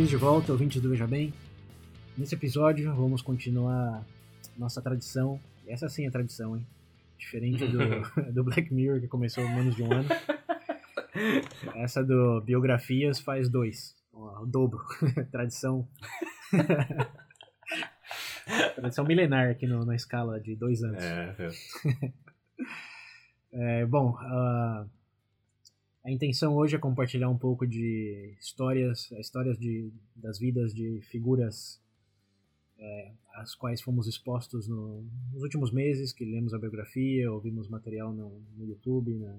Bem-vindos 0.00 0.18
de 0.18 0.24
volta, 0.24 0.52
ouvintes 0.52 0.80
do 0.80 0.88
Veja 0.88 1.06
Bem. 1.06 1.30
Nesse 2.16 2.34
episódio, 2.34 2.90
vamos 2.94 3.20
continuar 3.20 4.02
nossa 4.56 4.80
tradição. 4.80 5.38
Essa 5.66 5.90
sim 5.90 6.06
é 6.06 6.10
tradição, 6.10 6.56
hein? 6.56 6.66
Diferente 7.18 7.66
do, 7.66 7.78
do 8.32 8.42
Black 8.42 8.72
Mirror, 8.72 8.98
que 8.98 9.06
começou 9.06 9.44
há 9.44 9.50
menos 9.50 9.76
de 9.76 9.82
um 9.82 9.92
ano. 9.92 10.08
Essa 11.76 12.02
do 12.02 12.40
Biografias 12.40 13.20
faz 13.20 13.50
dois. 13.50 13.94
O 14.10 14.46
dobro. 14.46 14.80
tradição. 15.30 15.86
tradição 18.76 19.04
milenar 19.04 19.50
aqui 19.50 19.66
no, 19.66 19.84
na 19.84 19.96
escala 19.96 20.40
de 20.40 20.56
dois 20.56 20.82
anos. 20.82 21.04
É, 21.04 21.36
é 23.52 23.84
bom, 23.84 24.12
uh, 24.12 24.88
a 26.04 26.10
intenção 26.10 26.54
hoje 26.54 26.76
é 26.76 26.78
compartilhar 26.78 27.28
um 27.28 27.36
pouco 27.36 27.66
de 27.66 28.34
histórias, 28.40 29.10
histórias 29.12 29.58
de, 29.58 29.92
das 30.16 30.38
vidas 30.38 30.74
de 30.74 31.00
figuras 31.10 31.80
é, 32.78 33.12
às 33.34 33.54
quais 33.54 33.82
fomos 33.82 34.06
expostos 34.06 34.66
no, 34.66 35.04
nos 35.32 35.42
últimos 35.42 35.70
meses, 35.70 36.12
que 36.12 36.24
lemos 36.24 36.54
a 36.54 36.58
biografia, 36.58 37.30
ouvimos 37.30 37.68
material 37.68 38.12
no, 38.12 38.40
no 38.56 38.66
YouTube, 38.66 39.14
na, 39.18 39.36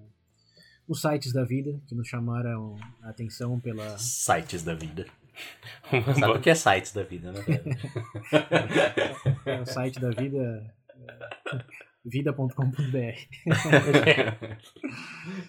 nos 0.87 1.01
sites 1.01 1.33
da 1.33 1.43
vida, 1.43 1.81
que 1.87 1.95
nos 1.95 2.07
chamaram 2.07 2.75
a 3.01 3.09
atenção 3.09 3.59
pela... 3.59 3.97
Sites 3.97 4.63
da 4.63 4.75
vida. 4.75 5.07
Sabe 6.19 6.37
o 6.37 6.41
que 6.41 6.49
é 6.51 6.55
sites 6.55 6.93
da 6.93 7.03
vida, 7.03 7.31
né? 7.31 7.39
é, 9.45 9.61
o 9.61 9.65
site 9.65 9.99
da 9.99 10.09
vida 10.11 10.71
é, 10.95 11.63
vida.com.br 12.05 12.81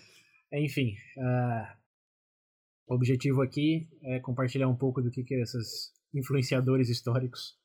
Enfim, 0.53 0.95
uh, 1.17 1.77
o 2.86 2.95
objetivo 2.95 3.42
aqui 3.42 3.89
é 4.03 4.20
compartilhar 4.20 4.69
um 4.69 4.77
pouco 4.77 5.00
do 5.00 5.11
que, 5.11 5.25
que 5.25 5.34
esses 5.34 5.92
influenciadores 6.14 6.89
históricos 6.89 7.56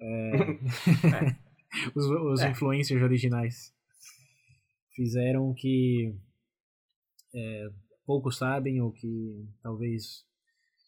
é, 0.00 0.30
os, 1.94 2.06
os 2.06 2.40
é. 2.40 2.50
influencers 2.50 3.02
originais 3.02 3.72
fizeram 4.94 5.52
que 5.54 6.14
é, 7.34 7.68
poucos 8.06 8.36
sabem 8.36 8.80
ou 8.80 8.92
que 8.92 9.48
talvez 9.62 10.24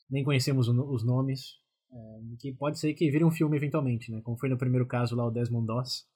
nem 0.09 0.23
conhecemos 0.23 0.69
os 0.69 1.05
nomes, 1.05 1.57
é, 1.91 1.97
que 2.39 2.53
pode 2.53 2.79
ser 2.79 2.95
que 2.95 3.11
vire 3.11 3.25
um 3.25 3.31
filme 3.31 3.57
eventualmente, 3.57 4.13
né? 4.13 4.21
Como 4.23 4.39
foi 4.39 4.49
no 4.49 4.59
primeiro 4.59 4.87
caso 4.87 5.17
lá 5.17 5.27
o 5.27 5.31
Desmond 5.31 5.67
Doss, 5.67 6.07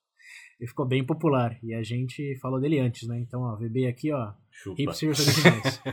ele 0.60 0.69
ficou 0.69 0.87
bem 0.87 1.04
popular 1.04 1.59
e 1.62 1.72
a 1.72 1.82
gente 1.82 2.37
falou 2.37 2.60
dele 2.60 2.78
antes, 2.78 3.09
né? 3.09 3.19
Então, 3.19 3.41
ó, 3.41 3.56
VB 3.56 3.87
aqui, 3.87 4.12
ó, 4.12 4.34
Chupa. 4.50 4.82
hipsters 4.82 5.21
originais. 5.21 5.82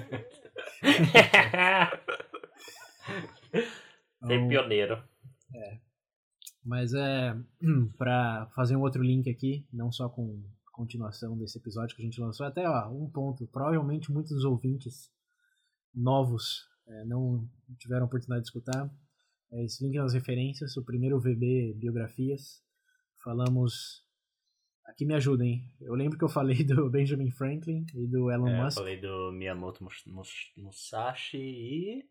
Ser 4.27 4.47
pioneiro. 4.49 5.01
É. 5.55 5.79
Mas 6.65 6.93
é 6.93 7.33
para 7.97 8.47
fazer 8.53 8.75
um 8.75 8.81
outro 8.81 9.01
link 9.01 9.29
aqui, 9.29 9.65
não 9.71 9.89
só 9.89 10.09
com 10.09 10.43
continuação 10.73 11.37
desse 11.37 11.57
episódio 11.57 11.95
que 11.95 12.01
a 12.01 12.05
gente 12.05 12.19
lançou, 12.19 12.45
até 12.45 12.69
ó, 12.69 12.89
um 12.89 13.09
ponto. 13.09 13.47
Provavelmente 13.47 14.11
muitos 14.11 14.33
dos 14.33 14.43
ouvintes 14.43 15.09
novos 15.95 16.67
é, 16.87 17.05
não 17.05 17.49
tiveram 17.79 18.05
oportunidade 18.05 18.41
de 18.41 18.49
escutar. 18.49 18.93
É, 19.49 19.63
esse 19.63 19.81
link 19.81 19.95
nas 19.95 20.13
referências, 20.13 20.75
o 20.75 20.83
primeiro 20.83 21.21
VB 21.21 21.73
Biografias. 21.77 22.61
Falamos. 23.23 24.05
Aqui 24.87 25.05
me 25.05 25.13
ajudem. 25.13 25.69
Eu 25.81 25.93
lembro 25.93 26.17
que 26.17 26.23
eu 26.23 26.29
falei 26.29 26.63
do 26.63 26.87
Benjamin 26.89 27.29
Franklin 27.29 27.85
e 27.93 28.07
do 28.07 28.31
Elon 28.31 28.47
é, 28.47 28.63
Musk. 28.63 28.77
Eu 28.77 28.83
falei 28.83 28.99
do 28.99 29.31
Miyamoto 29.33 29.85
Musashi 30.55 31.37
e. 31.37 32.05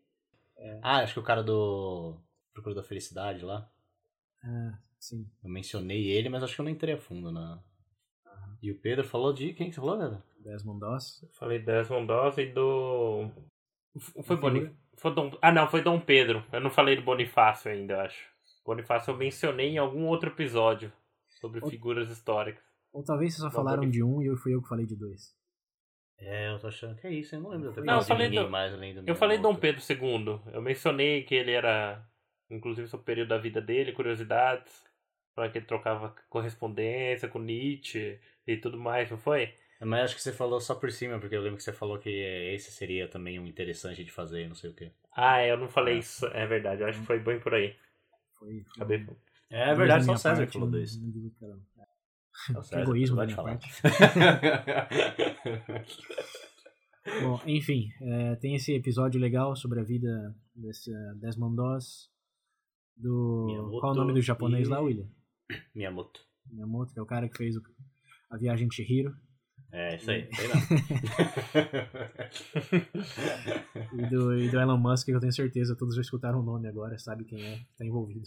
É. 0.57 0.79
Ah, 0.81 0.97
acho 0.99 1.13
que 1.13 1.19
o 1.19 1.23
cara 1.23 1.43
do 1.43 2.15
Procura 2.53 2.75
da 2.75 2.83
Felicidade 2.83 3.43
lá. 3.43 3.69
Ah, 4.43 4.77
sim. 4.99 5.27
Eu 5.43 5.49
mencionei 5.49 6.07
ele, 6.07 6.29
mas 6.29 6.43
acho 6.43 6.55
que 6.55 6.61
eu 6.61 6.65
não 6.65 6.71
entrei 6.71 6.93
a 6.93 6.97
fundo 6.97 7.31
na. 7.31 7.59
E 8.61 8.71
o 8.71 8.79
Pedro 8.79 9.03
falou 9.03 9.33
de. 9.33 9.53
Quem 9.53 9.69
que 9.69 9.75
você 9.75 9.81
falou, 9.81 9.97
Pedro? 9.97 10.23
Desmond 10.39 10.79
Doss. 10.79 11.23
Eu 11.23 11.29
falei 11.29 11.59
Desmond 11.59 12.07
Doss 12.07 12.37
e 12.37 12.45
do. 12.45 13.29
Foi 14.23 14.37
Bonifácio. 14.37 14.77
Foi 14.97 15.13
Dom... 15.13 15.37
Ah, 15.41 15.51
não, 15.51 15.67
foi 15.67 15.81
Dom 15.81 15.99
Pedro. 15.99 16.43
Eu 16.51 16.59
não 16.59 16.71
falei 16.71 16.95
do 16.95 17.03
Bonifácio 17.03 17.71
ainda, 17.71 17.93
eu 17.93 17.99
acho. 18.01 18.29
Bonifácio 18.65 19.11
eu 19.11 19.17
mencionei 19.17 19.69
em 19.69 19.77
algum 19.77 20.05
outro 20.05 20.29
episódio 20.29 20.91
sobre 21.39 21.63
ou... 21.63 21.69
figuras 21.69 22.09
históricas. 22.09 22.66
Ou 22.97 23.03
talvez 23.03 23.35
vocês 23.35 23.43
só 23.43 23.51
falaram 23.51 23.87
de 23.87 24.01
um 24.01 24.23
e 24.23 24.25
eu 24.25 24.35
fui 24.35 24.55
eu 24.55 24.61
que 24.61 24.67
falei 24.67 24.87
de 24.87 24.95
dois. 24.95 25.31
É, 26.17 26.51
eu 26.51 26.57
tô 26.57 26.65
achando 26.65 26.95
que 26.95 27.05
é 27.05 27.13
isso, 27.13 27.35
eu 27.35 27.41
não 27.41 27.51
lembro 27.51 27.71
de 27.71 27.81
não, 27.81 27.97
eu 27.97 28.01
falei 28.01 28.27
do... 28.27 28.49
mais 28.49 28.73
além 28.73 28.95
do 28.95 29.07
Eu 29.07 29.15
falei 29.15 29.37
Dom 29.37 29.55
Pedro 29.55 29.79
II. 29.87 30.41
Eu 30.51 30.63
mencionei 30.63 31.21
que 31.21 31.35
ele 31.35 31.51
era 31.51 32.03
inclusive 32.49 32.87
sobre 32.87 33.03
o 33.03 33.05
período 33.05 33.27
da 33.27 33.37
vida 33.37 33.61
dele, 33.61 33.91
curiosidades, 33.91 34.83
para 35.35 35.47
que 35.47 35.59
ele 35.59 35.67
trocava 35.67 36.15
correspondência 36.27 37.29
com 37.29 37.37
Nietzsche 37.37 38.19
e 38.47 38.57
tudo 38.57 38.79
mais, 38.79 39.11
não 39.11 39.17
foi? 39.19 39.53
Mas 39.79 40.05
acho 40.05 40.15
que 40.15 40.21
você 40.23 40.33
falou 40.33 40.59
só 40.59 40.73
por 40.73 40.91
cima, 40.91 41.19
porque 41.19 41.35
eu 41.35 41.41
lembro 41.41 41.57
que 41.57 41.63
você 41.63 41.73
falou 41.73 41.99
que 41.99 42.09
esse 42.09 42.71
seria 42.71 43.07
também 43.07 43.37
um 43.37 43.45
interessante 43.45 44.03
de 44.03 44.11
fazer, 44.11 44.47
não 44.47 44.55
sei 44.55 44.71
o 44.71 44.73
quê. 44.73 44.91
Ah, 45.15 45.45
eu 45.45 45.55
não 45.55 45.69
falei 45.69 45.97
é. 45.97 45.99
isso, 45.99 46.25
é 46.25 46.47
verdade, 46.47 46.81
eu 46.81 46.87
acho 46.87 46.99
que 46.99 47.05
foi 47.05 47.19
bem 47.19 47.39
por 47.39 47.53
aí. 47.53 47.75
Foi. 48.39 48.63
foi. 48.63 48.65
Acabei. 48.75 49.05
É, 49.51 49.69
é 49.69 49.75
verdade, 49.75 50.03
só 50.03 50.13
o 50.13 50.17
César 50.17 50.47
que 50.47 50.53
falou 50.53 50.71
disso. 50.71 50.99
É 52.49 52.61
César, 52.61 52.81
egoísmo 52.81 53.15
da 53.15 53.25
minha 53.25 53.37
parte. 53.37 53.67
Bom, 57.21 57.41
enfim, 57.45 57.89
é, 58.01 58.35
tem 58.35 58.55
esse 58.55 58.73
episódio 58.73 59.19
legal 59.19 59.55
sobre 59.55 59.79
a 59.79 59.83
vida 59.83 60.35
desse 60.55 60.91
Desmond 61.15 61.55
Doss, 61.55 62.11
do. 62.95 63.45
Miyamoto 63.47 63.79
qual 63.79 63.93
é 63.93 63.95
o 63.95 63.99
nome 63.99 64.13
do 64.13 64.21
japonês 64.21 64.67
e... 64.67 64.71
lá, 64.71 64.81
William? 64.81 65.07
Miyamoto. 65.73 66.19
Miyamoto, 66.45 66.93
que 66.93 66.99
é 66.99 67.01
o 67.01 67.05
cara 67.05 67.29
que 67.29 67.37
fez 67.37 67.55
o... 67.55 67.61
a 68.29 68.37
viagem 68.37 68.67
de 68.67 68.75
Chihiro. 68.75 69.15
É, 69.71 69.95
isso 69.97 70.09
aí, 70.09 70.29
sei 70.33 70.47
e, 73.93 74.05
do, 74.07 74.39
e 74.39 74.49
do 74.49 74.59
Elon 74.59 74.77
Musk, 74.77 75.05
que 75.05 75.11
eu 75.11 75.19
tenho 75.19 75.33
certeza, 75.33 75.75
todos 75.75 75.93
já 75.93 76.01
escutaram 76.01 76.39
o 76.39 76.43
nome 76.43 76.69
agora, 76.69 76.97
sabe 76.97 77.25
quem 77.25 77.43
é, 77.43 77.59
tá 77.77 77.85
envolvido. 77.85 78.21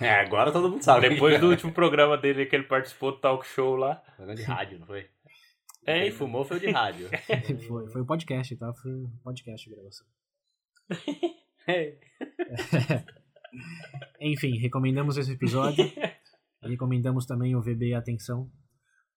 É, 0.00 0.20
agora 0.20 0.50
todo 0.50 0.70
mundo 0.70 0.82
sabe. 0.82 1.10
Depois 1.10 1.38
do 1.38 1.50
último 1.50 1.70
programa 1.72 2.16
dele 2.16 2.46
que 2.46 2.56
ele 2.56 2.64
participou 2.64 3.12
do 3.12 3.18
talk 3.18 3.46
show 3.46 3.76
lá. 3.76 3.96
Programa 4.16 4.34
de 4.34 4.42
rádio, 4.42 4.78
não 4.78 4.86
foi? 4.86 5.06
É, 5.88 6.02
Quem 6.02 6.10
fumou 6.12 6.44
foi 6.44 6.58
o 6.58 6.60
de 6.60 6.70
rádio. 6.70 7.08
foi, 7.66 7.88
foi 7.88 8.02
o 8.02 8.06
podcast, 8.06 8.56
tá? 8.56 8.72
Foi 8.74 8.92
o 8.92 9.10
podcast 9.24 9.68
de 9.68 9.74
gravação. 9.74 10.06
é. 11.68 11.96
Enfim, 14.20 14.58
recomendamos 14.58 15.16
esse 15.16 15.32
episódio. 15.32 15.90
recomendamos 16.62 17.24
também 17.24 17.56
o 17.56 17.62
VB 17.62 17.94
Atenção, 17.94 18.50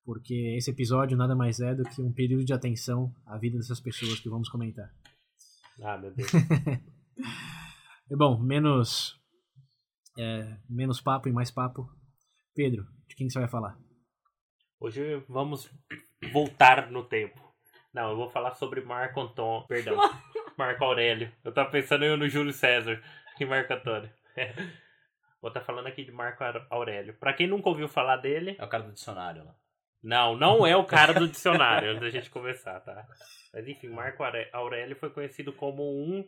porque 0.04 0.56
esse 0.58 0.72
episódio 0.72 1.18
nada 1.18 1.36
mais 1.36 1.60
é 1.60 1.76
do 1.76 1.84
que 1.84 2.02
um 2.02 2.12
período 2.12 2.44
de 2.44 2.54
atenção 2.54 3.14
à 3.26 3.38
vida 3.38 3.58
dessas 3.58 3.80
pessoas 3.80 4.20
que 4.20 4.30
vamos 4.30 4.50
comentar. 4.50 4.90
Ah, 5.82 5.98
meu 5.98 6.12
Deus. 6.12 6.32
e 8.10 8.16
bom, 8.16 8.40
menos, 8.40 9.20
é, 10.18 10.58
menos 10.70 11.02
papo 11.02 11.30
e 11.30 11.32
mais 11.32 11.52
papo. 11.52 11.90
Pedro, 12.54 12.86
de 13.08 13.16
quem 13.16 13.30
você 13.30 13.40
vai 13.40 13.48
falar? 13.48 13.78
Hoje 14.80 15.24
vamos 15.30 15.72
voltar 16.32 16.92
no 16.92 17.04
tempo. 17.04 17.40
Não, 17.94 18.12
eu 18.12 18.16
vou 18.16 18.30
falar 18.30 18.56
sobre 18.56 18.82
Marco 18.82 19.22
Antônio. 19.22 19.68
Perdão. 19.68 19.98
Marco 20.58 20.84
Aurélio. 20.84 21.32
Eu 21.44 21.54
tava 21.54 21.70
pensando 21.70 22.06
eu 22.06 22.18
no 22.18 22.28
Júlio 22.28 22.54
César 22.54 23.02
e 23.40 23.46
Marco 23.46 23.74
Antônio. 23.74 24.10
Vou 25.42 25.48
estar 25.50 25.62
tá 25.62 25.66
falando 25.66 25.88
aqui 25.88 26.04
de 26.04 26.12
Marco 26.12 26.44
Aurélio. 26.70 27.16
Para 27.16 27.34
quem 27.34 27.48
nunca 27.48 27.68
ouviu 27.68 27.88
falar 27.88 28.18
dele. 28.18 28.56
É 28.60 28.64
o 28.64 28.70
cara 28.70 28.84
do 28.84 28.94
dicionário 28.94 29.44
lá. 29.44 29.56
Não, 30.04 30.36
não 30.36 30.66
é 30.66 30.76
o 30.76 30.86
cara 30.86 31.14
do 31.14 31.28
dicionário, 31.28 31.90
antes 31.90 32.02
da 32.02 32.10
gente 32.10 32.30
começar, 32.30 32.80
tá? 32.80 33.06
Mas 33.54 33.68
enfim, 33.68 33.90
Marco 33.90 34.24
Aurélio 34.52 34.96
foi 34.96 35.12
conhecido 35.12 35.54
como 35.54 35.84
um, 35.84 36.28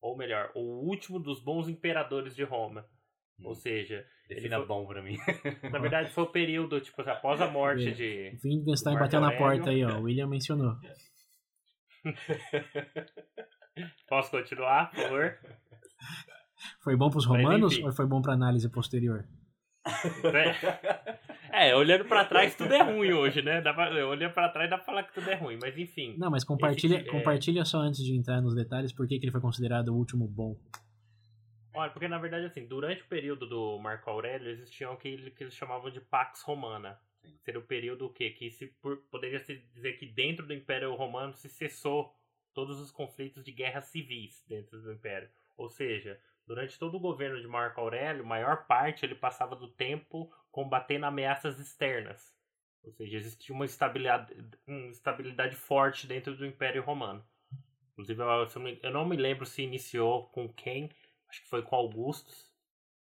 ou 0.00 0.16
melhor, 0.16 0.50
o 0.54 0.86
último 0.86 1.18
dos 1.18 1.42
bons 1.42 1.68
imperadores 1.68 2.34
de 2.34 2.42
Roma. 2.42 2.86
Hum. 3.38 3.48
Ou 3.48 3.54
seja. 3.54 4.04
Defina 4.28 4.56
foi... 4.58 4.66
bom 4.66 4.86
pra 4.86 5.02
mim. 5.02 5.18
Na 5.70 5.78
verdade, 5.78 6.10
foi 6.10 6.24
o 6.24 6.30
período, 6.30 6.80
tipo, 6.80 7.02
após 7.02 7.40
a 7.40 7.50
morte 7.50 7.92
de. 7.92 8.38
Wittgenstein 8.44 8.98
bateu 8.98 9.20
na 9.20 9.36
porta 9.36 9.70
aí, 9.70 9.84
ó. 9.84 9.98
O 9.98 10.04
William 10.04 10.26
mencionou. 10.26 10.76
Posso 14.08 14.30
continuar, 14.30 14.90
por 14.90 15.02
favor? 15.02 15.38
Foi 16.82 16.96
bom 16.96 17.10
pros 17.10 17.26
romanos 17.26 17.78
ou 17.78 17.92
foi 17.92 18.06
bom 18.06 18.20
pra 18.20 18.34
análise 18.34 18.68
posterior? 18.70 19.24
É, 19.84 19.84
é 21.52 21.76
olhando 21.76 22.04
pra 22.06 22.24
trás 22.24 22.54
tudo 22.54 22.72
é 22.72 22.82
ruim 22.82 23.12
hoje, 23.12 23.42
né? 23.42 23.60
Dá 23.60 23.74
pra, 23.74 23.90
olhando 24.06 24.32
pra 24.32 24.48
trás 24.48 24.70
dá 24.70 24.76
pra 24.76 24.86
falar 24.86 25.02
que 25.04 25.12
tudo 25.12 25.28
é 25.30 25.34
ruim, 25.34 25.58
mas 25.60 25.76
enfim. 25.76 26.14
Não, 26.18 26.30
mas 26.30 26.44
compartilha, 26.44 26.96
esse, 26.96 27.06
compartilha 27.10 27.60
é... 27.60 27.64
só 27.64 27.78
antes 27.78 28.02
de 28.02 28.16
entrar 28.16 28.40
nos 28.40 28.54
detalhes 28.54 28.92
por 28.92 29.06
que, 29.06 29.18
que 29.18 29.24
ele 29.26 29.32
foi 29.32 29.40
considerado 29.40 29.88
o 29.88 29.96
último 29.96 30.26
bom. 30.26 30.56
Olha, 31.74 31.90
porque 31.90 32.08
na 32.08 32.18
verdade, 32.18 32.46
assim, 32.46 32.66
durante 32.66 33.02
o 33.02 33.06
período 33.06 33.46
do 33.46 33.78
Marco 33.78 34.08
Aurélio 34.10 34.50
existiam 34.50 34.94
o 34.94 34.96
que, 34.96 35.30
que 35.30 35.44
eles 35.44 35.54
chamavam 35.54 35.90
de 35.90 36.00
Pax 36.00 36.42
Romana. 36.42 36.98
Seria 37.44 37.60
o 37.60 37.64
período 37.64 38.06
o 38.06 38.12
quê? 38.12 38.30
Que 38.30 38.50
se 38.50 38.66
por, 38.80 38.98
poderia 39.10 39.38
se 39.40 39.56
dizer 39.74 39.94
que 39.94 40.06
dentro 40.06 40.46
do 40.46 40.52
Império 40.52 40.94
Romano 40.94 41.34
se 41.34 41.48
cessou 41.48 42.14
todos 42.52 42.80
os 42.80 42.90
conflitos 42.90 43.44
de 43.44 43.52
guerras 43.52 43.86
civis 43.86 44.44
dentro 44.48 44.80
do 44.80 44.92
Império. 44.92 45.28
Ou 45.56 45.68
seja, 45.68 46.18
durante 46.46 46.78
todo 46.78 46.96
o 46.96 47.00
governo 47.00 47.40
de 47.40 47.46
Marco 47.46 47.80
Aurélio, 47.80 48.24
maior 48.24 48.66
parte 48.66 49.04
ele 49.04 49.14
passava 49.14 49.56
do 49.56 49.68
tempo 49.68 50.32
combatendo 50.52 51.06
ameaças 51.06 51.58
externas. 51.58 52.32
Ou 52.84 52.92
seja, 52.92 53.16
existia 53.16 53.54
uma 53.54 53.64
estabilidade, 53.64 54.34
uma 54.66 54.90
estabilidade 54.90 55.56
forte 55.56 56.06
dentro 56.06 56.36
do 56.36 56.46
Império 56.46 56.82
Romano. 56.82 57.24
Inclusive, 57.92 58.22
eu 58.82 58.90
não 58.90 59.04
me 59.04 59.16
lembro 59.16 59.46
se 59.46 59.62
iniciou 59.62 60.28
com 60.30 60.48
quem, 60.52 60.90
acho 61.28 61.42
que 61.42 61.48
foi 61.48 61.62
com 61.62 61.76
Augustus, 61.76 62.50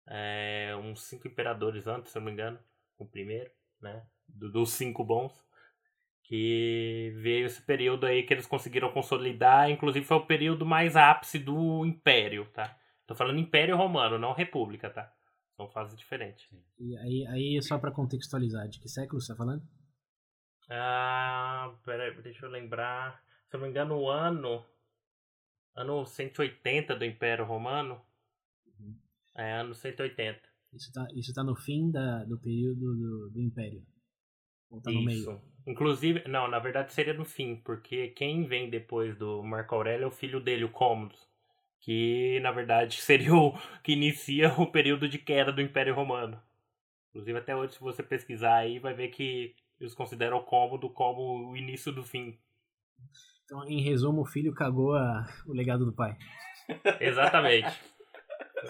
é, 0.07 0.74
uns 0.81 1.04
cinco 1.04 1.28
imperadores 1.28 1.88
antes, 1.88 2.12
se 2.12 2.18
eu 2.18 2.22
não 2.22 2.28
me 2.28 2.31
engano, 2.31 2.60
o 2.98 3.06
primeiro, 3.06 3.51
né? 3.81 4.06
Do, 4.28 4.51
dos 4.51 4.72
cinco 4.72 5.04
bons. 5.04 5.45
Que 6.24 7.13
veio 7.18 7.45
esse 7.45 7.62
período 7.62 8.06
aí 8.06 8.24
que 8.24 8.33
eles 8.33 8.45
conseguiram 8.45 8.92
consolidar, 8.92 9.69
inclusive 9.69 10.06
foi 10.06 10.18
o 10.18 10.25
período 10.25 10.66
mais 10.66 10.95
ápice 10.95 11.40
do 11.40 11.86
Império, 11.86 12.45
tá? 12.51 12.78
Tô 13.06 13.16
falando 13.16 13.40
Império 13.40 13.78
Romano, 13.78 14.19
não 14.19 14.33
República, 14.33 14.90
tá? 14.90 15.13
São 15.57 15.68
fases 15.71 15.98
diferentes. 15.98 16.48
E 16.80 16.95
aí, 16.98 17.25
aí 17.25 17.62
só 17.63 17.80
para 17.80 17.92
contextualizar, 17.92 18.69
de 18.69 18.80
que 18.80 18.88
século 18.88 19.19
você 19.19 19.33
tá 19.33 19.38
falando? 19.38 19.68
Ah, 20.69 21.75
peraí, 21.83 22.13
deixa 22.21 22.45
eu 22.45 22.51
lembrar. 22.51 23.24
Se 23.50 23.56
eu 23.56 23.59
não 23.59 23.65
me 23.65 23.71
engano, 23.71 23.98
o 23.98 24.07
ano. 24.07 24.63
Ano 25.75 26.06
180 26.06 26.95
do 26.95 27.04
Império 27.04 27.44
Romano. 27.44 28.00
Uhum. 28.68 29.00
É, 29.36 29.54
ano 29.54 29.74
180. 29.74 30.39
Isso 30.74 30.94
tá, 30.94 31.07
isso 31.15 31.33
tá 31.33 31.44
no 31.44 31.56
fim 31.56 31.89
da, 31.89 32.24
do 32.24 32.38
período 32.39 32.95
do, 32.95 33.30
do 33.31 33.42
Império. 33.42 33.83
Ou 34.69 34.80
tá 34.80 34.92
no 34.92 35.00
isso. 35.00 35.31
meio? 35.31 35.42
Inclusive, 35.65 36.27
não, 36.27 36.48
na 36.48 36.59
verdade 36.59 36.94
seria 36.94 37.13
no 37.13 37.25
fim, 37.25 37.56
porque 37.57 38.09
quem 38.09 38.45
vem 38.45 38.69
depois 38.69 39.18
do 39.18 39.42
Marco 39.42 39.74
Aurélio 39.74 40.06
é 40.06 40.07
o 40.07 40.12
filho 40.12 40.39
dele, 40.39 40.65
o 40.65 40.71
Commodus 40.71 41.26
que 41.79 42.39
na 42.41 42.51
verdade 42.51 42.95
seria 43.01 43.33
o 43.33 43.53
que 43.83 43.94
inicia 43.94 44.53
o 44.53 44.68
período 44.68 45.07
de 45.07 45.18
queda 45.18 45.51
do 45.51 45.62
Império 45.62 45.94
Romano. 45.95 46.41
Inclusive 47.09 47.39
até 47.39 47.56
hoje 47.56 47.74
se 47.74 47.79
você 47.79 48.03
pesquisar 48.03 48.57
aí 48.57 48.79
vai 48.79 48.94
ver 48.94 49.09
que 49.09 49.56
eles 49.79 49.94
consideram 49.94 50.38
o 50.38 50.44
cômodo 50.44 50.89
como 50.89 51.51
o 51.51 51.57
início 51.57 51.91
do 51.91 52.03
fim. 52.03 52.38
Então, 53.45 53.63
em 53.65 53.81
resumo, 53.81 54.21
o 54.21 54.25
filho 54.25 54.53
cagou 54.53 54.95
a... 54.95 55.25
o 55.45 55.53
legado 55.53 55.85
do 55.85 55.94
pai. 55.94 56.18
Exatamente. 57.00 57.80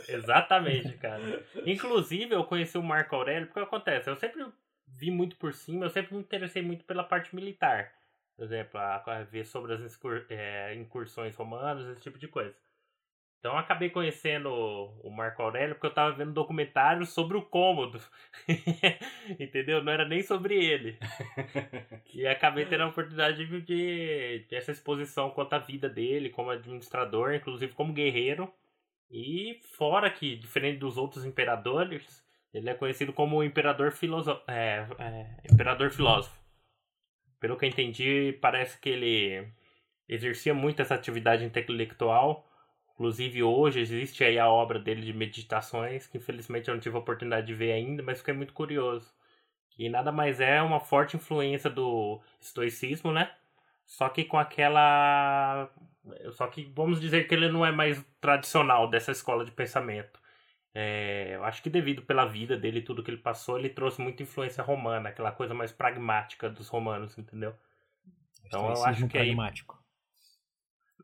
Exatamente, 0.08 0.94
cara. 0.98 1.44
Inclusive, 1.66 2.36
eu 2.36 2.44
conheci 2.44 2.78
o 2.78 2.84
Marco 2.84 3.16
Aurélio 3.16 3.48
porque 3.48 3.60
acontece, 3.60 4.10
eu 4.10 4.16
sempre 4.16 4.46
vi 4.88 5.10
muito 5.10 5.36
por 5.38 5.54
cima, 5.54 5.86
eu 5.86 5.90
sempre 5.90 6.14
me 6.14 6.22
interessei 6.22 6.62
muito 6.62 6.84
pela 6.86 7.04
parte 7.04 7.36
militar. 7.36 7.92
Por 8.36 8.46
exemplo, 8.46 8.80
a, 8.80 8.98
a 8.98 9.24
ver 9.24 9.46
sobre 9.46 9.74
as 9.74 10.00
é, 10.30 10.76
incursões 10.76 11.36
romanas, 11.36 11.88
esse 11.88 12.02
tipo 12.02 12.20
de 12.20 12.28
coisa. 12.28 12.56
Então 13.48 13.56
eu 13.56 13.62
acabei 13.62 13.90
conhecendo 13.90 14.50
o 14.50 15.10
Marco 15.10 15.42
Aurélio 15.42 15.74
porque 15.76 15.88
eu 15.88 15.94
tava 15.94 16.14
vendo 16.14 16.34
documentário 16.34 17.06
sobre 17.06 17.38
o 17.38 17.42
cômodo. 17.42 17.98
Entendeu? 19.40 19.82
Não 19.82 19.90
era 19.90 20.06
nem 20.06 20.22
sobre 20.22 20.62
ele. 20.62 21.00
e 22.14 22.28
acabei 22.28 22.66
tendo 22.66 22.84
a 22.84 22.88
oportunidade 22.88 23.46
de, 23.46 23.62
de, 23.62 24.46
de 24.50 24.54
essa 24.54 24.74
exposição 24.74 25.30
quanto 25.30 25.54
à 25.54 25.60
vida 25.60 25.88
dele 25.88 26.30
como 26.30 26.50
administrador, 26.50 27.36
inclusive 27.36 27.72
como 27.72 27.94
guerreiro. 27.94 28.54
E 29.10 29.62
fora 29.78 30.12
que, 30.12 30.36
diferente 30.36 30.80
dos 30.80 30.98
outros 30.98 31.24
imperadores, 31.24 32.22
ele 32.54 32.70
é 32.70 32.74
conhecido 32.74 33.14
como 33.14 33.42
imperador, 33.42 33.94
filoso 33.94 34.42
é, 34.46 34.86
é, 35.00 35.38
imperador 35.50 35.90
filósofo. 35.90 36.38
Pelo 37.40 37.56
que 37.56 37.64
eu 37.64 37.70
entendi, 37.70 38.38
parece 38.42 38.78
que 38.78 38.90
ele 38.90 39.48
exercia 40.06 40.54
muito 40.54 40.82
essa 40.82 40.96
atividade 40.96 41.46
intelectual 41.46 42.46
Inclusive 42.98 43.44
hoje 43.44 43.80
existe 43.80 44.24
aí 44.24 44.40
a 44.40 44.50
obra 44.50 44.80
dele 44.80 45.04
de 45.04 45.14
meditações, 45.14 46.08
que 46.08 46.18
infelizmente 46.18 46.68
eu 46.68 46.74
não 46.74 46.82
tive 46.82 46.96
a 46.96 47.00
oportunidade 47.00 47.46
de 47.46 47.54
ver 47.54 47.72
ainda, 47.72 48.02
mas 48.02 48.18
fiquei 48.18 48.34
muito 48.34 48.54
curioso. 48.54 49.14
Que 49.70 49.88
nada 49.88 50.12
mais 50.12 50.42
é 50.42 50.60
uma 50.64 50.80
forte 50.80 51.16
influência 51.16 51.70
do 51.70 52.20
estoicismo, 52.42 53.12
né? 53.12 53.32
Só 53.86 54.10
que 54.10 54.24
com 54.26 54.40
aquela. 54.40 55.70
Só 56.32 56.48
que 56.48 56.66
vamos 56.76 57.00
dizer 57.00 57.28
que 57.28 57.36
ele 57.36 57.50
não 57.52 57.64
é 57.64 57.72
mais 57.72 58.04
tradicional 58.20 58.90
dessa 58.90 59.12
escola 59.12 59.46
de 59.46 59.52
pensamento. 59.52 60.20
É, 60.74 61.36
eu 61.36 61.44
acho 61.44 61.62
que 61.62 61.70
devido 61.70 62.02
pela 62.02 62.26
vida 62.26 62.58
dele 62.58 62.80
e 62.80 62.84
tudo 62.84 63.04
que 63.04 63.12
ele 63.12 63.22
passou, 63.22 63.60
ele 63.60 63.70
trouxe 63.70 64.02
muita 64.02 64.24
influência 64.24 64.64
romana, 64.64 65.10
aquela 65.10 65.32
coisa 65.32 65.54
mais 65.54 65.72
pragmática 65.72 66.50
dos 66.50 66.68
romanos, 66.68 67.16
entendeu? 67.16 67.54
Então 68.44 68.66
eu 68.72 68.84
acho 68.84 69.08
que 69.08 69.20
pragmático. 69.20 69.80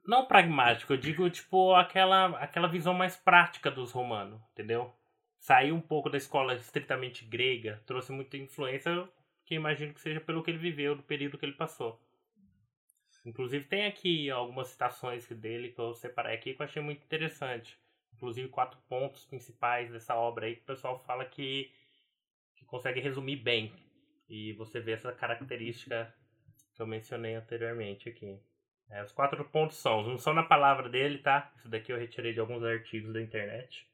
Não 0.06 0.26
pragmático, 0.26 0.94
eu 0.94 0.98
digo, 0.98 1.30
tipo, 1.30 1.74
aquela, 1.74 2.38
aquela 2.38 2.68
visão 2.68 2.94
mais 2.94 3.16
prática 3.16 3.72
dos 3.72 3.92
romanos, 3.92 4.42
entendeu? 4.52 4.94
Saiu 5.40 5.76
um 5.76 5.82
pouco 5.82 6.10
da 6.10 6.18
escola 6.18 6.56
estritamente 6.56 7.26
grega, 7.26 7.82
trouxe 7.86 8.12
muita 8.12 8.38
influência, 8.38 9.08
que 9.46 9.56
imagino 9.56 9.94
que 9.94 10.02
seja 10.02 10.22
pelo 10.22 10.44
que 10.44 10.52
ele 10.52 10.58
viveu, 10.58 10.96
do 10.96 11.04
período 11.04 11.38
que 11.38 11.46
ele 11.46 11.54
passou. 11.54 12.00
Inclusive 13.26 13.66
tem 13.66 13.86
aqui 13.86 14.30
algumas 14.30 14.68
citações 14.68 15.26
dele 15.28 15.70
que 15.70 15.80
eu 15.80 15.94
separei 15.94 16.36
aqui 16.36 16.54
que 16.54 16.62
eu 16.62 16.66
achei 16.66 16.82
muito 16.82 17.04
interessante. 17.04 17.78
Inclusive 18.14 18.50
quatro 18.50 18.80
pontos 18.90 19.26
principais 19.26 19.92
dessa 19.92 20.16
obra 20.16 20.46
aí 20.46 20.56
que 20.56 20.62
o 20.64 20.66
pessoal 20.66 21.00
fala 21.00 21.26
que, 21.26 21.72
que 22.56 22.66
consegue 22.66 23.00
resumir 23.00 23.38
bem. 23.38 23.72
E 24.30 24.54
você 24.54 24.80
vê 24.80 24.94
essa 24.94 25.12
característica 25.14 26.14
que 26.76 26.82
eu 26.82 26.88
mencionei 26.88 27.36
anteriormente 27.36 28.10
aqui. 28.10 28.38
É, 28.90 29.02
os 29.04 29.12
quatro 29.12 29.44
pontos 29.46 29.78
são, 29.78 30.04
não 30.04 30.18
são 30.18 30.34
na 30.34 30.44
palavra 30.44 30.88
dele, 30.88 31.18
tá? 31.18 31.52
Isso 31.58 31.68
daqui 31.68 31.92
eu 31.92 31.98
retirei 31.98 32.34
de 32.34 32.40
alguns 32.40 32.64
artigos 32.64 33.14
da 33.14 33.22
internet. 33.22 33.88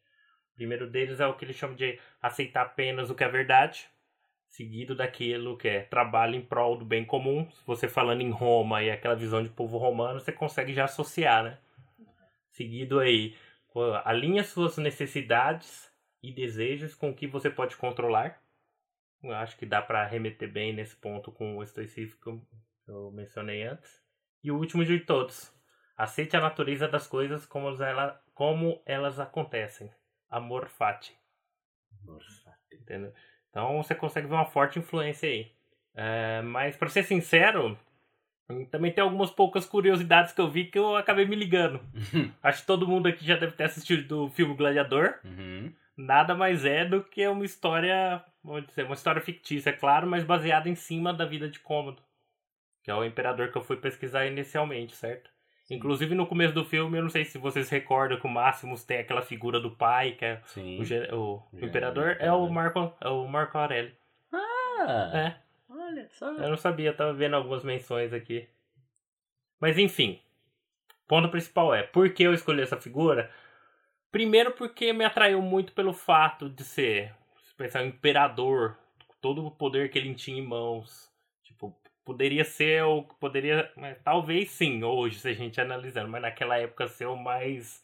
O 0.51 0.55
primeiro 0.55 0.89
deles 0.89 1.19
é 1.19 1.27
o 1.27 1.35
que 1.35 1.45
ele 1.45 1.53
chama 1.53 1.75
de 1.75 1.99
aceitar 2.21 2.63
apenas 2.63 3.09
o 3.09 3.15
que 3.15 3.23
é 3.23 3.29
verdade, 3.29 3.87
seguido 4.49 4.95
daquilo 4.95 5.57
que 5.57 5.69
é 5.69 5.81
trabalho 5.83 6.35
em 6.35 6.45
prol 6.45 6.77
do 6.77 6.83
bem 6.83 7.05
comum. 7.05 7.47
Você 7.65 7.87
falando 7.87 8.21
em 8.21 8.29
Roma 8.31 8.83
e 8.83 8.91
aquela 8.91 9.15
visão 9.15 9.41
de 9.41 9.49
povo 9.49 9.77
romano, 9.77 10.19
você 10.19 10.33
consegue 10.33 10.73
já 10.73 10.83
associar, 10.83 11.43
né? 11.43 11.57
Seguido 12.49 12.99
aí, 12.99 13.37
alinha 14.03 14.43
suas 14.43 14.77
necessidades 14.77 15.89
e 16.21 16.33
desejos 16.33 16.93
com 16.93 17.11
o 17.11 17.15
que 17.15 17.27
você 17.27 17.49
pode 17.49 17.77
controlar. 17.77 18.41
Eu 19.23 19.33
acho 19.33 19.57
que 19.57 19.65
dá 19.65 19.81
para 19.81 20.05
remeter 20.05 20.51
bem 20.51 20.73
nesse 20.73 20.95
ponto 20.95 21.31
com 21.31 21.57
o 21.57 21.63
estoicismo 21.63 22.19
que 22.19 22.91
eu 22.91 23.11
mencionei 23.11 23.63
antes. 23.63 24.08
E 24.43 24.51
o 24.51 24.57
último 24.57 24.85
de 24.85 24.99
todos. 24.99 25.53
Aceite 25.97 26.37
a 26.37 26.41
natureza 26.41 26.87
das 26.87 27.07
coisas 27.07 27.45
como, 27.45 27.69
ela, 27.83 28.21
como 28.33 28.81
elas 28.85 29.19
acontecem. 29.19 29.91
Amor 30.29 30.69
fati. 30.69 31.13
Amor 32.01 32.21
fati. 32.43 32.75
Entendeu? 32.81 33.13
Então 33.49 33.83
você 33.83 33.93
consegue 33.93 34.27
ver 34.27 34.35
uma 34.35 34.45
forte 34.45 34.79
influência 34.79 35.27
aí. 35.27 35.51
É, 35.93 36.41
mas 36.41 36.77
para 36.77 36.87
ser 36.87 37.03
sincero, 37.03 37.77
também 38.71 38.93
tem 38.93 39.03
algumas 39.03 39.29
poucas 39.29 39.65
curiosidades 39.65 40.31
que 40.31 40.39
eu 40.39 40.49
vi 40.49 40.65
que 40.65 40.79
eu 40.79 40.95
acabei 40.95 41.25
me 41.25 41.35
ligando. 41.35 41.81
Acho 42.41 42.61
que 42.61 42.67
todo 42.67 42.87
mundo 42.87 43.07
aqui 43.07 43.25
já 43.25 43.35
deve 43.35 43.53
ter 43.53 43.65
assistido 43.65 44.25
o 44.25 44.29
filme 44.29 44.55
Gladiador. 44.55 45.19
Uhum. 45.25 45.73
Nada 45.97 46.33
mais 46.33 46.63
é 46.63 46.85
do 46.85 47.03
que 47.03 47.27
uma 47.27 47.43
história, 47.43 48.23
vamos 48.41 48.65
dizer, 48.67 48.85
uma 48.85 48.93
história 48.93 49.21
fictícia, 49.21 49.71
é 49.71 49.73
claro, 49.73 50.07
mas 50.07 50.23
baseada 50.23 50.69
em 50.69 50.75
cima 50.75 51.13
da 51.13 51.25
vida 51.25 51.49
de 51.49 51.59
Cômodo 51.59 52.01
que 52.83 52.91
é 52.91 52.95
o 52.95 53.03
imperador 53.03 53.51
que 53.51 53.57
eu 53.57 53.63
fui 53.63 53.77
pesquisar 53.77 54.25
inicialmente, 54.25 54.95
certo? 54.95 55.29
Inclusive 55.69 56.15
no 56.15 56.25
começo 56.25 56.53
do 56.53 56.65
filme, 56.65 56.97
eu 56.97 57.03
não 57.03 57.09
sei 57.09 57.23
se 57.23 57.37
vocês 57.37 57.69
recordam 57.69 58.19
que 58.19 58.25
o 58.25 58.29
Máximos 58.29 58.83
tem 58.83 58.97
aquela 58.97 59.21
figura 59.21 59.59
do 59.59 59.69
pai, 59.69 60.13
que 60.13 60.25
é 60.25 60.41
Sim. 60.45 60.79
o, 61.11 61.15
o, 61.15 61.43
o 61.53 61.65
imperador, 61.65 62.17
é, 62.19 62.31
o 62.31 62.49
Marco, 62.49 62.91
é 62.99 63.07
o 63.07 63.27
Marco 63.27 63.57
Aurélio. 63.57 63.95
Ah! 64.33 65.11
É. 65.13 65.49
Olha 65.71 66.07
só. 66.09 66.31
Eu 66.31 66.49
não 66.49 66.57
sabia, 66.57 66.93
tava 66.93 67.13
vendo 67.13 67.35
algumas 67.35 67.63
menções 67.63 68.13
aqui. 68.13 68.47
Mas 69.59 69.77
enfim, 69.77 70.19
ponto 71.07 71.29
principal 71.29 71.73
é, 71.75 71.83
por 71.83 72.09
que 72.11 72.23
eu 72.23 72.33
escolhi 72.33 72.61
essa 72.61 72.77
figura? 72.77 73.29
Primeiro 74.11 74.51
porque 74.53 74.91
me 74.91 75.05
atraiu 75.05 75.39
muito 75.39 75.73
pelo 75.73 75.93
fato 75.93 76.49
de 76.49 76.63
ser, 76.63 77.13
se 77.43 77.53
pensar, 77.53 77.83
um 77.83 77.87
imperador, 77.87 78.75
todo 79.21 79.45
o 79.45 79.51
poder 79.51 79.91
que 79.91 79.99
ele 79.99 80.15
tinha 80.15 80.41
em 80.41 80.45
mãos, 80.45 81.11
poderia 82.05 82.43
ser 82.43 82.83
o 82.83 83.03
poderia, 83.03 83.71
talvez 84.03 84.51
sim, 84.51 84.83
hoje 84.83 85.19
se 85.19 85.29
a 85.29 85.33
gente 85.33 85.59
analisando, 85.59 86.09
mas 86.09 86.21
naquela 86.21 86.57
época 86.57 86.87
ser 86.87 87.05
o 87.05 87.15
mais 87.15 87.83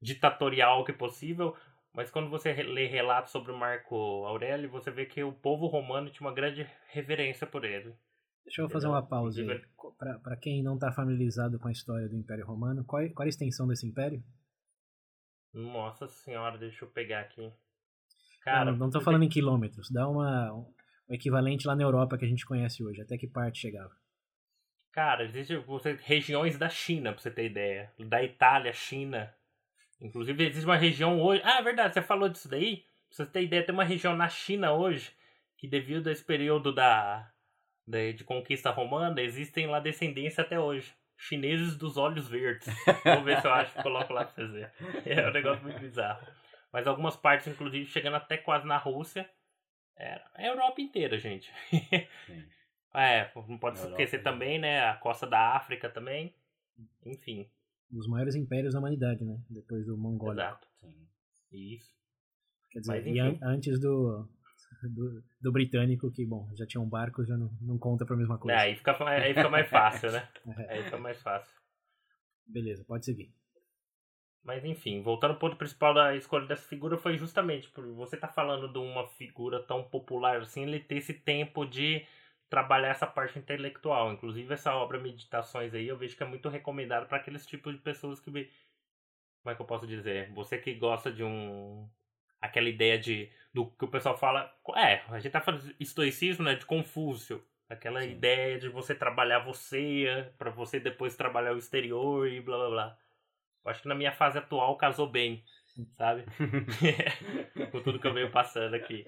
ditatorial 0.00 0.84
que 0.84 0.92
possível. 0.92 1.56
Mas 1.92 2.10
quando 2.10 2.30
você 2.30 2.52
lê 2.62 2.86
relatos 2.86 3.32
sobre 3.32 3.50
o 3.50 3.58
Marco 3.58 4.24
Aurélio, 4.24 4.70
você 4.70 4.90
vê 4.90 5.06
que 5.06 5.22
o 5.24 5.32
povo 5.32 5.66
romano 5.66 6.08
tinha 6.08 6.26
uma 6.26 6.34
grande 6.34 6.66
reverência 6.88 7.46
por 7.46 7.64
ele. 7.64 7.94
Deixa 8.44 8.62
eu 8.62 8.68
fazer 8.68 8.86
uma 8.86 9.06
pausa 9.06 9.42
aí. 9.42 9.62
Para 10.22 10.36
quem 10.36 10.62
não 10.62 10.74
está 10.74 10.92
familiarizado 10.92 11.58
com 11.58 11.68
a 11.68 11.72
história 11.72 12.08
do 12.08 12.16
Império 12.16 12.46
Romano, 12.46 12.84
qual, 12.84 13.02
qual 13.10 13.26
a 13.26 13.28
extensão 13.28 13.66
desse 13.66 13.86
império? 13.86 14.22
Nossa 15.52 16.06
senhora, 16.06 16.56
deixa 16.56 16.84
eu 16.84 16.88
pegar 16.88 17.20
aqui. 17.20 17.52
Cara, 18.42 18.70
não, 18.70 18.78
não 18.78 18.90
tô 18.90 19.00
falando 19.00 19.24
em 19.24 19.28
quilômetros, 19.28 19.90
dá 19.90 20.08
uma, 20.08 20.50
um 21.10 21.14
equivalente 21.14 21.66
lá 21.66 21.74
na 21.74 21.82
Europa 21.82 22.16
que 22.16 22.24
a 22.24 22.28
gente 22.28 22.46
conhece 22.46 22.84
hoje, 22.84 23.02
até 23.02 23.18
que 23.18 23.26
parte 23.26 23.58
chegava. 23.58 23.90
Cara, 24.92 25.24
existem 25.24 25.62
regiões 26.04 26.56
da 26.56 26.68
China, 26.68 27.12
pra 27.12 27.20
você 27.20 27.30
ter 27.30 27.46
ideia. 27.46 27.92
Da 27.98 28.22
Itália, 28.22 28.72
China. 28.72 29.32
Inclusive, 30.00 30.46
existe 30.46 30.64
uma 30.64 30.76
região 30.76 31.20
hoje. 31.20 31.42
Ah, 31.44 31.58
é 31.58 31.62
verdade, 31.62 31.94
você 31.94 32.02
falou 32.02 32.28
disso 32.28 32.48
daí. 32.48 32.84
Pra 33.08 33.16
você 33.16 33.26
ter 33.26 33.42
ideia, 33.42 33.64
tem 33.64 33.74
uma 33.74 33.84
região 33.84 34.16
na 34.16 34.28
China 34.28 34.72
hoje 34.72 35.12
que, 35.56 35.68
devido 35.68 36.08
a 36.08 36.12
esse 36.12 36.24
período 36.24 36.72
da, 36.72 37.30
de, 37.86 38.14
de 38.14 38.24
conquista 38.24 38.70
romana, 38.70 39.20
existem 39.20 39.66
lá 39.66 39.78
descendência 39.78 40.42
até 40.42 40.58
hoje. 40.58 40.94
Chineses 41.16 41.76
dos 41.76 41.96
olhos 41.96 42.28
verdes. 42.28 42.66
Vou 43.04 43.22
ver 43.22 43.40
se 43.40 43.46
eu 43.46 43.52
acho 43.52 43.74
que 43.74 43.82
coloco 43.82 44.12
lá 44.12 44.24
pra 44.24 44.44
verem. 44.46 44.70
É 45.04 45.28
um 45.28 45.32
negócio 45.32 45.62
muito 45.62 45.78
bizarro. 45.78 46.26
Mas 46.72 46.86
algumas 46.86 47.14
partes, 47.14 47.46
inclusive, 47.46 47.84
chegando 47.86 48.16
até 48.16 48.38
quase 48.38 48.66
na 48.66 48.78
Rússia. 48.78 49.28
É 50.00 50.46
a 50.46 50.46
Europa 50.46 50.80
inteira, 50.80 51.18
gente. 51.18 51.52
Sim. 52.26 52.44
É, 52.92 53.30
não 53.46 53.56
pode 53.56 53.78
se 53.78 53.86
esquecer 53.86 54.20
também, 54.20 54.58
né? 54.58 54.80
A 54.80 54.96
costa 54.96 55.24
da 55.24 55.54
África 55.54 55.88
também. 55.88 56.34
Enfim. 57.06 57.48
Um 57.88 57.98
dos 57.98 58.08
maiores 58.08 58.34
impérios 58.34 58.72
da 58.72 58.80
humanidade, 58.80 59.24
né? 59.24 59.38
Depois 59.48 59.86
do 59.86 59.96
Mongólia. 59.96 60.42
Exato. 60.42 60.66
Sim. 60.80 61.06
Isso. 61.52 61.94
Quer 62.70 62.80
dizer, 62.80 62.92
Mas, 62.92 63.06
e 63.06 63.18
an 63.20 63.38
antes 63.42 63.78
do, 63.80 64.28
do, 64.82 65.24
do, 65.40 65.52
britânico, 65.52 66.10
que, 66.10 66.26
bom, 66.26 66.48
já 66.54 66.66
tinha 66.66 66.80
um 66.80 66.88
barco, 66.88 67.24
já 67.24 67.36
não, 67.36 67.50
não 67.60 67.78
conta 67.78 68.04
pra 68.04 68.16
mesma 68.16 68.38
coisa. 68.38 68.58
É, 68.58 68.62
aí 68.62 68.76
fica, 68.76 68.96
aí 69.08 69.34
fica 69.34 69.48
mais 69.48 69.68
fácil, 69.68 70.10
né? 70.10 70.28
É. 70.58 70.74
Aí 70.74 70.82
fica 70.82 70.98
mais 70.98 71.22
fácil. 71.22 71.54
Beleza, 72.46 72.84
pode 72.84 73.04
seguir. 73.04 73.32
Mas 74.42 74.64
enfim, 74.64 75.02
voltando 75.02 75.32
ao 75.32 75.38
ponto 75.38 75.56
principal 75.56 75.92
da 75.92 76.16
escolha 76.16 76.46
dessa 76.46 76.66
figura 76.66 76.96
foi 76.96 77.16
justamente 77.16 77.68
por 77.68 77.86
você 77.92 78.16
estar 78.16 78.28
tá 78.28 78.32
falando 78.32 78.68
de 78.72 78.78
uma 78.78 79.06
figura 79.06 79.62
tão 79.62 79.84
popular 79.84 80.40
assim, 80.40 80.62
ele 80.62 80.80
ter 80.80 80.96
esse 80.96 81.12
tempo 81.12 81.66
de 81.66 82.06
trabalhar 82.48 82.88
essa 82.88 83.06
parte 83.06 83.38
intelectual. 83.38 84.12
Inclusive 84.12 84.52
essa 84.52 84.74
obra 84.74 84.98
Meditações 84.98 85.74
aí, 85.74 85.86
eu 85.86 85.96
vejo 85.96 86.16
que 86.16 86.22
é 86.22 86.26
muito 86.26 86.48
recomendado 86.48 87.06
para 87.06 87.18
aqueles 87.18 87.46
tipos 87.46 87.74
de 87.74 87.80
pessoas 87.80 88.18
que 88.18 88.30
como 88.30 89.52
é 89.52 89.54
que 89.54 89.62
eu 89.62 89.66
posso 89.66 89.86
dizer? 89.86 90.30
Você 90.32 90.58
que 90.58 90.74
gosta 90.74 91.10
de 91.12 91.24
um 91.24 91.88
aquela 92.40 92.68
ideia 92.68 92.98
de 92.98 93.30
do 93.52 93.66
que 93.66 93.84
o 93.84 93.88
pessoal 93.88 94.16
fala, 94.16 94.54
é, 94.76 95.02
a 95.08 95.18
gente 95.18 95.32
tá 95.32 95.40
falando 95.40 95.62
de 95.62 95.76
estoicismo, 95.80 96.44
né, 96.44 96.54
de 96.54 96.64
Confúcio, 96.64 97.44
aquela 97.68 98.02
Sim. 98.02 98.12
ideia 98.12 98.58
de 98.58 98.68
você 98.68 98.94
trabalhar 98.94 99.40
você 99.40 100.32
para 100.38 100.50
você 100.50 100.78
depois 100.78 101.16
trabalhar 101.16 101.52
o 101.54 101.58
exterior 101.58 102.28
e 102.28 102.40
blá 102.40 102.56
blá 102.56 102.70
blá. 102.70 102.98
Eu 103.64 103.70
acho 103.70 103.82
que 103.82 103.88
na 103.88 103.94
minha 103.94 104.12
fase 104.12 104.38
atual 104.38 104.76
casou 104.76 105.08
bem, 105.08 105.44
sabe? 105.96 106.24
Com 107.70 107.82
tudo 107.82 107.98
que 107.98 108.06
eu 108.06 108.14
venho 108.14 108.30
passando 108.30 108.74
aqui. 108.74 109.04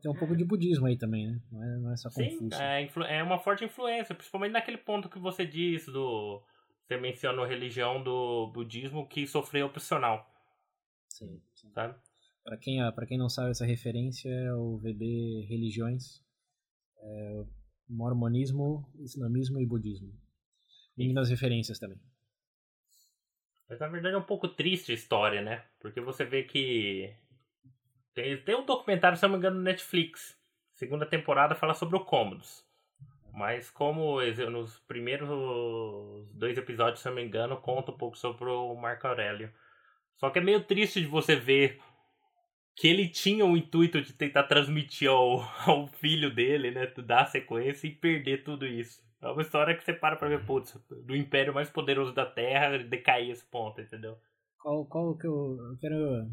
Tem 0.00 0.10
um 0.10 0.14
pouco 0.14 0.36
de 0.36 0.44
budismo 0.44 0.86
aí 0.86 0.96
também, 0.96 1.26
né? 1.28 1.40
Não 1.50 1.62
é, 1.62 1.78
não 1.78 1.92
é 1.92 1.96
só 1.96 2.10
Sim, 2.10 2.48
é, 2.60 3.18
é 3.18 3.22
uma 3.22 3.38
forte 3.38 3.64
influência, 3.64 4.14
principalmente 4.14 4.52
naquele 4.52 4.78
ponto 4.78 5.08
que 5.08 5.18
você 5.18 5.46
diz 5.46 5.86
do. 5.86 6.42
Você 6.84 6.96
mencionou 6.96 7.44
a 7.44 7.48
religião 7.48 8.02
do 8.02 8.50
budismo 8.52 9.06
que 9.06 9.26
sofreu 9.26 9.66
opcional. 9.66 10.26
Sim, 11.08 11.40
sim. 11.54 11.70
Sabe? 11.72 11.94
Para 12.42 12.56
quem, 12.56 12.92
pra 12.92 13.06
quem 13.06 13.18
não 13.18 13.28
sabe 13.28 13.50
essa 13.50 13.66
referência, 13.66 14.30
é 14.30 14.54
o 14.54 14.78
VB 14.78 15.46
Religiões. 15.48 16.24
É 17.00 17.44
mormonismo, 17.88 18.90
islamismo 18.98 19.60
e 19.60 19.66
budismo. 19.66 20.12
E 20.96 21.12
nas 21.12 21.30
referências 21.30 21.78
também. 21.78 21.98
Mas 23.68 23.78
na 23.78 23.88
verdade 23.88 24.14
é 24.14 24.18
um 24.18 24.22
pouco 24.22 24.48
triste 24.48 24.92
a 24.92 24.94
história, 24.94 25.42
né? 25.42 25.64
Porque 25.78 26.00
você 26.00 26.24
vê 26.24 26.42
que. 26.42 27.14
Tem, 28.14 28.36
tem 28.38 28.54
um 28.56 28.64
documentário, 28.64 29.16
se 29.16 29.22
não 29.24 29.30
me 29.30 29.36
engano, 29.36 29.56
no 29.56 29.62
Netflix. 29.62 30.36
Segunda 30.74 31.04
temporada 31.04 31.54
fala 31.54 31.74
sobre 31.74 31.96
o 31.96 32.04
Cômodos. 32.04 32.64
Mas 33.32 33.70
como 33.70 34.20
nos 34.50 34.78
primeiros 34.80 35.28
dois 36.32 36.56
episódios, 36.56 37.00
se 37.00 37.06
não 37.06 37.14
me 37.14 37.22
engano, 37.22 37.56
conta 37.58 37.92
um 37.92 37.96
pouco 37.96 38.16
sobre 38.16 38.44
o 38.44 38.74
Marco 38.74 39.06
Aurélio. 39.06 39.52
Só 40.16 40.30
que 40.30 40.38
é 40.38 40.42
meio 40.42 40.64
triste 40.64 41.00
de 41.00 41.06
você 41.06 41.36
ver 41.36 41.80
que 42.74 42.88
ele 42.88 43.08
tinha 43.08 43.44
o 43.44 43.56
intuito 43.56 44.00
de 44.00 44.12
tentar 44.12 44.44
transmitir 44.44 45.08
ao, 45.08 45.40
ao 45.66 45.86
filho 45.86 46.34
dele, 46.34 46.70
né? 46.70 46.86
Dar 46.98 47.22
a 47.22 47.26
sequência 47.26 47.86
e 47.86 47.94
perder 47.94 48.42
tudo 48.42 48.66
isso. 48.66 49.07
É 49.20 49.28
uma 49.28 49.42
história 49.42 49.74
que 49.74 49.82
você 49.82 49.92
para 49.92 50.16
pra 50.16 50.28
ver, 50.28 50.44
putz, 50.44 50.78
do 51.04 51.16
império 51.16 51.52
mais 51.52 51.68
poderoso 51.68 52.14
da 52.14 52.24
Terra 52.24 52.78
decair 52.78 53.30
esse 53.30 53.44
ponto, 53.44 53.80
entendeu? 53.80 54.16
Qual, 54.60 54.86
qual 54.86 55.16
que 55.16 55.26
eu, 55.26 55.56
eu 55.70 55.78
quero... 55.78 56.30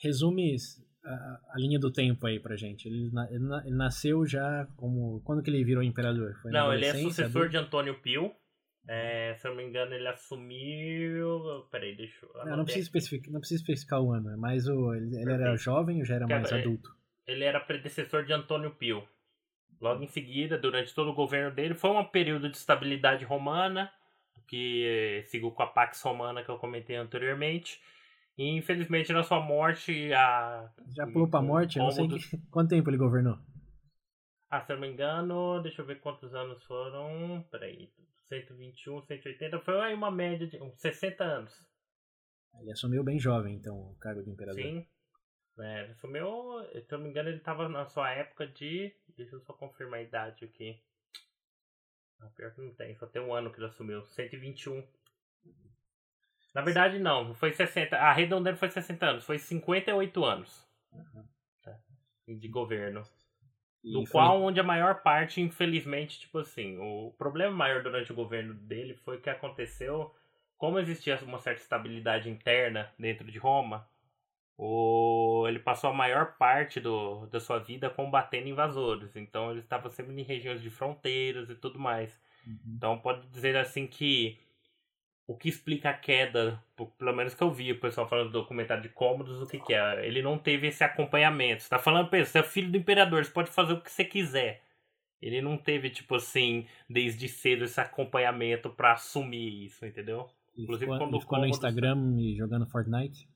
Resume 0.00 0.56
a, 1.04 1.10
a, 1.10 1.58
linha 1.58 1.78
do 1.78 1.92
tempo 1.92 2.26
aí 2.26 2.40
pra 2.40 2.56
gente. 2.56 2.86
Ele, 2.86 3.10
ele, 3.30 3.44
ele, 3.66 3.76
nasceu 3.76 4.26
já 4.26 4.66
como... 4.76 5.20
Quando 5.22 5.42
que 5.42 5.50
ele 5.50 5.64
virou 5.64 5.82
imperador? 5.82 6.34
Foi 6.40 6.50
não, 6.50 6.72
ele 6.72 6.86
é 6.86 6.94
sucessor 6.94 7.48
de 7.48 7.56
Antônio 7.56 8.00
Pio. 8.00 8.34
É, 8.88 9.34
se 9.36 9.46
eu 9.46 9.50
não 9.50 9.58
me 9.58 9.68
engano, 9.68 9.94
ele 9.94 10.08
assumiu. 10.08 11.40
Peraí, 11.70 11.96
deixa 11.96 12.26
eu. 12.26 12.44
Não, 12.44 12.56
não 12.56 12.64
precisa, 12.64 12.84
especificar, 12.84 13.32
não 13.32 13.38
precisa 13.38 13.60
especificar 13.60 14.00
o 14.00 14.12
ano, 14.12 14.36
mas 14.38 14.66
o, 14.66 14.92
ele, 14.92 15.16
ele 15.20 15.32
era 15.32 15.56
jovem 15.56 16.00
ou 16.00 16.04
já 16.04 16.16
era 16.16 16.26
mais 16.26 16.52
adulto? 16.52 16.90
Ele 17.26 17.44
era 17.44 17.60
predecessor 17.60 18.24
de 18.24 18.32
Antônio 18.32 18.74
Pio. 18.74 19.06
Logo 19.82 20.04
em 20.04 20.06
seguida, 20.06 20.56
durante 20.56 20.94
todo 20.94 21.10
o 21.10 21.14
governo 21.14 21.52
dele, 21.52 21.74
foi 21.74 21.90
um 21.90 22.04
período 22.04 22.48
de 22.48 22.56
estabilidade 22.56 23.24
romana, 23.24 23.92
que 24.46 25.24
seguiu 25.26 25.50
com 25.50 25.64
a 25.64 25.66
Pax 25.66 26.00
Romana 26.02 26.44
que 26.44 26.48
eu 26.48 26.56
comentei 26.56 26.94
anteriormente. 26.94 27.80
E 28.38 28.56
infelizmente 28.56 29.12
na 29.12 29.24
sua 29.24 29.40
morte 29.40 30.12
a. 30.12 30.72
Já 30.94 31.04
pulou 31.06 31.28
pra 31.28 31.42
morte? 31.42 31.78
Eu 31.78 31.84
não 31.84 31.90
sei 31.90 32.06
que... 32.06 32.38
quanto 32.48 32.70
tempo 32.70 32.88
ele 32.88 32.96
governou. 32.96 33.36
Ah, 34.48 34.60
se 34.60 34.72
eu 34.72 34.76
não 34.76 34.86
me 34.86 34.92
engano, 34.92 35.60
deixa 35.60 35.82
eu 35.82 35.86
ver 35.86 36.00
quantos 36.00 36.32
anos 36.32 36.62
foram. 36.62 37.44
Peraí, 37.50 37.90
121, 38.28 39.02
180, 39.02 39.58
foi 39.60 39.80
aí 39.80 39.94
uma 39.94 40.12
média 40.12 40.46
de 40.46 40.62
uns 40.62 40.80
60 40.80 41.24
anos. 41.24 41.52
Ele 42.60 42.70
assumiu 42.70 43.02
bem 43.02 43.18
jovem, 43.18 43.56
então, 43.56 43.74
o 43.74 43.96
cargo 43.98 44.22
de 44.22 44.30
imperador. 44.30 44.62
Sim. 44.62 44.86
É, 45.58 45.82
ele 45.82 45.92
assumiu, 45.92 46.64
se 46.72 46.92
eu 46.92 46.98
não 46.98 47.04
me 47.04 47.10
engano, 47.10 47.28
ele 47.28 47.36
estava 47.36 47.68
na 47.68 47.84
sua 47.84 48.10
época 48.10 48.46
de 48.46 48.94
Deixa 49.16 49.36
eu 49.36 49.40
só 49.40 49.52
confirmar 49.52 50.00
a 50.00 50.02
idade 50.02 50.44
aqui. 50.44 50.80
Ah, 52.20 52.28
pior 52.34 52.52
que 52.54 52.60
não 52.60 52.72
tem, 52.74 52.94
só 52.96 53.06
tem 53.06 53.20
um 53.20 53.34
ano 53.34 53.50
que 53.50 53.58
ele 53.58 53.66
assumiu. 53.66 54.04
121. 54.06 54.86
Na 56.54 56.62
verdade, 56.62 56.98
não, 56.98 57.34
foi 57.34 57.52
60. 57.52 57.96
A 57.96 58.12
redondeza 58.12 58.56
foi 58.56 58.70
60 58.70 59.06
anos, 59.06 59.24
foi 59.24 59.38
58 59.38 60.24
anos 60.24 60.68
uhum. 60.92 61.26
tá? 61.62 61.78
de 62.28 62.48
governo. 62.48 63.02
E 63.82 63.92
do 63.92 64.06
foi... 64.06 64.12
qual, 64.12 64.42
onde 64.42 64.60
a 64.60 64.64
maior 64.64 65.02
parte, 65.02 65.40
infelizmente, 65.40 66.20
tipo 66.20 66.38
assim, 66.38 66.78
o 66.78 67.12
problema 67.18 67.54
maior 67.54 67.82
durante 67.82 68.12
o 68.12 68.14
governo 68.14 68.54
dele 68.54 68.94
foi 68.94 69.20
que 69.20 69.28
aconteceu, 69.28 70.14
como 70.56 70.78
existia 70.78 71.18
uma 71.24 71.38
certa 71.38 71.60
estabilidade 71.60 72.30
interna 72.30 72.92
dentro 72.98 73.30
de 73.30 73.38
Roma, 73.38 73.88
o, 74.64 75.44
ele 75.48 75.58
passou 75.58 75.90
a 75.90 75.92
maior 75.92 76.36
parte 76.36 76.78
do, 76.78 77.26
da 77.26 77.40
sua 77.40 77.58
vida 77.58 77.90
combatendo 77.90 78.48
invasores. 78.48 79.16
Então 79.16 79.50
ele 79.50 79.58
estava 79.58 79.90
sempre 79.90 80.14
em 80.14 80.22
regiões 80.22 80.62
de 80.62 80.70
fronteiras 80.70 81.50
e 81.50 81.56
tudo 81.56 81.80
mais. 81.80 82.16
Uhum. 82.46 82.74
Então 82.76 82.96
pode 82.96 83.26
dizer 83.26 83.56
assim 83.56 83.88
que 83.88 84.38
o 85.26 85.36
que 85.36 85.48
explica 85.48 85.90
a 85.90 85.94
queda, 85.94 86.62
pelo 86.96 87.12
menos 87.12 87.34
que 87.34 87.42
eu 87.42 87.50
vi 87.50 87.72
o 87.72 87.80
pessoal 87.80 88.08
falando 88.08 88.28
do 88.28 88.40
documentário 88.40 88.84
de 88.84 88.88
Cômodos, 88.88 89.42
o 89.42 89.48
que, 89.48 89.58
que 89.58 89.74
é? 89.74 90.06
Ele 90.06 90.22
não 90.22 90.38
teve 90.38 90.68
esse 90.68 90.84
acompanhamento. 90.84 91.64
Você 91.64 91.68
tá 91.68 91.80
falando, 91.80 92.08
você 92.08 92.38
é 92.38 92.42
filho 92.44 92.70
do 92.70 92.78
imperador, 92.78 93.24
você 93.24 93.32
pode 93.32 93.50
fazer 93.50 93.72
o 93.72 93.80
que 93.80 93.90
você 93.90 94.04
quiser. 94.04 94.62
Ele 95.20 95.42
não 95.42 95.56
teve, 95.56 95.90
tipo 95.90 96.14
assim, 96.14 96.66
desde 96.88 97.28
cedo 97.28 97.64
esse 97.64 97.80
acompanhamento 97.80 98.70
para 98.70 98.92
assumir 98.92 99.64
isso, 99.64 99.84
entendeu? 99.84 100.28
Inclusive 100.56 100.92
ficou, 100.92 100.98
quando 100.98 101.20
ficou 101.20 101.38
no 101.40 101.46
Instagram 101.46 101.96
jogando 102.36 102.66
Fortnite? 102.66 103.28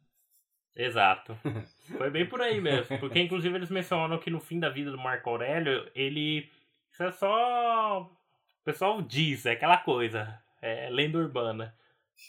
Exato. 0.76 1.35
Foi 1.97 2.11
bem 2.11 2.26
por 2.26 2.40
aí 2.42 2.61
mesmo. 2.61 2.99
Porque, 2.99 3.21
inclusive, 3.21 3.54
eles 3.56 3.71
mencionam 3.71 4.18
que 4.18 4.30
no 4.30 4.38
fim 4.38 4.61
da 4.61 4.68
vida 4.68 4.90
do 4.90 4.99
Marco 4.99 5.30
Aurélio, 5.30 5.90
ele. 5.95 6.50
Isso 6.92 7.02
é 7.02 7.11
só. 7.12 8.02
O 8.02 8.64
pessoal 8.64 9.00
diz, 9.00 9.47
é 9.47 9.52
aquela 9.52 9.78
coisa. 9.78 10.38
É 10.61 10.90
lenda 10.90 11.18
urbana. 11.18 11.75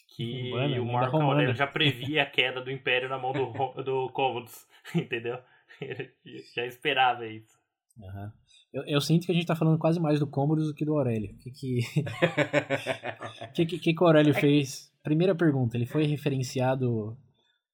Que 0.08 0.52
urbana, 0.52 0.82
o 0.82 0.86
Marco 0.86 1.18
Aurélio 1.18 1.56
já 1.56 1.68
previa 1.68 2.24
a 2.24 2.26
queda 2.26 2.62
do 2.62 2.72
Império 2.72 3.10
na 3.10 3.18
mão 3.18 3.34
do, 3.34 3.84
do 3.84 4.10
Cômodos. 4.10 4.66
Entendeu? 4.96 5.40
Ele 5.82 6.12
já 6.56 6.66
esperava 6.66 7.28
isso. 7.28 7.58
Uhum. 7.98 8.32
Eu, 8.74 8.84
eu, 8.86 9.02
sinto 9.02 9.26
que 9.26 9.32
a 9.32 9.36
gente 9.36 9.48
tá 9.48 9.56
falando 9.56 9.80
quase 9.80 10.00
mais 10.00 10.20
do 10.20 10.28
Cômodo 10.28 10.64
do 10.64 10.74
que 10.74 10.86
do 10.86 10.98
Aurélio. 10.98 11.32
O 11.32 11.38
que 11.40 11.52
que... 11.52 11.80
que, 13.54 13.66
que, 13.66 13.80
que, 13.80 13.94
que 13.94 14.04
o 14.04 14.08
Aurélio 14.08 14.34
fez? 14.34 14.94
Primeira 15.02 15.34
pergunta, 15.34 15.78
ele 15.78 15.86
foi 15.86 16.06
referenciado 16.06 17.18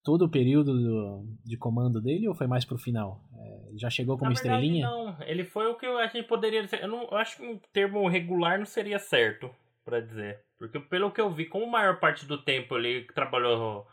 todo 0.04 0.26
o 0.26 0.30
período 0.30 0.74
do, 0.74 1.26
de 1.44 1.58
comando 1.58 2.02
dele 2.02 2.28
ou 2.28 2.36
foi 2.36 2.46
mais 2.46 2.66
pro 2.66 2.78
final? 2.78 3.24
É, 3.40 3.78
já 3.78 3.90
chegou 3.90 4.18
como 4.18 4.32
estrelinha? 4.32 4.86
Não, 4.86 5.16
ele 5.22 5.44
foi 5.46 5.68
o 5.68 5.76
que 5.76 5.86
a 5.86 6.08
gente 6.08 6.28
poderia 6.28 6.64
dizer. 6.64 6.84
Eu, 6.84 6.90
não, 6.90 7.04
eu 7.04 7.18
acho 7.18 7.38
que 7.38 7.44
um 7.44 7.58
termo 7.72 8.08
regular 8.08 8.60
não 8.60 8.66
seria 8.66 9.00
certo 9.00 9.50
para 9.86 10.02
dizer. 10.02 10.42
Porque 10.58 10.80
pelo 10.80 11.12
que 11.12 11.22
eu 11.22 11.32
vi, 11.32 11.46
como 11.46 11.66
a 11.66 11.70
maior 11.70 12.00
parte 12.00 12.26
do 12.26 12.38
tempo 12.38 12.78
ele 12.78 13.04
trabalhou 13.14 13.88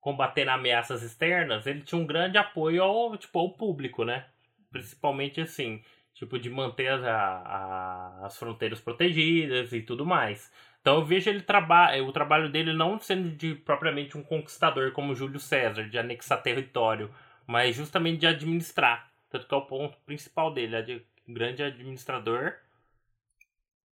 combatendo 0.00 0.50
ameaças 0.52 1.02
externas, 1.02 1.66
ele 1.66 1.82
tinha 1.82 2.00
um 2.00 2.06
grande 2.06 2.38
apoio 2.38 2.82
ao, 2.82 3.16
tipo, 3.16 3.38
ao 3.38 3.50
público, 3.50 4.04
né? 4.04 4.26
Principalmente 4.70 5.40
assim, 5.40 5.82
tipo, 6.14 6.38
de 6.38 6.48
manter 6.48 6.88
as, 6.88 7.02
a, 7.04 8.20
as 8.24 8.36
fronteiras 8.36 8.80
protegidas 8.80 9.72
e 9.72 9.82
tudo 9.82 10.06
mais. 10.06 10.52
Então 10.80 10.96
eu 10.96 11.04
vejo 11.04 11.28
ele 11.28 11.42
trabalha, 11.42 12.02
o 12.02 12.12
trabalho 12.12 12.50
dele 12.50 12.72
não 12.72 12.98
sendo 12.98 13.30
de 13.30 13.54
propriamente 13.54 14.16
um 14.16 14.22
conquistador 14.22 14.92
como 14.92 15.14
Júlio 15.14 15.40
César, 15.40 15.88
de 15.88 15.98
anexar 15.98 16.42
território, 16.42 17.12
mas 17.46 17.76
justamente 17.76 18.20
de 18.20 18.26
administrar. 18.26 19.10
Tanto 19.30 19.46
que 19.46 19.54
é 19.54 19.56
o 19.56 19.66
ponto 19.66 19.98
principal 20.06 20.52
dele, 20.52 20.76
é 20.76 20.82
de 20.82 21.02
um 21.26 21.34
grande 21.34 21.62
administrador 21.62 22.54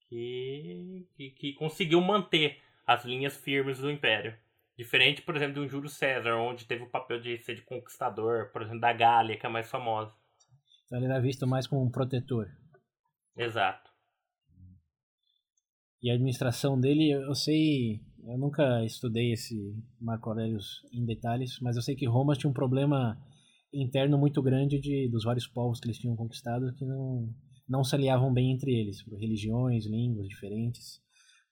que, 0.09 1.07
que, 1.15 1.31
que 1.31 1.53
conseguiu 1.55 2.01
manter 2.01 2.59
as 2.87 3.05
linhas 3.05 3.37
firmes 3.37 3.79
do 3.79 3.91
império. 3.91 4.35
Diferente, 4.79 5.23
por 5.23 5.35
exemplo, 5.35 5.55
de 5.55 5.61
um 5.61 5.69
Júlio 5.69 5.89
César, 5.89 6.37
onde 6.37 6.67
teve 6.67 6.85
o 6.85 6.91
papel 6.91 7.21
de 7.21 7.39
ser 7.39 7.55
de 7.55 7.63
conquistador, 7.63 8.51
por 8.53 8.63
exemplo, 8.63 8.81
da 8.81 8.93
Gália, 8.93 9.37
que 9.37 9.47
é 9.47 9.49
mais 9.49 9.71
famosa. 9.71 10.15
Então 10.85 10.99
ele 10.99 11.07
era 11.07 11.21
visto 11.21 11.47
mais 11.47 11.67
como 11.67 11.83
um 11.83 11.91
protetor. 11.91 12.47
Exato. 13.37 13.91
E 16.03 16.11
a 16.11 16.15
administração 16.15 16.79
dele, 16.79 17.11
eu 17.11 17.35
sei, 17.35 18.01
eu 18.27 18.39
nunca 18.39 18.85
estudei 18.85 19.33
esse 19.33 19.57
Marco 20.01 20.31
Aurélio 20.31 20.59
em 20.93 21.05
detalhes, 21.05 21.59
mas 21.61 21.77
eu 21.77 21.83
sei 21.83 21.97
que 21.97 22.07
Roma 22.07 22.35
tinha 22.35 22.51
um 22.51 22.55
problema 22.55 23.19
interno 23.73 24.17
muito 24.17 24.43
grande 24.43 24.79
de 24.79 25.09
dos 25.09 25.25
vários 25.25 25.47
povos 25.47 25.81
que 25.81 25.87
eles 25.87 25.99
tinham 25.99 26.17
conquistado 26.17 26.73
que 26.75 26.85
não 26.85 27.29
não 27.69 27.83
se 27.83 27.95
aliavam 27.97 28.33
bem 28.33 28.53
entre 28.53 28.73
eles, 28.73 29.03
por 29.03 29.19
religiões, 29.19 29.87
línguas 29.87 30.29
diferentes. 30.29 31.01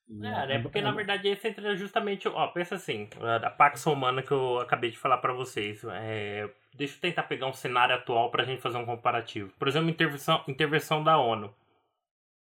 É, 0.09 0.47
né? 0.47 0.59
Porque 0.59 0.81
na 0.81 0.91
verdade 0.91 1.27
esse 1.27 1.47
entra 1.47 1.75
justamente. 1.75 2.27
Ó, 2.27 2.47
pensa 2.47 2.75
assim, 2.75 3.09
a 3.21 3.49
Pax 3.49 3.83
Romana 3.83 4.21
que 4.21 4.31
eu 4.31 4.59
acabei 4.59 4.91
de 4.91 4.97
falar 4.97 5.17
para 5.17 5.33
vocês. 5.33 5.83
É, 5.83 6.49
deixa 6.75 6.95
eu 6.95 7.01
tentar 7.01 7.23
pegar 7.23 7.47
um 7.47 7.53
cenário 7.53 7.95
atual 7.95 8.29
pra 8.29 8.43
gente 8.43 8.61
fazer 8.61 8.77
um 8.77 8.85
comparativo. 8.85 9.51
Por 9.57 9.67
exemplo, 9.67 9.89
intervenção, 9.89 10.43
intervenção 10.47 11.03
da 11.03 11.17
ONU. 11.17 11.53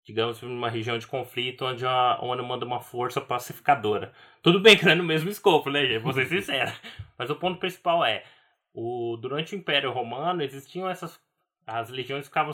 Digamos, 0.07 0.41
numa 0.41 0.71
região 0.71 0.97
de 0.97 1.07
conflito 1.07 1.65
onde 1.65 1.85
a 1.85 2.17
ONU 2.23 2.45
manda 2.45 2.65
uma 2.65 2.81
força 2.81 3.21
pacificadora. 3.21 4.13
Tudo 4.41 4.61
bem 4.61 4.79
que 4.79 4.85
não 4.85 4.93
é 4.93 4.95
no 4.95 5.03
mesmo 5.03 5.29
escopo, 5.29 5.69
né, 5.69 5.85
gente? 5.85 5.99
Vou 5.99 6.13
ser 6.13 6.27
sincero. 6.27 6.71
Mas 7.19 7.29
o 7.29 7.35
ponto 7.35 7.59
principal 7.59 8.05
é: 8.05 8.23
o, 8.73 9.17
durante 9.21 9.57
o 9.57 9.59
Império 9.59 9.91
Romano 9.91 10.43
existiam 10.43 10.89
essas. 10.89 11.21
As 11.67 11.91
legiões 11.91 12.27
ficavam 12.27 12.53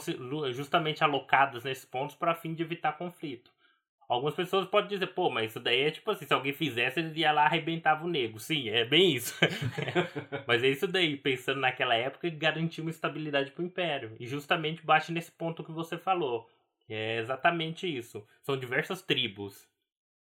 justamente 0.52 1.04
alocadas 1.04 1.62
nesses 1.62 1.84
pontos 1.84 2.16
para 2.16 2.34
fim 2.34 2.54
de 2.54 2.62
evitar 2.62 2.96
conflito. 2.96 3.52
Algumas 4.08 4.34
pessoas 4.34 4.66
podem 4.66 4.88
dizer, 4.88 5.08
pô, 5.08 5.28
mas 5.28 5.50
isso 5.50 5.60
daí 5.60 5.82
é 5.82 5.90
tipo 5.90 6.10
assim, 6.10 6.26
se 6.26 6.32
alguém 6.32 6.54
fizesse, 6.54 7.00
ele 7.00 7.20
ia 7.20 7.32
lá 7.32 7.44
arrebentava 7.44 8.04
o 8.04 8.08
nego. 8.08 8.38
Sim, 8.38 8.70
é 8.70 8.86
bem 8.86 9.14
isso. 9.14 9.34
mas 10.48 10.62
é 10.62 10.68
isso 10.68 10.86
daí, 10.86 11.18
pensando 11.18 11.60
naquela 11.60 11.94
época, 11.94 12.30
garantir 12.30 12.80
uma 12.80 12.90
estabilidade 12.90 13.50
pro 13.50 13.62
Império. 13.62 14.16
E 14.18 14.26
justamente 14.26 14.84
bate 14.84 15.12
nesse 15.12 15.30
ponto 15.30 15.62
que 15.62 15.72
você 15.72 15.98
falou. 15.98 16.48
É 16.88 17.18
exatamente 17.18 17.86
isso. 17.86 18.26
São 18.42 18.56
diversas 18.56 19.02
tribos. 19.02 19.68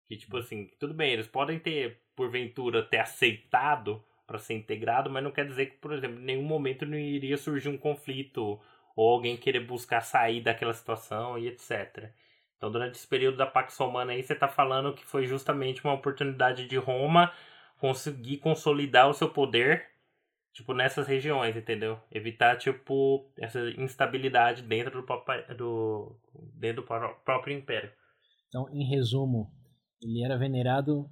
Que, 0.07 0.17
tipo 0.17 0.37
assim, 0.37 0.71
tudo 0.79 0.93
bem, 0.93 1.13
eles 1.13 1.27
podem 1.27 1.59
ter, 1.59 2.01
porventura, 2.15 2.81
ter 2.83 2.97
aceitado 2.97 4.03
para 4.25 4.39
ser 4.39 4.55
integrado, 4.55 5.09
mas 5.09 5.23
não 5.23 5.31
quer 5.31 5.45
dizer 5.45 5.67
que, 5.67 5.77
por 5.77 5.93
exemplo, 5.93 6.19
em 6.19 6.25
nenhum 6.25 6.43
momento 6.43 6.85
não 6.85 6.97
iria 6.97 7.37
surgir 7.37 7.69
um 7.69 7.77
conflito 7.77 8.59
ou 8.95 9.13
alguém 9.13 9.37
querer 9.37 9.61
buscar 9.61 10.01
sair 10.01 10.41
daquela 10.41 10.73
situação 10.73 11.37
e 11.37 11.47
etc. 11.47 12.11
Então, 12.57 12.69
durante 12.69 12.95
esse 12.95 13.07
período 13.07 13.37
da 13.37 13.45
Pax 13.45 13.77
Romana 13.77 14.11
aí, 14.11 14.21
você 14.21 14.33
está 14.33 14.47
falando 14.47 14.93
que 14.93 15.05
foi 15.05 15.25
justamente 15.25 15.83
uma 15.83 15.93
oportunidade 15.93 16.67
de 16.67 16.75
Roma 16.75 17.31
conseguir 17.77 18.37
consolidar 18.37 19.09
o 19.09 19.13
seu 19.13 19.29
poder, 19.29 19.87
tipo, 20.53 20.73
nessas 20.73 21.07
regiões, 21.07 21.55
entendeu? 21.55 21.99
Evitar, 22.11 22.57
tipo, 22.57 23.31
essa 23.37 23.59
instabilidade 23.77 24.63
dentro 24.63 25.01
do, 25.01 25.05
próprio, 25.05 25.57
do, 25.57 26.19
dentro 26.55 26.81
do 26.81 26.87
próprio 27.23 27.57
império. 27.57 27.91
Então, 28.47 28.67
em 28.71 28.83
resumo, 28.89 29.51
ele 30.01 30.23
era 30.23 30.37
venerado 30.37 31.09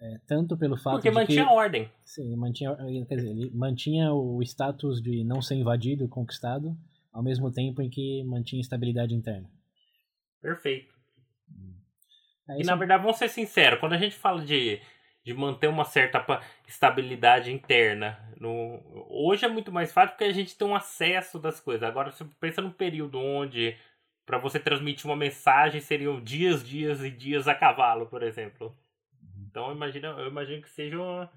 é, 0.00 0.18
tanto 0.26 0.56
pelo 0.58 0.76
fato 0.76 0.96
Porque 0.96 1.08
de 1.08 1.14
mantinha 1.14 1.46
que... 1.46 1.52
ordem. 1.52 1.90
Sim, 2.04 2.36
mantinha, 2.36 2.76
quer 3.08 3.16
dizer, 3.16 3.30
ele 3.30 3.50
mantinha 3.54 4.12
o 4.12 4.42
status 4.42 5.00
de 5.00 5.24
não 5.24 5.40
ser 5.40 5.54
invadido, 5.54 6.08
conquistado, 6.08 6.76
ao 7.12 7.22
mesmo 7.22 7.50
tempo 7.50 7.80
em 7.80 7.88
que 7.88 8.22
mantinha 8.24 8.60
estabilidade 8.60 9.14
interna. 9.14 9.48
Perfeito. 10.42 10.92
É 12.48 12.60
e 12.60 12.64
na 12.64 12.76
verdade, 12.76 13.02
vamos 13.02 13.16
ser 13.16 13.28
sinceros, 13.28 13.80
quando 13.80 13.94
a 13.94 13.98
gente 13.98 14.14
fala 14.14 14.44
de, 14.44 14.78
de 15.24 15.32
manter 15.32 15.68
uma 15.68 15.84
certa 15.84 16.22
estabilidade 16.68 17.50
interna, 17.50 18.18
no, 18.38 18.80
hoje 19.08 19.46
é 19.46 19.48
muito 19.48 19.72
mais 19.72 19.90
fácil 19.90 20.10
porque 20.10 20.24
a 20.24 20.32
gente 20.32 20.56
tem 20.56 20.68
um 20.68 20.74
acesso 20.74 21.38
das 21.38 21.58
coisas. 21.60 21.82
Agora, 21.82 22.12
você 22.12 22.24
pensa 22.38 22.60
num 22.60 22.70
período 22.70 23.18
onde 23.18 23.74
para 24.26 24.38
você 24.38 24.60
transmitir 24.60 25.06
uma 25.06 25.16
mensagem 25.16 25.80
seriam 25.80 26.22
dias, 26.22 26.66
dias 26.66 27.02
e 27.02 27.10
dias 27.10 27.48
a 27.48 27.54
cavalo, 27.54 28.06
por 28.06 28.22
exemplo. 28.22 28.76
Então, 29.48 29.68
eu 29.68 29.76
imagino, 29.76 30.06
eu 30.08 30.28
imagino 30.28 30.60
que 30.60 30.70
seja 30.70 31.00
uma, 31.00 31.30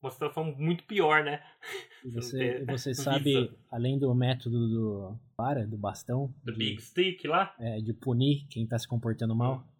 uma 0.00 0.10
situação 0.10 0.44
muito 0.56 0.84
pior, 0.84 1.24
né? 1.24 1.42
Você, 2.14 2.64
você 2.64 2.94
sabe, 2.94 3.50
além 3.68 3.98
do 3.98 4.14
método 4.14 4.68
do 4.68 5.18
para, 5.36 5.66
do 5.66 5.76
bastão, 5.76 6.32
do 6.44 6.52
de, 6.52 6.58
Big 6.58 6.80
Stick 6.80 7.24
lá, 7.24 7.52
é, 7.58 7.80
de 7.80 7.92
punir 7.92 8.46
quem 8.48 8.62
está 8.62 8.78
se 8.78 8.86
comportando 8.86 9.34
mal, 9.34 9.56
hum. 9.56 9.77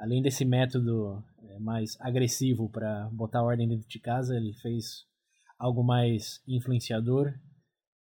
Além 0.00 0.20
desse 0.20 0.44
método 0.44 1.22
é, 1.48 1.58
mais 1.58 2.00
agressivo 2.00 2.68
para 2.68 3.08
botar 3.12 3.42
ordem 3.42 3.68
dentro 3.68 3.86
de 3.86 4.00
casa, 4.00 4.36
ele 4.36 4.52
fez 4.54 5.06
algo 5.58 5.84
mais 5.84 6.42
influenciador 6.48 7.32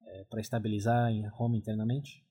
é, 0.05 0.23
para 0.29 0.39
estabilizar 0.39 1.11
em 1.11 1.27
Roma 1.27 1.57
internamente? 1.57 2.23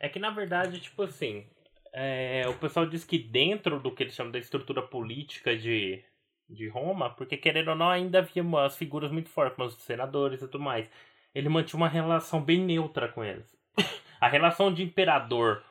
É 0.00 0.08
que 0.08 0.18
na 0.18 0.30
verdade, 0.30 0.80
tipo 0.80 1.02
assim, 1.02 1.46
é, 1.92 2.48
o 2.48 2.58
pessoal 2.58 2.86
diz 2.88 3.04
que 3.04 3.18
dentro 3.18 3.78
do 3.78 3.94
que 3.94 4.02
eles 4.02 4.14
chamam 4.14 4.32
da 4.32 4.38
estrutura 4.38 4.82
política 4.82 5.56
de 5.56 6.02
de 6.48 6.68
Roma, 6.68 7.10
porque 7.10 7.36
querendo 7.36 7.68
ou 7.68 7.76
não 7.76 7.90
ainda 7.90 8.20
havia 8.20 8.42
umas 8.42 8.76
figuras 8.76 9.12
muito 9.12 9.28
fortes, 9.28 9.54
como 9.56 9.68
os 9.68 9.74
senadores 9.82 10.40
e 10.40 10.48
tudo 10.48 10.64
mais. 10.64 10.88
Ele 11.34 11.48
mantinha 11.48 11.76
uma 11.76 11.88
relação 11.88 12.42
bem 12.42 12.64
neutra 12.64 13.08
com 13.08 13.22
eles. 13.22 13.54
A 14.20 14.28
relação 14.28 14.72
de 14.72 14.82
imperador 14.82 15.62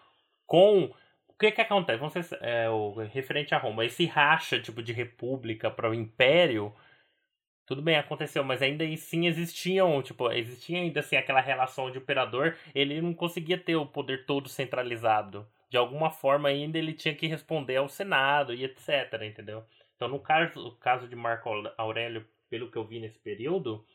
com 0.45 0.93
que 1.39 1.51
que 1.51 1.61
acontece? 1.61 1.99
Vamos 1.99 2.13
ser, 2.13 2.37
é, 2.41 2.69
o 2.69 2.93
referente 2.93 3.53
a 3.53 3.57
Roma, 3.57 3.85
esse 3.85 4.05
racha 4.05 4.59
tipo 4.59 4.81
de 4.81 4.91
república 4.93 5.69
para 5.69 5.89
o 5.89 5.93
império, 5.93 6.73
tudo 7.65 7.81
bem, 7.81 7.97
aconteceu, 7.97 8.43
mas 8.43 8.61
ainda 8.61 8.85
assim 8.85 9.27
existiam, 9.27 10.01
tipo, 10.01 10.31
existia 10.31 10.79
ainda 10.79 11.01
assim 11.01 11.17
aquela 11.17 11.41
relação 11.41 11.91
de 11.91 11.97
imperador, 11.97 12.57
ele 12.73 13.01
não 13.01 13.13
conseguia 13.13 13.57
ter 13.57 13.75
o 13.75 13.85
poder 13.85 14.25
todo 14.25 14.47
centralizado. 14.49 15.47
De 15.69 15.77
alguma 15.77 16.09
forma 16.09 16.47
ainda 16.47 16.77
ele 16.77 16.93
tinha 16.93 17.13
que 17.13 17.27
responder 17.27 17.75
ao 17.75 17.89
Senado 17.89 18.53
e 18.53 18.63
etc, 18.63 19.21
entendeu? 19.21 19.65
Então, 19.95 20.07
no 20.07 20.19
caso, 20.19 20.63
no 20.63 20.77
caso 20.77 21.07
de 21.07 21.15
Marco 21.15 21.49
Aurélio, 21.77 22.25
pelo 22.49 22.71
que 22.71 22.77
eu 22.77 22.85
vi 22.85 22.99
nesse 22.99 23.19
período, 23.19 23.85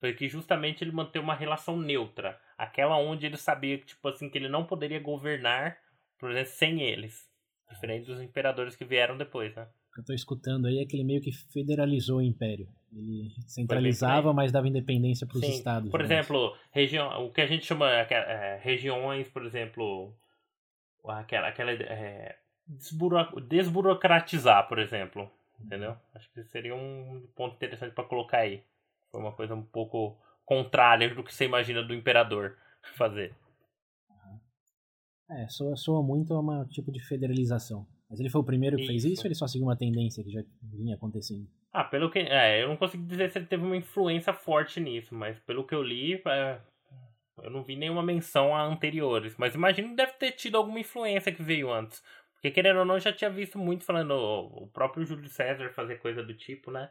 foi 0.00 0.12
que 0.12 0.28
justamente 0.28 0.82
ele 0.82 0.90
manteve 0.90 1.24
uma 1.24 1.34
relação 1.34 1.76
neutra, 1.76 2.40
aquela 2.58 2.96
onde 2.96 3.26
ele 3.26 3.36
sabia 3.36 3.78
que 3.78 3.86
tipo 3.86 4.08
assim 4.08 4.28
que 4.28 4.38
ele 4.38 4.48
não 4.48 4.64
poderia 4.64 4.98
governar, 4.98 5.78
por 6.20 6.30
exemplo, 6.30 6.50
sem 6.50 6.82
eles, 6.82 7.28
diferente 7.70 8.06
dos 8.06 8.20
imperadores 8.20 8.76
que 8.76 8.84
vieram 8.84 9.16
depois, 9.16 9.54
né? 9.56 9.66
O 9.90 9.94
que 9.94 10.00
eu 10.00 10.04
tô 10.04 10.12
escutando 10.12 10.66
aí 10.66 10.78
é 10.78 10.86
que 10.86 10.94
ele 10.94 11.04
meio 11.04 11.20
que 11.20 11.32
federalizou 11.32 12.18
o 12.18 12.22
império. 12.22 12.68
Ele 12.92 13.30
centralizava, 13.46 14.32
mas 14.32 14.52
dava 14.52 14.68
independência 14.68 15.26
para 15.26 15.38
os 15.38 15.42
estados. 15.42 15.90
Por 15.90 16.00
exemplo, 16.00 16.56
região, 16.70 17.26
o 17.26 17.32
que 17.32 17.40
a 17.40 17.46
gente 17.46 17.66
chama 17.66 17.90
é, 17.90 18.60
regiões, 18.62 19.28
por 19.28 19.44
exemplo, 19.44 20.14
aquela, 21.04 21.48
aquela 21.48 21.72
é, 21.72 22.36
desburocratizar, 23.48 24.68
por 24.68 24.78
exemplo. 24.78 25.28
Entendeu? 25.60 25.96
Acho 26.14 26.30
que 26.32 26.42
seria 26.44 26.74
um 26.74 27.28
ponto 27.34 27.54
interessante 27.56 27.92
para 27.92 28.04
colocar 28.04 28.38
aí. 28.38 28.62
Foi 29.10 29.20
uma 29.20 29.32
coisa 29.32 29.54
um 29.54 29.62
pouco 29.62 30.18
contrária 30.44 31.14
do 31.14 31.22
que 31.22 31.34
você 31.34 31.44
imagina 31.44 31.82
do 31.82 31.94
imperador 31.94 32.56
fazer. 32.96 33.34
É, 35.30 35.48
soa, 35.48 35.76
soa 35.76 36.02
muito 36.02 36.34
a 36.34 36.40
um 36.40 36.64
tipo 36.66 36.90
de 36.90 37.00
federalização. 37.00 37.86
Mas 38.10 38.18
ele 38.18 38.28
foi 38.28 38.40
o 38.40 38.44
primeiro 38.44 38.76
que 38.76 38.82
isso. 38.82 38.90
fez 38.90 39.04
isso 39.04 39.22
ou 39.22 39.28
ele 39.28 39.34
só 39.36 39.46
seguiu 39.46 39.68
uma 39.68 39.76
tendência 39.76 40.24
que 40.24 40.30
já 40.30 40.42
vinha 40.60 40.96
acontecendo? 40.96 41.46
Ah, 41.72 41.84
pelo 41.84 42.10
que. 42.10 42.18
É, 42.18 42.60
eu 42.62 42.68
não 42.68 42.76
consigo 42.76 43.06
dizer 43.06 43.30
se 43.30 43.38
ele 43.38 43.46
teve 43.46 43.62
uma 43.62 43.76
influência 43.76 44.32
forte 44.32 44.80
nisso, 44.80 45.14
mas 45.14 45.38
pelo 45.40 45.64
que 45.64 45.74
eu 45.74 45.82
li, 45.82 46.20
é, 46.26 46.60
Eu 47.42 47.50
não 47.50 47.62
vi 47.62 47.76
nenhuma 47.76 48.02
menção 48.02 48.54
a 48.54 48.62
anteriores, 48.64 49.36
mas 49.38 49.54
imagino 49.54 49.90
que 49.90 49.94
deve 49.94 50.12
ter 50.14 50.32
tido 50.32 50.56
alguma 50.56 50.80
influência 50.80 51.32
que 51.32 51.42
veio 51.42 51.72
antes. 51.72 52.02
Porque 52.34 52.50
querendo 52.50 52.80
ou 52.80 52.84
não, 52.84 52.96
eu 52.96 53.00
já 53.00 53.12
tinha 53.12 53.30
visto 53.30 53.58
muito 53.58 53.84
falando 53.84 54.12
o 54.12 54.66
próprio 54.68 55.04
Júlio 55.04 55.28
César 55.28 55.70
fazer 55.70 56.00
coisa 56.00 56.22
do 56.22 56.34
tipo, 56.34 56.70
né? 56.70 56.90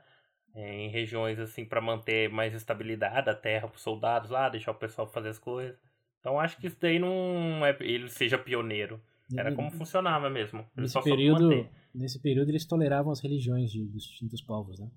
É, 0.56 0.73
em 0.75 0.89
regiões 0.89 1.39
assim 1.39 1.65
para 1.65 1.82
manter 1.82 2.30
mais 2.30 2.54
estabilidade 2.54 3.25
da 3.25 3.36
terra 3.36 3.69
os 3.73 3.82
soldados 3.82 4.30
lá, 4.32 4.49
deixar 4.49 4.71
o 4.71 4.75
pessoal 4.75 5.08
fazer 5.08 5.30
as 5.30 5.39
coisas. 5.39 5.78
Então 6.19 6.39
acho 6.39 6.58
que 6.58 6.67
isso 6.67 6.77
daí 6.79 6.99
não 6.99 7.65
é 7.65 7.75
ele 7.79 8.10
seja 8.10 8.38
pioneiro. 8.38 9.01
Era 9.38 9.53
como 9.53 9.69
funcionava 9.69 10.29
mesmo. 10.29 10.60
Ele 10.75 10.84
nesse 10.84 11.03
período, 11.03 11.69
nesse 11.93 12.19
período 12.19 12.49
eles 12.49 12.65
toleravam 12.65 13.12
as 13.12 13.19
religiões 13.19 13.71
de, 13.71 13.86
dos 13.86 14.03
distintos 14.03 14.41
povos, 14.41 14.79
né? 14.79 14.89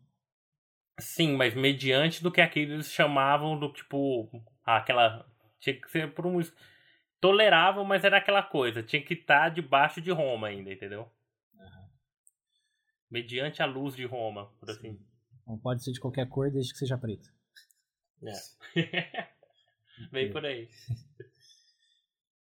Sim, 0.99 1.37
mas 1.37 1.55
mediante 1.55 2.23
do 2.23 2.31
que 2.31 2.41
aqueles 2.41 2.91
chamavam 2.91 3.59
do 3.59 3.71
tipo 3.73 4.31
aquela 4.65 5.27
tinha 5.61 5.79
que 5.79 5.91
ser 5.91 6.13
por 6.13 6.27
um 6.27 6.41
toleravam, 7.21 7.85
mas 7.85 8.05
era 8.05 8.19
aquela 8.19 8.43
coisa, 8.43 8.83
tinha 8.83 9.03
que 9.03 9.15
estar 9.15 9.45
tá 9.45 9.49
debaixo 9.49 10.01
de 10.01 10.11
Roma 10.11 10.49
ainda, 10.49 10.73
entendeu? 10.73 11.09
Uhum. 11.55 11.89
Mediante 13.11 13.63
a 13.63 13.67
luz 13.67 13.95
de 13.95 14.05
Roma, 14.05 14.47
por 14.59 14.69
Sim. 14.69 14.73
assim. 14.73 15.01
Não 15.47 15.59
pode 15.59 15.85
ser 15.85 15.93
de 15.93 16.01
qualquer 16.01 16.29
cor 16.29 16.51
desde 16.51 16.73
que 16.73 16.79
seja 16.79 16.99
preto. 16.99 17.31
É. 18.23 19.29
Vem 20.11 20.31
por 20.31 20.45
aí. 20.45 20.69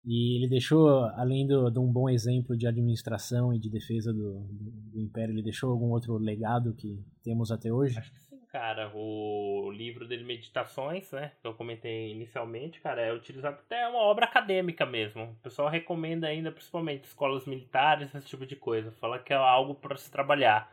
E 0.07 0.37
ele 0.37 0.48
deixou, 0.48 1.07
além 1.16 1.46
do, 1.46 1.70
de 1.70 1.78
um 1.78 1.90
bom 1.90 2.11
exemplo 2.11 2.54
de 2.54 2.66
administração 2.66 3.54
e 3.54 3.59
de 3.59 3.70
defesa 3.70 4.12
do, 4.12 4.40
do, 4.40 4.70
do, 4.92 5.00
Império, 5.00 5.33
ele 5.33 5.42
deixou 5.42 5.70
algum 5.70 5.90
outro 5.92 6.18
legado 6.18 6.74
que 6.74 7.02
temos 7.22 7.50
até 7.50 7.72
hoje? 7.72 7.98
Acho 7.98 8.12
que 8.12 8.20
sim, 8.20 8.40
cara. 8.52 8.92
O 8.94 9.70
livro 9.72 10.07
dele, 10.07 10.22
Meditações, 10.22 11.11
né, 11.11 11.33
que 11.40 11.46
eu 11.46 11.54
comentei 11.54 12.12
inicialmente, 12.12 12.83
cara, 12.83 13.00
é 13.00 13.14
utilizado 13.14 13.57
até 13.57 13.88
uma 13.88 14.00
obra 14.00 14.26
acadêmica 14.26 14.85
mesmo. 14.85 15.22
O 15.24 15.42
pessoal 15.42 15.70
recomenda 15.70 16.26
ainda, 16.26 16.52
principalmente, 16.52 17.04
escolas 17.04 17.46
militares, 17.46 18.14
esse 18.14 18.26
tipo 18.26 18.44
de 18.44 18.57
coisa. 18.57 18.92
Fala 18.92 19.18
que 19.18 19.33
é 19.33 19.37
algo 19.37 19.74
para 19.74 19.96
se 19.96 20.11
trabalhar. 20.11 20.70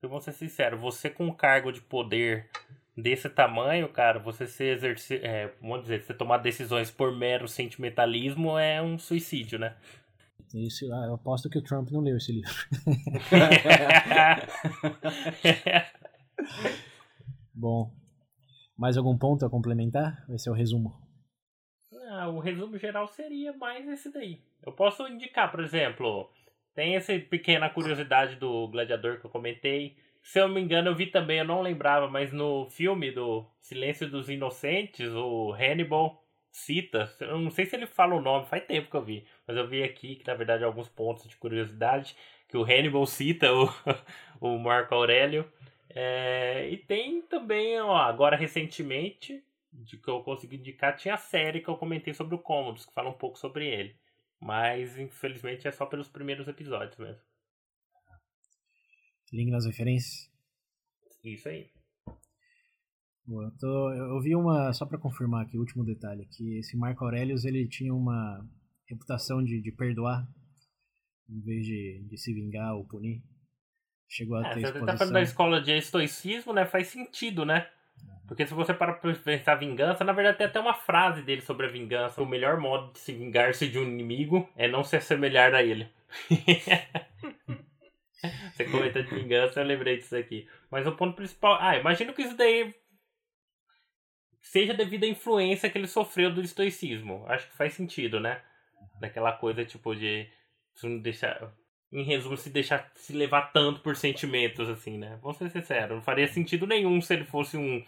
Eu 0.00 0.08
vou 0.08 0.20
ser 0.20 0.30
sincero, 0.30 0.78
você 0.78 1.10
com 1.10 1.34
cargo 1.34 1.72
de 1.72 1.80
poder 1.80 2.48
desse 2.96 3.28
tamanho, 3.28 3.88
cara, 3.88 4.18
você 4.18 4.46
se 4.46 4.64
exercer, 4.64 5.22
é, 5.24 5.52
vamos 5.60 5.82
dizer, 5.82 6.02
você 6.02 6.14
tomar 6.14 6.38
decisões 6.38 6.90
por 6.90 7.14
mero 7.14 7.46
sentimentalismo 7.46 8.58
é 8.58 8.80
um 8.80 8.98
suicídio, 8.98 9.58
né? 9.58 9.76
Isso, 10.54 10.86
eu 10.86 11.14
aposto 11.14 11.50
que 11.50 11.58
o 11.58 11.62
Trump 11.62 11.90
não 11.90 12.00
leu 12.00 12.16
esse 12.16 12.32
livro. 12.32 12.52
Bom, 17.52 17.92
mais 18.78 18.96
algum 18.96 19.18
ponto 19.18 19.44
a 19.44 19.50
complementar? 19.50 20.24
Esse 20.30 20.48
é 20.48 20.52
o 20.52 20.54
resumo. 20.54 20.94
Ah, 22.08 22.28
o 22.28 22.38
resumo 22.38 22.78
geral 22.78 23.08
seria 23.08 23.52
mais 23.54 23.88
esse 23.88 24.12
daí. 24.12 24.40
Eu 24.64 24.72
posso 24.72 25.08
indicar, 25.08 25.50
por 25.50 25.58
exemplo, 25.60 26.30
tem 26.74 26.94
essa 26.94 27.12
pequena 27.18 27.68
curiosidade 27.68 28.36
do 28.36 28.68
gladiador 28.68 29.18
que 29.18 29.26
eu 29.26 29.30
comentei. 29.30 29.96
Se 30.26 30.40
eu 30.40 30.48
não 30.48 30.56
me 30.56 30.60
engano, 30.60 30.88
eu 30.90 30.94
vi 30.94 31.06
também, 31.06 31.38
eu 31.38 31.44
não 31.44 31.62
lembrava, 31.62 32.08
mas 32.08 32.32
no 32.32 32.68
filme 32.68 33.12
do 33.12 33.48
Silêncio 33.60 34.10
dos 34.10 34.28
Inocentes, 34.28 35.08
o 35.14 35.52
Hannibal 35.52 36.20
cita, 36.50 37.14
eu 37.20 37.38
não 37.38 37.50
sei 37.50 37.64
se 37.64 37.76
ele 37.76 37.86
fala 37.86 38.16
o 38.16 38.20
nome, 38.20 38.44
faz 38.46 38.64
tempo 38.66 38.90
que 38.90 38.96
eu 38.96 39.04
vi, 39.04 39.24
mas 39.46 39.56
eu 39.56 39.68
vi 39.68 39.84
aqui 39.84 40.16
que 40.16 40.26
na 40.26 40.34
verdade 40.34 40.64
alguns 40.64 40.88
pontos 40.88 41.28
de 41.28 41.36
curiosidade, 41.36 42.16
que 42.48 42.56
o 42.56 42.64
Hannibal 42.64 43.06
cita 43.06 43.52
o, 43.52 43.68
o 44.40 44.58
Marco 44.58 44.96
Aurélio. 44.96 45.50
É, 45.90 46.68
e 46.70 46.76
tem 46.76 47.22
também, 47.22 47.80
ó, 47.80 47.94
agora 47.96 48.36
recentemente, 48.36 49.44
de 49.72 49.96
que 49.96 50.08
eu 50.08 50.24
consegui 50.24 50.56
indicar, 50.56 50.96
tinha 50.96 51.14
a 51.14 51.18
série 51.18 51.60
que 51.60 51.68
eu 51.68 51.76
comentei 51.76 52.12
sobre 52.12 52.34
o 52.34 52.38
Commodus, 52.40 52.84
que 52.84 52.92
fala 52.92 53.10
um 53.10 53.18
pouco 53.18 53.38
sobre 53.38 53.66
ele. 53.68 53.96
Mas 54.40 54.98
infelizmente 54.98 55.68
é 55.68 55.70
só 55.70 55.86
pelos 55.86 56.08
primeiros 56.08 56.48
episódios 56.48 56.98
mesmo. 56.98 57.25
Link 59.32 59.50
nas 59.50 59.66
referências? 59.66 60.30
Isso 61.24 61.48
aí. 61.48 61.68
Boa, 63.26 63.44
eu, 63.44 63.58
tô, 63.58 63.92
eu 63.92 64.20
vi 64.20 64.36
uma, 64.36 64.72
só 64.72 64.86
para 64.86 64.98
confirmar 64.98 65.44
aqui, 65.44 65.56
o 65.56 65.60
último 65.60 65.84
detalhe, 65.84 66.26
que 66.26 66.58
esse 66.58 66.76
Marco 66.76 67.04
Aurelius 67.04 67.44
ele 67.44 67.66
tinha 67.66 67.92
uma 67.92 68.46
reputação 68.88 69.42
de, 69.42 69.60
de 69.60 69.72
perdoar, 69.72 70.24
em 71.28 71.40
vez 71.40 71.66
de, 71.66 72.06
de 72.08 72.16
se 72.16 72.32
vingar 72.32 72.76
ou 72.76 72.86
punir. 72.86 73.20
Chegou 74.08 74.36
a 74.36 74.46
é, 74.46 74.54
ter 74.54 74.60
Você 74.60 74.80
tá 74.84 74.96
falando 74.96 75.14
da 75.14 75.22
escola 75.22 75.60
de 75.60 75.72
estoicismo, 75.72 76.52
né? 76.52 76.64
Faz 76.64 76.86
sentido, 76.86 77.44
né? 77.44 77.68
Porque 78.28 78.46
se 78.46 78.54
você 78.54 78.72
para 78.72 78.92
pra 78.92 79.12
pensar 79.14 79.56
vingança, 79.56 80.04
na 80.04 80.12
verdade 80.12 80.38
tem 80.38 80.46
até 80.46 80.60
uma 80.60 80.74
frase 80.74 81.22
dele 81.22 81.40
sobre 81.40 81.66
a 81.66 81.70
vingança. 81.70 82.22
O 82.22 82.26
melhor 82.26 82.60
modo 82.60 82.92
de 82.92 83.00
se 83.00 83.12
vingar-se 83.12 83.68
de 83.68 83.78
um 83.78 83.84
inimigo 83.84 84.48
é 84.56 84.68
não 84.68 84.84
se 84.84 84.96
assemelhar 84.96 85.52
a 85.52 85.62
ele. 85.64 85.88
Você 88.54 88.64
comentou 88.64 89.02
de 89.02 89.14
vingança, 89.14 89.60
eu 89.60 89.66
lembrei 89.66 89.98
disso 89.98 90.16
aqui. 90.16 90.48
Mas 90.70 90.86
o 90.86 90.92
ponto 90.92 91.16
principal. 91.16 91.58
Ah, 91.60 91.76
imagino 91.76 92.12
que 92.12 92.22
isso 92.22 92.36
daí 92.36 92.74
seja 94.40 94.72
devido 94.72 95.04
à 95.04 95.08
influência 95.08 95.68
que 95.68 95.76
ele 95.76 95.88
sofreu 95.88 96.32
do 96.32 96.40
estoicismo. 96.40 97.24
Acho 97.28 97.48
que 97.48 97.56
faz 97.56 97.74
sentido, 97.74 98.20
né? 98.20 98.40
Daquela 99.00 99.32
coisa 99.32 99.64
tipo 99.64 99.94
de. 99.94 100.28
Não 100.82 100.98
deixar. 100.98 101.52
Em 101.92 102.02
resumo, 102.02 102.36
se 102.36 102.50
deixar 102.50 102.90
se 102.94 103.12
levar 103.12 103.52
tanto 103.52 103.80
por 103.80 103.96
sentimentos, 103.96 104.68
assim, 104.68 104.98
né? 104.98 105.18
Vou 105.22 105.32
ser 105.32 105.48
sincero, 105.50 105.94
não 105.94 106.02
faria 106.02 106.26
sentido 106.26 106.66
nenhum 106.66 107.00
se 107.00 107.14
ele 107.14 107.24
fosse 107.24 107.56
um 107.56 107.82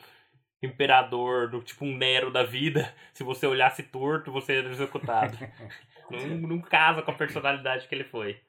imperador, 0.63 1.49
do 1.51 1.61
tipo 1.63 1.85
um 1.85 1.97
Nero 1.97 2.31
da 2.31 2.43
vida. 2.45 2.93
Se 3.13 3.23
você 3.23 3.47
olhasse 3.47 3.83
torto, 3.83 4.33
você 4.33 4.55
era 4.55 4.71
executado. 4.71 5.37
não, 6.11 6.49
não 6.49 6.61
casa 6.61 7.03
com 7.03 7.11
a 7.11 7.15
personalidade 7.15 7.87
que 7.87 7.95
ele 7.95 8.05
foi. 8.05 8.41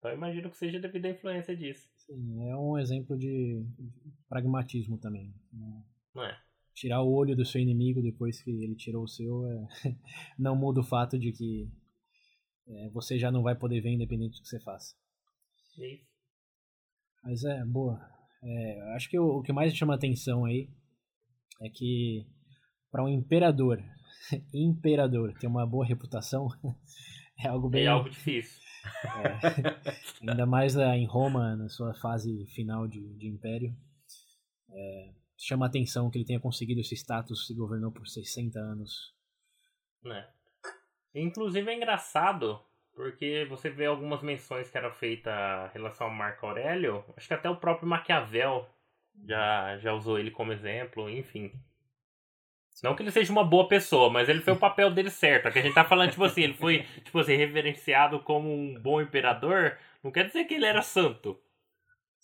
Então 0.00 0.12
imagino 0.14 0.50
que 0.50 0.56
seja 0.56 0.80
devido 0.80 1.04
à 1.04 1.10
influência 1.10 1.54
disso. 1.54 1.86
Sim, 1.98 2.48
é 2.48 2.56
um 2.56 2.78
exemplo 2.78 3.18
de 3.18 3.62
pragmatismo 4.28 4.96
também. 4.96 5.32
Né? 5.52 5.84
Não 6.14 6.24
é? 6.24 6.40
Tirar 6.74 7.02
o 7.02 7.12
olho 7.12 7.36
do 7.36 7.44
seu 7.44 7.60
inimigo 7.60 8.00
depois 8.00 8.42
que 8.42 8.50
ele 8.50 8.74
tirou 8.74 9.04
o 9.04 9.08
seu 9.08 9.46
é... 9.46 9.68
não 10.38 10.56
muda 10.56 10.80
o 10.80 10.84
fato 10.84 11.18
de 11.18 11.30
que 11.32 11.70
é, 12.66 12.88
você 12.88 13.18
já 13.18 13.30
não 13.30 13.42
vai 13.42 13.54
poder 13.54 13.82
ver 13.82 13.90
independente 13.90 14.38
do 14.38 14.42
que 14.42 14.48
você 14.48 14.58
faça. 14.60 14.96
Isso. 15.78 16.08
Mas 17.22 17.44
é, 17.44 17.62
boa. 17.66 18.00
É, 18.42 18.94
acho 18.94 19.10
que 19.10 19.18
o, 19.18 19.38
o 19.38 19.42
que 19.42 19.52
mais 19.52 19.76
chama 19.76 19.94
atenção 19.94 20.46
aí 20.46 20.70
é 21.60 21.68
que 21.68 22.26
para 22.90 23.04
um 23.04 23.08
imperador, 23.08 23.84
imperador 24.54 25.34
ter 25.34 25.46
uma 25.46 25.66
boa 25.66 25.84
reputação 25.84 26.48
é 27.38 27.48
algo 27.48 27.68
bem. 27.68 27.84
É 27.84 27.88
algo 27.88 28.08
difícil. 28.08 28.69
É, 30.22 30.26
ainda 30.30 30.46
mais 30.46 30.76
uh, 30.76 30.82
em 30.82 31.06
Roma, 31.06 31.56
na 31.56 31.68
sua 31.68 31.94
fase 31.94 32.46
final 32.54 32.86
de, 32.86 33.00
de 33.16 33.28
império. 33.28 33.74
É, 34.70 35.12
chama 35.36 35.66
atenção 35.66 36.10
que 36.10 36.18
ele 36.18 36.24
tenha 36.24 36.40
conseguido 36.40 36.80
esse 36.80 36.94
status 36.94 37.48
e 37.50 37.54
governou 37.54 37.90
por 37.90 38.06
60 38.06 38.58
anos. 38.58 39.14
É. 40.06 40.28
Inclusive 41.14 41.70
é 41.70 41.76
engraçado, 41.76 42.60
porque 42.94 43.46
você 43.48 43.70
vê 43.70 43.86
algumas 43.86 44.22
menções 44.22 44.70
que 44.70 44.78
eram 44.78 44.92
feitas 44.92 45.34
em 45.70 45.72
relação 45.72 46.06
ao 46.06 46.12
Marco 46.12 46.46
Aurélio, 46.46 47.04
acho 47.16 47.26
que 47.26 47.34
até 47.34 47.48
o 47.50 47.56
próprio 47.56 47.88
Maquiavel 47.88 48.68
já, 49.26 49.78
já 49.78 49.92
usou 49.92 50.18
ele 50.18 50.30
como 50.30 50.52
exemplo, 50.52 51.08
enfim. 51.10 51.52
Não 52.82 52.94
que 52.94 53.02
ele 53.02 53.10
seja 53.10 53.30
uma 53.32 53.44
boa 53.44 53.68
pessoa, 53.68 54.10
mas 54.10 54.28
ele 54.28 54.40
fez 54.40 54.56
o 54.56 54.60
papel 54.60 54.90
dele 54.90 55.10
certo. 55.10 55.48
É 55.48 55.50
que 55.50 55.58
a 55.58 55.62
gente 55.62 55.74
tá 55.74 55.84
falando, 55.84 56.10
tipo 56.10 56.24
assim, 56.24 56.42
ele 56.42 56.54
foi, 56.54 56.82
tipo 57.04 57.18
assim, 57.18 57.36
reverenciado 57.36 58.20
como 58.20 58.52
um 58.52 58.80
bom 58.80 59.00
imperador, 59.00 59.76
não 60.02 60.10
quer 60.10 60.26
dizer 60.26 60.44
que 60.44 60.54
ele 60.54 60.66
era 60.66 60.82
santo. 60.82 61.38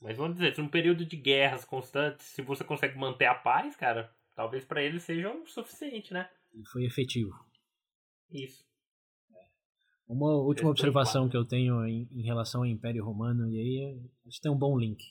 Mas 0.02 0.16
vamos 0.16 0.36
dizer, 0.36 0.56
num 0.58 0.68
período 0.68 1.04
de 1.04 1.16
guerras 1.16 1.64
constantes, 1.64 2.26
se 2.26 2.42
você 2.42 2.62
consegue 2.62 2.98
manter 2.98 3.26
a 3.26 3.34
paz, 3.34 3.76
cara, 3.76 4.10
talvez 4.34 4.64
para 4.64 4.82
ele 4.82 5.00
seja 5.00 5.30
o 5.30 5.46
suficiente, 5.46 6.12
né? 6.12 6.28
E 6.54 6.64
foi 6.66 6.84
efetivo. 6.84 7.32
Isso. 8.30 8.64
Uma 10.08 10.36
última 10.36 10.70
observação 10.70 11.28
que 11.28 11.36
eu 11.36 11.44
tenho 11.44 11.84
em, 11.84 12.08
em, 12.12 12.22
relação 12.22 12.60
ao 12.60 12.66
Império 12.66 13.04
Romano, 13.04 13.50
e 13.50 13.58
aí 13.58 14.00
a 14.24 14.28
gente 14.28 14.40
tem 14.40 14.52
um 14.52 14.58
bom 14.58 14.78
link. 14.78 15.02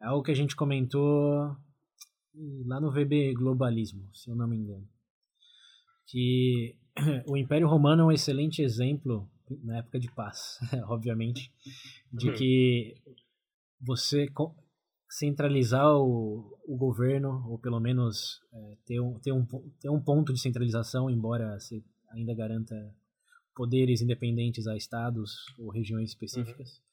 É 0.00 0.06
algo 0.06 0.22
que 0.22 0.30
a 0.30 0.34
gente 0.34 0.56
comentou 0.56 1.54
lá 2.66 2.80
no 2.80 2.90
VB 2.90 3.34
Globalismo, 3.34 4.08
se 4.12 4.30
eu 4.30 4.34
não 4.34 4.48
me 4.48 4.56
engano. 4.56 4.88
Que 6.06 6.76
o 7.26 7.36
Império 7.36 7.68
Romano 7.68 8.02
é 8.02 8.06
um 8.06 8.12
excelente 8.12 8.62
exemplo, 8.62 9.28
na 9.62 9.78
época 9.78 9.98
de 9.98 10.10
paz, 10.12 10.58
obviamente, 10.88 11.52
de 12.12 12.28
uhum. 12.28 12.34
que 12.36 12.94
você 13.80 14.26
centralizar 15.08 15.96
o, 15.96 16.58
o 16.66 16.76
governo, 16.76 17.44
ou 17.48 17.58
pelo 17.58 17.78
menos 17.78 18.40
é, 18.52 18.76
ter, 18.84 19.00
um, 19.00 19.18
ter, 19.20 19.32
um, 19.32 19.46
ter 19.80 19.90
um 19.90 20.00
ponto 20.00 20.32
de 20.32 20.40
centralização, 20.40 21.08
embora 21.08 21.58
se 21.60 21.84
ainda 22.10 22.34
garanta 22.34 22.74
poderes 23.54 24.00
independentes 24.00 24.66
a 24.66 24.76
estados 24.76 25.32
ou 25.58 25.70
regiões 25.70 26.10
específicas, 26.10 26.78
uhum 26.78 26.83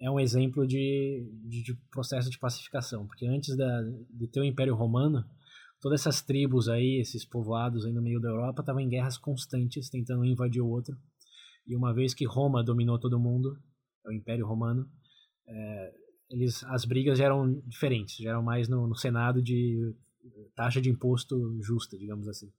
é 0.00 0.10
um 0.10 0.20
exemplo 0.20 0.66
de, 0.66 1.26
de, 1.44 1.62
de, 1.62 1.74
processo 1.90 2.30
de 2.30 2.38
pacificação, 2.38 3.06
porque 3.06 3.26
antes 3.26 3.56
da, 3.56 3.82
de 4.10 4.28
ter 4.28 4.40
o 4.40 4.44
Império 4.44 4.74
Romano, 4.74 5.24
todas 5.80 6.00
essas 6.00 6.20
tribos 6.20 6.68
aí, 6.68 7.00
esses 7.00 7.24
povoados 7.24 7.86
aí 7.86 7.92
no 7.92 8.02
meio 8.02 8.20
da 8.20 8.28
Europa, 8.28 8.60
estavam 8.62 8.80
em 8.80 8.88
guerras 8.88 9.16
constantes, 9.16 9.88
tentando 9.88 10.24
invadir 10.24 10.60
o 10.60 10.68
outro. 10.68 10.96
E 11.66 11.74
uma 11.74 11.94
vez 11.94 12.14
que 12.14 12.26
Roma 12.26 12.62
dominou 12.62 12.98
todo 12.98 13.18
mundo, 13.18 13.58
o 14.04 14.12
Império 14.12 14.46
Romano, 14.46 14.88
é, 15.48 15.92
eles, 16.30 16.62
as 16.64 16.84
brigas 16.84 17.18
já 17.18 17.24
eram 17.24 17.60
diferentes, 17.66 18.16
já 18.16 18.30
eram 18.30 18.42
mais 18.42 18.68
no, 18.68 18.86
no 18.86 18.94
Senado 18.94 19.42
de 19.42 19.94
taxa 20.54 20.80
de 20.80 20.90
imposto 20.90 21.60
justa, 21.62 21.96
digamos 21.96 22.28
assim. 22.28 22.52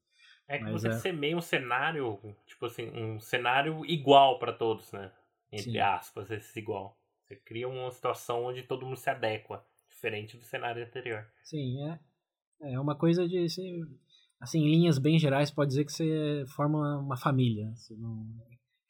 É 0.47 0.57
que 0.57 0.63
Mas 0.63 0.81
você 0.81 0.87
é... 0.87 0.91
semeia 0.93 1.35
um 1.35 1.41
cenário, 1.41 2.19
tipo 2.45 2.65
assim, 2.65 2.89
um 2.89 3.19
cenário 3.19 3.85
igual 3.85 4.39
para 4.39 4.53
todos, 4.53 4.91
né? 4.93 5.11
Entre 5.51 5.71
Sim. 5.71 5.79
aspas, 5.79 6.31
esse 6.31 6.59
igual. 6.59 6.96
Você 7.27 7.35
cria 7.35 7.67
uma 7.67 7.91
situação 7.91 8.45
onde 8.45 8.63
todo 8.63 8.85
mundo 8.85 8.95
se 8.95 9.09
adequa, 9.09 9.61
diferente 9.89 10.37
do 10.37 10.45
cenário 10.45 10.81
anterior. 10.81 11.27
Sim, 11.43 11.83
é. 11.83 11.99
É 12.61 12.79
uma 12.79 12.95
coisa 12.95 13.27
de. 13.27 13.49
Você, 13.49 13.81
assim, 14.39 14.61
em 14.61 14.69
linhas 14.69 14.97
bem 14.97 15.19
gerais, 15.19 15.51
pode 15.51 15.69
dizer 15.69 15.83
que 15.83 15.91
você 15.91 16.45
forma 16.55 16.99
uma 16.99 17.17
família. 17.17 17.69
Você 17.75 17.93
não, 17.95 18.25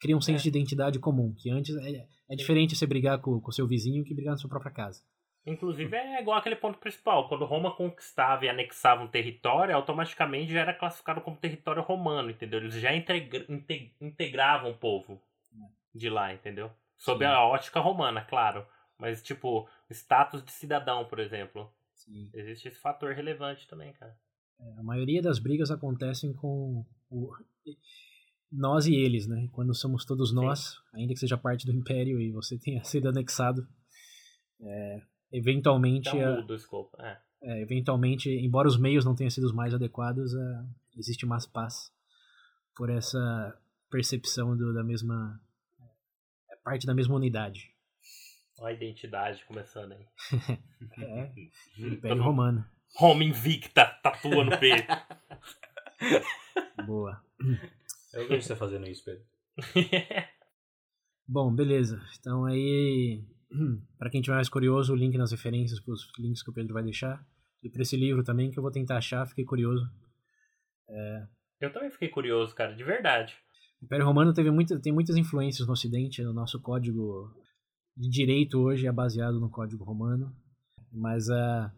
cria 0.00 0.16
um 0.16 0.20
senso 0.20 0.42
é. 0.42 0.50
de 0.50 0.56
identidade 0.56 1.00
comum, 1.00 1.34
que 1.36 1.50
antes 1.50 1.76
é, 1.76 2.06
é 2.30 2.36
diferente 2.36 2.76
você 2.76 2.86
brigar 2.86 3.20
com 3.20 3.42
o 3.44 3.52
seu 3.52 3.66
vizinho 3.66 4.04
que 4.04 4.14
brigar 4.14 4.32
na 4.32 4.38
sua 4.38 4.48
própria 4.48 4.70
casa. 4.70 5.02
Inclusive 5.44 5.96
é 5.96 6.20
igual 6.20 6.38
aquele 6.38 6.56
ponto 6.56 6.78
principal. 6.78 7.28
Quando 7.28 7.44
Roma 7.44 7.74
conquistava 7.74 8.44
e 8.44 8.48
anexava 8.48 9.02
um 9.02 9.08
território, 9.08 9.74
automaticamente 9.74 10.52
já 10.52 10.60
era 10.60 10.74
classificado 10.74 11.22
como 11.22 11.36
território 11.36 11.82
romano, 11.82 12.30
entendeu? 12.30 12.60
Eles 12.60 12.74
já 12.74 12.94
integra 12.94 13.46
integravam 14.00 14.70
o 14.70 14.76
povo 14.76 15.20
de 15.92 16.08
lá, 16.08 16.32
entendeu? 16.32 16.70
Sob 16.98 17.24
a 17.24 17.44
ótica 17.44 17.80
romana, 17.80 18.22
claro. 18.24 18.66
Mas, 18.98 19.22
tipo, 19.22 19.68
status 19.90 20.42
de 20.44 20.50
cidadão, 20.50 21.04
por 21.06 21.20
exemplo. 21.20 21.72
Sim. 21.94 22.30
Existe 22.34 22.68
esse 22.68 22.80
fator 22.80 23.14
relevante 23.14 23.66
também, 23.68 23.92
cara. 23.92 24.16
É, 24.60 24.80
a 24.80 24.82
maioria 24.82 25.22
das 25.22 25.38
brigas 25.38 25.70
acontecem 25.70 26.32
com 26.32 26.84
o... 27.08 27.30
nós 28.50 28.86
e 28.86 28.94
eles, 28.94 29.26
né? 29.26 29.48
Quando 29.52 29.74
somos 29.74 30.04
todos 30.04 30.32
nós, 30.32 30.70
Sim. 30.90 31.00
ainda 31.00 31.14
que 31.14 31.20
seja 31.20 31.38
parte 31.38 31.64
do 31.64 31.72
império 31.72 32.20
e 32.20 32.32
você 32.32 32.58
tenha 32.58 32.82
sido 32.82 33.08
anexado, 33.08 33.66
é, 34.60 35.00
eventualmente. 35.32 36.08
Então, 36.08 36.36
muda 36.40 36.52
o 36.52 36.56
escopo. 36.56 37.00
É. 37.00 37.20
É, 37.40 37.62
eventualmente, 37.62 38.28
embora 38.30 38.66
os 38.66 38.76
meios 38.76 39.04
não 39.04 39.14
tenham 39.14 39.30
sido 39.30 39.44
os 39.44 39.52
mais 39.52 39.72
adequados, 39.72 40.34
é, 40.34 40.64
existe 40.96 41.24
mais 41.24 41.46
paz 41.46 41.92
por 42.74 42.90
essa 42.90 43.56
percepção 43.90 44.56
do, 44.56 44.74
da 44.74 44.82
mesma. 44.82 45.40
Parte 46.64 46.86
da 46.86 46.94
mesma 46.94 47.14
unidade. 47.14 47.72
Olha 48.58 48.72
a 48.72 48.76
identidade 48.76 49.44
começando 49.44 49.92
aí. 49.92 50.06
é, 51.02 51.32
Império 51.78 52.22
Romano. 52.22 52.64
Roma 52.96 53.22
invicta, 53.22 53.86
tatua 54.02 54.44
no 54.44 54.58
peito. 54.58 54.92
Boa. 56.86 57.22
Eu 58.12 58.26
vejo 58.28 58.42
você 58.42 58.56
fazendo 58.56 58.88
isso, 58.88 59.04
Pedro. 59.04 59.24
Bom, 61.26 61.54
beleza. 61.54 62.02
Então 62.18 62.46
aí 62.46 63.22
para 63.98 64.10
quem 64.10 64.20
tiver 64.20 64.36
mais 64.36 64.48
curioso, 64.48 64.92
o 64.92 64.96
link 64.96 65.16
nas 65.16 65.30
referências 65.30 65.80
os 65.86 66.10
links 66.18 66.42
que 66.42 66.50
o 66.50 66.54
Pedro 66.54 66.74
vai 66.74 66.82
deixar. 66.82 67.24
E 67.62 67.68
para 67.68 67.82
esse 67.82 67.96
livro 67.96 68.22
também, 68.22 68.50
que 68.50 68.58
eu 68.58 68.62
vou 68.62 68.70
tentar 68.70 68.98
achar, 68.98 69.26
fiquei 69.26 69.44
curioso. 69.44 69.84
É... 70.88 71.26
Eu 71.60 71.72
também 71.72 71.90
fiquei 71.90 72.08
curioso, 72.08 72.54
cara, 72.54 72.74
de 72.74 72.84
verdade. 72.84 73.36
O 73.80 73.84
Império 73.84 74.04
Romano 74.04 74.34
teve 74.34 74.50
muita, 74.50 74.78
tem 74.80 74.92
muitas 74.92 75.16
influências 75.16 75.66
no 75.66 75.72
Ocidente, 75.72 76.22
no 76.22 76.32
nosso 76.32 76.60
código 76.60 77.32
de 77.96 78.08
direito 78.08 78.58
hoje 78.58 78.86
é 78.86 78.92
baseado 78.92 79.38
no 79.38 79.48
código 79.48 79.84
romano. 79.84 80.34
Mas 80.92 81.28
uh, 81.28 81.70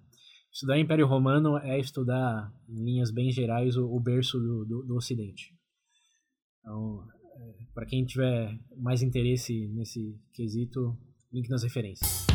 estudar 0.50 0.78
Império 0.78 1.06
Romano 1.06 1.58
é 1.58 1.78
estudar, 1.78 2.50
em 2.68 2.82
linhas 2.84 3.10
bem 3.10 3.30
gerais, 3.30 3.76
o, 3.76 3.84
o 3.84 4.00
berço 4.00 4.38
do, 4.38 4.64
do, 4.64 4.82
do 4.82 4.96
Ocidente. 4.96 5.54
Então, 6.60 7.06
é, 7.36 7.64
para 7.74 7.86
quem 7.86 8.04
tiver 8.04 8.58
mais 8.78 9.02
interesse 9.02 9.68
nesse 9.68 10.18
quesito, 10.32 10.96
Link 11.30 11.48
nas 11.48 11.62
referências. 11.62 12.26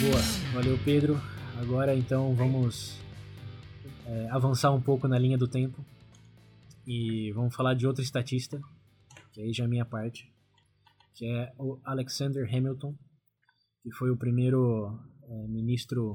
Boa, 0.00 0.52
valeu 0.54 0.78
Pedro. 0.84 1.14
Agora 1.60 1.94
então 1.94 2.34
vamos 2.34 2.98
é, 4.06 4.28
avançar 4.30 4.72
um 4.72 4.80
pouco 4.80 5.06
na 5.06 5.18
linha 5.18 5.38
do 5.38 5.46
tempo 5.46 5.84
e 6.86 7.32
vamos 7.32 7.54
falar 7.54 7.74
de 7.74 7.86
outro 7.86 8.02
estatista, 8.02 8.60
que 9.32 9.40
aí 9.40 9.52
já 9.52 9.64
é 9.64 9.66
a 9.66 9.70
minha 9.70 9.84
parte, 9.84 10.32
que 11.14 11.26
é 11.26 11.52
o 11.58 11.80
Alexander 11.84 12.46
Hamilton, 12.48 12.96
que 13.82 13.92
foi 13.92 14.10
o 14.10 14.16
primeiro 14.16 14.98
é, 15.24 15.48
ministro 15.48 16.12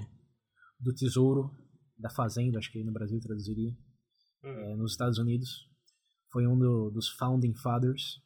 do 0.80 0.94
Tesouro, 0.94 1.52
da 1.98 2.10
Fazenda, 2.10 2.60
acho 2.60 2.72
que 2.72 2.80
aí 2.80 2.84
no 2.84 2.94
Brasil 2.94 3.20
traduziria, 3.20 3.76
uhum. 4.44 4.50
é, 4.50 4.76
nos 4.76 4.92
Estados 4.92 5.18
Unidos. 5.18 5.68
Foi 6.32 6.46
um 6.46 6.58
do, 6.58 6.92
dos 6.92 7.10
Founding 7.10 7.56
Fathers 7.56 8.22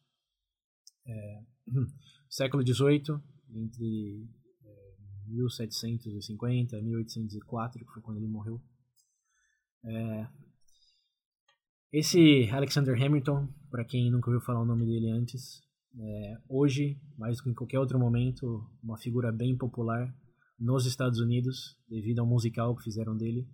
é, 1.06 1.44
século 2.30 2.66
XVIII, 2.66 3.20
entre 3.54 4.28
é, 4.64 4.96
1750 5.28 6.78
e 6.78 6.82
1804, 6.82 7.86
que 7.86 7.92
foi 7.92 8.02
quando 8.02 8.18
ele 8.18 8.28
morreu. 8.28 8.62
É, 9.86 10.28
esse 11.92 12.50
Alexander 12.52 12.96
Hamilton, 12.96 13.48
para 13.70 13.84
quem 13.84 14.10
nunca 14.10 14.30
ouviu 14.30 14.42
falar 14.46 14.62
o 14.62 14.66
nome 14.66 14.86
dele 14.86 15.10
antes, 15.10 15.62
é, 16.00 16.38
hoje, 16.48 16.98
mais 17.18 17.38
do 17.38 17.44
que 17.44 17.50
em 17.50 17.54
qualquer 17.54 17.80
outro 17.80 18.00
momento, 18.00 18.66
uma 18.82 18.98
figura 18.98 19.32
bem 19.32 19.58
popular 19.58 20.14
nos 20.58 20.86
Estados 20.86 21.20
Unidos, 21.20 21.78
devido 21.90 22.20
ao 22.20 22.26
musical 22.26 22.76
que 22.76 22.84
fizeram 22.84 23.18
dele 23.18 23.48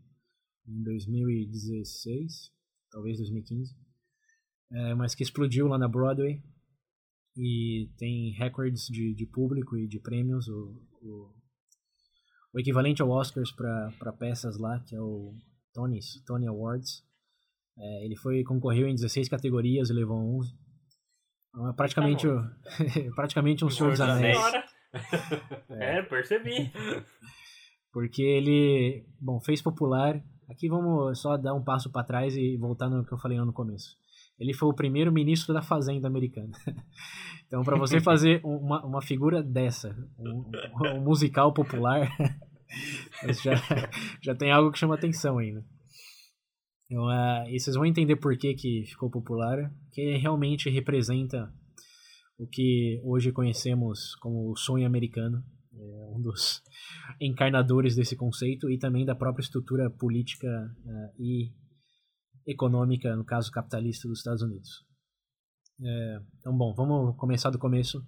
em 0.67 0.83
2016, 0.83 2.51
talvez 2.91 3.17
2015, 3.17 3.75
é, 4.71 4.93
mas 4.93 5.15
que 5.15 5.23
explodiu 5.23 5.67
lá 5.67 5.77
na 5.77 5.87
Broadway 5.87 6.43
e 7.35 7.89
tem 7.97 8.31
recordes 8.33 8.87
de, 8.87 9.13
de 9.13 9.25
público 9.25 9.77
e 9.77 9.87
de 9.87 9.99
prêmios. 9.99 10.47
O, 10.47 10.81
o, 11.01 11.33
o 12.53 12.59
equivalente 12.59 13.01
ao 13.01 13.09
Oscars 13.09 13.51
para 13.51 14.13
peças 14.13 14.57
lá, 14.57 14.79
que 14.81 14.95
é 14.95 15.01
o 15.01 15.33
Tony's, 15.73 16.21
Tony 16.25 16.47
Awards. 16.47 17.03
É, 17.79 18.05
ele 18.05 18.15
foi 18.15 18.43
concorreu 18.43 18.87
em 18.87 18.95
16 18.95 19.29
categorias 19.29 19.89
e 19.89 19.93
levou 19.93 20.17
11. 20.39 20.51
Então, 21.49 21.69
é 21.69 21.73
praticamente, 21.73 22.27
tá 22.27 22.33
o, 22.33 23.13
praticamente 23.15 23.65
um 23.65 23.69
Senhor 23.69 23.91
dos 23.91 24.01
Anéis. 24.01 24.37
É. 25.69 25.99
é, 25.99 26.01
percebi. 26.01 26.71
Porque 27.91 28.23
ele, 28.23 29.05
bom, 29.19 29.39
fez 29.39 29.61
popular. 29.61 30.19
Aqui 30.49 30.69
vamos 30.69 31.19
só 31.19 31.37
dar 31.37 31.53
um 31.53 31.63
passo 31.63 31.91
para 31.91 32.05
trás 32.05 32.35
e 32.35 32.57
voltar 32.57 32.89
no 32.89 33.05
que 33.05 33.13
eu 33.13 33.17
falei 33.19 33.37
no 33.37 33.53
começo. 33.53 33.97
Ele 34.39 34.53
foi 34.53 34.69
o 34.69 34.73
primeiro 34.73 35.11
ministro 35.11 35.53
da 35.53 35.61
Fazenda 35.61 36.07
americana. 36.07 36.51
Então, 37.47 37.63
para 37.63 37.77
você 37.77 38.01
fazer 38.01 38.41
uma, 38.43 38.85
uma 38.85 39.01
figura 39.01 39.41
dessa, 39.41 39.95
um, 40.19 40.51
um 40.97 40.99
musical 40.99 41.53
popular, 41.53 42.09
já, 43.41 43.53
já 44.21 44.35
tem 44.35 44.51
algo 44.51 44.69
que 44.69 44.77
chama 44.77 44.95
atenção 44.95 45.37
ainda. 45.37 45.63
Então, 46.89 47.05
uh, 47.05 47.47
e 47.49 47.59
vocês 47.59 47.75
vão 47.75 47.85
entender 47.85 48.15
por 48.15 48.37
que, 48.37 48.53
que 48.53 48.85
ficou 48.85 49.09
popular, 49.09 49.71
que 49.91 50.17
realmente 50.17 50.69
representa 50.69 51.53
o 52.37 52.47
que 52.47 53.01
hoje 53.03 53.31
conhecemos 53.31 54.15
como 54.15 54.51
o 54.51 54.55
sonho 54.55 54.85
americano, 54.85 55.43
é 55.73 56.05
um 56.15 56.21
dos 56.21 56.61
encarnadores 57.19 57.95
desse 57.95 58.15
conceito 58.15 58.69
e 58.69 58.77
também 58.79 59.05
da 59.05 59.15
própria 59.15 59.43
estrutura 59.43 59.89
política 59.89 60.47
uh, 60.47 61.21
e 61.21 61.51
econômica, 62.45 63.15
no 63.15 63.25
caso 63.25 63.51
capitalista 63.51 64.07
dos 64.07 64.19
Estados 64.19 64.41
Unidos. 64.41 64.87
É, 65.79 66.19
então, 66.39 66.57
bom, 66.57 66.73
vamos 66.73 67.15
começar 67.17 67.49
do 67.49 67.59
começo. 67.59 68.01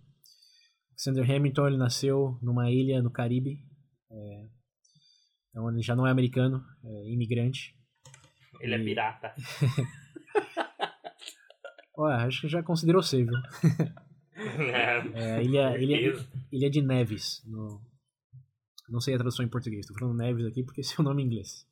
Alexander 0.91 1.29
Hamilton 1.29 1.67
ele 1.67 1.77
nasceu 1.77 2.39
numa 2.41 2.71
ilha 2.71 3.01
no 3.01 3.11
Caribe. 3.11 3.59
É, 4.11 4.47
então 5.49 5.69
ele 5.69 5.81
já 5.81 5.95
não 5.95 6.07
é 6.07 6.11
americano, 6.11 6.63
é 6.83 7.13
imigrante. 7.13 7.78
Ele 8.59 8.75
é 8.75 8.77
e... 8.77 8.81
é 8.81 8.85
pirata. 8.85 9.33
Ué, 11.99 12.15
acho 12.15 12.41
que 12.41 12.47
já 12.47 12.63
considerou 12.63 13.03
ser, 13.03 13.25
viu? 13.25 13.35
é, 15.13 15.43
ilha, 15.43 15.77
ilha, 15.77 16.25
ilha 16.49 16.69
de 16.69 16.81
Neves. 16.81 17.43
No... 17.45 17.81
Não 18.87 19.01
sei 19.01 19.15
a 19.15 19.17
tradução 19.17 19.43
em 19.45 19.49
português, 19.49 19.81
estou 19.81 19.97
falando 19.99 20.17
Neves 20.17 20.45
aqui 20.45 20.63
porque 20.63 20.79
esse 20.81 20.93
é 20.97 21.01
o 21.01 21.03
nome 21.03 21.21
em 21.21 21.25
inglês. 21.25 21.67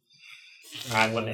Água 0.91 1.23
é... 1.30 1.34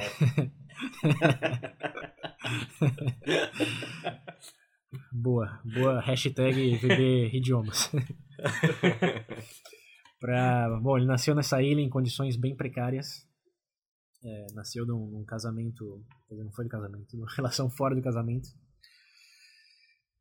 boa, 5.12 5.60
boa 5.64 6.00
hashtag 6.00 6.76
VB 6.76 7.30
Idiomas. 7.32 7.90
pra, 10.20 10.78
bom, 10.80 10.96
ele 10.96 11.06
nasceu 11.06 11.34
nessa 11.34 11.60
ilha 11.60 11.80
em 11.80 11.90
condições 11.90 12.36
bem 12.36 12.54
precárias. 12.54 13.23
É, 14.24 14.46
nasceu 14.54 14.86
num, 14.86 15.06
num 15.06 15.24
casamento, 15.24 16.02
não 16.30 16.50
foi 16.52 16.64
de 16.64 16.70
casamento, 16.70 17.14
numa 17.14 17.26
relação 17.36 17.68
fora 17.68 17.94
do 17.94 18.02
casamento. 18.02 18.48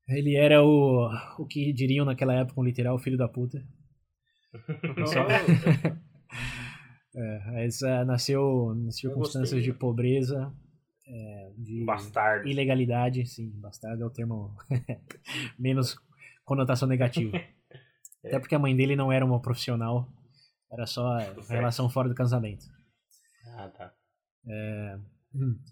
Ele 0.08 0.36
era 0.36 0.62
o, 0.62 1.10
o 1.40 1.46
que 1.48 1.72
diriam 1.72 2.06
naquela 2.06 2.34
época 2.34 2.60
um 2.60 2.66
literal 2.66 3.00
filho 3.00 3.18
da 3.18 3.28
puta. 3.28 3.66
É, 7.16 7.68
uh, 7.68 8.06
nasceu 8.06 8.74
em 8.76 8.90
circunstâncias 8.90 9.64
de 9.64 9.72
pobreza, 9.72 10.52
é, 11.08 11.52
de 11.56 11.86
bastardo. 11.86 12.48
ilegalidade, 12.48 13.24
sim, 13.28 13.52
bastardo 13.60 14.02
é 14.02 14.06
o 14.08 14.10
termo 14.10 14.56
menos 15.60 15.96
conotação 16.44 16.88
negativa. 16.88 17.38
é. 17.38 18.30
Até 18.30 18.40
porque 18.40 18.56
a 18.56 18.60
mãe 18.60 18.76
dele 18.76 18.96
não 18.96 19.12
era 19.12 19.24
uma 19.24 19.40
profissional, 19.40 20.12
era 20.72 20.88
só 20.88 21.20
relação 21.48 21.88
fora 21.88 22.10
do 22.10 22.16
casamento. 22.16 22.66
Ah, 23.56 23.70
tá. 23.70 23.94
É, 24.48 25.00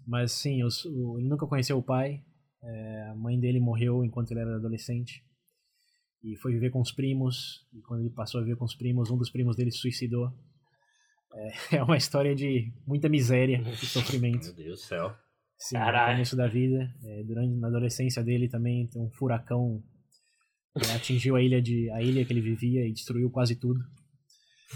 mas 0.06 0.32
sim, 0.32 0.64
os, 0.64 0.84
o, 0.84 1.18
ele 1.18 1.28
nunca 1.28 1.46
conheceu 1.46 1.78
o 1.78 1.82
pai, 1.82 2.24
é, 2.62 3.08
a 3.10 3.14
mãe 3.14 3.38
dele 3.38 3.60
morreu 3.60 4.04
enquanto 4.04 4.30
ele 4.30 4.40
era 4.40 4.56
adolescente 4.56 5.24
e 6.22 6.36
foi 6.36 6.52
viver 6.52 6.70
com 6.70 6.80
os 6.80 6.92
primos. 6.92 7.66
E 7.72 7.80
quando 7.82 8.00
ele 8.00 8.10
passou 8.10 8.40
a 8.40 8.44
viver 8.44 8.56
com 8.56 8.64
os 8.64 8.74
primos, 8.74 9.10
um 9.10 9.16
dos 9.16 9.30
primos 9.30 9.56
dele 9.56 9.70
se 9.70 9.78
suicidou. 9.78 10.32
É, 11.34 11.52
é 11.78 11.82
uma 11.82 11.96
história 11.96 12.34
de 12.34 12.72
muita 12.86 13.08
miséria 13.08 13.62
e 13.66 13.86
sofrimento. 13.86 14.44
Meu 14.46 14.54
Deus 14.54 14.80
do 14.80 14.86
céu. 14.86 15.14
Sim, 15.58 15.76
Caralho. 15.76 16.06
no 16.06 16.12
começo 16.14 16.36
da 16.36 16.46
vida. 16.46 16.94
É, 17.04 17.22
durante 17.24 17.54
na 17.56 17.68
adolescência 17.68 18.22
dele 18.22 18.48
também, 18.48 18.88
um 18.96 19.10
furacão 19.10 19.82
é, 20.76 20.94
atingiu 20.94 21.36
a 21.36 21.42
ilha, 21.42 21.60
de, 21.60 21.90
a 21.90 22.02
ilha 22.02 22.24
que 22.24 22.32
ele 22.32 22.40
vivia 22.40 22.86
e 22.86 22.92
destruiu 22.92 23.30
quase 23.30 23.56
tudo. 23.56 23.80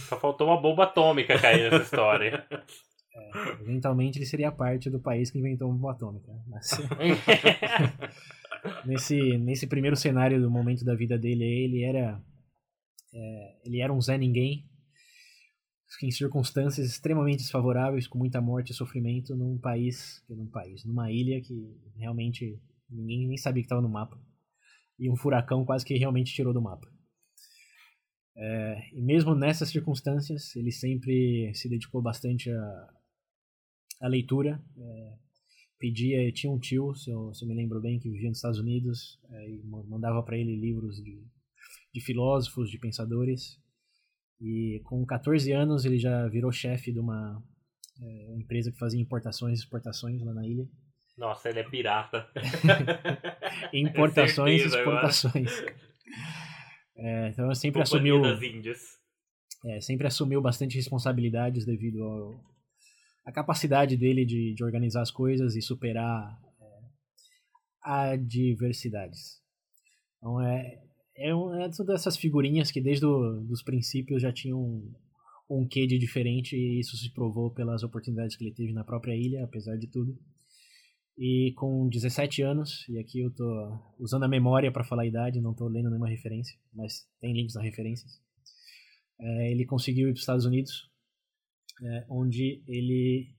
Só 0.08 0.18
faltou 0.20 0.48
uma 0.48 0.60
bomba 0.60 0.84
atômica 0.84 1.40
cair 1.40 1.70
nessa 1.70 1.84
história. 1.84 2.46
É, 3.16 3.62
eventualmente 3.62 4.18
ele 4.18 4.26
seria 4.26 4.52
parte 4.52 4.90
do 4.90 5.00
país 5.00 5.30
que 5.30 5.38
inventou 5.38 5.68
uma 5.68 5.76
bomba 5.76 5.92
atômica. 5.92 6.32
Mas... 6.46 6.70
nesse, 8.84 9.38
nesse 9.38 9.66
primeiro 9.66 9.96
cenário 9.96 10.40
do 10.40 10.50
momento 10.50 10.84
da 10.84 10.94
vida 10.94 11.18
dele, 11.18 11.44
ele 11.44 11.82
era 11.82 12.22
é, 13.16 13.56
ele 13.64 13.80
era 13.80 13.92
um 13.92 14.00
Zé 14.00 14.18
Ninguém, 14.18 14.68
em 16.02 16.10
circunstâncias 16.10 16.86
extremamente 16.86 17.38
desfavoráveis, 17.38 18.06
com 18.06 18.18
muita 18.18 18.40
morte 18.40 18.72
e 18.72 18.74
sofrimento, 18.74 19.34
num 19.34 19.58
país, 19.58 20.22
num 20.28 20.48
país, 20.48 20.84
numa 20.84 21.10
ilha 21.10 21.40
que 21.40 21.54
realmente 21.96 22.60
ninguém 22.90 23.26
nem 23.26 23.38
sabia 23.38 23.62
que 23.62 23.66
estava 23.66 23.80
no 23.80 23.88
mapa, 23.88 24.20
e 24.98 25.10
um 25.10 25.16
furacão 25.16 25.64
quase 25.64 25.84
que 25.84 25.96
realmente 25.96 26.34
tirou 26.34 26.52
do 26.52 26.60
mapa. 26.60 26.86
É, 28.36 28.90
e 28.92 29.00
mesmo 29.00 29.34
nessas 29.34 29.70
circunstâncias, 29.70 30.54
ele 30.54 30.70
sempre 30.70 31.52
se 31.54 31.68
dedicou 31.68 32.02
bastante 32.02 32.50
à, 32.50 32.88
à 34.00 34.08
leitura. 34.08 34.62
É, 34.78 35.12
pedia, 35.78 36.32
tinha 36.32 36.52
um 36.52 36.58
tio, 36.58 36.94
se 36.94 37.10
eu, 37.10 37.32
se 37.34 37.44
eu 37.44 37.48
me 37.48 37.54
lembro 37.54 37.80
bem, 37.80 37.98
que 37.98 38.10
vivia 38.10 38.28
nos 38.28 38.38
Estados 38.38 38.58
Unidos, 38.58 39.18
é, 39.30 39.50
e 39.50 39.62
mandava 39.64 40.22
para 40.22 40.38
ele 40.38 40.56
livros 40.56 40.96
de, 40.96 41.22
de 41.92 42.00
filósofos, 42.00 42.70
de 42.70 42.78
pensadores. 42.78 43.58
E 44.40 44.80
com 44.84 45.04
14 45.04 45.52
anos 45.52 45.84
ele 45.84 45.98
já 45.98 46.28
virou 46.28 46.52
chefe 46.52 46.92
de 46.92 46.98
uma 46.98 47.42
é, 48.00 48.34
empresa 48.36 48.70
que 48.70 48.78
fazia 48.78 49.00
importações 49.00 49.58
e 49.58 49.62
exportações 49.62 50.22
lá 50.22 50.34
na 50.34 50.46
ilha. 50.46 50.66
Nossa, 51.16 51.48
ele 51.48 51.60
é 51.60 51.64
pirata. 51.64 52.28
importações 53.72 54.62
e 54.62 54.66
exportações. 54.66 55.50
É, 56.94 57.28
então 57.28 57.54
sempre 57.54 57.82
Companhia 57.82 58.14
assumiu. 58.14 58.22
Das 58.22 58.42
Índias. 58.42 58.80
É, 59.64 59.80
sempre 59.80 60.06
assumiu 60.06 60.40
bastante 60.42 60.76
responsabilidades 60.76 61.64
devido 61.64 62.02
ao, 62.02 62.44
a 63.26 63.32
capacidade 63.32 63.96
dele 63.96 64.24
de, 64.24 64.54
de 64.54 64.64
organizar 64.64 65.02
as 65.02 65.10
coisas 65.10 65.56
e 65.56 65.60
superar 65.60 66.40
é, 67.84 68.12
adversidades. 68.12 69.42
Então 70.16 70.40
é, 70.40 70.80
é, 71.16 71.34
um, 71.34 71.52
é 71.54 71.66
uma 71.66 71.86
dessas 71.86 72.16
figurinhas 72.16 72.70
que 72.70 72.80
desde 72.80 73.04
os 73.04 73.62
princípios 73.64 74.22
já 74.22 74.32
tinham 74.32 74.60
um, 74.60 74.94
um 75.50 75.66
quê 75.66 75.88
de 75.88 75.98
diferente 75.98 76.56
e 76.56 76.78
isso 76.78 76.96
se 76.96 77.12
provou 77.12 77.50
pelas 77.50 77.82
oportunidades 77.82 78.36
que 78.36 78.44
ele 78.44 78.54
teve 78.54 78.72
na 78.72 78.84
própria 78.84 79.16
ilha, 79.16 79.44
apesar 79.44 79.76
de 79.76 79.88
tudo. 79.88 80.16
E 81.18 81.52
com 81.56 81.88
17 81.88 82.42
anos, 82.42 82.86
e 82.88 82.98
aqui 82.98 83.20
eu 83.20 83.34
tô 83.34 83.44
usando 83.98 84.24
a 84.24 84.28
memória 84.28 84.70
para 84.70 84.84
falar 84.84 85.02
a 85.02 85.06
idade, 85.06 85.40
não 85.40 85.54
tô 85.54 85.66
lendo 85.66 85.88
nenhuma 85.88 86.08
referência, 86.08 86.56
mas 86.72 87.08
tem 87.20 87.32
links 87.32 87.54
nas 87.54 87.64
referências. 87.64 88.20
É, 89.18 89.50
ele 89.50 89.64
conseguiu 89.64 90.08
ir 90.08 90.12
para 90.12 90.16
os 90.16 90.20
Estados 90.20 90.44
Unidos 90.44 90.90
é, 91.82 92.06
onde 92.08 92.62
ele 92.66 93.34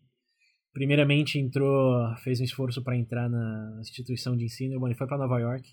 primeiramente 0.73 1.39
entrou, 1.39 2.15
fez 2.17 2.39
um 2.39 2.43
esforço 2.43 2.83
para 2.83 2.95
entrar 2.95 3.27
na 3.29 3.77
instituição 3.79 4.37
de 4.37 4.45
ensino. 4.45 4.85
Ele 4.85 4.95
foi 4.95 5.07
para 5.07 5.17
Nova 5.17 5.39
York 5.39 5.67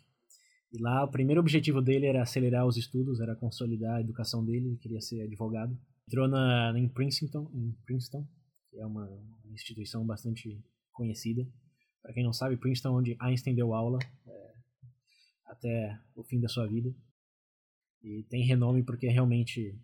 e 0.72 0.78
lá 0.80 1.04
o 1.04 1.10
primeiro 1.10 1.40
objetivo 1.40 1.80
dele 1.80 2.06
era 2.06 2.22
acelerar 2.22 2.66
os 2.66 2.76
estudos, 2.76 3.20
era 3.20 3.36
consolidar 3.36 3.96
a 3.96 4.00
educação 4.00 4.44
dele. 4.44 4.68
Ele 4.68 4.76
queria 4.76 5.00
ser 5.00 5.20
advogado. 5.22 5.78
Entrou 6.08 6.26
na, 6.26 6.72
em 6.76 6.88
Princeton, 6.88 7.50
em 7.54 7.72
Princeton, 7.86 8.26
que 8.70 8.80
é 8.80 8.86
uma 8.86 9.08
instituição 9.52 10.04
bastante 10.04 10.60
conhecida. 10.92 11.46
Para 12.02 12.12
quem 12.12 12.24
não 12.24 12.32
sabe, 12.32 12.56
Princeton, 12.56 12.96
onde 12.96 13.16
Einstein 13.20 13.54
deu 13.54 13.72
aula 13.72 13.98
é, 14.26 14.52
até 15.46 15.98
o 16.14 16.24
fim 16.24 16.40
da 16.40 16.48
sua 16.48 16.66
vida. 16.66 16.94
E 18.02 18.24
tem 18.28 18.44
renome 18.44 18.82
porque 18.82 19.06
é 19.06 19.10
realmente 19.10 19.78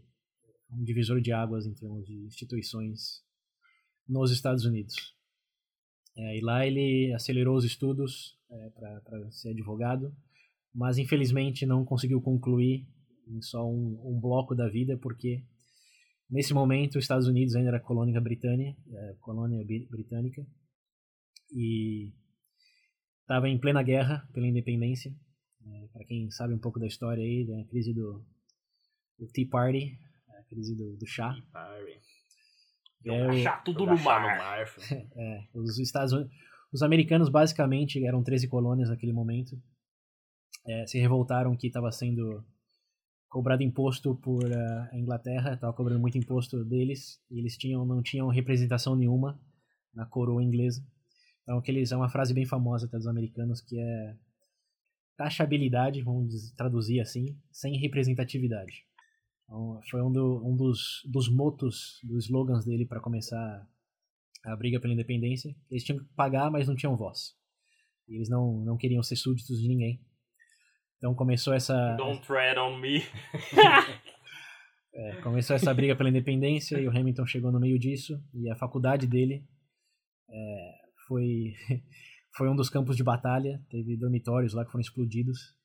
um 0.72 0.85
divisor 0.85 1.20
de 1.20 1.33
águas 1.33 1.66
em 1.66 1.74
termos 1.74 2.06
de 2.06 2.14
instituições 2.24 3.22
nos 4.09 4.30
Estados 4.30 4.64
Unidos. 4.64 4.94
É, 6.16 6.38
e 6.38 6.40
lá 6.40 6.66
ele 6.66 7.12
acelerou 7.14 7.56
os 7.56 7.64
estudos 7.64 8.37
é, 8.50 8.70
para 8.70 9.30
ser 9.30 9.50
advogado, 9.50 10.14
mas 10.74 10.98
infelizmente 10.98 11.64
não 11.64 11.85
conseguiu 11.85 12.20
concluir 12.20 12.87
em 13.28 13.40
só 13.40 13.68
um, 13.68 14.00
um, 14.04 14.20
bloco 14.20 14.54
da 14.54 14.68
vida, 14.68 14.98
porque 14.98 15.44
nesse 16.28 16.52
momento 16.52 16.98
os 16.98 17.04
Estados 17.04 17.26
Unidos 17.26 17.54
ainda 17.54 17.68
era 17.68 17.80
colônia 17.80 18.20
britânica, 18.20 18.76
é, 18.92 19.14
colônia 19.20 19.64
britânica 19.88 20.44
e 21.52 22.12
estava 23.22 23.48
em 23.48 23.59
plena 23.59 23.83
guerra 23.83 24.28
pela 24.33 24.46
independência. 24.46 25.14
É, 25.64 25.88
para 25.92 26.04
quem 26.04 26.30
sabe 26.30 26.54
um 26.54 26.59
pouco 26.59 26.80
da 26.80 26.87
história 26.87 27.22
aí, 27.22 27.46
da 27.46 27.64
crise 27.66 27.92
do, 27.92 28.24
do 29.18 29.28
Tea 29.28 29.46
Party, 29.48 29.96
crise 30.50 30.76
do, 30.76 30.96
do 30.96 31.06
chá. 31.06 31.34
É, 33.06 33.42
chá 33.42 33.56
tudo 33.64 33.86
no 33.86 33.98
mar. 33.98 34.20
no 34.20 34.28
mar. 34.28 34.66
é, 35.16 35.48
os 35.54 35.78
Estados 35.78 36.12
Unidos, 36.12 36.32
os 36.72 36.82
americanos 36.82 37.28
basicamente 37.28 38.04
eram 38.04 38.22
13 38.22 38.48
colônias 38.48 38.90
naquele 38.90 39.12
momento. 39.12 39.56
É, 40.66 40.86
se 40.86 40.98
revoltaram 40.98 41.56
que 41.56 41.68
estava 41.68 41.90
sendo 41.90 42.44
cobrado 43.30 43.62
imposto 43.62 44.16
por 44.16 44.44
uh, 44.44 44.88
a 44.92 44.98
Inglaterra, 44.98 45.54
estava 45.54 45.72
cobrando 45.72 46.00
muito 46.00 46.18
imposto 46.18 46.64
deles, 46.64 47.22
e 47.30 47.38
eles 47.38 47.56
tinham 47.56 47.86
não 47.86 48.02
tinham 48.02 48.28
representação 48.28 48.96
nenhuma 48.96 49.40
na 49.94 50.04
coroa 50.04 50.42
inglesa. 50.42 50.84
Então 51.42 51.58
aqueles 51.58 51.92
é 51.92 51.96
uma 51.96 52.10
frase 52.10 52.34
bem 52.34 52.44
famosa 52.44 52.88
dos 52.88 53.06
americanos 53.06 53.60
que 53.60 53.78
é 53.78 54.16
taxabilidade, 55.16 56.02
vamos 56.02 56.50
traduzir 56.52 57.00
assim, 57.00 57.38
sem 57.52 57.78
representatividade. 57.78 58.84
Então, 59.50 59.80
foi 59.90 60.00
um, 60.00 60.12
do, 60.12 60.46
um 60.46 60.56
dos, 60.56 61.02
dos 61.04 61.28
motos, 61.28 61.98
dos 62.04 62.26
slogans 62.26 62.64
dele 62.64 62.86
para 62.86 63.00
começar 63.00 63.66
a 64.44 64.56
briga 64.56 64.78
pela 64.78 64.94
independência. 64.94 65.52
Eles 65.68 65.82
tinham 65.82 65.98
que 65.98 66.04
pagar, 66.14 66.52
mas 66.52 66.68
não 66.68 66.76
tinham 66.76 66.96
voz. 66.96 67.34
Eles 68.08 68.28
não, 68.28 68.64
não 68.64 68.76
queriam 68.76 69.02
ser 69.02 69.16
súditos 69.16 69.60
de 69.60 69.66
ninguém. 69.66 70.00
Então 70.98 71.16
começou 71.16 71.52
essa. 71.52 71.96
Don't 71.96 72.24
tread 72.24 72.60
on 72.60 72.78
me. 72.78 73.02
é, 74.94 75.16
começou 75.22 75.56
essa 75.56 75.74
briga 75.74 75.96
pela 75.96 76.10
independência 76.10 76.78
e 76.78 76.86
o 76.86 76.90
Hamilton 76.90 77.26
chegou 77.26 77.50
no 77.50 77.58
meio 77.58 77.78
disso. 77.78 78.22
E 78.32 78.48
a 78.48 78.54
faculdade 78.54 79.08
dele 79.08 79.44
é, 80.30 80.72
foi, 81.08 81.54
foi 82.36 82.48
um 82.48 82.55
dos 82.55 82.70
campos 82.70 82.96
de 82.96 83.03
batalha. 83.03 83.61
Teve 83.68 83.96
dormitórios 83.96 84.55
lá 84.55 84.64
que 84.64 84.70
foram 84.70 84.82
explodidos. 84.82 85.57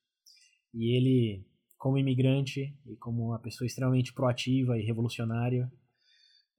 E 0.74 0.98
ele 0.98 1.46
como 1.86 2.00
imigrante 2.00 2.76
e 2.84 2.96
como 2.96 3.28
uma 3.28 3.38
pessoa 3.38 3.68
extremamente 3.68 4.12
proativa 4.12 4.76
e 4.76 4.84
revolucionária, 4.84 5.72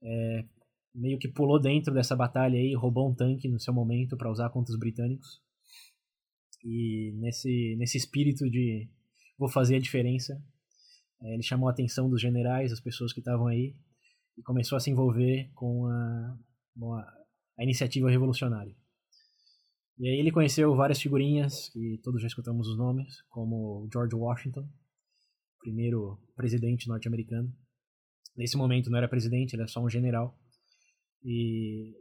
é, 0.01 0.45
meio 0.95 1.19
que 1.19 1.27
pulou 1.27 1.59
dentro 1.59 1.93
dessa 1.93 2.15
batalha 2.15 2.57
aí, 2.57 2.73
roubou 2.73 3.11
um 3.11 3.13
tanque 3.13 3.49
no 3.49 3.59
seu 3.59 3.73
momento 3.73 4.15
para 4.15 4.31
usar 4.31 4.49
contra 4.51 4.71
os 4.71 4.79
britânicos. 4.79 5.41
E 6.63 7.11
nesse, 7.17 7.75
nesse 7.77 7.97
espírito 7.97 8.49
de 8.49 8.89
vou 9.37 9.49
fazer 9.49 9.75
a 9.75 9.81
diferença, 9.81 10.41
é, 11.21 11.33
ele 11.33 11.43
chamou 11.43 11.67
a 11.67 11.73
atenção 11.73 12.09
dos 12.09 12.21
generais, 12.21 12.69
das 12.69 12.79
pessoas 12.79 13.11
que 13.11 13.19
estavam 13.19 13.47
aí, 13.47 13.75
e 14.37 14.41
começou 14.43 14.77
a 14.77 14.79
se 14.79 14.89
envolver 14.89 15.51
com 15.53 15.87
a, 15.87 16.39
a, 16.83 17.13
a 17.59 17.63
iniciativa 17.65 18.09
revolucionária. 18.09 18.73
E 19.99 20.07
aí 20.07 20.19
ele 20.19 20.31
conheceu 20.31 20.73
várias 20.73 21.01
figurinhas, 21.01 21.67
que 21.67 21.99
todos 22.01 22.21
já 22.21 22.27
escutamos 22.27 22.69
os 22.69 22.77
nomes, 22.77 23.23
como 23.23 23.89
George 23.91 24.15
Washington, 24.15 24.65
primeiro 25.67 26.17
presidente 26.33 26.87
norte-americano. 26.87 27.53
Nesse 28.37 28.55
momento 28.55 28.89
não 28.89 28.97
era 28.97 29.09
presidente, 29.09 29.53
ele 29.53 29.63
era 29.63 29.69
só 29.69 29.83
um 29.83 29.89
general. 29.89 30.39
E 31.21 31.93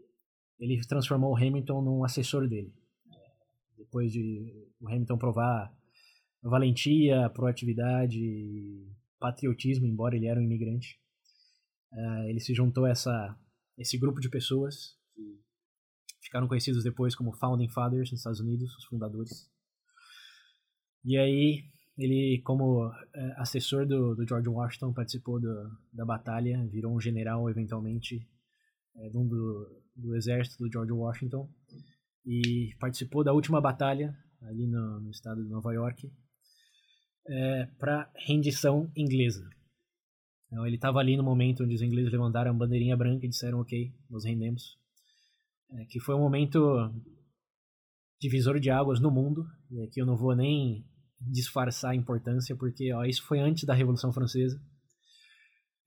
ele 0.61 0.81
transformou 0.87 1.33
o 1.33 1.37
Hamilton 1.37 1.83
num 1.83 2.05
assessor 2.05 2.49
dele. 2.49 2.73
Depois 3.77 4.13
de 4.13 4.71
o 4.81 4.89
Hamilton 4.89 5.19
provar 5.19 5.75
valentia, 6.43 7.29
proatividade, 7.31 8.21
patriotismo, 9.19 9.87
embora 9.87 10.15
ele 10.15 10.29
era 10.29 10.39
um 10.39 10.45
imigrante. 10.45 11.01
Uh, 11.93 12.29
ele 12.29 12.39
se 12.39 12.55
juntou 12.55 12.85
a 12.85 12.91
essa, 12.91 13.37
esse 13.77 13.99
grupo 13.99 14.21
de 14.21 14.29
pessoas 14.29 14.97
que 15.13 15.41
ficaram 16.23 16.47
conhecidos 16.47 16.85
depois 16.85 17.17
como 17.17 17.37
Founding 17.37 17.69
Fathers 17.71 18.13
nos 18.13 18.21
Estados 18.21 18.41
Unidos, 18.41 18.73
os 18.77 18.85
fundadores. 18.85 19.51
E 21.05 21.17
aí 21.17 21.76
ele, 21.97 22.43
como 22.45 22.91
é, 23.15 23.35
assessor 23.39 23.87
do, 23.87 24.15
do, 24.15 24.27
George 24.27 24.49
Washington, 24.49 24.93
participou 24.93 25.41
do, 25.41 25.71
da 25.93 26.05
batalha, 26.05 26.67
virou 26.71 26.95
um 26.95 27.01
general 27.01 27.49
eventualmente 27.49 28.27
é, 28.97 29.11
do, 29.11 29.83
do 29.95 30.15
exército 30.15 30.63
do 30.63 30.71
George 30.71 30.93
Washington 30.93 31.49
e 32.25 32.75
participou 32.79 33.25
da 33.25 33.33
última 33.33 33.61
batalha 33.61 34.15
ali 34.43 34.67
no, 34.67 35.01
no 35.01 35.11
estado 35.11 35.43
de 35.43 35.49
Nova 35.49 35.73
York 35.73 36.13
é, 37.29 37.67
para 37.79 38.11
rendição 38.27 38.91
inglesa. 38.95 39.49
Então, 40.47 40.67
ele 40.67 40.77
estava 40.77 40.99
ali 40.99 41.17
no 41.17 41.25
momento 41.25 41.65
onde 41.65 41.75
os 41.75 41.83
ingleses 41.83 42.13
levantaram 42.13 42.51
a 42.51 42.55
bandeirinha 42.55 42.97
branca 42.97 43.27
e 43.27 43.29
disseram 43.29 43.61
ok, 43.61 43.93
nos 44.09 44.25
rendemos. 44.25 44.79
É, 45.73 45.85
que 45.87 45.99
foi 45.99 46.15
um 46.15 46.21
momento 46.21 46.59
divisor 48.21 48.61
de 48.61 48.71
águas 48.71 49.01
no 49.01 49.11
mundo, 49.11 49.45
e 49.71 49.83
aqui 49.83 50.01
eu 50.01 50.07
não 50.07 50.17
vou 50.17 50.35
nem 50.37 50.85
disfarçar 51.21 51.93
a 51.93 51.95
importância, 51.95 52.55
porque 52.57 52.93
ó, 52.93 53.05
isso 53.05 53.23
foi 53.25 53.41
antes 53.41 53.65
da 53.65 53.75
Revolução 53.75 54.13
Francesa. 54.13 54.61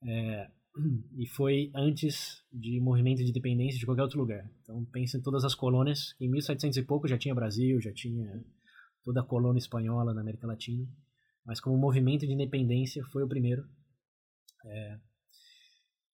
É, 0.02 0.50
e 1.16 1.26
foi 1.26 1.70
antes 1.74 2.42
de 2.52 2.80
movimento 2.80 3.18
de 3.18 3.30
independência 3.30 3.78
de 3.78 3.86
qualquer 3.86 4.02
outro 4.02 4.18
lugar. 4.18 4.50
Então 4.62 4.84
pense 4.86 5.16
em 5.16 5.22
todas 5.22 5.44
as 5.44 5.54
colônias. 5.54 6.14
Em 6.20 6.28
1700 6.30 6.78
e 6.78 6.82
pouco 6.82 7.08
já 7.08 7.18
tinha 7.18 7.34
Brasil, 7.34 7.80
já 7.80 7.92
tinha 7.92 8.42
toda 9.04 9.20
a 9.20 9.24
colônia 9.24 9.58
espanhola 9.58 10.14
na 10.14 10.20
América 10.20 10.46
Latina. 10.46 10.86
Mas 11.44 11.60
como 11.60 11.76
movimento 11.76 12.26
de 12.26 12.32
independência 12.32 13.04
foi 13.06 13.22
o 13.22 13.28
primeiro. 13.28 13.64
É, 14.66 14.98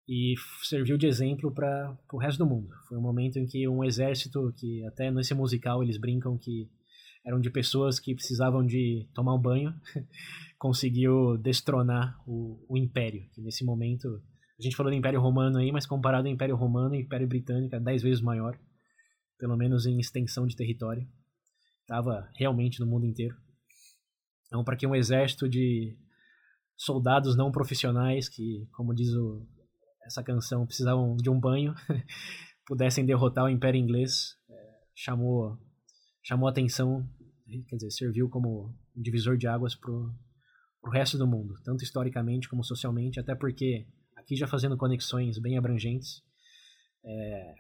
e 0.08 0.36
serviu 0.64 0.98
de 0.98 1.08
exemplo 1.08 1.52
para 1.52 1.98
o 2.14 2.18
resto 2.18 2.38
do 2.38 2.46
mundo. 2.46 2.70
Foi 2.88 2.98
um 2.98 3.02
momento 3.02 3.38
em 3.38 3.46
que 3.46 3.68
um 3.68 3.84
exército, 3.84 4.54
que 4.56 4.86
até 4.86 5.10
nesse 5.10 5.34
musical 5.34 5.82
eles 5.82 5.98
brincam 5.98 6.38
que 6.38 6.70
eram 7.26 7.40
de 7.40 7.50
pessoas 7.50 8.00
que 8.00 8.14
precisavam 8.14 8.64
de 8.64 9.10
tomar 9.14 9.34
um 9.34 9.42
banho, 9.42 9.74
conseguiu 10.60 11.38
destronar 11.38 12.16
o, 12.28 12.64
o 12.70 12.78
Império, 12.78 13.28
que 13.34 13.42
nesse 13.42 13.66
momento, 13.66 14.08
a 14.60 14.62
gente 14.62 14.76
falou 14.76 14.92
do 14.92 14.98
Império 14.98 15.20
Romano 15.20 15.58
aí, 15.58 15.72
mas 15.72 15.88
comparado 15.88 16.28
ao 16.28 16.34
Império 16.34 16.56
Romano 16.56 16.94
e 16.94 17.02
Império 17.02 17.28
Britânico, 17.28 17.76
é 17.76 17.80
dez 17.80 18.04
vezes 18.04 18.22
maior, 18.22 18.58
pelo 19.40 19.58
menos 19.58 19.88
em 19.88 20.00
extensão 20.00 20.46
de 20.46 20.56
território, 20.56 21.06
estava 21.82 22.30
realmente 22.36 22.80
no 22.80 22.86
mundo 22.86 23.06
inteiro. 23.06 23.36
Então, 24.46 24.64
para 24.64 24.78
que 24.78 24.86
um 24.86 24.96
exército 24.96 25.50
de 25.50 25.98
soldados 26.78 27.36
não 27.36 27.52
profissionais, 27.52 28.30
que, 28.30 28.68
como 28.72 28.94
diz 28.94 29.12
o, 29.14 29.46
essa 30.06 30.24
canção, 30.24 30.66
precisavam 30.68 31.16
de 31.16 31.30
um 31.30 31.40
banho, 31.40 31.74
pudessem 32.68 33.06
derrotar 33.06 33.46
o 33.46 33.50
Império 33.50 33.80
Inglês, 33.80 34.36
é, 34.48 34.54
chamou 34.94 35.58
chamou 36.26 36.50
atenção, 36.50 37.08
quer 37.68 37.76
dizer, 37.76 37.92
serviu 37.92 38.30
como 38.30 38.76
divisor 38.96 39.38
de 39.38 39.48
águas 39.48 39.76
para 39.76 39.92
o 39.92 40.90
resto 40.92 41.18
do 41.18 41.28
mundo, 41.28 41.56
tanto 41.64 41.84
historicamente 41.84 42.50
como 42.50 42.64
socialmente, 42.64 43.20
até 43.20 43.36
porque, 43.36 43.88
aqui 44.16 44.36
já 44.36 44.48
fazendo 44.48 44.78
conexões 44.78 45.38
bem 45.40 45.58
abrangentes, 45.58 46.24
é, 47.04 47.54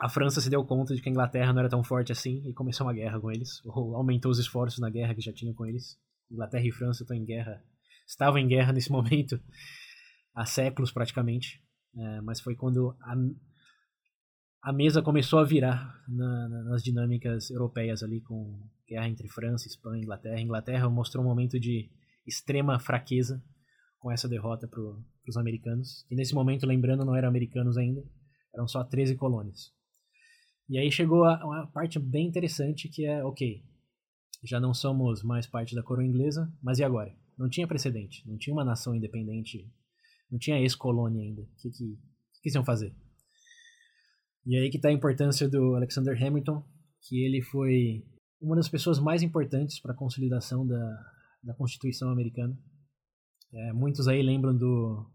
a 0.00 0.08
França 0.08 0.40
se 0.40 0.50
deu 0.50 0.64
conta 0.64 0.94
de 0.94 1.00
que 1.00 1.08
a 1.08 1.12
Inglaterra 1.12 1.52
não 1.52 1.60
era 1.60 1.68
tão 1.68 1.84
forte 1.84 2.12
assim 2.12 2.42
e 2.48 2.52
começou 2.52 2.86
uma 2.86 2.92
guerra 2.92 3.20
com 3.20 3.30
eles, 3.30 3.64
ou 3.64 3.96
aumentou 3.96 4.30
os 4.30 4.38
esforços 4.38 4.80
na 4.80 4.90
guerra 4.90 5.14
que 5.14 5.20
já 5.20 5.32
tinha 5.32 5.54
com 5.54 5.64
eles. 5.64 5.96
Inglaterra 6.30 6.66
e 6.66 6.72
França 6.72 7.04
estão 7.04 7.16
em 7.16 7.24
guerra, 7.24 7.62
estavam 8.06 8.38
em 8.38 8.48
guerra 8.48 8.72
nesse 8.72 8.90
momento 8.92 9.40
há 10.34 10.44
séculos 10.44 10.90
praticamente, 10.90 11.62
é, 11.96 12.20
mas 12.22 12.40
foi 12.40 12.56
quando 12.56 12.96
a, 13.00 13.14
a 14.64 14.72
mesa 14.72 15.00
começou 15.00 15.38
a 15.38 15.44
virar 15.44 16.02
na, 16.08 16.48
na, 16.48 16.64
nas 16.64 16.82
dinâmicas 16.82 17.50
europeias 17.50 18.02
ali 18.02 18.20
com 18.20 18.68
guerra 18.88 19.08
entre 19.08 19.28
França, 19.28 19.66
Espanha, 19.66 20.02
Inglaterra. 20.02 20.36
A 20.36 20.40
Inglaterra 20.40 20.88
mostrou 20.88 21.24
um 21.24 21.28
momento 21.28 21.58
de 21.58 21.90
extrema 22.26 22.78
fraqueza 22.78 23.42
com 23.98 24.10
essa 24.10 24.28
derrota 24.28 24.68
para 24.68 24.80
os 25.28 25.36
americanos. 25.36 26.06
E 26.10 26.14
nesse 26.14 26.34
momento, 26.34 26.66
lembrando, 26.66 27.04
não 27.04 27.16
eram 27.16 27.28
americanos 27.28 27.76
ainda, 27.76 28.02
eram 28.54 28.68
só 28.68 28.84
13 28.84 29.16
colônias. 29.16 29.72
E 30.68 30.78
aí 30.78 30.90
chegou 30.90 31.24
a, 31.24 31.44
uma 31.44 31.66
parte 31.66 31.98
bem 31.98 32.26
interessante 32.26 32.88
que 32.88 33.04
é, 33.04 33.22
ok, 33.24 33.62
já 34.42 34.60
não 34.60 34.74
somos 34.74 35.22
mais 35.22 35.46
parte 35.46 35.74
da 35.74 35.82
coroa 35.82 36.04
inglesa, 36.04 36.50
mas 36.62 36.78
e 36.78 36.84
agora? 36.84 37.14
Não 37.38 37.48
tinha 37.48 37.66
precedente, 37.66 38.26
não 38.28 38.36
tinha 38.36 38.54
uma 38.54 38.64
nação 38.64 38.94
independente, 38.94 39.70
não 40.30 40.38
tinha 40.38 40.60
ex-colônia 40.60 41.22
ainda. 41.22 41.42
O 41.42 41.56
que, 41.56 41.70
que, 41.70 41.98
que, 42.42 42.50
que 42.50 42.56
iam 42.56 42.64
fazer? 42.64 42.94
E 44.46 44.56
aí 44.56 44.70
que 44.70 44.76
está 44.76 44.88
a 44.88 44.92
importância 44.92 45.48
do 45.48 45.74
Alexander 45.74 46.22
Hamilton, 46.22 46.62
que 47.00 47.24
ele 47.24 47.42
foi 47.42 48.04
uma 48.40 48.56
das 48.56 48.68
pessoas 48.68 48.98
mais 48.98 49.22
importantes 49.22 49.80
para 49.80 49.92
a 49.92 49.96
consolidação 49.96 50.66
da, 50.66 51.12
da 51.42 51.54
Constituição 51.54 52.10
americana. 52.10 52.58
É, 53.52 53.72
muitos 53.72 54.08
aí 54.08 54.22
lembram 54.22 54.56
do 54.56 55.10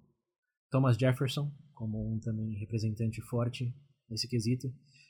Thomas 0.69 0.97
Jefferson 0.97 1.51
como 1.79 2.13
um 2.13 2.19
também 2.19 2.57
representante 2.59 3.21
forte 3.21 3.73
nesse 4.09 4.27
quesito. 4.27 4.67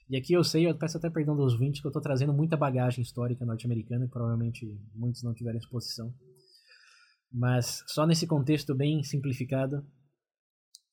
E 0.08 0.16
aqui 0.16 0.34
eu 0.34 0.44
sei, 0.44 0.68
eu 0.68 0.78
peço 0.78 0.98
até 0.98 1.10
perdão 1.10 1.36
dos 1.36 1.58
20, 1.58 1.82
que 1.82 1.88
eu 1.88 1.90
estou 1.90 2.02
trazendo 2.02 2.32
muita 2.32 2.56
bagagem 2.56 3.02
histórica 3.02 3.46
norte-americana, 3.46 4.06
que 4.06 4.12
provavelmente 4.12 4.66
muitos 4.94 5.24
não 5.24 5.34
tiveram 5.34 5.58
exposição. 5.58 6.14
Mas 7.32 7.84
só 7.88 8.06
nesse 8.06 8.28
contexto 8.28 8.76
bem 8.76 9.04
simplificado, 9.04 9.86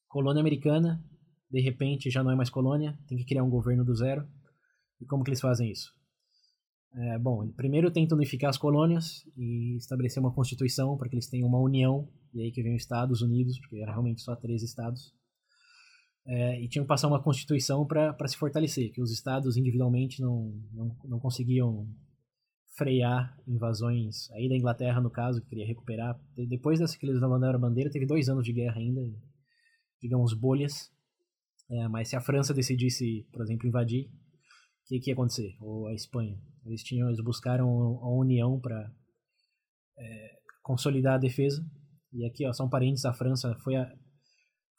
colônia 0.09 0.41
americana 0.41 1.03
de 1.51 1.61
repente 1.61 2.11
já 2.11 2.25
não 2.25 2.31
é 2.31 2.35
mais 2.35 2.51
colônia, 2.51 2.99
tem 3.07 3.17
que 3.19 3.25
criar 3.25 3.45
um 3.45 3.51
governo 3.51 3.85
do 3.85 3.95
zero. 3.95 4.27
E 5.01 5.07
como 5.07 5.23
que 5.23 5.31
eles 5.31 5.41
fazem 5.41 5.71
isso? 5.71 5.96
É, 6.95 7.19
bom, 7.19 7.47
primeiro 7.53 7.91
tentam 7.91 8.17
unificar 8.17 8.49
as 8.49 8.57
colônias 8.57 9.23
e 9.37 9.77
estabelecer 9.77 10.21
uma 10.21 10.33
constituição 10.33 10.97
para 10.97 11.09
que 11.09 11.15
eles 11.15 11.29
tenham 11.29 11.49
uma 11.49 11.61
união, 11.61 12.09
e 12.33 12.41
aí 12.41 12.51
que 12.51 12.63
vem 12.63 12.75
os 12.75 12.83
Estados 12.83 13.21
Unidos, 13.21 13.59
porque 13.61 13.83
era 13.83 13.93
realmente 13.93 14.23
só 14.23 14.35
três 14.35 14.63
estados. 14.63 15.15
É, 16.27 16.61
e 16.61 16.69
tinham 16.69 16.85
que 16.85 16.89
passar 16.89 17.07
uma 17.07 17.23
constituição 17.23 17.87
para 17.87 18.27
se 18.27 18.37
fortalecer, 18.37 18.93
que 18.93 19.01
os 19.01 19.13
estados 19.13 19.57
individualmente 19.57 20.21
não, 20.21 20.53
não, 20.73 20.97
não 21.05 21.21
conseguiam 21.21 21.87
frear 22.77 23.37
invasões, 23.47 24.31
aí 24.33 24.49
da 24.49 24.57
Inglaterra 24.57 25.01
no 25.01 25.11
caso, 25.11 25.41
que 25.41 25.49
queria 25.49 25.67
recuperar. 25.67 26.19
Depois 26.49 26.79
dessa 26.79 26.99
que 26.99 27.07
eles 27.07 27.21
levantaram 27.21 27.57
a 27.57 27.61
bandeira, 27.61 27.91
teve 27.91 28.07
dois 28.07 28.29
anos 28.29 28.45
de 28.45 28.53
guerra 28.53 28.79
ainda, 28.79 29.01
digamos 30.01 30.35
bolhas, 30.35 30.91
é, 31.71 31.89
mas 31.89 32.09
se 32.09 32.17
a 32.17 32.21
França 32.21 32.55
decidisse, 32.55 33.27
por 33.33 33.43
exemplo, 33.43 33.67
invadir, 33.67 34.11
que, 34.87 35.01
que 35.01 35.11
ia 35.11 35.15
acontecer? 35.15 35.57
Ou 35.61 35.87
a 35.89 35.95
Espanha? 35.95 36.41
Eles 36.65 36.83
tinham, 36.83 37.09
eles 37.09 37.23
buscaram 37.23 37.69
a 37.69 38.11
união 38.15 38.61
para 38.61 38.91
é, 39.99 40.31
consolidar 40.63 41.15
a 41.15 41.19
defesa. 41.19 41.65
E 42.13 42.25
aqui, 42.25 42.47
ó, 42.47 42.53
são 42.53 42.69
parentes. 42.69 43.05
A 43.05 43.13
França 43.13 43.55
foi 43.63 43.77
a, 43.77 43.93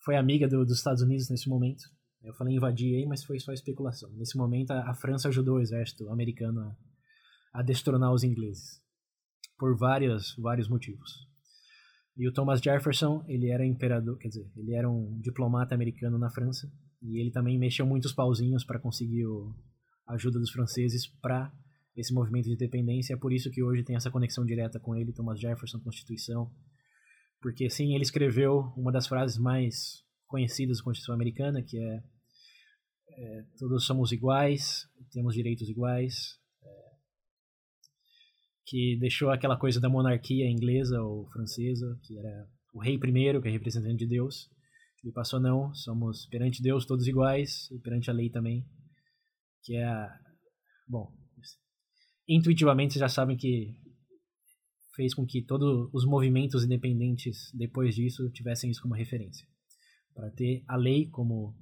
foi 0.03 0.15
amiga 0.15 0.47
do, 0.47 0.63
dos 0.65 0.77
Estados 0.77 1.01
Unidos 1.01 1.29
nesse 1.29 1.49
momento. 1.49 1.83
Eu 2.23 2.33
falei 2.33 2.55
invadir 2.55 2.95
aí, 2.95 3.05
mas 3.05 3.23
foi 3.23 3.39
só 3.39 3.53
especulação. 3.53 4.09
Nesse 4.13 4.37
momento, 4.37 4.71
a, 4.71 4.89
a 4.89 4.93
França 4.95 5.27
ajudou 5.27 5.57
o 5.57 5.61
exército 5.61 6.09
americano 6.09 6.61
a, 6.61 7.59
a 7.59 7.61
destronar 7.61 8.13
os 8.13 8.23
ingleses 8.23 8.81
por 9.57 9.77
vários 9.77 10.35
vários 10.37 10.69
motivos. 10.69 11.27
E 12.15 12.27
o 12.27 12.33
Thomas 12.33 12.59
Jefferson, 12.59 13.23
ele 13.27 13.51
era 13.51 13.65
imperador, 13.65 14.17
quer 14.17 14.29
dizer, 14.29 14.51
ele 14.55 14.73
era 14.73 14.89
um 14.89 15.19
diplomata 15.19 15.75
americano 15.75 16.17
na 16.17 16.31
França, 16.31 16.67
e 16.99 17.21
ele 17.21 17.29
também 17.29 17.59
mexeu 17.59 17.85
muitos 17.85 18.11
pauzinhos 18.11 18.63
para 18.63 18.79
conseguir 18.79 19.27
o, 19.27 19.53
ajuda 20.07 20.39
dos 20.39 20.51
franceses 20.51 21.07
para 21.21 21.51
esse 21.95 22.13
movimento 22.13 22.45
de 22.45 22.53
independência. 22.53 23.13
É 23.13 23.17
por 23.17 23.33
isso 23.33 23.49
que 23.51 23.63
hoje 23.63 23.83
tem 23.83 23.95
essa 23.95 24.11
conexão 24.11 24.45
direta 24.45 24.79
com 24.79 24.95
ele, 24.95 25.13
Thomas 25.13 25.39
Jefferson, 25.39 25.79
Constituição. 25.79 26.51
Porque, 27.41 27.69
sim, 27.69 27.93
ele 27.93 28.03
escreveu 28.03 28.73
uma 28.75 28.91
das 28.91 29.07
frases 29.07 29.37
mais 29.37 30.03
conhecidas 30.27 30.77
da 30.77 30.83
Constituição 30.83 31.15
Americana, 31.15 31.63
que 31.63 31.77
é, 31.77 32.03
é 33.09 33.43
todos 33.57 33.85
somos 33.85 34.11
iguais, 34.11 34.87
temos 35.11 35.33
direitos 35.33 35.67
iguais, 35.69 36.37
que 38.67 38.97
deixou 38.99 39.29
aquela 39.29 39.57
coisa 39.57 39.79
da 39.79 39.89
monarquia 39.89 40.49
inglesa 40.49 41.01
ou 41.01 41.25
francesa, 41.29 41.97
que 42.03 42.17
era 42.19 42.47
o 42.73 42.81
rei 42.81 42.97
primeiro, 42.97 43.41
que 43.41 43.47
é 43.47 43.51
representante 43.51 43.97
de 43.97 44.07
Deus. 44.07 44.49
Ele 45.03 45.13
passou, 45.13 45.39
não, 45.39 45.73
somos 45.73 46.25
perante 46.25 46.61
Deus 46.61 46.85
todos 46.85 47.07
iguais 47.07 47.71
e 47.71 47.79
perante 47.79 48.09
a 48.09 48.13
lei 48.13 48.29
também, 48.29 48.65
que 49.67 49.75
é 49.75 49.83
a... 49.83 50.09
Bom, 50.87 51.13
intuitivamente 52.25 52.93
vocês 52.93 53.01
já 53.01 53.09
sabem 53.09 53.35
que 53.35 53.75
fez 54.95 55.13
com 55.13 55.25
que 55.25 55.43
todos 55.43 55.89
os 55.93 56.05
movimentos 56.05 56.63
independentes 56.63 57.51
depois 57.53 57.93
disso 57.93 58.31
tivessem 58.31 58.71
isso 58.71 58.81
como 58.81 58.95
referência. 58.95 59.45
Para 60.15 60.31
ter 60.31 60.63
a 60.69 60.77
lei 60.77 61.09
como 61.09 61.53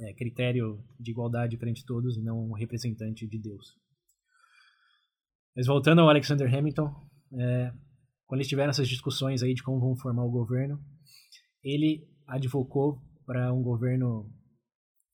é, 0.00 0.12
critério 0.14 0.84
de 0.98 1.12
igualdade 1.12 1.56
perante 1.56 1.86
todos 1.86 2.18
e 2.18 2.22
não 2.22 2.50
um 2.50 2.54
representante 2.54 3.26
de 3.28 3.38
Deus. 3.38 3.64
Mas 5.54 5.66
voltando 5.66 6.00
ao 6.00 6.08
Alexander 6.08 6.52
Hamilton, 6.52 6.90
é, 7.38 7.72
quando 8.26 8.40
eles 8.40 8.48
tiveram 8.48 8.70
essas 8.70 8.88
discussões 8.88 9.44
aí 9.44 9.54
de 9.54 9.62
como 9.62 9.78
vão 9.78 9.96
formar 9.96 10.24
o 10.24 10.30
governo, 10.30 10.82
ele 11.62 12.04
advocou 12.26 13.00
para 13.24 13.52
um 13.52 13.62
governo 13.62 14.28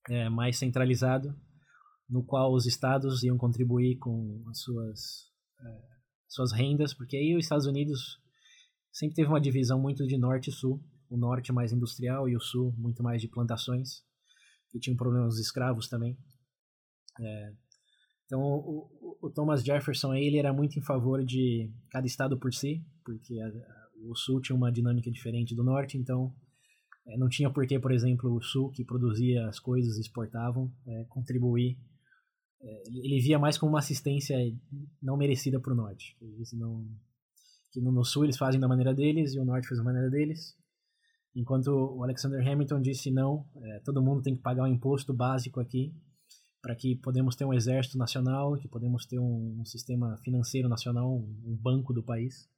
é, 0.09 0.31
mais 0.31 0.57
centralizado, 0.57 1.39
no 2.09 2.25
qual 2.25 2.53
os 2.53 2.67
estados 2.67 3.23
iam 3.23 3.37
contribuir 3.37 3.99
com 3.99 4.43
as 4.49 4.61
suas, 4.61 5.31
é, 5.61 5.81
suas 6.29 6.53
rendas, 6.53 6.95
porque 6.95 7.17
aí 7.17 7.37
os 7.37 7.45
Estados 7.45 7.67
Unidos 7.67 8.19
sempre 8.91 9.17
teve 9.17 9.29
uma 9.29 9.41
divisão 9.41 9.81
muito 9.81 10.07
de 10.07 10.17
norte 10.17 10.49
e 10.51 10.53
sul, 10.53 10.83
o 11.11 11.17
norte 11.17 11.53
mais 11.53 11.73
industrial 11.73 12.29
e 12.29 12.37
o 12.37 12.41
sul 12.41 12.75
muito 12.77 13.03
mais 13.03 13.21
de 13.21 13.29
plantações, 13.29 14.03
que 14.71 14.79
tinham 14.79 14.97
problemas 14.97 15.39
escravos 15.39 15.89
também. 15.89 16.17
É, 17.21 17.53
então 18.27 18.41
o, 18.41 19.19
o, 19.23 19.31
Thomas 19.31 19.65
Jefferson 19.65 20.15
ele 20.15 20.39
era 20.39 20.53
muito 20.53 20.79
em 20.79 20.83
favor 20.83 21.25
de 21.25 21.73
cada 21.91 22.07
estado 22.07 22.39
por 22.39 22.53
si, 22.53 22.85
porque 23.05 23.41
a, 23.41 23.47
a, 23.47 23.89
o 24.09 24.15
sul 24.15 24.41
tinha 24.41 24.57
uma 24.57 24.71
dinâmica 24.71 25.11
diferente 25.11 25.55
do 25.55 25.65
norte, 25.65 25.97
então 25.97 26.33
é, 27.07 27.17
não 27.17 27.29
tinha 27.29 27.51
por 27.51 27.67
que, 27.67 27.79
por 27.79 27.91
exemplo, 27.91 28.35
o 28.35 28.43
sul 28.43 28.71
que 28.71 28.85
produzia 28.85 29.49
as 29.49 29.59
coisas 29.59 29.97
exportavam 29.99 30.71
é, 30.87 31.05
contribuir. 31.09 31.79
É, 32.61 32.83
ele 32.89 33.21
via 33.21 33.39
mais 33.39 33.57
como 33.57 33.73
uma 33.73 33.79
assistência 33.79 34.37
não 35.01 35.17
merecida 35.17 35.61
para 35.61 35.73
o 35.73 35.77
norte. 35.77 36.17
Eles 36.21 36.53
não, 36.53 36.87
que 37.73 37.81
no, 37.81 38.05
sul 38.05 38.25
eles 38.25 38.37
fazem 38.37 38.61
da 38.61 38.69
maneira 38.69 38.95
deles 38.95 39.35
e 39.35 39.39
o 39.39 39.45
norte 39.45 39.69
faz 39.69 39.79
da 39.79 39.85
maneira 39.85 40.11
deles. 40.11 40.57
Enquanto 41.35 41.69
o 41.69 42.03
Alexander 42.03 42.47
Hamilton 42.47 42.81
disse 42.81 43.11
não, 43.11 43.47
é, 43.57 43.81
todo 43.81 44.03
mundo 44.03 44.23
tem 44.23 44.35
que 44.35 44.43
pagar 44.43 44.65
um 44.65 44.67
imposto 44.67 45.15
básico 45.15 45.61
aqui 45.61 45.95
para 46.61 46.75
que 46.75 46.97
podemos 46.97 47.37
ter 47.37 47.45
um 47.45 47.55
exército 47.55 47.97
nacional, 47.97 48.57
que 48.57 48.67
podemos 48.67 49.07
ter 49.07 49.19
um, 49.19 49.61
um 49.61 49.65
sistema 49.65 50.17
financeiro 50.19 50.69
nacional, 50.69 51.15
um, 51.15 51.57
banco 51.57 51.93
do 51.93 52.03
país, 52.03 52.49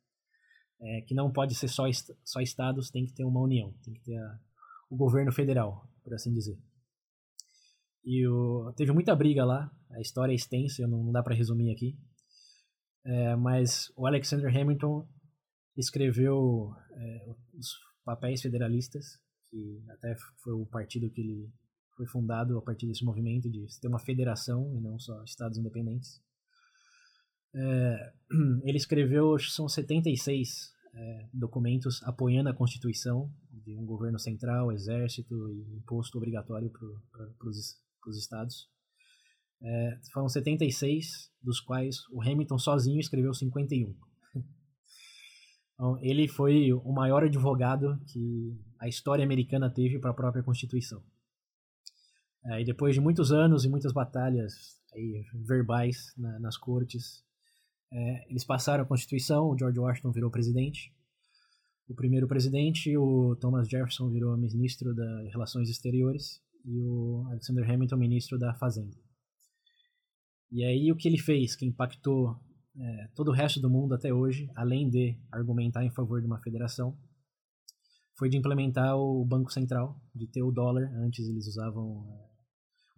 é, 0.80 1.02
que 1.02 1.14
não 1.14 1.30
pode 1.30 1.54
ser 1.54 1.68
só, 1.68 1.84
só 2.24 2.40
estados, 2.40 2.90
tem 2.90 3.04
que 3.04 3.12
ter 3.12 3.24
uma 3.24 3.40
união, 3.40 3.74
tem 3.82 3.92
que 3.92 4.00
ter 4.00 4.16
a, 4.16 4.40
o 4.88 4.96
governo 4.96 5.30
federal, 5.30 5.86
por 6.02 6.14
assim 6.14 6.32
dizer. 6.32 6.58
E 8.04 8.26
o, 8.26 8.72
teve 8.76 8.92
muita 8.92 9.14
briga 9.14 9.44
lá, 9.44 9.70
a 9.90 10.00
história 10.00 10.32
é 10.32 10.34
extensa, 10.34 10.86
não, 10.86 11.04
não 11.04 11.12
dá 11.12 11.22
para 11.22 11.34
resumir 11.34 11.70
aqui, 11.72 11.98
é, 13.04 13.36
mas 13.36 13.92
o 13.96 14.06
Alexander 14.06 14.54
Hamilton 14.54 15.06
escreveu 15.76 16.72
é, 16.92 17.34
os 17.54 17.68
papéis 18.04 18.42
federalistas, 18.42 19.18
que 19.50 19.82
até 19.90 20.14
foi 20.42 20.54
o 20.54 20.66
partido 20.66 21.10
que 21.10 21.20
ele 21.20 21.50
foi 21.96 22.06
fundado 22.06 22.56
a 22.56 22.62
partir 22.62 22.86
desse 22.86 23.04
movimento 23.04 23.50
de 23.50 23.66
ter 23.80 23.88
uma 23.88 23.98
federação 23.98 24.74
e 24.74 24.80
não 24.80 24.98
só 24.98 25.22
estados 25.24 25.58
independentes. 25.58 26.20
É, 27.54 28.12
ele 28.64 28.76
escreveu, 28.76 29.38
são 29.38 29.68
76 29.68 30.72
é, 30.94 31.28
documentos 31.32 32.02
apoiando 32.04 32.48
a 32.48 32.54
Constituição 32.54 33.30
de 33.52 33.76
um 33.76 33.84
governo 33.84 34.18
central, 34.18 34.72
exército 34.72 35.34
e 35.50 35.76
imposto 35.76 36.18
obrigatório 36.18 36.70
para 36.70 37.48
os 37.48 37.76
estados. 38.16 38.68
É, 39.62 39.98
foram 40.12 40.28
76, 40.28 41.30
dos 41.42 41.60
quais 41.60 41.98
o 42.10 42.22
Hamilton 42.22 42.58
sozinho 42.58 43.00
escreveu 43.00 43.34
51. 43.34 43.94
Então, 45.74 45.98
ele 46.02 46.28
foi 46.28 46.74
o 46.74 46.92
maior 46.92 47.24
advogado 47.24 47.98
que 48.06 48.54
a 48.78 48.86
história 48.86 49.24
americana 49.24 49.72
teve 49.72 49.98
para 49.98 50.10
a 50.10 50.14
própria 50.14 50.42
Constituição. 50.42 51.02
É, 52.44 52.60
e 52.60 52.66
depois 52.66 52.94
de 52.94 53.00
muitos 53.00 53.32
anos 53.32 53.64
e 53.64 53.68
muitas 53.70 53.90
batalhas 53.90 54.78
aí, 54.92 55.24
verbais 55.46 56.12
na, 56.18 56.38
nas 56.38 56.58
cortes, 56.58 57.24
é, 57.90 58.30
eles 58.30 58.44
passaram 58.44 58.84
a 58.84 58.86
Constituição, 58.86 59.48
o 59.48 59.58
George 59.58 59.78
Washington 59.78 60.12
virou 60.12 60.30
presidente. 60.30 60.94
O 61.88 61.94
primeiro 61.94 62.28
presidente, 62.28 62.94
o 62.98 63.34
Thomas 63.36 63.66
Jefferson, 63.66 64.10
virou 64.10 64.36
ministro 64.36 64.94
das 64.94 65.32
Relações 65.32 65.70
Exteriores 65.70 66.42
e 66.64 66.80
o 66.82 67.26
Alexander 67.28 67.68
Hamilton, 67.68 67.96
ministro 67.96 68.38
da 68.38 68.54
Fazenda. 68.54 68.96
E 70.50 70.64
aí 70.64 70.90
o 70.90 70.96
que 70.96 71.08
ele 71.08 71.18
fez, 71.18 71.54
que 71.54 71.64
impactou 71.64 72.36
é, 72.76 73.08
todo 73.14 73.28
o 73.28 73.34
resto 73.34 73.60
do 73.60 73.70
mundo 73.70 73.94
até 73.94 74.12
hoje, 74.12 74.50
além 74.56 74.88
de 74.88 75.16
argumentar 75.30 75.84
em 75.84 75.90
favor 75.90 76.20
de 76.20 76.26
uma 76.26 76.40
federação, 76.40 76.96
foi 78.18 78.28
de 78.28 78.36
implementar 78.36 78.96
o 78.96 79.24
Banco 79.24 79.50
Central, 79.50 80.00
de 80.14 80.26
ter 80.26 80.42
o 80.42 80.50
dólar. 80.50 80.90
Antes 80.96 81.28
eles 81.28 81.46
usavam 81.46 82.06
é, 82.10 82.30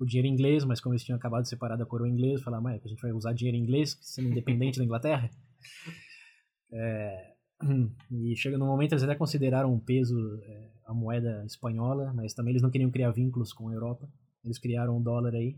o 0.00 0.04
dinheiro 0.04 0.28
inglês, 0.28 0.64
mas 0.64 0.80
como 0.80 0.94
eles 0.94 1.04
tinham 1.04 1.16
acabado 1.16 1.42
de 1.42 1.48
separar 1.48 1.76
da 1.76 1.86
coroa 1.86 2.08
inglesa, 2.08 2.42
falaram, 2.42 2.64
mas 2.64 2.84
a 2.84 2.88
gente 2.88 3.00
vai 3.00 3.12
usar 3.12 3.32
dinheiro 3.32 3.56
inglês, 3.56 3.96
sendo 4.00 4.28
independente 4.28 4.78
da 4.78 4.84
Inglaterra? 4.84 5.30
É, 6.74 7.31
e 8.10 8.36
chega 8.36 8.58
no 8.58 8.66
momento 8.66 8.92
eles 8.92 9.02
até 9.02 9.14
consideraram 9.14 9.72
um 9.72 9.78
peso 9.78 10.16
é, 10.42 10.70
a 10.86 10.94
moeda 10.94 11.44
espanhola, 11.46 12.12
mas 12.12 12.34
também 12.34 12.52
eles 12.52 12.62
não 12.62 12.70
queriam 12.70 12.90
criar 12.90 13.10
vínculos 13.10 13.52
com 13.52 13.68
a 13.68 13.72
Europa. 13.72 14.08
Eles 14.44 14.58
criaram 14.58 14.96
o 14.96 15.02
dólar 15.02 15.34
aí 15.34 15.56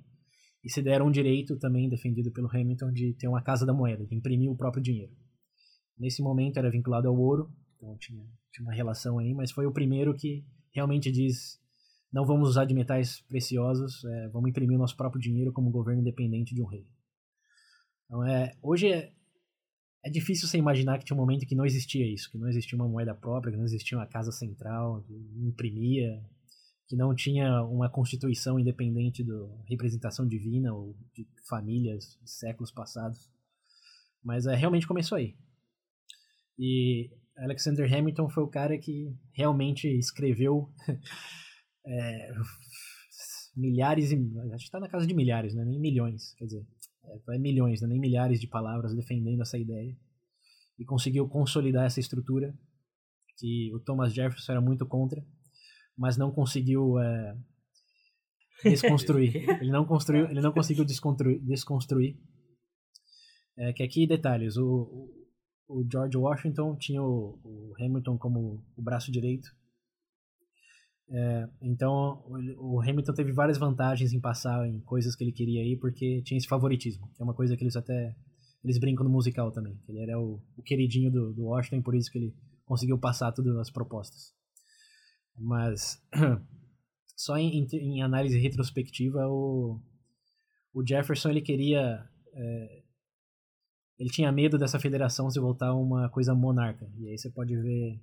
e 0.63 0.71
se 0.71 0.83
deram 0.83 1.07
um 1.07 1.11
direito 1.11 1.59
também 1.59 1.89
defendido 1.89 2.31
pelo 2.33 2.49
Hamilton 2.49 2.93
de 2.93 3.15
ter 3.15 3.29
uma 3.29 3.43
casa 3.43 3.67
da 3.67 3.73
moeda, 3.73 4.07
de 4.07 4.15
imprimir 4.15 4.51
o 4.51 4.57
próprio 4.57 4.83
dinheiro. 4.83 5.13
Nesse 5.99 6.23
momento 6.23 6.59
era 6.59 6.71
vinculado 6.71 7.09
ao 7.09 7.17
ouro, 7.17 7.51
então 7.77 7.97
tinha, 7.99 8.25
tinha 8.53 8.65
uma 8.65 8.73
relação 8.73 9.19
aí, 9.19 9.35
mas 9.35 9.53
foi 9.53 9.67
o 9.67 9.73
primeiro 9.73 10.15
que 10.15 10.45
realmente 10.73 11.11
diz 11.11 11.63
não 12.13 12.25
vamos 12.25 12.49
usar 12.51 12.65
de 12.65 12.75
metais 12.75 13.21
preciosos, 13.23 14.05
é, 14.05 14.29
vamos 14.29 14.49
imprimir 14.49 14.77
o 14.77 14.81
nosso 14.81 14.97
próprio 14.97 15.21
dinheiro 15.21 15.53
como 15.53 15.71
governo 15.71 16.01
independente 16.01 16.55
de 16.55 16.63
um 16.63 16.67
rei. 16.67 16.87
Então, 18.07 18.25
é, 18.25 18.57
hoje 18.63 18.93
é, 18.93 19.13
é 20.05 20.11
difícil 20.11 20.47
você 20.47 20.59
imaginar 20.59 20.99
que 20.99 21.05
tinha 21.07 21.17
um 21.17 21.21
momento 21.21 21.47
que 21.47 21.55
não 21.55 21.65
existia 21.65 22.07
isso, 22.07 22.31
que 22.31 22.37
não 22.37 22.47
existia 22.47 22.77
uma 22.77 22.87
moeda 22.87 23.15
própria, 23.15 23.51
que 23.51 23.57
não 23.57 23.65
existia 23.65 23.97
uma 23.97 24.07
casa 24.07 24.31
central 24.31 25.03
que 25.03 25.15
imprimia, 25.39 26.23
que 26.87 26.95
não 26.95 27.15
tinha 27.15 27.63
uma 27.65 27.89
constituição 27.89 28.59
independente 28.59 29.25
da 29.25 29.35
representação 29.67 30.29
divina 30.29 30.75
ou 30.75 30.95
de 31.15 31.27
famílias 31.49 32.19
de 32.23 32.31
séculos 32.31 32.71
passados. 32.71 33.33
Mas 34.23 34.47
é, 34.47 34.55
realmente 34.55 34.87
começou 34.87 35.17
aí. 35.17 35.35
E 36.59 37.11
Alexander 37.39 37.91
Hamilton 37.93 38.29
foi 38.29 38.43
o 38.45 38.49
cara 38.49 38.79
que 38.79 39.11
realmente 39.33 39.89
escreveu 39.89 40.71
é, 41.87 42.33
milhares 43.57 44.13
e. 44.13 44.17
Acho 44.53 44.59
que 44.59 44.65
está 44.65 44.81
na 44.81 44.89
casa 44.89 45.07
de 45.07 45.15
milhares, 45.15 45.55
né? 45.55 45.65
nem 45.65 45.81
milhões, 45.81 46.35
quer 46.35 46.45
dizer, 46.45 46.67
é, 47.31 47.39
milhões, 47.39 47.81
né? 47.81 47.89
nem 47.89 48.01
milhares 48.01 48.41
de 48.41 48.47
palavras 48.47 48.95
defendendo 48.95 49.43
essa 49.43 49.59
ideia. 49.59 49.97
E 50.79 50.85
conseguiu 50.85 51.29
consolidar 51.29 51.87
essa 51.87 52.01
estrutura 52.01 52.53
que 53.39 53.73
o 53.75 53.81
Thomas 53.81 54.13
Jefferson 54.13 54.53
era 54.53 54.61
muito 54.61 54.87
contra 54.87 55.25
mas 55.97 56.17
não 56.17 56.31
conseguiu 56.31 56.99
é, 56.99 57.37
desconstruir. 58.65 59.37
ele 59.61 59.71
não 59.71 59.85
construiu, 59.85 60.27
ele 60.27 60.41
não 60.41 60.53
conseguiu 60.53 60.85
desconstruir. 60.85 61.41
desconstruir. 61.41 62.19
É, 63.57 63.73
que 63.73 63.83
aqui 63.83 64.07
detalhes, 64.07 64.57
o, 64.57 65.09
o 65.69 65.87
George 65.91 66.17
Washington 66.17 66.77
tinha 66.77 67.03
o, 67.03 67.39
o 67.45 67.73
Hamilton 67.79 68.19
como 68.19 68.65
o 68.77 68.83
braço 68.83 69.13
direito. 69.13 69.49
É, 71.11 71.49
então 71.61 72.25
o, 72.59 72.81
Hamilton 72.81 73.13
teve 73.13 73.31
várias 73.31 73.59
vantagens 73.59 74.13
em 74.13 74.21
passar 74.21 74.67
em 74.67 74.81
coisas 74.81 75.15
que 75.15 75.23
ele 75.23 75.33
queria 75.33 75.61
aí 75.61 75.77
porque 75.77 76.23
tinha 76.23 76.39
esse 76.39 76.49
favoritismo, 76.49 77.11
que 77.15 77.21
é 77.21 77.25
uma 77.25 77.35
coisa 77.35 77.57
que 77.57 77.63
eles 77.63 77.77
até 77.77 78.17
eles 78.65 78.79
brincam 78.79 79.05
no 79.05 79.11
musical 79.11 79.53
também. 79.53 79.79
Ele 79.87 80.01
era 80.01 80.19
o, 80.19 80.43
o 80.57 80.63
queridinho 80.63 81.13
do, 81.13 81.35
do 81.35 81.45
Washington, 81.45 81.83
por 81.83 81.95
isso 81.95 82.11
que 82.11 82.19
ele 82.19 82.35
conseguiu 82.65 82.99
passar 82.99 83.31
todas 83.33 83.55
as 83.59 83.71
propostas. 83.71 84.33
Mas 85.37 86.03
só 87.15 87.37
em, 87.37 87.67
em, 87.73 88.03
análise 88.03 88.39
retrospectiva, 88.39 89.29
o, 89.29 89.79
o 90.73 90.87
Jefferson 90.87 91.31
ele 91.31 91.43
queria. 91.43 92.09
É, 92.33 92.83
ele 93.99 94.11
tinha 94.11 94.33
medo 94.33 94.59
dessa 94.59 94.81
federação 94.81 95.31
se 95.31 95.39
voltar 95.39 95.75
uma 95.75 96.09
coisa 96.09 96.35
monarca. 96.35 96.91
E 96.99 97.09
aí 97.09 97.19
você 97.19 97.31
pode 97.31 97.55
ver 97.55 98.01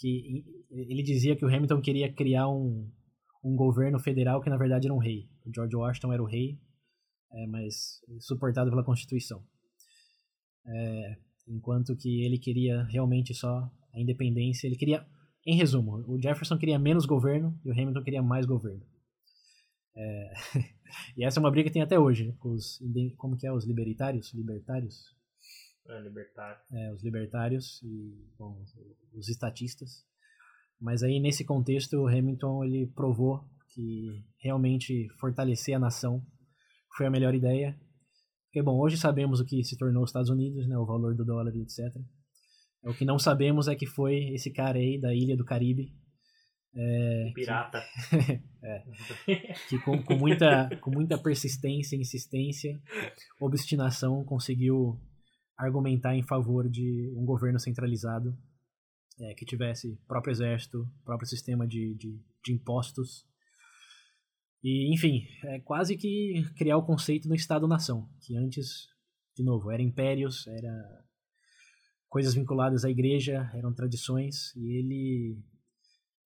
que 0.00 0.44
ele 0.70 1.02
dizia 1.02 1.36
que 1.36 1.44
o 1.44 1.48
Hamilton 1.48 1.80
queria 1.80 2.12
criar 2.12 2.48
um, 2.48 2.90
um 3.44 3.54
governo 3.54 3.98
federal 3.98 4.40
que 4.40 4.48
na 4.48 4.56
verdade 4.56 4.86
era 4.86 4.94
um 4.94 4.98
rei. 4.98 5.28
O 5.44 5.52
George 5.54 5.76
Washington 5.76 6.12
era 6.12 6.22
o 6.22 6.26
rei, 6.26 6.58
é, 7.32 7.46
mas 7.46 8.00
suportado 8.20 8.70
pela 8.70 8.84
Constituição. 8.84 9.44
É, 10.66 11.16
enquanto 11.48 11.96
que 11.96 12.24
ele 12.24 12.38
queria 12.38 12.82
realmente 12.84 13.34
só 13.34 13.70
a 13.92 14.00
independência, 14.00 14.66
ele 14.66 14.76
queria 14.76 15.06
em 15.46 15.56
resumo, 15.56 16.04
o 16.06 16.20
Jefferson 16.20 16.58
queria 16.58 16.78
menos 16.78 17.06
governo 17.06 17.58
e 17.64 17.70
o 17.70 17.72
Hamilton 17.72 18.02
queria 18.02 18.22
mais 18.22 18.44
governo. 18.44 18.84
É... 19.96 20.32
e 21.16 21.24
essa 21.24 21.38
é 21.38 21.40
uma 21.40 21.50
briga 21.50 21.68
que 21.68 21.72
tem 21.72 21.82
até 21.82 21.98
hoje, 21.98 22.26
né? 22.26 22.34
com 22.38 22.50
os, 22.50 22.78
como 23.16 23.36
que 23.36 23.46
é, 23.46 23.52
os 23.52 23.66
libertários? 23.66 24.32
Libertários? 24.34 25.14
É, 25.88 26.00
libertário. 26.00 26.60
É, 26.72 26.92
os 26.92 27.02
libertários 27.02 27.82
e 27.82 28.32
bom, 28.38 28.62
os 29.14 29.28
estatistas. 29.28 30.04
Mas 30.80 31.02
aí, 31.02 31.20
nesse 31.20 31.44
contexto, 31.44 31.94
o 31.98 32.08
Hamilton 32.08 32.64
ele 32.64 32.86
provou 32.94 33.44
que 33.74 34.24
realmente 34.42 35.08
fortalecer 35.18 35.74
a 35.74 35.78
nação 35.78 36.24
foi 36.96 37.06
a 37.06 37.10
melhor 37.10 37.34
ideia. 37.34 37.78
Porque, 38.46 38.62
bom, 38.62 38.78
hoje 38.80 38.96
sabemos 38.96 39.40
o 39.40 39.44
que 39.44 39.62
se 39.62 39.76
tornou 39.76 40.02
os 40.02 40.10
Estados 40.10 40.30
Unidos, 40.30 40.66
né, 40.66 40.76
o 40.76 40.86
valor 40.86 41.14
do 41.14 41.24
dólar 41.24 41.54
e 41.54 41.62
etc. 41.62 41.78
O 42.82 42.94
que 42.94 43.04
não 43.04 43.18
sabemos 43.18 43.68
é 43.68 43.74
que 43.74 43.86
foi 43.86 44.32
esse 44.34 44.50
cara 44.52 44.78
aí 44.78 44.98
da 44.98 45.14
ilha 45.14 45.36
do 45.36 45.44
Caribe 45.44 45.92
É, 46.74 47.30
Pirata. 47.34 47.82
Que, 48.08 48.16
é, 48.66 49.52
que 49.68 49.78
com, 49.80 50.02
com, 50.02 50.16
muita, 50.16 50.68
com 50.80 50.90
muita 50.90 51.18
persistência, 51.18 51.94
insistência, 51.94 52.80
obstinação, 53.40 54.24
conseguiu 54.24 54.98
argumentar 55.60 56.16
em 56.16 56.22
favor 56.22 56.68
de 56.68 57.12
um 57.16 57.24
governo 57.24 57.58
centralizado 57.58 58.36
é, 59.20 59.34
que 59.34 59.44
tivesse 59.44 59.98
próprio 60.08 60.32
exército, 60.32 60.88
próprio 61.04 61.28
sistema 61.28 61.66
de, 61.66 61.94
de, 61.94 62.18
de 62.44 62.52
impostos. 62.52 63.26
E, 64.62 64.92
enfim, 64.94 65.26
é 65.44 65.60
quase 65.60 65.96
que 65.96 66.44
criar 66.56 66.76
o 66.76 66.84
conceito 66.84 67.28
do 67.28 67.34
Estado-nação, 67.34 68.08
que 68.20 68.36
antes, 68.36 68.88
de 69.36 69.42
novo, 69.42 69.70
era 69.70 69.82
impérios, 69.82 70.46
era 70.46 71.04
coisas 72.08 72.34
vinculadas 72.34 72.84
à 72.84 72.90
igreja, 72.90 73.50
eram 73.54 73.72
tradições, 73.72 74.54
e 74.56 74.78
ele 74.78 75.38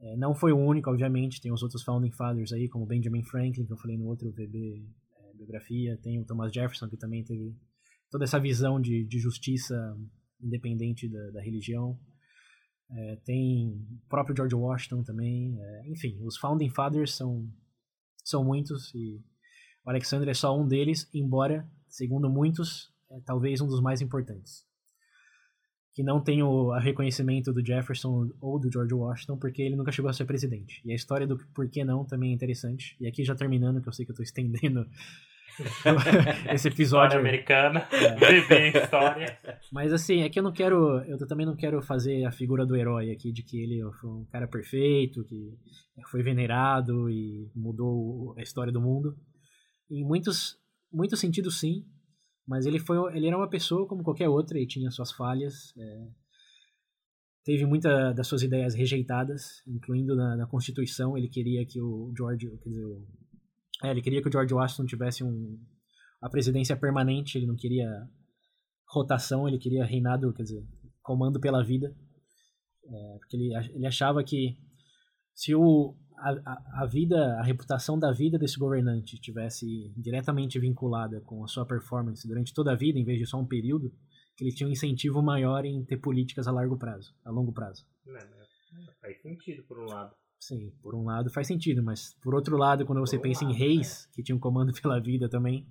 é, 0.00 0.16
não 0.16 0.34
foi 0.34 0.52
o 0.52 0.58
único, 0.58 0.90
obviamente, 0.90 1.40
tem 1.40 1.52
os 1.52 1.62
outros 1.62 1.82
Founding 1.82 2.10
Fathers 2.10 2.52
aí, 2.52 2.68
como 2.68 2.86
Benjamin 2.86 3.22
Franklin, 3.24 3.66
que 3.66 3.72
eu 3.72 3.76
falei 3.76 3.96
no 3.96 4.06
outro 4.06 4.30
VB 4.30 4.84
é, 5.16 5.36
biografia, 5.36 5.98
tem 6.02 6.20
o 6.20 6.24
Thomas 6.24 6.52
Jefferson, 6.52 6.88
que 6.88 6.96
também 6.96 7.24
teve 7.24 7.54
toda 8.14 8.22
essa 8.22 8.38
visão 8.38 8.80
de, 8.80 9.04
de 9.04 9.18
justiça 9.18 9.74
independente 10.40 11.08
da, 11.08 11.30
da 11.32 11.42
religião. 11.42 11.98
É, 12.88 13.16
tem 13.24 13.70
o 13.70 14.08
próprio 14.08 14.36
George 14.36 14.54
Washington 14.54 15.02
também. 15.02 15.60
É, 15.60 15.90
enfim, 15.90 16.20
os 16.22 16.36
Founding 16.36 16.70
Fathers 16.70 17.12
são, 17.12 17.52
são 18.22 18.44
muitos 18.44 18.94
e 18.94 19.20
o 19.84 19.90
Alexander 19.90 20.28
é 20.28 20.34
só 20.34 20.56
um 20.56 20.64
deles, 20.64 21.10
embora, 21.12 21.68
segundo 21.88 22.30
muitos, 22.30 22.88
é 23.10 23.18
talvez 23.26 23.60
um 23.60 23.66
dos 23.66 23.80
mais 23.80 24.00
importantes 24.00 24.64
que 25.92 26.02
não 26.02 26.20
tem 26.20 26.42
o 26.42 26.76
reconhecimento 26.76 27.52
do 27.52 27.64
Jefferson 27.64 28.28
ou 28.40 28.58
do 28.58 28.70
George 28.70 28.92
Washington, 28.94 29.38
porque 29.38 29.62
ele 29.62 29.76
nunca 29.76 29.92
chegou 29.92 30.08
a 30.08 30.12
ser 30.12 30.24
presidente. 30.24 30.82
E 30.84 30.90
a 30.90 30.94
história 30.94 31.24
do 31.24 31.38
por 31.54 31.68
que 31.68 31.84
não 31.84 32.04
também 32.04 32.32
é 32.32 32.34
interessante. 32.34 32.96
E 33.00 33.06
aqui 33.06 33.24
já 33.24 33.32
terminando, 33.36 33.80
que 33.80 33.88
eu 33.88 33.92
sei 33.92 34.04
que 34.04 34.10
eu 34.10 34.14
estou 34.14 34.24
estendendo 34.26 34.84
esse 36.52 36.68
episódio. 36.68 37.18
História 37.18 37.20
americana, 37.20 37.88
é. 37.92 38.82
história. 38.82 39.38
Mas 39.72 39.92
assim, 39.92 40.22
é 40.22 40.28
que 40.28 40.38
eu 40.38 40.42
não 40.42 40.52
quero. 40.52 41.00
Eu 41.04 41.18
também 41.26 41.46
não 41.46 41.56
quero 41.56 41.80
fazer 41.82 42.24
a 42.24 42.32
figura 42.32 42.66
do 42.66 42.76
herói 42.76 43.10
aqui, 43.10 43.32
de 43.32 43.42
que 43.42 43.62
ele 43.62 43.80
foi 44.00 44.10
um 44.10 44.24
cara 44.26 44.48
perfeito, 44.48 45.24
que 45.24 45.56
foi 46.10 46.22
venerado 46.22 47.08
e 47.08 47.50
mudou 47.54 48.34
a 48.36 48.42
história 48.42 48.72
do 48.72 48.80
mundo. 48.80 49.16
Em 49.90 50.04
muitos, 50.04 50.56
muitos 50.92 51.20
sentidos, 51.20 51.60
sim. 51.60 51.84
Mas 52.46 52.66
ele 52.66 52.78
foi, 52.78 52.96
ele 53.16 53.26
era 53.26 53.36
uma 53.36 53.48
pessoa 53.48 53.86
como 53.86 54.02
qualquer 54.02 54.28
outra 54.28 54.58
e 54.58 54.66
tinha 54.66 54.90
suas 54.90 55.12
falhas. 55.12 55.72
É, 55.78 56.08
teve 57.44 57.64
muita 57.64 58.12
das 58.12 58.26
suas 58.26 58.42
ideias 58.42 58.74
rejeitadas, 58.74 59.62
incluindo 59.66 60.14
na, 60.14 60.36
na, 60.36 60.46
Constituição. 60.46 61.16
Ele 61.16 61.28
queria 61.28 61.64
que 61.64 61.80
o 61.80 62.12
George, 62.16 62.50
quer 62.62 62.68
dizer, 62.68 62.84
o, 62.84 63.06
é, 63.84 63.90
ele 63.90 64.02
queria 64.02 64.22
que 64.22 64.28
o 64.28 64.32
George 64.32 64.54
Washington 64.54 64.86
tivesse 64.86 65.22
um, 65.22 65.58
a 66.20 66.28
presidência 66.28 66.76
permanente. 66.76 67.36
Ele 67.36 67.46
não 67.46 67.56
queria 67.56 67.88
rotação, 68.88 69.46
ele 69.46 69.58
queria 69.58 69.84
reinado, 69.84 70.32
quer 70.32 70.42
dizer, 70.42 70.66
comando 71.02 71.38
pela 71.38 71.62
vida. 71.62 71.94
É, 72.86 73.18
porque 73.18 73.36
ele, 73.36 73.54
ele 73.74 73.86
achava 73.86 74.22
que 74.22 74.56
se 75.34 75.54
o 75.54 75.96
a, 76.16 76.82
a, 76.82 76.86
vida, 76.86 77.38
a 77.38 77.42
reputação 77.42 77.98
da 77.98 78.12
vida 78.12 78.38
desse 78.38 78.58
governante 78.58 79.20
tivesse 79.20 79.92
diretamente 79.96 80.58
vinculada 80.58 81.20
com 81.22 81.44
a 81.44 81.48
sua 81.48 81.66
performance 81.66 82.26
durante 82.26 82.54
toda 82.54 82.72
a 82.72 82.76
vida, 82.76 82.98
em 82.98 83.04
vez 83.04 83.18
de 83.18 83.26
só 83.26 83.38
um 83.38 83.46
período, 83.46 83.92
que 84.36 84.44
ele 84.44 84.54
tinha 84.54 84.68
um 84.68 84.72
incentivo 84.72 85.22
maior 85.22 85.64
em 85.64 85.84
ter 85.84 85.98
políticas 85.98 86.46
a 86.46 86.52
largo 86.52 86.78
prazo, 86.78 87.14
a 87.24 87.30
longo 87.30 87.52
prazo. 87.52 87.84
Não, 88.06 88.14
não, 88.14 88.94
faz 89.00 89.20
sentido 89.20 89.62
por 89.64 89.78
um 89.78 89.86
lado. 89.86 90.14
Sim, 90.46 90.70
por 90.82 90.94
um 90.94 91.04
lado 91.04 91.30
faz 91.30 91.46
sentido, 91.46 91.82
mas 91.82 92.14
por 92.22 92.34
outro 92.34 92.58
lado, 92.58 92.84
quando 92.84 93.00
você 93.00 93.16
por 93.16 93.22
pensa 93.22 93.44
lado, 93.44 93.54
em 93.54 93.58
reis, 93.58 94.06
que 94.12 94.22
tinham 94.22 94.38
comando 94.38 94.72
pela 94.80 95.00
vida 95.00 95.26
também, 95.26 95.66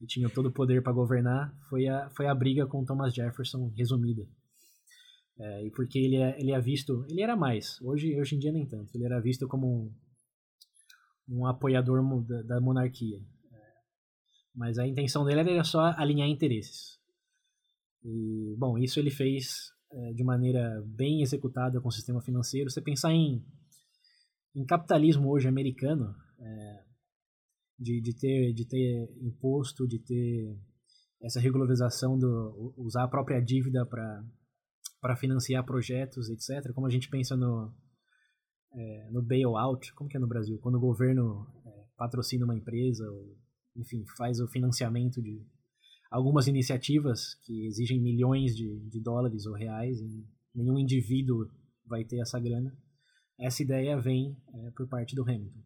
e 0.00 0.06
tinham 0.06 0.30
todo 0.30 0.46
o 0.46 0.52
poder 0.52 0.82
para 0.84 0.92
governar, 0.92 1.52
foi 1.68 1.88
a, 1.88 2.08
foi 2.10 2.28
a 2.28 2.34
briga 2.34 2.64
com 2.64 2.84
Thomas 2.84 3.12
Jefferson 3.12 3.72
resumida. 3.76 4.24
É, 5.36 5.66
e 5.66 5.70
porque 5.72 5.98
ele 5.98 6.16
é, 6.16 6.40
ele 6.40 6.52
é 6.52 6.60
visto, 6.60 7.04
ele 7.10 7.22
era 7.22 7.36
mais, 7.36 7.80
hoje, 7.82 8.16
hoje 8.20 8.36
em 8.36 8.38
dia 8.38 8.52
nem 8.52 8.64
tanto, 8.64 8.94
ele 8.94 9.04
era 9.04 9.20
visto 9.20 9.48
como 9.48 9.66
um, 9.66 11.40
um 11.40 11.46
apoiador 11.46 12.00
da, 12.24 12.42
da 12.42 12.60
monarquia. 12.60 13.18
É, 13.18 13.58
mas 14.54 14.78
a 14.78 14.86
intenção 14.86 15.24
dele 15.24 15.40
era 15.40 15.64
só 15.64 15.92
alinhar 15.96 16.28
interesses. 16.28 17.00
E, 18.04 18.54
bom, 18.56 18.78
isso 18.78 19.00
ele 19.00 19.10
fez 19.10 19.72
é, 19.90 20.12
de 20.12 20.22
maneira 20.22 20.80
bem 20.86 21.20
executada 21.20 21.80
com 21.80 21.88
o 21.88 21.92
sistema 21.92 22.20
financeiro. 22.20 22.70
Você 22.70 22.80
pensar 22.80 23.12
em, 23.12 23.44
em 24.54 24.64
capitalismo 24.64 25.28
hoje 25.30 25.48
americano, 25.48 26.14
é, 26.38 26.84
de, 27.78 28.00
de, 28.00 28.14
ter, 28.16 28.52
de 28.52 28.66
ter 28.66 29.08
imposto, 29.20 29.86
de 29.86 29.98
ter 29.98 30.56
essa 31.22 31.40
regularização, 31.40 32.18
do, 32.18 32.74
usar 32.76 33.04
a 33.04 33.08
própria 33.08 33.40
dívida 33.40 33.84
para 33.86 35.16
financiar 35.16 35.64
projetos, 35.64 36.28
etc. 36.28 36.72
Como 36.72 36.86
a 36.86 36.90
gente 36.90 37.08
pensa 37.08 37.36
no, 37.36 37.74
é, 38.72 39.10
no 39.10 39.22
bailout, 39.22 39.92
como 39.94 40.08
que 40.08 40.16
é 40.16 40.20
no 40.20 40.28
Brasil? 40.28 40.58
Quando 40.60 40.76
o 40.76 40.80
governo 40.80 41.46
é, 41.66 41.84
patrocina 41.96 42.44
uma 42.44 42.56
empresa, 42.56 43.04
ou, 43.10 43.36
enfim, 43.76 44.04
faz 44.16 44.38
o 44.38 44.48
financiamento 44.48 45.20
de 45.20 45.44
algumas 46.10 46.46
iniciativas 46.46 47.34
que 47.42 47.66
exigem 47.66 48.00
milhões 48.00 48.54
de, 48.54 48.88
de 48.88 49.00
dólares 49.02 49.46
ou 49.46 49.54
reais, 49.54 49.98
e 50.00 50.24
nenhum 50.54 50.78
indivíduo 50.78 51.50
vai 51.86 52.04
ter 52.04 52.20
essa 52.20 52.38
grana. 52.38 52.76
Essa 53.38 53.62
ideia 53.62 54.00
vem 54.00 54.36
é, 54.54 54.70
por 54.70 54.88
parte 54.88 55.14
do 55.14 55.22
Hamilton. 55.22 55.62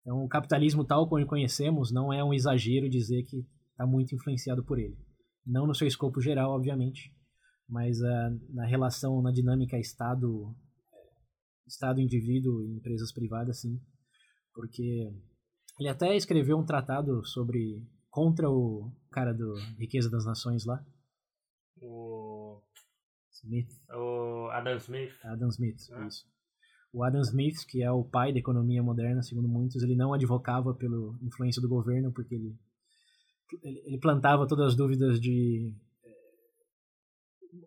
Então, 0.00 0.24
o 0.24 0.28
capitalismo 0.28 0.84
tal 0.84 1.08
como 1.08 1.26
conhecemos 1.26 1.92
não 1.92 2.12
é 2.12 2.22
um 2.22 2.32
exagero 2.32 2.88
dizer 2.88 3.24
que 3.24 3.44
está 3.70 3.86
muito 3.86 4.14
influenciado 4.14 4.64
por 4.64 4.78
ele. 4.78 4.96
Não 5.44 5.66
no 5.66 5.74
seu 5.74 5.86
escopo 5.86 6.20
geral, 6.20 6.52
obviamente, 6.52 7.12
mas 7.68 8.00
uh, 8.00 8.54
na 8.54 8.64
relação, 8.66 9.20
na 9.20 9.32
dinâmica 9.32 9.78
Estado, 9.78 10.54
Estado 11.66 12.00
indivíduo 12.00 12.62
e 12.62 12.76
empresas 12.76 13.12
privadas, 13.12 13.60
sim, 13.60 13.80
porque 14.54 15.12
ele 15.78 15.88
até 15.88 16.16
escreveu 16.16 16.56
um 16.56 16.64
tratado 16.64 17.24
sobre 17.24 17.84
contra 18.08 18.48
o 18.48 18.92
cara 19.10 19.34
do 19.34 19.54
Riqueza 19.78 20.08
das 20.08 20.24
Nações 20.24 20.64
lá. 20.64 20.84
O 21.82 22.62
Smith. 23.32 23.70
O 23.92 24.48
Adam 24.52 24.76
Smith. 24.76 25.12
Adam 25.24 25.48
Smith, 25.48 25.78
ah. 25.92 26.06
isso. 26.06 26.35
O 26.96 27.04
Adam 27.04 27.20
Smith, 27.20 27.66
que 27.68 27.82
é 27.82 27.92
o 27.92 28.02
pai 28.02 28.32
da 28.32 28.38
economia 28.38 28.82
moderna, 28.82 29.20
segundo 29.20 29.46
muitos, 29.46 29.82
ele 29.82 29.94
não 29.94 30.14
advocava 30.14 30.72
pela 30.72 31.14
influência 31.20 31.60
do 31.60 31.68
governo, 31.68 32.10
porque 32.10 32.34
ele, 32.34 32.56
ele 33.62 33.98
plantava 33.98 34.48
todas 34.48 34.68
as 34.68 34.74
dúvidas 34.74 35.20
de 35.20 35.74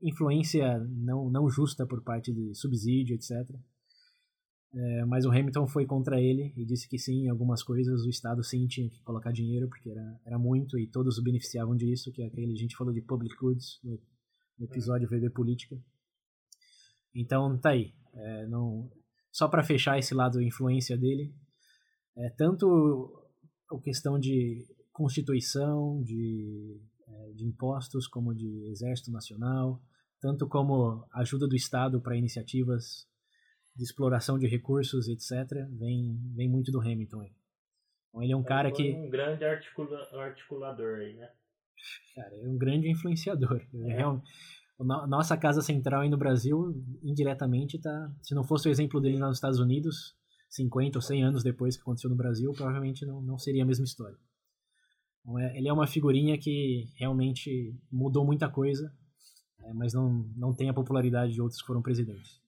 influência 0.02 0.80
não, 0.80 1.30
não 1.30 1.48
justa 1.48 1.86
por 1.86 2.02
parte 2.02 2.34
de 2.34 2.56
subsídio, 2.56 3.14
etc. 3.14 3.32
É, 4.74 5.06
mas 5.06 5.26
o 5.26 5.30
Hamilton 5.30 5.68
foi 5.68 5.86
contra 5.86 6.20
ele 6.20 6.52
e 6.58 6.66
disse 6.66 6.90
que 6.90 6.98
sim, 6.98 7.26
em 7.26 7.30
algumas 7.30 7.62
coisas 7.62 8.02
o 8.02 8.10
Estado 8.10 8.44
sim 8.44 8.66
tinha 8.66 8.90
que 8.90 9.00
colocar 9.04 9.32
dinheiro, 9.32 9.68
porque 9.68 9.92
era, 9.92 10.20
era 10.26 10.40
muito 10.40 10.76
e 10.76 10.88
todos 10.88 11.22
beneficiavam 11.22 11.76
disso, 11.76 12.12
que 12.12 12.24
é 12.24 12.26
aquele, 12.26 12.54
a 12.54 12.58
gente 12.58 12.76
falou 12.76 12.92
de 12.92 13.02
public 13.04 13.36
goods 13.38 13.80
no, 13.84 14.02
no 14.58 14.66
episódio 14.66 15.08
VB 15.08 15.30
Política. 15.30 15.80
Então 17.14 17.56
tá 17.60 17.70
aí. 17.70 17.94
É, 18.12 18.48
não, 18.48 18.90
só 19.32 19.48
para 19.48 19.64
fechar 19.64 19.98
esse 19.98 20.14
lado 20.14 20.42
influência 20.42 20.98
dele, 20.98 21.34
é, 22.18 22.30
tanto 22.32 23.28
a 23.72 23.80
questão 23.82 24.20
de 24.20 24.66
constituição, 24.92 26.02
de 26.04 26.82
é, 27.08 27.32
de 27.34 27.46
impostos, 27.46 28.08
como 28.08 28.36
de 28.36 28.68
Exército 28.70 29.12
Nacional, 29.12 29.82
tanto 30.22 30.48
como 30.48 31.08
ajuda 31.14 31.48
do 31.48 31.56
Estado 31.56 32.02
para 32.02 32.16
iniciativas 32.16 33.08
de 33.76 33.84
exploração 33.84 34.38
de 34.38 34.48
recursos, 34.48 35.08
etc., 35.08 35.66
vem, 35.72 36.20
vem 36.36 36.50
muito 36.50 36.72
do 36.72 36.82
Hamilton 36.82 37.22
aí. 37.22 37.32
Então 38.10 38.24
ele 38.24 38.34
é 38.34 38.36
um 38.36 38.44
cara 38.44 38.72
que. 38.72 38.92
um 38.94 39.10
grande 39.10 39.46
articula, 39.46 39.98
articulador 40.14 41.00
aí, 41.00 41.14
né? 41.14 41.30
Cara, 42.16 42.36
é 42.36 42.48
um 42.48 42.58
grande 42.58 42.90
influenciador. 42.90 43.66
É. 43.74 44.02
É 44.02 44.08
um, 44.08 44.22
nossa 44.86 45.36
casa 45.36 45.62
central 45.62 46.02
aí 46.02 46.10
no 46.10 46.18
Brasil, 46.18 46.74
indiretamente, 47.04 47.78
tá. 47.80 48.12
Se 48.22 48.34
não 48.34 48.44
fosse 48.44 48.70
o 48.70 48.72
exemplo 48.72 49.02
dele 49.02 49.20
nos 49.20 49.38
Estados 49.38 49.60
Unidos, 49.60 50.16
50 50.50 50.98
ou 50.98 51.02
100 51.02 51.24
anos 51.24 51.44
depois 51.44 51.76
que 51.76 51.82
aconteceu 51.82 52.10
no 52.10 52.16
Brasil, 52.16 52.52
provavelmente 52.54 53.06
não, 53.06 53.22
não 53.22 53.38
seria 53.38 53.64
a 53.64 53.66
mesma 53.66 53.86
história. 53.86 54.18
Então, 55.22 55.38
é, 55.38 55.58
ele 55.58 55.68
é 55.68 55.74
uma 55.74 55.86
figurinha 55.86 56.38
que 56.38 56.88
realmente 56.96 57.76
mudou 57.92 58.26
muita 58.26 58.50
coisa, 58.50 58.92
é, 59.60 59.74
mas 59.74 59.94
não, 59.94 60.26
não 60.36 60.54
tem 60.54 60.70
a 60.70 60.74
popularidade 60.74 61.34
de 61.34 61.42
outros 61.42 61.62
que 61.62 61.68
foram 61.68 61.82
presidentes. 61.82 62.40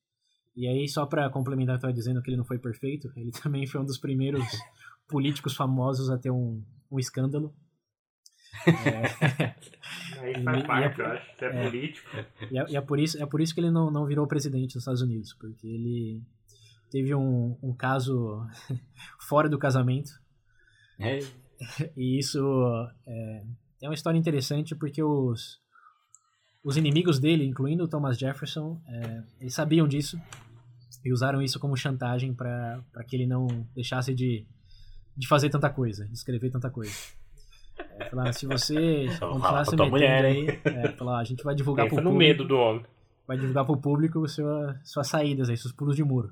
E 0.55 0.67
aí, 0.67 0.87
só 0.87 1.05
para 1.05 1.29
complementar, 1.29 1.75
estava 1.75 1.93
dizendo 1.93 2.21
que 2.21 2.29
ele 2.29 2.37
não 2.37 2.45
foi 2.45 2.59
perfeito, 2.59 3.11
ele 3.15 3.31
também 3.43 3.67
foi 3.67 3.81
um 3.81 3.85
dos 3.85 3.97
primeiros 3.97 4.43
políticos 5.07 5.55
famosos 5.55 6.09
a 6.09 6.17
ter 6.17 6.31
um, 6.31 6.63
um 6.89 6.99
escândalo. 6.99 7.53
É, 8.67 9.55
aí 10.19 10.43
faz 10.43 10.67
parte, 10.67 11.01
é, 11.01 11.03
eu 11.03 11.11
acho, 11.11 11.25
é, 11.39 11.45
é 11.45 11.69
político. 11.69 12.09
E, 12.51 12.57
é, 12.57 12.65
e 12.69 12.77
é, 12.77 12.81
por 12.81 12.99
isso, 12.99 13.21
é 13.21 13.25
por 13.25 13.41
isso 13.41 13.53
que 13.53 13.59
ele 13.59 13.71
não, 13.71 13.89
não 13.89 14.05
virou 14.05 14.27
presidente 14.27 14.73
dos 14.73 14.83
Estados 14.83 15.01
Unidos, 15.01 15.33
porque 15.33 15.67
ele 15.67 16.21
teve 16.89 17.15
um, 17.15 17.57
um 17.61 17.73
caso 17.73 18.45
fora 19.27 19.49
do 19.49 19.57
casamento. 19.57 20.11
É, 20.99 21.19
E 21.95 22.19
isso 22.19 22.39
é, 23.05 23.43
é 23.81 23.87
uma 23.87 23.93
história 23.93 24.17
interessante 24.17 24.75
porque 24.75 25.01
os, 25.01 25.59
os 26.63 26.77
inimigos 26.77 27.19
dele, 27.19 27.45
incluindo 27.45 27.83
o 27.83 27.87
Thomas 27.87 28.17
Jefferson, 28.17 28.81
é, 28.87 29.23
eles 29.39 29.53
sabiam 29.53 29.87
disso 29.87 30.19
e 31.03 31.11
usaram 31.11 31.41
isso 31.41 31.59
como 31.59 31.75
chantagem 31.75 32.33
para 32.33 32.83
que 33.07 33.15
ele 33.15 33.25
não 33.25 33.47
deixasse 33.73 34.13
de, 34.13 34.45
de 35.15 35.27
fazer 35.27 35.49
tanta 35.49 35.69
coisa, 35.69 36.05
de 36.05 36.13
escrever 36.13 36.51
tanta 36.51 36.69
coisa. 36.69 36.93
Falaram, 38.11 38.33
se 38.33 38.45
você 38.45 39.07
continuar 39.19 39.63
se 39.63 39.71
metendo 39.71 39.89
mulher, 39.89 40.25
aí, 40.25 40.47
é, 40.65 40.89
falaram, 40.89 41.19
a 41.19 41.23
gente 41.23 41.43
vai 41.43 41.55
divulgar 41.55 41.87
pro 41.87 41.95
Pensa 41.95 42.03
no 42.03 42.11
público, 42.11 42.29
medo 42.29 42.47
do 42.47 42.57
homem. 42.57 42.85
vai 43.25 43.37
divulgar 43.37 43.65
pro 43.65 43.77
público 43.77 44.27
sua, 44.27 44.77
suas 44.83 45.07
saídas 45.07 45.49
aí, 45.49 45.55
seus 45.55 45.73
pulos 45.73 45.95
de 45.95 46.03
muro. 46.03 46.29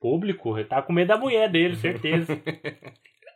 Público, 0.00 0.56
ele 0.56 0.68
tá 0.68 0.80
com 0.80 0.92
medo 0.92 1.08
da 1.08 1.18
mulher 1.18 1.50
dele, 1.50 1.74
certeza. 1.76 2.40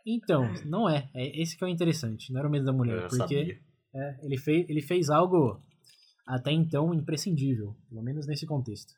Então, 0.07 0.49
não 0.65 0.89
é. 0.89 1.09
é 1.13 1.41
esse 1.41 1.57
que 1.57 1.63
é 1.65 1.67
o 1.67 1.69
interessante. 1.69 2.31
Não 2.31 2.39
era 2.39 2.47
o 2.47 2.51
medo 2.51 2.65
da 2.65 2.71
mulher. 2.71 3.03
Eu 3.03 3.07
porque 3.09 3.59
é, 3.93 4.25
ele, 4.25 4.37
fez, 4.37 4.69
ele 4.69 4.81
fez 4.81 5.09
algo 5.09 5.61
até 6.25 6.51
então 6.53 6.93
imprescindível. 6.93 7.75
Pelo 7.89 8.01
menos 8.01 8.25
nesse 8.25 8.45
contexto. 8.45 8.93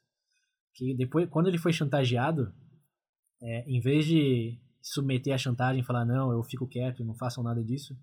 Que 0.75 0.95
depois, 0.95 1.27
quando 1.29 1.47
ele 1.47 1.57
foi 1.57 1.73
chantageado, 1.73 2.53
é, 3.41 3.63
em 3.67 3.79
vez 3.79 4.05
de 4.05 4.59
submeter 4.79 5.33
a 5.33 5.37
chantagem 5.37 5.81
e 5.81 5.85
falar, 5.85 6.05
não, 6.05 6.31
eu 6.31 6.43
fico 6.43 6.67
quieto, 6.67 7.03
não 7.03 7.15
façam 7.15 7.43
nada 7.43 7.63
disso. 7.63 7.97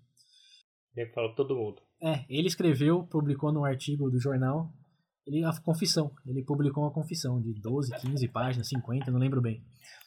Ele 0.95 1.09
falou 1.11 1.29
pra 1.33 1.37
todo 1.37 1.55
mundo. 1.55 1.81
É, 2.01 2.25
ele 2.29 2.47
escreveu, 2.47 3.03
publicou 3.03 3.51
num 3.51 3.65
artigo 3.65 4.09
do 4.09 4.19
jornal, 4.19 4.71
ele, 5.25 5.43
a 5.43 5.51
confissão. 5.61 6.11
Ele 6.27 6.43
publicou 6.43 6.83
uma 6.83 6.91
confissão 6.91 7.41
de 7.41 7.53
12, 7.53 7.91
15 8.01 8.27
páginas, 8.27 8.67
50, 8.67 9.09
não 9.11 9.19
lembro 9.19 9.41
bem. 9.41 9.63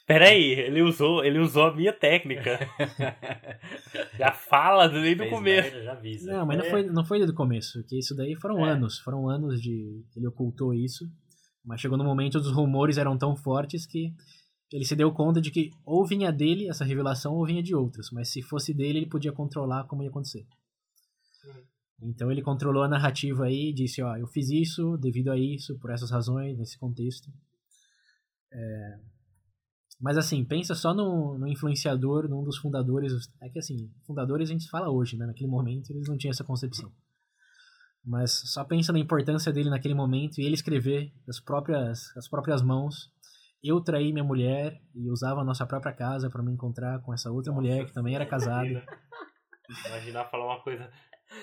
Peraí, 0.07 0.53
ele 0.53 0.83
usou, 0.83 1.25
ele 1.25 1.39
usou 1.41 1.65
a 1.65 1.75
minha 1.75 1.93
técnica. 1.93 2.59
Já 4.17 4.33
fala 4.33 4.89
desde 4.89 5.23
o 5.25 5.31
começo. 5.31 5.71
merda, 5.71 5.83
já 5.85 5.93
avisa. 5.93 6.33
Não, 6.33 6.47
mas 6.47 6.59
não 6.59 6.65
É. 6.65 6.71
foi, 6.71 6.83
não 6.85 7.05
foi 7.05 7.19
desde 7.19 7.33
o 7.33 7.37
começo, 7.37 7.81
porque 7.81 7.99
isso 7.99 8.15
daí 8.15 8.35
foram 8.37 8.65
É. 8.65 8.71
anos, 8.71 8.99
foram 9.01 9.29
anos 9.29 9.61
de 9.61 10.05
ele 10.17 10.27
ocultou 10.29 10.73
isso, 10.75 11.05
mas 11.65 11.81
chegou 11.81 11.99
no 11.99 12.05
momento 12.05 12.37
os 12.37 12.53
rumores 12.53 12.99
eram 12.99 13.19
tão 13.19 13.35
fortes 13.37 13.85
que 13.87 14.13
ele 14.73 14.85
se 14.85 14.95
deu 14.97 15.13
conta 15.13 15.41
de 15.41 15.51
que 15.51 15.71
ou 15.85 16.05
vinha 16.07 16.31
dele 16.33 16.69
essa 16.69 16.85
revelação 16.85 17.35
ou 17.35 17.45
vinha 17.47 17.63
de 17.63 17.75
outros, 17.75 18.11
mas 18.13 18.31
se 18.31 18.43
fosse 18.43 18.73
dele 18.75 19.01
ele 19.01 19.09
podia 19.09 19.33
controlar 19.33 19.85
como 19.85 20.03
ia 20.03 20.09
acontecer. 20.09 20.45
Então 22.03 22.31
ele 22.31 22.43
controlou 22.43 22.83
a 22.83 22.89
narrativa 22.89 23.45
aí 23.45 23.71
e 23.71 23.75
disse, 23.75 24.03
ó, 24.03 24.17
eu 24.17 24.27
fiz 24.27 24.51
isso 24.51 24.97
devido 24.99 25.31
a 25.31 25.39
isso, 25.39 25.79
por 25.79 25.91
essas 25.91 26.11
razões, 26.11 26.59
nesse 26.59 26.79
contexto. 26.79 27.31
É, 28.53 28.99
Mas 30.01 30.19
assim, 30.19 30.45
pensa 30.45 30.75
só 30.75 30.93
no, 30.93 31.39
no 31.39 31.49
influenciador, 31.49 32.29
num 32.29 32.45
dos 32.45 32.59
fundadores. 32.59 33.13
É 33.43 33.49
que 33.49 33.59
assim, 33.59 33.91
fundadores 34.07 34.51
a 34.51 34.53
gente 34.53 34.69
fala 34.69 34.91
hoje, 34.91 35.17
né? 35.17 35.27
Naquele 35.27 35.49
momento 35.49 35.91
eles 35.91 36.09
não 36.09 36.19
tinham 36.19 36.33
essa 36.33 36.45
concepção. 36.45 36.93
Mas 38.05 38.43
só 38.53 38.63
pensa 38.63 38.93
na 38.93 39.01
importância 39.01 39.53
dele 39.53 39.69
naquele 39.69 39.95
momento 39.95 40.39
e 40.39 40.45
ele 40.45 40.55
escrever 40.55 41.13
das 41.27 41.41
próprias, 41.41 42.17
as 42.17 42.29
próprias 42.29 42.63
mãos. 42.63 43.11
Eu 43.65 43.81
traí 43.81 44.13
minha 44.13 44.25
mulher 44.25 44.81
e 44.95 45.11
usava 45.11 45.41
a 45.41 45.45
nossa 45.45 45.67
própria 45.67 45.93
casa 45.93 46.31
para 46.31 46.43
me 46.43 46.53
encontrar 46.53 47.01
com 47.01 47.13
essa 47.13 47.33
outra 47.33 47.53
mulher 47.53 47.85
que 47.85 47.93
também 47.93 48.15
era 48.15 48.25
casada. 48.25 48.85
Imaginar 49.89 50.27
falar 50.27 50.47
uma 50.47 50.63
coisa. 50.63 50.89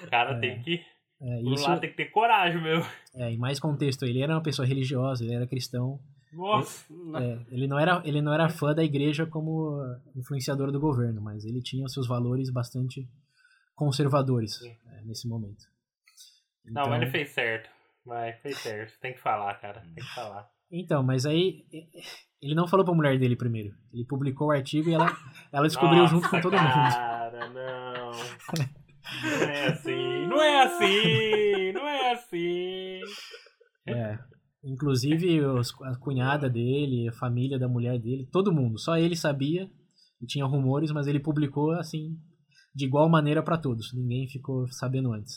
O 0.04 0.10
cara 0.10 0.32
É. 0.36 0.40
tem 0.40 0.62
que. 0.62 0.82
É, 1.22 1.42
isso, 1.42 1.64
lá 1.64 1.78
tem 1.80 1.90
que 1.90 1.96
ter 1.96 2.08
coragem, 2.12 2.62
meu. 2.62 2.82
é, 3.16 3.32
em 3.32 3.38
mais 3.38 3.60
contexto, 3.60 4.04
ele 4.04 4.22
era 4.22 4.34
uma 4.34 4.44
pessoa 4.44 4.68
religiosa, 4.68 5.24
ele 5.24 5.34
era 5.34 5.48
cristão. 5.48 6.00
Nossa. 6.34 6.86
É, 7.22 7.40
ele, 7.52 7.68
não 7.68 7.78
era, 7.80 8.02
ele 8.04 8.22
não 8.22 8.34
era 8.34 8.50
fã 8.50 8.74
da 8.74 8.84
igreja 8.84 9.26
como 9.26 9.80
influenciador 10.16 10.72
do 10.72 10.80
governo, 10.80 11.22
mas 11.22 11.46
ele 11.46 11.62
tinha 11.62 11.88
seus 11.88 12.08
valores 12.08 12.50
bastante 12.50 13.08
conservadores 13.76 14.60
é, 14.64 15.02
nesse 15.06 15.28
momento. 15.28 15.64
Não, 16.66 16.90
mas 16.90 17.02
ele 17.04 17.12
fez 17.12 17.30
certo. 17.30 17.70
Mas 18.06 18.38
fez 18.42 18.58
certo. 18.58 19.00
Tem 19.00 19.14
que 19.14 19.20
falar, 19.20 19.54
cara. 19.56 19.82
Tem 19.82 20.04
que 20.04 20.14
falar. 20.16 20.50
Então, 20.72 21.04
mas 21.04 21.26
aí 21.26 21.64
ele 22.42 22.56
não 22.56 22.68
falou 22.68 22.84
pra 22.86 22.96
mulher 22.96 23.18
dele 23.20 23.36
primeiro. 23.36 23.74
Ele 23.94 24.04
publicou 24.06 24.48
o 24.48 24.52
artigo 24.52 24.90
e 24.90 24.94
ela, 24.94 25.16
ela 25.52 25.68
descobriu 25.68 26.02
Nossa, 26.02 26.16
junto 26.16 26.30
com 26.30 26.42
todo 26.42 26.54
mundo. 26.58 26.64
Cara, 26.64 27.50
não. 27.50 28.12
Não 29.22 29.50
é 29.50 29.68
assim. 29.68 30.28
Não 30.28 30.42
é 30.42 30.64
assim. 30.64 31.72
Não 31.74 31.88
é 31.88 32.12
assim. 32.14 33.00
É. 33.88 34.20
Inclusive 34.64 35.42
os- 35.46 35.74
a 35.84 35.96
cunhada 35.98 36.50
dele, 36.50 37.08
a 37.10 37.14
família 37.14 37.60
da 37.60 37.68
mulher 37.68 38.00
dele, 38.00 38.28
todo 38.32 38.54
mundo. 38.54 38.80
Só 38.80 38.98
ele 38.98 39.16
sabia 39.16 39.70
e 40.22 40.26
tinha 40.26 40.46
rumores, 40.46 40.92
mas 40.92 41.06
ele 41.08 41.20
publicou 41.20 41.72
assim 41.72 42.18
de 42.74 42.86
igual 42.86 43.10
maneira 43.10 43.44
pra 43.44 43.58
todos. 43.58 43.94
Ninguém 43.94 44.28
ficou 44.28 44.68
sabendo 44.72 45.12
antes. 45.14 45.36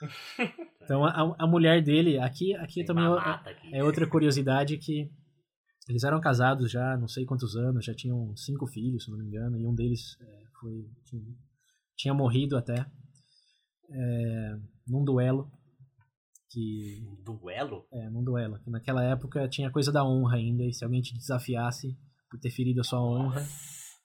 Então 0.86 1.04
a, 1.04 1.34
a 1.40 1.46
mulher 1.48 1.82
dele, 1.82 2.16
aqui, 2.20 2.54
aqui 2.54 2.74
Tem 2.76 2.84
também 2.84 3.04
é- 3.72 3.78
é 3.78 3.82
outra 3.82 4.06
curiosidade 4.08 4.78
que 4.78 5.10
eles 5.88 6.04
eram 6.04 6.20
casados 6.20 6.70
já 6.70 6.96
não 6.96 7.08
sei 7.08 7.24
quantos 7.24 7.56
anos, 7.56 7.84
já 7.84 7.92
tinham 7.92 8.32
cinco 8.36 8.68
filhos, 8.68 9.02
se 9.04 9.10
não 9.10 9.18
me 9.18 9.24
engano, 9.26 9.58
e 9.58 9.66
um 9.66 9.74
deles 9.74 10.16
é, 10.20 10.42
foi 10.60 10.84
tinha, 11.96 12.14
morrido 12.14 12.56
até 12.56 12.86
é, 13.90 14.56
num 14.86 15.04
duelo 15.04 15.50
que 16.50 17.02
Duelo? 17.24 17.86
é, 17.92 18.08
num 18.08 18.22
duelo. 18.24 18.58
Que 18.60 18.70
naquela 18.70 19.02
época 19.04 19.48
tinha 19.48 19.70
coisa 19.70 19.92
da 19.92 20.04
honra 20.04 20.36
ainda, 20.36 20.64
e 20.64 20.72
se 20.72 20.84
alguém 20.84 21.02
te 21.02 21.14
desafiasse 21.16 21.96
por 22.30 22.38
ter 22.40 22.50
ferido 22.50 22.80
a 22.80 22.84
sua 22.84 23.02
honra, 23.02 23.44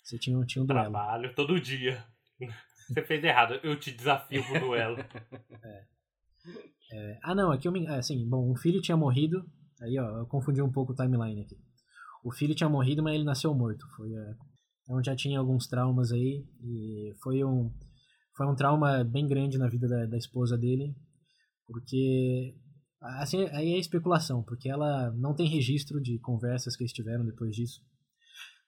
você 0.03 0.17
tinha, 0.17 0.43
tinha 0.45 0.63
um 0.63 0.65
duelo. 0.65 0.81
Trabalho 0.91 1.35
todo 1.35 1.59
dia. 1.59 2.03
Você 2.89 3.03
fez 3.03 3.23
errado. 3.23 3.53
Eu 3.63 3.79
te 3.79 3.89
desafio 3.91 4.43
pro 4.43 4.59
duelo. 4.59 4.97
É, 6.93 7.19
ah, 7.23 7.33
não, 7.33 7.51
aqui 7.51 7.67
eu 7.67 7.71
me. 7.71 7.85
é, 7.85 7.99
Assim, 7.99 8.27
bom, 8.27 8.51
um 8.51 8.55
filho 8.55 8.81
tinha 8.81 8.97
morrido. 8.97 9.45
Aí, 9.81 9.97
ó, 9.97 10.19
eu 10.19 10.25
confundi 10.25 10.61
um 10.61 10.71
pouco 10.71 10.91
o 10.91 10.95
timeline 10.95 11.41
aqui. 11.41 11.55
O 12.23 12.31
filho 12.33 12.53
tinha 12.53 12.67
morrido, 12.67 13.01
mas 13.01 13.13
ele 13.15 13.23
nasceu 13.23 13.53
morto. 13.53 13.85
Foi, 13.95 14.11
é, 14.11 14.33
então 14.83 15.03
já 15.03 15.15
tinha 15.15 15.39
alguns 15.39 15.67
traumas 15.67 16.11
aí. 16.11 16.45
E 16.63 17.13
foi 17.21 17.43
um, 17.43 17.71
foi 18.35 18.47
um 18.47 18.55
trauma 18.55 19.03
bem 19.03 19.27
grande 19.27 19.57
na 19.57 19.67
vida 19.67 19.87
da, 19.87 20.05
da 20.05 20.17
esposa 20.17 20.57
dele. 20.57 20.95
Porque. 21.65 22.55
Assim, 23.19 23.47
aí 23.49 23.73
é 23.73 23.79
especulação, 23.79 24.43
porque 24.43 24.69
ela 24.69 25.11
não 25.13 25.33
tem 25.33 25.47
registro 25.47 25.99
de 25.99 26.19
conversas 26.19 26.75
que 26.75 26.83
eles 26.83 26.93
tiveram 26.93 27.25
depois 27.25 27.55
disso. 27.55 27.81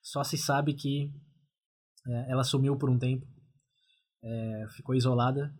Só 0.02 0.24
se 0.24 0.38
sabe 0.38 0.74
que 0.74 1.12
é, 2.08 2.32
ela 2.32 2.44
sumiu 2.44 2.76
por 2.76 2.90
um 2.90 2.98
tempo, 2.98 3.28
é, 4.24 4.66
ficou 4.76 4.96
isolada 4.96 5.54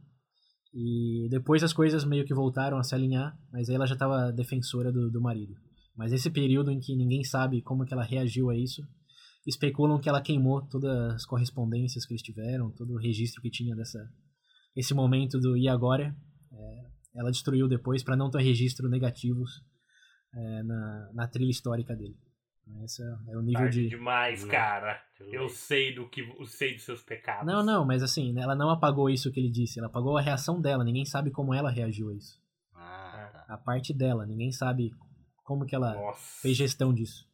e 0.74 1.28
depois 1.30 1.64
as 1.64 1.72
coisas 1.72 2.04
meio 2.04 2.26
que 2.26 2.34
voltaram 2.34 2.80
a 2.80 2.84
se 2.84 2.96
alinhar, 2.96 3.38
mas 3.52 3.70
aí 3.70 3.76
ela 3.76 3.86
já 3.86 3.94
estava 3.94 4.32
defensora 4.32 4.92
do, 4.92 5.12
do 5.12 5.22
marido. 5.22 5.54
Mas 5.96 6.12
esse 6.12 6.32
período 6.32 6.72
em 6.72 6.80
que 6.80 6.96
ninguém 6.96 7.24
sabe 7.24 7.62
como 7.62 7.86
que 7.86 7.94
ela 7.94 8.04
reagiu 8.04 8.50
a 8.50 8.58
isso, 8.58 8.82
especulam 9.46 10.00
que 10.00 10.10
ela 10.10 10.22
queimou 10.22 10.62
todas 10.68 11.16
as 11.16 11.26
correspondências 11.26 12.06
que 12.06 12.14
eles 12.14 12.22
tiveram, 12.22 12.72
todo 12.72 12.94
o 12.94 12.98
registro 12.98 13.42
que 13.42 13.50
tinha 13.50 13.76
dessa 13.76 14.00
esse 14.76 14.94
momento 14.94 15.40
do 15.40 15.56
e 15.58 15.68
agora. 15.68 16.16
É, 16.52 16.94
ela 17.16 17.32
destruiu 17.32 17.68
depois 17.68 18.04
para 18.04 18.16
não 18.16 18.30
ter 18.30 18.42
registro 18.42 18.90
negativos 18.90 19.64
é, 20.34 20.64
na, 20.64 21.10
na 21.14 21.28
trilha 21.28 21.52
histórica 21.52 21.96
dele. 21.96 22.18
Esse 22.84 23.04
é 23.04 23.38
o 23.38 23.42
nível 23.42 23.62
Tarde 23.64 23.84
de 23.84 23.90
demais, 23.90 24.42
Não. 24.42 24.50
cara. 24.50 25.02
Eu 25.32 25.50
sei 25.50 25.94
do 25.94 26.10
que. 26.10 26.22
Eu 26.22 26.46
sei 26.46 26.74
dos 26.74 26.84
seus 26.84 27.04
pecados. 27.04 27.46
Não, 27.46 27.64
não, 27.64 27.86
mas 27.86 28.02
assim, 28.02 28.34
ela 28.40 28.56
não 28.56 28.70
apagou 28.70 29.10
isso 29.10 29.32
que 29.32 29.40
ele 29.40 29.52
disse, 29.52 29.80
ela 29.80 29.88
apagou 29.88 30.18
a 30.18 30.22
reação 30.22 30.62
dela, 30.62 30.84
ninguém 30.84 31.06
sabe 31.06 31.30
como 31.30 31.54
ela 31.54 31.70
reagiu 31.70 32.10
a 32.10 32.16
isso. 32.16 32.42
Ah, 32.74 33.30
tá. 33.32 33.54
A 33.54 33.58
parte 33.58 33.94
dela, 33.94 34.26
ninguém 34.26 34.52
sabe 34.52 34.92
como 35.44 35.66
que 35.66 35.76
ela 35.76 35.94
Nossa. 35.94 36.42
fez 36.42 36.56
gestão 36.56 36.94
disso. 36.94 37.28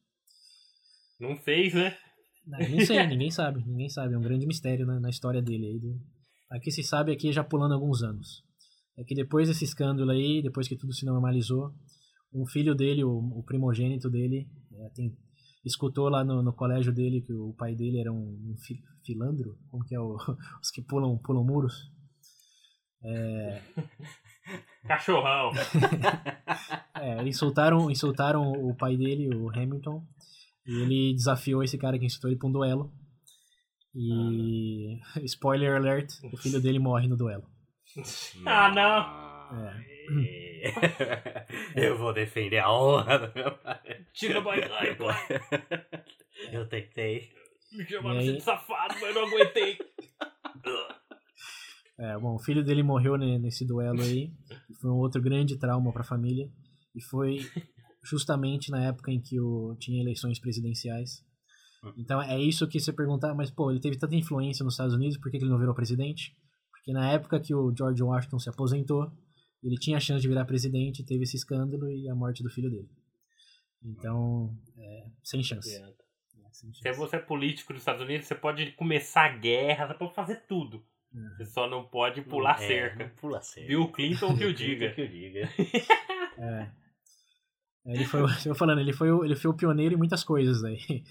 Não 1.19 1.37
fez, 1.37 1.73
né? 1.73 1.97
Não, 2.47 2.79
sei, 2.79 3.05
ninguém 3.05 3.29
sabe, 3.29 3.63
ninguém 3.65 3.89
sabe, 3.89 4.13
é 4.13 4.17
um 4.17 4.21
grande 4.21 4.47
mistério 4.47 4.85
na, 4.85 4.99
na 4.99 5.09
história 5.09 5.41
dele 5.41 5.65
aí. 5.67 5.79
Aqui 6.57 6.71
se 6.71 6.81
sabe 6.83 7.11
aqui 7.11 7.31
já 7.31 7.43
pulando 7.43 7.73
alguns 7.73 8.01
anos. 8.01 8.43
É 8.97 9.03
que 9.03 9.13
depois 9.13 9.47
desse 9.47 9.63
escândalo 9.65 10.09
aí, 10.11 10.41
depois 10.41 10.67
que 10.67 10.75
tudo 10.75 10.93
se 10.93 11.05
normalizou, 11.05 11.71
um 12.33 12.45
filho 12.47 12.73
dele, 12.73 13.03
o, 13.03 13.11
o 13.17 13.43
primogênito 13.43 14.09
dele, 14.09 14.47
é, 14.73 14.89
tem- 14.95 15.15
escutou 15.63 16.09
lá 16.09 16.23
no, 16.23 16.41
no 16.41 16.53
colégio 16.53 16.93
dele 16.93 17.21
que 17.21 17.33
o 17.33 17.53
pai 17.53 17.75
dele 17.75 17.99
era 17.99 18.11
um, 18.11 18.17
um 18.51 18.55
fi- 18.57 18.81
filandro, 19.05 19.57
como 19.69 19.83
que 19.85 19.93
é 19.93 19.99
o, 19.99 20.15
os 20.61 20.71
que 20.71 20.81
pulam, 20.81 21.17
pulam 21.19 21.43
muros? 21.43 21.91
Cachorrão. 24.87 25.51
É, 27.01 27.25
insultaram, 27.25 27.89
insultaram 27.89 28.51
o 28.51 28.75
pai 28.75 28.97
dele, 28.97 29.33
o 29.33 29.47
Hamilton, 29.49 30.05
e 30.69 30.81
ele 30.81 31.13
desafiou 31.15 31.63
esse 31.63 31.77
cara 31.77 31.97
que 31.97 32.05
insultou 32.05 32.29
ele 32.29 32.39
pra 32.39 32.47
um 32.47 32.51
duelo. 32.51 32.91
E, 33.95 34.99
spoiler 35.25 35.75
alert, 35.75 36.11
o 36.31 36.37
filho 36.37 36.61
dele 36.61 36.79
morre 36.79 37.07
no 37.07 37.17
duelo. 37.17 37.43
Ah, 38.45 38.71
não. 38.71 39.61
É. 39.65 39.99
É. 40.61 41.45
Eu 41.87 41.97
vou 41.97 42.13
defender 42.13 42.59
a 42.59 42.71
honra 42.71 43.17
do 43.19 43.33
meu 43.33 43.51
pai. 43.57 43.79
Tira 44.13 44.41
boy, 44.41 44.61
pai, 44.67 44.95
pai. 44.95 45.27
Eu 46.53 46.67
tentei. 46.67 47.29
Me 47.71 47.85
chamaram 47.85 48.21
E 48.21 48.29
aí? 48.29 48.35
de 48.35 48.41
safado, 48.41 48.93
mas 49.01 49.03
eu 49.03 49.13
não 49.13 49.27
aguentei. 49.27 49.77
É, 51.97 52.17
bom, 52.17 52.35
o 52.35 52.39
filho 52.39 52.63
dele 52.63 52.81
morreu 52.81 53.17
ne- 53.17 53.37
nesse 53.37 53.65
duelo 53.65 54.01
aí. 54.01 54.31
e 54.69 54.73
Foi 54.75 54.89
um 54.89 54.95
outro 54.97 55.21
grande 55.21 55.57
trauma 55.57 55.91
para 55.91 56.01
a 56.01 56.05
família. 56.05 56.49
E 56.95 57.01
foi 57.03 57.39
justamente 58.03 58.71
na 58.71 58.83
época 58.83 59.11
em 59.11 59.21
que 59.21 59.39
o, 59.39 59.75
tinha 59.79 60.01
eleições 60.01 60.39
presidenciais. 60.39 61.23
Então 61.97 62.21
é 62.21 62.39
isso 62.39 62.67
que 62.67 62.79
você 62.79 62.91
perguntar, 62.91 63.33
mas 63.33 63.49
pô, 63.49 63.71
ele 63.71 63.79
teve 63.79 63.97
tanta 63.97 64.15
influência 64.15 64.63
nos 64.63 64.73
Estados 64.73 64.93
Unidos, 64.93 65.17
por 65.17 65.31
que 65.31 65.37
que 65.37 65.43
ele 65.43 65.51
não 65.51 65.59
virou 65.59 65.73
presidente? 65.73 66.35
Porque 66.71 66.91
na 66.91 67.11
época 67.11 67.39
que 67.39 67.55
o 67.55 67.73
George 67.75 68.03
Washington 68.03 68.39
se 68.39 68.49
aposentou, 68.49 69.11
ele 69.63 69.75
tinha 69.75 69.97
a 69.97 69.99
chance 69.99 70.21
de 70.21 70.27
virar 70.27 70.45
presidente, 70.45 71.05
teve 71.05 71.23
esse 71.23 71.37
escândalo 71.37 71.89
e 71.89 72.09
a 72.09 72.15
morte 72.15 72.43
do 72.43 72.49
filho 72.49 72.69
dele. 72.69 72.89
Então, 73.81 74.53
é, 74.77 75.05
sem 75.23 75.41
chance. 75.41 75.73
É, 75.73 75.93
sem 76.51 76.73
Se 76.73 76.91
você 76.93 77.15
é 77.15 77.19
político 77.19 77.71
nos 77.71 77.81
Estados 77.81 78.01
Unidos, 78.01 78.27
você 78.27 78.35
pode 78.35 78.71
começar 78.73 79.25
a 79.25 79.37
guerra, 79.37 79.87
você 79.87 79.93
pode 79.93 80.13
fazer 80.13 80.45
tudo. 80.47 80.83
Uhum. 81.13 81.29
Você 81.37 81.45
só 81.45 81.67
não 81.69 81.87
pode 81.87 82.21
pular 82.21 82.61
É, 82.61 82.67
cerca. 82.67 83.07
não 83.07 83.15
Pula 83.15 83.41
cerca. 83.41 83.67
Bill 83.67 83.91
Clinton 83.91 84.37
que 84.37 84.45
o 84.45 84.53
diga. 84.53 84.93
Que 84.93 85.01
eu 85.01 85.07
diga. 85.07 85.49
É. 86.41 86.71
Ele 87.91 88.05
foi, 88.05 88.21
o- 88.21 88.27
eu 88.45 88.55
falando, 88.55 88.79
ele 88.79 88.93
foi, 88.93 89.09
ele 89.25 89.35
foi 89.35 89.51
o 89.51 89.53
pioneiro 89.55 89.95
em 89.95 89.97
muitas 89.97 90.23
coisas 90.23 90.63
aí. 90.63 90.77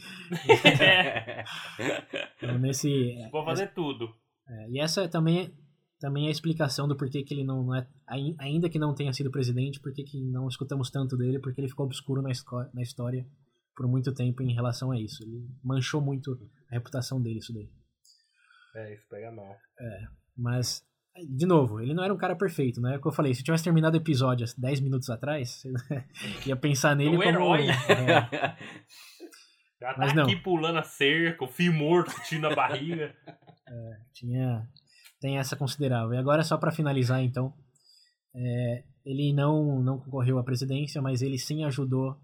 Então, 2.36 2.58
nesse, 2.58 3.14
Vou 3.30 3.44
fazer 3.44 3.68
tudo. 3.74 4.08
é, 4.48 4.70
e 4.70 4.80
essa 4.80 5.02
é 5.02 5.08
também, 5.08 5.52
também 6.00 6.24
é 6.26 6.28
a 6.28 6.32
explicação 6.32 6.86
do 6.88 6.96
porquê 6.96 7.22
que 7.22 7.34
ele 7.34 7.44
não, 7.44 7.62
não 7.64 7.74
é, 7.74 7.86
ai- 8.06 8.34
ainda 8.38 8.68
que 8.68 8.78
não 8.78 8.94
tenha 8.94 9.12
sido 9.12 9.30
presidente, 9.30 9.80
porquê 9.80 10.02
que 10.04 10.22
não 10.24 10.48
escutamos 10.48 10.90
tanto 10.90 11.16
dele, 11.16 11.38
porque 11.38 11.60
ele 11.60 11.68
ficou 11.68 11.86
obscuro 11.86 12.22
na, 12.22 12.30
na 12.74 12.82
história 12.82 13.26
por 13.76 13.86
muito 13.86 14.12
tempo 14.14 14.42
em 14.42 14.52
relação 14.54 14.90
a 14.90 14.98
isso. 15.00 15.22
Ele 15.22 15.46
manchou 15.62 16.00
muito 16.00 16.32
a 16.70 16.74
reputação 16.74 17.20
dele, 17.22 17.38
isso 17.38 17.52
daí. 17.52 17.68
É, 18.74 18.94
isso 18.94 19.04
pega 19.08 19.30
mal. 19.32 19.56
Mas, 20.36 20.82
de 21.26 21.46
novo, 21.46 21.80
ele 21.80 21.94
não 21.94 22.04
era 22.04 22.12
um 22.12 22.16
cara 22.16 22.36
perfeito, 22.36 22.80
né? 22.80 22.94
É 22.94 22.98
o 22.98 23.00
que 23.00 23.08
eu 23.08 23.12
falei, 23.12 23.34
se 23.34 23.40
eu 23.40 23.44
tivesse 23.44 23.64
terminado 23.64 23.96
o 23.96 24.00
episódio 24.00 24.46
há 24.46 24.60
10 24.60 24.80
minutos 24.80 25.08
atrás, 25.10 25.62
ia 26.46 26.56
pensar 26.56 26.94
nele 26.94 27.16
Um 27.16 27.18
como... 27.18 27.28
herói. 27.28 27.66
é, 27.68 28.56
Já 29.80 29.94
tá 29.94 29.98
Mas 29.98 30.12
não. 30.12 30.24
aqui 30.24 30.36
pulando 30.36 30.78
a 30.78 30.82
cerca, 30.82 31.44
o 31.44 31.48
fio 31.48 31.72
morto, 31.72 32.12
tiro 32.22 32.42
na 32.42 32.54
barriga. 32.54 33.14
tinha 34.12 34.68
tem 35.20 35.38
essa 35.38 35.56
considerável. 35.56 36.14
E 36.14 36.18
agora 36.18 36.42
só 36.42 36.56
para 36.56 36.72
finalizar 36.72 37.22
então, 37.22 37.52
é, 38.34 38.84
ele 39.04 39.32
não 39.32 39.82
não 39.82 39.98
concorreu 39.98 40.38
à 40.38 40.44
presidência, 40.44 41.00
mas 41.00 41.22
ele 41.22 41.38
sim 41.38 41.64
ajudou 41.64 42.16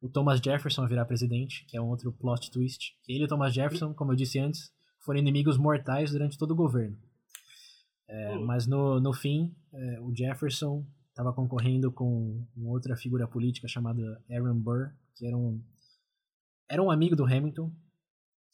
o 0.00 0.08
Thomas 0.08 0.40
Jefferson 0.40 0.82
a 0.82 0.86
virar 0.86 1.06
presidente, 1.06 1.64
que 1.66 1.76
é 1.76 1.80
um 1.80 1.88
outro 1.88 2.12
plot 2.12 2.50
twist. 2.50 2.94
Ele 3.08 3.22
e 3.22 3.24
o 3.24 3.28
Thomas 3.28 3.54
Jefferson, 3.54 3.94
como 3.94 4.12
eu 4.12 4.16
disse 4.16 4.38
antes, 4.38 4.70
foram 5.02 5.18
inimigos 5.18 5.56
mortais 5.56 6.10
durante 6.12 6.36
todo 6.36 6.50
o 6.50 6.56
governo. 6.56 6.96
É, 8.08 8.38
mas 8.38 8.66
no, 8.66 9.00
no 9.00 9.12
fim, 9.12 9.54
é, 9.72 10.00
o 10.00 10.14
Jefferson 10.14 10.86
estava 11.08 11.32
concorrendo 11.32 11.90
com 11.92 12.46
outra 12.64 12.96
figura 12.96 13.26
política 13.26 13.68
chamada 13.68 14.22
Aaron 14.30 14.58
Burr, 14.58 14.92
que 15.16 15.26
era 15.26 15.36
um 15.36 15.62
era 16.68 16.82
um 16.82 16.90
amigo 16.90 17.14
do 17.14 17.24
Hamilton. 17.24 17.70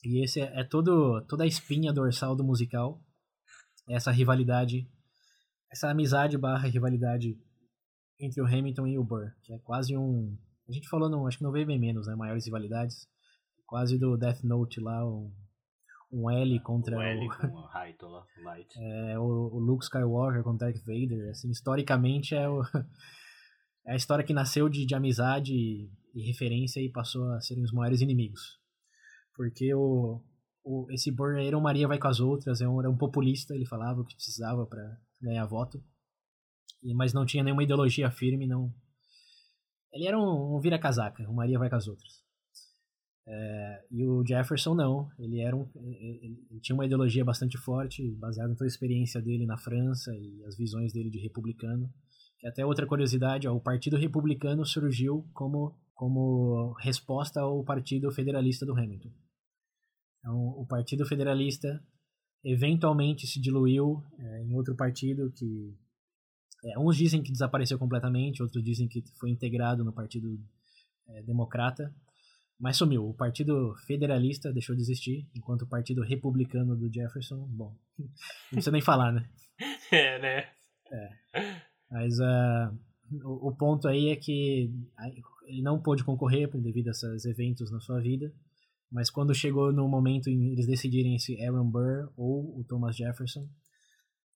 E 0.04 0.22
esse 0.24 0.40
é, 0.40 0.60
é 0.60 0.64
todo 0.64 1.24
toda 1.26 1.44
a 1.44 1.46
espinha 1.46 1.92
dorsal 1.92 2.36
do 2.36 2.44
musical. 2.44 3.02
Essa 3.88 4.10
rivalidade, 4.10 4.88
essa 5.70 5.90
amizade 5.90 6.38
barra 6.38 6.68
rivalidade 6.68 7.36
entre 8.20 8.40
o 8.40 8.46
Hamilton 8.46 8.86
e 8.86 8.98
o 8.98 9.04
Burr, 9.04 9.32
que 9.42 9.52
é 9.52 9.58
quase 9.58 9.96
um 9.96 10.36
a 10.70 10.72
gente 10.72 10.88
falou 10.88 11.08
no, 11.08 11.26
acho 11.26 11.38
que 11.38 11.42
não 11.42 11.50
veio 11.50 11.66
bem 11.66 11.80
menos, 11.80 12.06
né, 12.06 12.14
maiores 12.14 12.44
rivalidades, 12.44 13.08
quase 13.66 13.98
do 13.98 14.16
Death 14.16 14.44
Note 14.44 14.80
lá, 14.80 15.04
um, 15.04 15.32
um 16.12 16.30
L 16.30 16.60
contra 16.60 16.96
O 16.96 16.98
o, 16.98 17.02
L 17.02 17.28
com 17.28 17.46
o 17.56 17.66
Raito 17.66 18.06
lá, 18.06 18.26
Light. 18.42 18.74
é, 18.76 19.18
o, 19.18 19.22
o 19.22 19.58
Luke 19.58 19.84
Skywalker 19.84 20.42
contra 20.42 20.70
Darth 20.70 20.84
Vader, 20.84 21.30
assim, 21.30 21.50
historicamente 21.50 22.34
é, 22.34 22.48
o, 22.48 22.62
é 23.86 23.92
a 23.92 23.96
história 23.96 24.24
que 24.24 24.34
nasceu 24.34 24.68
de, 24.68 24.84
de 24.84 24.94
amizade 24.94 25.52
e, 25.54 25.90
e 26.14 26.26
referência 26.26 26.80
e 26.80 26.90
passou 26.90 27.30
a 27.32 27.40
serem 27.40 27.62
os 27.62 27.72
maiores 27.72 28.00
inimigos. 28.00 28.58
Porque 29.34 29.72
o, 29.74 30.20
o, 30.64 30.86
esse 30.90 31.10
um 31.10 31.60
Maria 31.60 31.88
vai 31.88 31.98
com 31.98 32.08
as 32.08 32.20
outras, 32.20 32.60
é 32.60 32.68
um, 32.68 32.80
era 32.80 32.90
um 32.90 32.96
populista, 32.96 33.54
ele 33.54 33.66
falava 33.66 34.00
o 34.00 34.04
que 34.04 34.14
precisava 34.14 34.66
para 34.66 34.98
ganhar 35.20 35.46
voto, 35.46 35.82
e, 36.82 36.94
mas 36.94 37.12
não 37.12 37.24
tinha 37.24 37.44
nenhuma 37.44 37.62
ideologia 37.62 38.10
firme, 38.10 38.46
não. 38.46 38.72
Ele 39.92 40.06
era 40.06 40.18
um, 40.18 40.56
um 40.56 40.60
vira-casaca, 40.60 41.28
um 41.28 41.34
Maria 41.34 41.58
vai 41.58 41.68
com 41.70 41.76
as 41.76 41.88
outras. 41.88 42.29
É, 43.32 43.84
e 43.92 44.04
o 44.04 44.26
Jefferson 44.26 44.74
não, 44.74 45.08
ele 45.16 45.40
era 45.40 45.54
um, 45.54 45.64
ele, 45.76 46.44
ele 46.50 46.60
tinha 46.60 46.74
uma 46.74 46.84
ideologia 46.84 47.24
bastante 47.24 47.56
forte, 47.56 48.10
baseada 48.16 48.52
em 48.52 48.56
toda 48.56 48.64
a 48.64 48.66
experiência 48.66 49.22
dele 49.22 49.46
na 49.46 49.56
França 49.56 50.12
e 50.16 50.44
as 50.44 50.56
visões 50.56 50.92
dele 50.92 51.10
de 51.10 51.20
republicano. 51.20 51.88
E 52.42 52.48
até 52.48 52.66
outra 52.66 52.86
curiosidade, 52.86 53.46
ó, 53.46 53.54
o 53.54 53.60
Partido 53.60 53.96
Republicano 53.96 54.66
surgiu 54.66 55.30
como, 55.32 55.78
como 55.94 56.72
resposta 56.80 57.40
ao 57.40 57.62
Partido 57.62 58.10
Federalista 58.10 58.66
do 58.66 58.76
Hamilton. 58.76 59.12
Então, 60.18 60.36
o 60.58 60.66
Partido 60.66 61.06
Federalista 61.06 61.80
eventualmente 62.42 63.28
se 63.28 63.40
diluiu 63.40 64.02
é, 64.18 64.42
em 64.42 64.54
outro 64.54 64.74
partido 64.74 65.30
que 65.36 65.78
é, 66.64 66.78
uns 66.78 66.96
dizem 66.96 67.22
que 67.22 67.30
desapareceu 67.30 67.78
completamente, 67.78 68.42
outros 68.42 68.64
dizem 68.64 68.88
que 68.88 69.02
foi 69.20 69.30
integrado 69.30 69.84
no 69.84 69.92
Partido 69.92 70.36
é, 71.08 71.22
Democrata, 71.22 71.94
mas 72.60 72.76
sumiu. 72.76 73.08
O 73.08 73.14
Partido 73.14 73.74
Federalista 73.86 74.52
deixou 74.52 74.76
de 74.76 74.82
existir, 74.82 75.26
enquanto 75.34 75.62
o 75.62 75.66
Partido 75.66 76.02
Republicano 76.02 76.76
do 76.76 76.92
Jefferson, 76.92 77.46
bom, 77.48 77.74
não 77.98 78.08
precisa 78.52 78.70
nem 78.70 78.82
falar, 78.82 79.12
né? 79.12 79.28
É, 79.92 80.18
né? 80.20 80.48
Mas 81.90 82.20
ah, 82.20 82.72
o, 83.24 83.48
o 83.48 83.56
ponto 83.56 83.88
aí 83.88 84.08
é 84.08 84.16
que 84.16 84.72
ele 85.46 85.62
não 85.62 85.82
pôde 85.82 86.04
concorrer 86.04 86.48
devido 86.60 86.88
a 86.88 86.90
esses 86.92 87.24
eventos 87.24 87.70
na 87.70 87.80
sua 87.80 88.00
vida, 88.00 88.32
mas 88.90 89.10
quando 89.10 89.34
chegou 89.34 89.72
no 89.72 89.88
momento 89.88 90.30
em 90.30 90.52
eles 90.52 90.66
decidirem 90.66 91.18
se 91.18 91.40
Aaron 91.44 91.68
Burr 91.68 92.10
ou 92.16 92.58
o 92.58 92.64
Thomas 92.64 92.96
Jefferson, 92.96 93.48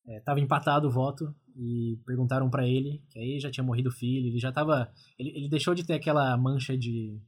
estava 0.06 0.40
empatado 0.40 0.88
o 0.88 0.90
voto 0.90 1.34
e 1.56 1.98
perguntaram 2.04 2.50
para 2.50 2.66
ele, 2.66 3.02
que 3.10 3.18
aí 3.18 3.40
já 3.40 3.50
tinha 3.50 3.64
morrido 3.64 3.88
o 3.88 3.92
filho, 3.92 4.26
ele 4.28 4.38
já 4.38 4.50
estava, 4.50 4.92
ele, 5.18 5.30
ele 5.30 5.48
deixou 5.48 5.74
de 5.74 5.84
ter 5.84 5.94
aquela 5.94 6.36
mancha 6.36 6.76
de, 6.76 7.18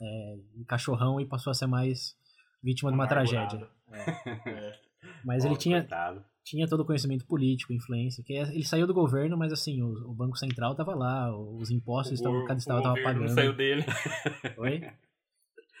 é, 0.00 0.38
de 0.56 0.64
cachorrão 0.64 1.20
e 1.20 1.26
passou 1.26 1.50
a 1.50 1.54
ser 1.54 1.66
mais 1.66 2.16
vítima 2.62 2.90
de 2.90 2.94
uma 2.96 3.06
tragédia. 3.06 3.68
É. 3.92 4.78
Mas 5.24 5.44
ele 5.44 5.56
tinha, 5.56 5.80
coitado. 5.80 6.22
tinha 6.44 6.68
todo 6.68 6.80
o 6.80 6.84
conhecimento 6.84 7.26
político, 7.26 7.72
influência, 7.72 8.22
que 8.22 8.34
é, 8.34 8.42
ele 8.42 8.64
saiu 8.64 8.86
do 8.86 8.92
governo, 8.92 9.36
mas 9.36 9.50
assim, 9.50 9.80
o, 9.80 10.10
o 10.10 10.12
Banco 10.12 10.36
Central 10.36 10.72
estava 10.72 10.94
lá, 10.94 11.34
os 11.34 11.70
impostos 11.70 12.12
O, 12.12 12.14
estavam, 12.14 12.44
cada 12.44 12.56
o 12.56 12.58
estado 12.58 12.78
estava 12.78 12.94
governo 12.94 13.20
não 13.20 13.28
pagando. 13.28 13.34
saiu 13.34 13.52
dele. 13.56 13.84
Oi? 14.58 14.92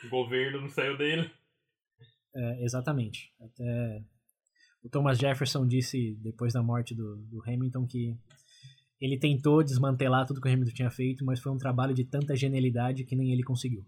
O 0.06 0.08
governo 0.08 0.62
não 0.62 0.68
saiu 0.70 0.96
dele. 0.96 1.30
É, 2.34 2.64
exatamente. 2.64 3.30
Até 3.40 4.02
o 4.82 4.88
Thomas 4.88 5.18
Jefferson 5.18 5.66
disse 5.66 6.14
depois 6.22 6.54
da 6.54 6.62
morte 6.62 6.94
do, 6.94 7.16
do 7.16 7.42
Hamilton 7.42 7.86
que 7.86 8.16
ele 9.00 9.18
tentou 9.18 9.62
desmantelar 9.62 10.26
tudo 10.26 10.40
que 10.40 10.48
o 10.48 10.52
Hamilton 10.52 10.72
tinha 10.74 10.90
feito, 10.90 11.24
mas 11.24 11.40
foi 11.40 11.52
um 11.52 11.58
trabalho 11.58 11.94
de 11.94 12.04
tanta 12.04 12.34
genialidade 12.36 13.04
que 13.04 13.16
nem 13.16 13.32
ele 13.32 13.42
conseguiu. 13.42 13.84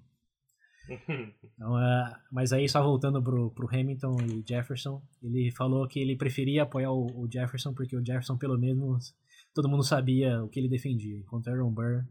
Então, 1.54 1.78
é, 1.78 2.16
mas 2.30 2.52
aí, 2.52 2.68
só 2.68 2.82
voltando 2.82 3.22
pro, 3.22 3.50
pro 3.50 3.68
Hamilton 3.68 4.16
e 4.22 4.44
Jefferson, 4.46 5.02
ele 5.22 5.52
falou 5.52 5.86
que 5.86 6.00
ele 6.00 6.16
preferia 6.16 6.64
apoiar 6.64 6.90
o, 6.90 7.06
o 7.20 7.30
Jefferson 7.30 7.72
porque 7.72 7.96
o 7.96 8.04
Jefferson, 8.04 8.36
pelo 8.36 8.58
menos, 8.58 9.14
todo 9.54 9.68
mundo 9.68 9.84
sabia 9.84 10.42
o 10.42 10.48
que 10.48 10.58
ele 10.58 10.68
defendia, 10.68 11.16
enquanto 11.18 11.48
Aaron 11.48 11.70
Burr 11.72 12.04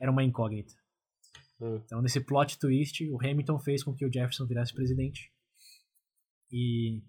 era 0.00 0.10
uma 0.10 0.24
incógnita. 0.24 0.72
Hum. 1.60 1.80
Então, 1.84 2.02
nesse 2.02 2.20
plot 2.20 2.58
twist, 2.58 3.08
o 3.10 3.18
Hamilton 3.22 3.58
fez 3.58 3.84
com 3.84 3.94
que 3.94 4.04
o 4.04 4.12
Jefferson 4.12 4.46
virasse 4.46 4.74
presidente. 4.74 5.30
E 6.50 7.02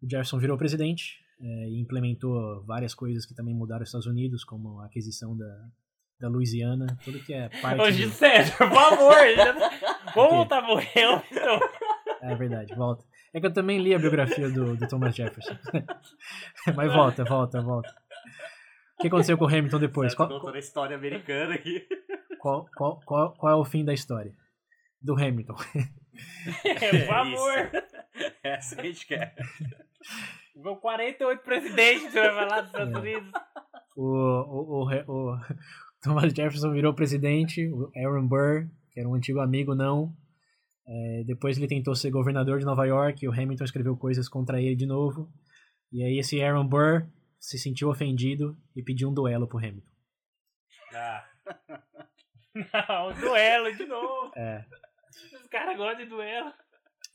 o 0.00 0.08
Jefferson 0.08 0.38
virou 0.38 0.56
presidente 0.56 1.18
é, 1.40 1.68
e 1.68 1.80
implementou 1.80 2.64
várias 2.64 2.94
coisas 2.94 3.26
que 3.26 3.34
também 3.34 3.54
mudaram 3.54 3.82
os 3.82 3.88
Estados 3.88 4.06
Unidos, 4.06 4.44
como 4.44 4.80
a 4.80 4.86
aquisição 4.86 5.36
da, 5.36 5.68
da 6.20 6.28
Louisiana, 6.28 6.86
tudo 7.04 7.22
que 7.22 7.34
é 7.34 7.48
parte. 7.60 7.80
Ô, 7.80 7.90
de- 7.90 8.08
César, 8.10 8.56
por 8.56 8.70
favor. 8.70 9.14
já- 10.06 10.12
Vamos 10.14 10.32
voltar 10.32 10.62
pro 10.62 10.74
Hamilton. 10.74 11.60
É 12.22 12.34
verdade, 12.34 12.74
volta. 12.74 13.04
É 13.34 13.40
que 13.40 13.46
eu 13.46 13.52
também 13.52 13.78
li 13.78 13.94
a 13.94 13.98
biografia 13.98 14.48
do, 14.48 14.76
do 14.76 14.88
Thomas 14.88 15.14
Jefferson. 15.14 15.56
Mas 16.74 16.92
volta, 16.92 17.24
volta, 17.24 17.60
volta. 17.60 17.94
O 18.98 19.02
que 19.02 19.08
aconteceu 19.08 19.36
com 19.36 19.44
o 19.44 19.48
Hamilton 19.48 19.78
depois? 19.78 20.12
Certo, 20.12 20.16
Qual, 20.16 20.28
doutor 20.28 20.56
história 20.56 20.96
americana 20.96 21.54
aqui. 21.54 21.86
qual, 22.38 22.66
qual, 22.74 23.00
qual, 23.04 23.34
qual 23.34 23.52
é 23.52 23.56
o 23.56 23.64
fim 23.64 23.84
da 23.84 23.92
história? 23.92 24.32
Do 25.02 25.14
Hamilton. 25.14 25.54
É, 26.64 26.98
por 27.00 27.08
favor. 27.08 27.70
Essa 28.42 28.74
que 28.74 28.80
a 28.80 28.84
gente 28.84 29.06
quer. 29.06 29.34
Vão 30.56 30.76
48 30.76 31.42
presidentes 31.42 32.10
você 32.10 32.20
vai 32.22 32.34
falar 32.34 32.60
dos 32.62 32.70
Estados 32.70 32.94
É. 32.94 32.98
Unidos. 32.98 33.30
O, 33.94 34.02
o, 34.06 34.84
o, 35.06 35.34
o 35.34 35.38
Thomas 36.02 36.32
Jefferson 36.32 36.72
virou 36.72 36.94
presidente, 36.94 37.68
o 37.68 37.90
Aaron 37.94 38.26
Burr, 38.26 38.66
que 38.96 39.00
era 39.00 39.08
um 39.10 39.14
antigo 39.14 39.40
amigo, 39.40 39.74
não. 39.74 40.16
É, 40.88 41.24
depois 41.26 41.58
ele 41.58 41.68
tentou 41.68 41.94
ser 41.94 42.10
governador 42.10 42.58
de 42.58 42.64
Nova 42.64 42.86
York, 42.86 43.22
e 43.22 43.28
o 43.28 43.30
Hamilton 43.32 43.64
escreveu 43.64 43.94
coisas 43.94 44.26
contra 44.26 44.58
ele 44.58 44.74
de 44.74 44.86
novo. 44.86 45.30
E 45.92 46.02
aí 46.02 46.18
esse 46.18 46.40
Aaron 46.40 46.66
Burr 46.66 47.06
se 47.38 47.58
sentiu 47.58 47.90
ofendido 47.90 48.56
e 48.74 48.82
pediu 48.82 49.10
um 49.10 49.12
duelo 49.12 49.46
pro 49.46 49.58
Hamilton. 49.58 49.90
Ah. 50.94 51.24
Não, 52.54 53.20
duelo 53.20 53.76
de 53.76 53.84
novo. 53.84 54.32
É. 54.34 54.64
Os 55.42 55.46
caras 55.50 55.76
gostam 55.76 56.02
de 56.02 56.08
duelo. 56.08 56.50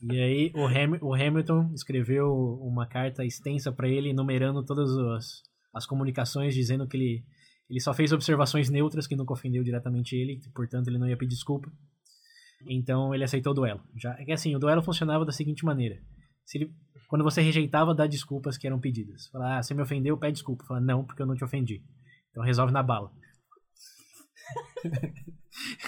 E 0.08 0.20
aí 0.20 0.52
o, 0.54 0.64
Ham, 0.64 0.98
o 1.00 1.14
Hamilton 1.14 1.72
escreveu 1.74 2.32
uma 2.62 2.86
carta 2.86 3.24
extensa 3.24 3.72
para 3.72 3.88
ele, 3.88 4.10
enumerando 4.10 4.64
todas 4.64 4.88
as, 5.16 5.42
as 5.74 5.84
comunicações, 5.84 6.54
dizendo 6.54 6.86
que 6.86 6.96
ele, 6.96 7.24
ele 7.68 7.80
só 7.80 7.94
fez 7.94 8.12
observações 8.12 8.68
neutras, 8.68 9.06
que 9.06 9.16
nunca 9.16 9.32
ofendeu 9.32 9.62
diretamente 9.62 10.14
ele, 10.14 10.40
portanto 10.54 10.88
ele 10.88 10.98
não 10.98 11.08
ia 11.08 11.16
pedir 11.16 11.34
desculpa. 11.34 11.70
Então 12.68 13.14
ele 13.14 13.24
aceitou 13.24 13.52
o 13.52 13.54
duelo. 13.54 13.82
Já, 13.96 14.14
é 14.18 14.24
que 14.24 14.32
assim, 14.32 14.54
o 14.54 14.58
duelo 14.58 14.82
funcionava 14.82 15.24
da 15.24 15.32
seguinte 15.32 15.64
maneira. 15.64 16.00
Se 16.44 16.58
ele, 16.58 16.74
quando 17.08 17.24
você 17.24 17.40
rejeitava, 17.40 17.94
dá 17.94 18.06
desculpas 18.06 18.56
que 18.56 18.66
eram 18.66 18.80
pedidas. 18.80 19.28
Falar, 19.28 19.58
ah, 19.58 19.62
você 19.62 19.74
me 19.74 19.82
ofendeu, 19.82 20.18
pede 20.18 20.34
desculpa. 20.34 20.64
Fala, 20.64 20.80
não, 20.80 21.04
porque 21.04 21.22
eu 21.22 21.26
não 21.26 21.34
te 21.34 21.44
ofendi. 21.44 21.82
Então 22.30 22.42
resolve 22.42 22.72
na 22.72 22.82
bala. 22.82 23.12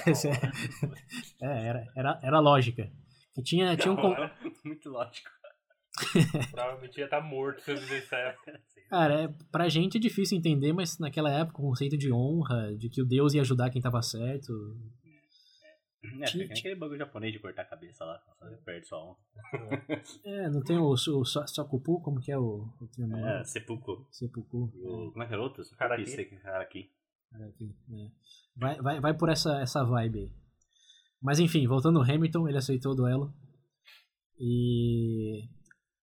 é, 0.06 0.10
é, 1.42 1.66
era, 1.66 1.92
era, 1.96 2.20
era 2.22 2.40
lógica. 2.40 2.90
Que 3.34 3.42
tinha, 3.42 3.76
tinha 3.76 3.92
um. 3.92 4.12
Era 4.12 4.32
muito 4.64 4.88
lógico. 4.88 5.28
Provavelmente 6.50 6.98
ia 6.98 7.04
estar 7.04 7.20
morto 7.20 7.60
se 7.62 7.70
eu 7.70 7.76
fizesse 7.76 8.14
época. 8.14 8.60
Cara, 8.90 9.22
é, 9.22 9.28
pra 9.50 9.68
gente 9.68 9.96
é 9.96 10.00
difícil 10.00 10.36
entender, 10.38 10.72
mas 10.72 10.98
naquela 10.98 11.30
época 11.30 11.58
o 11.60 11.66
conceito 11.68 11.96
de 11.96 12.12
honra, 12.12 12.74
de 12.76 12.88
que 12.88 13.00
o 13.00 13.06
Deus 13.06 13.34
ia 13.34 13.40
ajudar 13.42 13.70
quem 13.70 13.80
tava 13.82 14.02
certo. 14.02 14.52
É, 16.20 16.26
fica 16.26 16.52
aquele 16.52 16.74
bagulho 16.74 16.98
japonês 16.98 17.32
de 17.32 17.38
cortar 17.38 17.62
a 17.62 17.64
cabeça 17.64 18.04
lá, 18.04 18.20
você 18.42 18.56
perde 18.58 18.86
sua 18.86 18.98
honra. 19.02 19.16
É, 20.24 20.50
não 20.50 20.62
tem 20.62 20.76
o, 20.76 20.84
o 20.90 20.96
so- 20.96 21.24
Sokupu, 21.24 22.00
como 22.02 22.20
que 22.20 22.30
é 22.30 22.38
o, 22.38 22.68
o 22.80 22.86
termo? 22.88 23.16
É, 23.16 23.42
seppuku. 23.44 24.06
Seppuku. 24.10 24.70
E 24.74 24.86
o- 24.86 25.10
Como 25.12 25.22
é 25.22 25.26
que 25.26 25.32
era 25.32 25.42
outro? 25.42 25.64
Haraki. 25.78 26.02
Isso 26.02 26.20
aqui, 26.20 26.36
Haraki. 26.44 26.90
Aqui, 27.32 27.74
né? 27.88 28.10
Vai, 28.54 28.76
vai, 28.80 29.00
vai 29.00 29.14
por 29.14 29.28
essa, 29.30 29.60
essa 29.60 29.82
vibe 29.82 30.18
aí. 30.20 30.32
Mas 31.22 31.40
enfim, 31.40 31.66
voltando 31.66 31.98
ao 31.98 32.04
Hamilton, 32.04 32.48
ele 32.48 32.58
aceitou 32.58 32.92
o 32.92 32.94
duelo. 32.94 33.34
E 34.38 35.48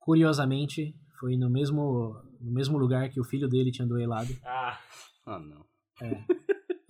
curiosamente, 0.01 0.93
foi 1.19 1.37
no 1.37 1.49
mesmo, 1.49 2.13
no 2.41 2.51
mesmo 2.51 2.77
lugar 2.77 3.09
que 3.09 3.19
o 3.21 3.23
filho 3.23 3.47
dele 3.47 3.71
tinha 3.71 3.87
duelado. 3.87 4.35
Ah, 4.43 4.77
Ah, 5.25 5.39
não. 5.39 5.65
É. 6.01 6.25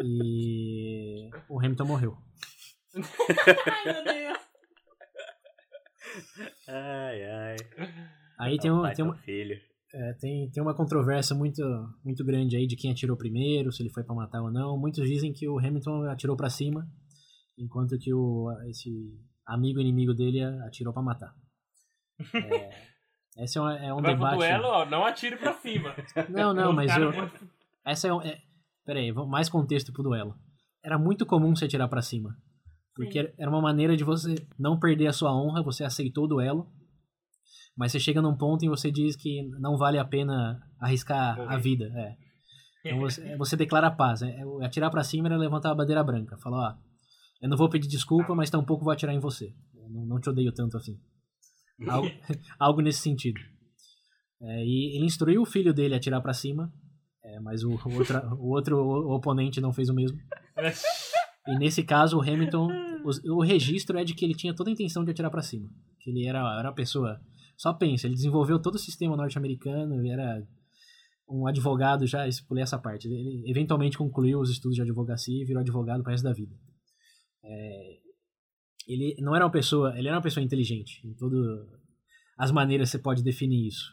E 0.03 1.30
o 1.49 1.59
Hamilton 1.59 1.86
morreu. 1.86 2.18
ai 2.95 3.93
meu 3.93 4.03
Deus. 4.03 4.38
Ai, 6.68 7.24
ai. 7.24 7.55
Aí 8.39 8.57
tem, 8.57 8.72
um, 8.72 8.82
tem, 8.93 9.05
uma, 9.05 9.16
filho. 9.18 9.59
é, 9.93 10.14
tem, 10.14 10.49
tem 10.49 10.64
uma 10.64 10.74
controvérsia 10.76 11.36
muito, 11.36 11.62
muito 12.03 12.24
grande 12.26 12.55
aí 12.55 12.66
de 12.66 12.76
quem 12.76 12.91
atirou 12.91 13.16
primeiro, 13.16 13.72
se 13.72 13.84
ele 13.84 13.91
foi 13.91 14.03
pra 14.03 14.16
matar 14.16 14.41
ou 14.41 14.51
não. 14.51 14.78
Muitos 14.80 15.07
dizem 15.07 15.32
que 15.32 15.47
o 15.47 15.59
Hamilton 15.59 16.03
atirou 16.09 16.36
pra 16.36 16.49
cima, 16.49 16.88
enquanto 17.57 17.97
que 17.99 18.14
o, 18.14 18.49
esse 18.70 18.89
amigo 19.45 19.80
inimigo 19.80 20.14
dele 20.14 20.41
atirou 20.66 20.93
pra 20.93 21.03
matar. 21.03 21.34
É, 22.34 22.70
esse 23.44 23.58
é 23.58 23.62
um, 23.62 23.70
é 23.70 23.94
um 23.94 24.02
Vai 24.02 24.16
pro 24.16 24.24
debate. 24.26 24.36
duelo, 24.38 24.66
ó, 24.68 24.86
não 24.86 25.06
atire 25.06 25.38
pra 25.38 25.54
cima. 25.54 25.94
Não, 26.30 26.54
não, 26.54 26.72
mas 26.74 26.96
eu, 26.98 27.12
essa 27.86 28.08
é, 28.08 28.14
um- 28.14 28.22
é 28.22 28.39
Pera 28.86 29.00
aí, 29.00 29.12
vamos- 29.12 29.30
mais 29.30 29.48
contexto 29.50 29.94
pro 29.94 30.02
duelo. 30.04 30.34
Era 30.84 30.98
muito 30.98 31.26
comum 31.26 31.56
você 31.56 31.66
atirar 31.66 31.88
pra 31.88 32.02
cima. 32.02 32.36
Porque 32.96 33.20
era- 33.20 33.34
era 33.38 33.50
uma 33.50 33.62
maneira 33.62 33.96
de 33.96 34.04
você 34.04 34.36
não 34.60 34.80
perder 34.80 35.08
a 35.08 35.14
sua 35.14 35.32
honra, 35.34 35.62
você 35.64 35.84
aceitou 35.84 36.26
o 36.26 36.28
duelo, 36.28 36.68
mas 37.78 37.92
você 37.92 38.00
chega 38.00 38.22
num 38.22 38.36
ponto 38.36 38.66
em 38.66 38.70
você 38.70 38.92
diz 38.92 39.16
que 39.16 39.44
não 39.60 39.78
vale 39.78 39.98
a 39.98 40.04
pena 40.06 40.60
arriscar 40.80 41.39
a 41.39 41.58
vida. 41.58 41.86
É. 41.96 42.16
Então 42.86 43.00
você, 43.00 43.38
você 43.38 43.56
declara 43.56 43.88
a 43.88 43.92
paz. 43.92 44.22
É, 44.24 44.30
é- 44.30 44.66
atirar 44.66 44.89
pra 44.89 45.04
cima 45.04 45.28
era 45.28 45.38
levantar 45.38 45.72
a 45.72 45.76
bandeira 45.76 46.04
branca. 46.04 46.38
Falar, 46.39 46.72
ó, 46.72 46.76
eu 47.42 47.50
não 47.50 47.56
vou 47.58 47.70
pedir 47.70 47.88
desculpa, 47.88 48.34
mas 48.36 48.50
tampouco 48.50 48.84
vou 48.84 48.92
atirar 48.92 49.14
em 49.14 49.20
você. 49.20 49.54
Eu 49.76 49.89
não, 49.89 50.06
não 50.06 50.20
te 50.20 50.30
odeio 50.30 50.52
tanto 50.52 50.76
assim. 50.78 50.98
Algo, 51.88 52.08
algo 52.60 52.82
nesse 52.82 53.00
sentido. 53.00 53.40
É, 54.42 54.64
e 54.66 54.96
ele 54.98 55.06
instruiu 55.06 55.42
o 55.42 55.46
filho 55.46 55.74
dele 55.74 55.94
a 55.94 55.98
atirar 55.98 56.22
pra 56.22 56.34
cima, 56.34 56.72
é, 57.24 57.40
mas 57.40 57.64
o, 57.64 57.70
o 57.72 57.94
outra- 57.98 58.28
o 58.36 58.50
outro 58.50 58.78
o 58.78 59.16
oponente 59.16 59.62
não 59.62 59.72
fez 59.72 59.90
o 59.90 59.94
mesmo. 59.94 60.18
E 61.48 61.58
nesse 61.58 61.84
caso, 61.84 62.18
o 62.18 62.22
Hamilton, 62.22 62.68
o, 63.04 63.38
o 63.38 63.42
registro 63.44 63.98
é 63.98 64.04
de 64.04 64.14
que 64.14 64.24
ele 64.26 64.34
tinha 64.36 64.54
toda 64.56 64.70
a 64.70 64.74
intenção 64.74 65.04
de 65.04 65.12
atirar 65.12 65.30
pra 65.32 65.42
cima. 65.42 65.68
Que 66.00 66.10
ele 66.12 66.26
era, 66.28 66.40
era 66.60 66.70
uma 66.70 66.76
pessoa. 66.76 67.20
Só 67.58 67.74
pensa, 67.74 68.08
ele 68.08 68.16
desenvolveu 68.16 68.60
todo 68.60 68.76
o 68.76 68.80
sistema 68.80 69.16
norte-americano, 69.16 69.94
ele 69.96 70.10
era 70.10 70.44
um 71.30 71.48
advogado 71.48 72.06
já, 72.08 72.26
pulei 72.48 72.64
essa 72.64 72.78
parte. 72.80 73.08
Ele 73.08 73.44
eventualmente 73.50 73.98
concluiu 73.98 74.40
os 74.40 74.50
estudos 74.50 74.76
de 74.76 74.82
advocacia 74.82 75.42
e 75.42 75.46
virou 75.46 75.62
advogado 75.62 76.02
pro 76.04 76.12
resto 76.12 76.24
da 76.24 76.34
vida. 76.34 76.54
É, 77.44 77.98
ele 78.88 79.16
não 79.20 79.36
era 79.36 79.46
uma 79.46 79.52
pessoa, 79.52 79.98
ele 79.98 80.08
era 80.08 80.18
uma 80.18 80.24
pessoa 80.24 80.44
inteligente 80.44 81.06
em 81.06 81.14
todas 81.14 81.40
as 82.38 82.52
maneiras 82.52 82.90
você 82.90 83.00
pode 83.00 83.24
definir 83.24 83.68
isso. 83.68 83.92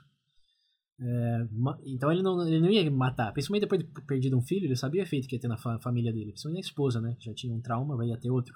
É, 1.01 1.47
então 1.87 2.11
ele 2.11 2.23
não, 2.23 2.47
ele 2.47 2.61
não 2.61 2.71
ia 2.71 2.91
matar, 2.91 3.33
principalmente 3.33 3.63
depois 3.63 3.81
de 3.81 3.87
perdido 4.07 4.37
um 4.37 4.43
filho, 4.43 4.65
ele 4.65 4.75
sabia 4.75 5.01
o 5.01 5.05
efeito 5.05 5.29
que 5.29 5.37
ia 5.37 5.41
ter 5.41 5.47
na 5.47 5.57
fa- 5.57 5.79
família 5.81 6.13
dele, 6.13 6.33
principalmente 6.33 6.65
a 6.65 6.69
esposa, 6.69 7.01
né, 7.01 7.17
já 7.21 7.33
tinha 7.35 7.55
um 7.55 7.61
trauma, 7.61 7.97
vai 7.97 8.09
ia 8.09 8.19
ter 8.19 8.31
outro. 8.31 8.55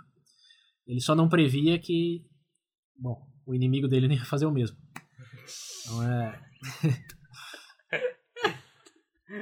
Ele 0.86 1.00
só 1.00 1.14
não 1.14 1.28
previa 1.28 1.78
que, 1.78 2.24
bom, 2.98 3.24
o 3.46 3.54
inimigo 3.54 3.86
dele 3.86 4.06
não 4.08 4.14
ia 4.16 4.24
fazer 4.24 4.46
o 4.46 4.50
mesmo. 4.50 4.76
Então 5.84 6.02
é, 6.02 6.40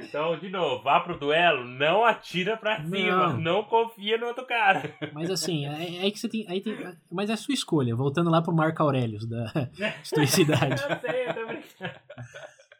Então, 0.03 0.37
de 0.39 0.49
novo, 0.49 0.81
vá 0.83 0.99
pro 1.01 1.19
duelo, 1.19 1.65
não 1.65 2.05
atira 2.05 2.55
pra 2.55 2.81
cima, 2.83 3.33
Não. 3.33 3.37
não 3.41 3.63
confia 3.63 4.17
no 4.17 4.27
outro 4.27 4.45
cara. 4.45 4.95
mas 5.13 5.29
assim, 5.29 5.65
é, 5.65 5.97
é 5.97 6.01
aí 6.03 6.11
que 6.11 6.19
você 6.19 6.29
tem, 6.29 6.45
aí 6.47 6.61
tem, 6.61 6.77
mas 7.11 7.29
é 7.29 7.33
a 7.33 7.37
sua 7.37 7.53
escolha. 7.53 7.95
Voltando 7.95 8.29
lá 8.29 8.41
pro 8.41 8.55
Marco 8.55 8.81
Aurelius 8.81 9.27
da 9.27 9.51
historicidade, 10.01 10.81
Eu 10.81 10.99
sei, 10.99 11.27
eu 11.27 11.33
tô 11.33 11.45
brincando. 11.47 11.99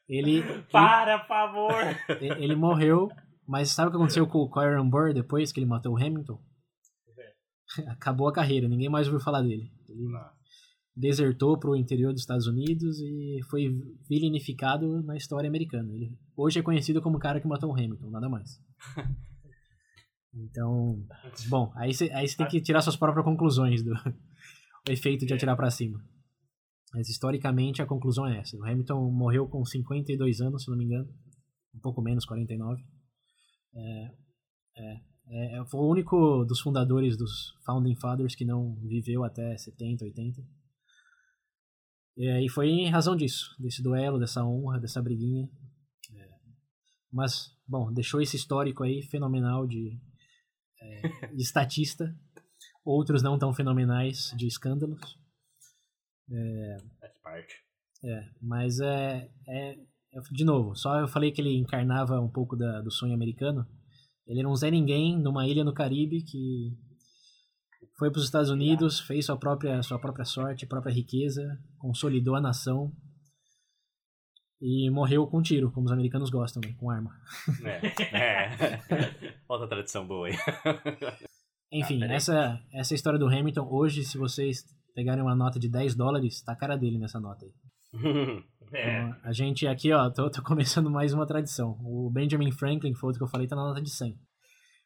ele, 0.07 0.43
Para, 0.72 1.20
por 1.20 1.28
favor. 1.28 1.74
Ele 2.22 2.55
morreu, 2.55 3.09
mas 3.47 3.72
sabe 3.72 3.89
o 3.89 3.91
que 3.91 3.97
aconteceu 3.97 4.26
com 4.28 4.39
o 4.49 4.59
Aaron 4.59 4.89
Burr 4.89 5.14
depois 5.14 5.51
que 5.51 5.59
ele 5.59 5.68
matou 5.68 5.93
o 5.93 5.97
Hamilton? 5.97 6.39
Acabou 7.89 8.28
a 8.28 8.34
carreira, 8.34 8.68
ninguém 8.68 8.89
mais 8.89 9.07
ouviu 9.07 9.20
falar 9.22 9.41
dele. 9.41 9.70
Ele 9.89 10.07
desertou 10.95 11.57
para 11.57 11.69
o 11.69 11.75
interior 11.75 12.11
dos 12.11 12.21
Estados 12.21 12.47
Unidos 12.47 12.99
e 12.99 13.39
foi 13.49 13.69
vilinificado 14.09 15.01
na 15.03 15.15
história 15.15 15.47
americana. 15.47 15.91
Ele 15.93 16.17
hoje 16.35 16.59
é 16.59 16.63
conhecido 16.63 17.01
como 17.01 17.17
o 17.17 17.19
cara 17.19 17.39
que 17.39 17.47
matou 17.47 17.69
o 17.69 17.73
Hamilton, 17.73 18.09
nada 18.09 18.29
mais. 18.29 18.59
Então, 20.33 21.05
bom, 21.49 21.73
aí 21.75 21.93
você 21.93 22.09
aí 22.11 22.25
tem 22.33 22.47
que 22.47 22.61
tirar 22.61 22.81
suas 22.81 22.95
próprias 22.95 23.25
conclusões 23.25 23.83
do 23.83 23.91
efeito 24.89 25.25
de 25.25 25.33
atirar 25.33 25.57
para 25.57 25.69
cima. 25.69 26.01
Mas 26.93 27.09
historicamente 27.09 27.81
a 27.81 27.85
conclusão 27.85 28.27
é 28.27 28.39
essa. 28.39 28.57
O 28.57 28.63
Hamilton 28.63 29.11
morreu 29.11 29.47
com 29.47 29.63
52 29.63 30.41
anos, 30.41 30.63
se 30.63 30.69
não 30.69 30.77
me 30.77 30.85
engano. 30.85 31.07
Um 31.75 31.79
pouco 31.79 32.01
menos, 32.01 32.25
49. 32.25 32.81
É, 33.73 34.11
é, 34.77 35.59
é, 35.59 35.65
foi 35.65 35.79
o 35.79 35.89
único 35.89 36.43
dos 36.45 36.59
fundadores 36.59 37.17
dos 37.17 37.53
Founding 37.65 37.95
Fathers 37.95 38.35
que 38.35 38.45
não 38.45 38.75
viveu 38.87 39.23
até 39.23 39.57
70, 39.57 40.05
80. 40.05 40.41
E 42.22 42.30
aí 42.30 42.47
foi 42.47 42.69
em 42.69 42.88
razão 42.88 43.15
disso, 43.15 43.55
desse 43.59 43.82
duelo, 43.82 44.19
dessa 44.19 44.45
honra, 44.45 44.80
dessa 44.80 45.01
briguinha. 45.01 45.49
É, 46.15 46.30
mas, 47.11 47.49
bom, 47.67 47.91
deixou 47.91 48.22
esse 48.22 48.36
histórico 48.36 48.84
aí 48.84 49.01
fenomenal 49.01 49.65
de, 49.65 49.99
é, 50.80 51.01
de 51.34 51.41
estatista. 51.41 52.15
Outros 52.86 53.24
não 53.24 53.39
tão 53.39 53.51
fenomenais 53.51 54.32
de 54.38 54.45
escândalos. 54.45 55.01
Faz 56.99 57.17
parte. 57.24 57.55
É, 58.03 58.30
mas 58.39 58.80
é, 58.80 59.28
é, 59.47 59.72
é- 60.13 60.22
De 60.32 60.45
novo, 60.45 60.76
só 60.76 60.99
eu 60.99 61.07
falei 61.07 61.32
que 61.32 61.41
ele 61.41 61.57
encarnava 61.57 62.22
um 62.22 62.30
pouco 62.30 62.55
da, 62.55 62.82
do 62.82 62.91
sonho 62.91 63.15
americano. 63.15 63.65
Ele 64.28 64.41
era 64.41 64.47
um 64.49 64.55
Zé 64.55 64.69
Ninguém 64.69 65.17
numa 65.17 65.47
ilha 65.47 65.63
no 65.63 65.74
Caribe 65.74 66.22
que 66.22 66.78
foi 68.01 68.09
para 68.09 68.17
os 68.17 68.25
Estados 68.25 68.49
Unidos, 68.49 68.99
fez 68.99 69.27
sua 69.27 69.37
própria, 69.37 69.83
sua 69.83 69.99
própria 69.99 70.25
sorte, 70.25 70.65
própria 70.65 70.91
riqueza, 70.91 71.55
consolidou 71.77 72.33
a 72.35 72.41
nação 72.41 72.91
e 74.59 74.89
morreu 74.89 75.27
com 75.27 75.39
tiro, 75.39 75.71
como 75.71 75.85
os 75.85 75.91
americanos 75.91 76.31
gostam, 76.31 76.63
né, 76.65 76.73
com 76.79 76.89
arma. 76.89 77.11
É, 77.63 78.17
é. 78.17 79.35
Outra 79.47 79.67
tradição 79.67 80.07
boa 80.07 80.29
aí. 80.29 80.33
Enfim, 81.71 81.99
peraí. 81.99 82.15
essa, 82.15 82.59
essa 82.73 82.95
história 82.95 83.19
do 83.19 83.27
Hamilton. 83.27 83.67
Hoje, 83.69 84.03
se 84.03 84.17
vocês 84.17 84.65
pegarem 84.95 85.21
uma 85.21 85.35
nota 85.35 85.59
de 85.59 85.69
10 85.69 85.93
dólares, 85.93 86.41
tá 86.41 86.53
a 86.53 86.57
cara 86.57 86.75
dele 86.75 86.97
nessa 86.97 87.19
nota 87.19 87.45
aí. 87.45 87.53
É. 88.73 89.01
Então, 89.01 89.19
a 89.25 89.33
gente 89.33 89.67
aqui, 89.67 89.91
ó, 89.91 90.09
tô, 90.09 90.31
tô 90.31 90.41
começando 90.41 90.89
mais 90.89 91.11
uma 91.11 91.27
tradição. 91.27 91.77
O 91.83 92.09
Benjamin 92.09 92.53
Franklin, 92.53 92.93
foi 92.93 93.09
outro 93.09 93.19
que 93.19 93.23
eu 93.25 93.29
falei, 93.29 93.45
tá 93.45 93.53
na 93.53 93.67
nota 93.67 93.81
de 93.81 93.89
100. 93.89 94.17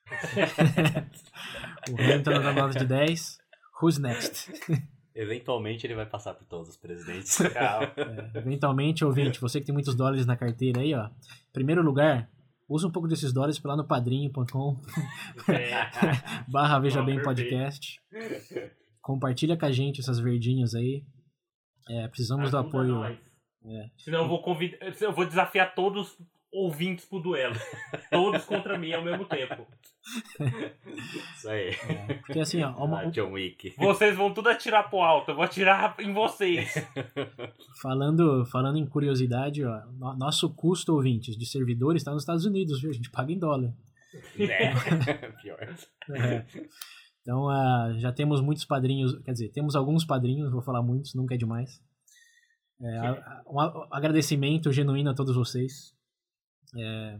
o 1.91 1.95
Hamilton 2.01 2.31
tá 2.31 2.39
na 2.39 2.53
nota 2.53 2.79
de 2.79 2.85
10. 2.85 3.37
Who's 3.81 3.97
next? 3.97 4.51
Eventualmente 5.15 5.87
ele 5.87 5.95
vai 5.95 6.05
passar 6.05 6.33
por 6.33 6.45
todos 6.45 6.69
os 6.69 6.77
presidentes. 6.77 7.39
É, 7.55 8.37
eventualmente, 8.37 9.05
ouvinte, 9.05 9.39
você 9.39 9.59
que 9.59 9.65
tem 9.65 9.73
muitos 9.73 9.95
dólares 9.95 10.25
na 10.25 10.35
carteira 10.35 10.81
aí, 10.81 10.93
ó. 10.93 11.05
Em 11.05 11.53
primeiro 11.53 11.81
lugar, 11.81 12.29
usa 12.67 12.85
um 12.87 12.91
pouco 12.91 13.07
desses 13.07 13.31
dólares 13.31 13.57
pra 13.57 13.71
lá 13.71 13.77
no 13.77 13.87
padrinho.com 13.87 14.81
É. 15.49 15.89
barra 16.49 16.79
Veja 16.79 16.99
Não, 16.99 17.05
Bem. 17.05 17.21
Podcast. 17.21 17.99
Compartilha 19.01 19.55
com 19.57 19.65
a 19.65 19.71
gente 19.71 20.01
essas 20.01 20.19
verdinhas 20.19 20.75
aí. 20.75 21.05
É, 21.89 22.07
precisamos 22.09 22.51
do 22.51 22.57
Ajuda 22.57 22.69
apoio. 22.69 22.95
nós. 22.95 23.17
É. 23.67 23.89
Senão 23.97 24.23
eu 24.23 24.27
vou 24.27 24.41
convidar. 24.41 24.77
Eu 25.01 25.13
vou 25.13 25.25
desafiar 25.25 25.73
todos 25.73 26.11
os 26.11 26.17
ouvintes 26.55 27.05
pro 27.05 27.19
duelo. 27.19 27.55
Todos 28.11 28.43
contra 28.45 28.77
mim 28.77 28.91
ao 28.93 29.03
mesmo 29.03 29.25
tempo. 29.25 29.67
Isso 31.35 31.49
aí. 31.49 31.69
é, 31.69 32.13
porque 32.25 32.39
assim, 32.39 32.61
ó, 32.63 32.71
uma- 32.83 33.01
Ah, 33.01 33.05
John 33.05 33.31
Wick. 33.31 33.73
Vocês 33.77 34.15
vão 34.15 34.33
tudo 34.33 34.49
atirar 34.49 34.89
pro 34.89 34.99
alto. 34.99 35.31
Eu 35.31 35.35
vou 35.35 35.43
atirar 35.43 35.95
em 35.99 36.13
vocês. 36.13 36.73
falando, 37.81 38.45
falando 38.45 38.77
em 38.77 38.85
curiosidade, 38.85 39.63
ó, 39.65 39.81
no- 39.97 40.15
nosso 40.17 40.53
custo 40.55 40.93
ouvintes 40.93 41.37
de 41.37 41.45
servidores 41.45 42.01
está 42.01 42.11
nos 42.11 42.23
Estados 42.23 42.45
Unidos, 42.45 42.81
viu? 42.81 42.89
A 42.91 42.93
gente 42.93 43.09
paga 43.11 43.31
em 43.31 43.39
dólar. 43.39 43.73
É. 44.39 44.71
Pior. 45.41 45.75
É. 46.15 46.45
Então, 47.21 47.49
ah, 47.49 47.91
já 47.97 48.11
temos 48.11 48.39
muitos 48.39 48.65
padrinhos, 48.65 49.17
quer 49.23 49.31
dizer, 49.31 49.49
temos 49.49 49.75
alguns 49.75 50.05
padrinhos, 50.05 50.51
vou 50.51 50.61
falar 50.61 50.83
muitos, 50.83 51.15
nunca 51.15 51.33
é 51.33 51.37
demais. 51.37 51.81
É, 52.81 52.97
a- 52.99 53.11
a- 53.11 53.43
um 53.49 53.59
agradecimento 53.91 54.71
genuíno 54.71 55.09
a 55.09 55.13
todos 55.15 55.35
vocês. 55.35 55.93
É, 56.77 57.19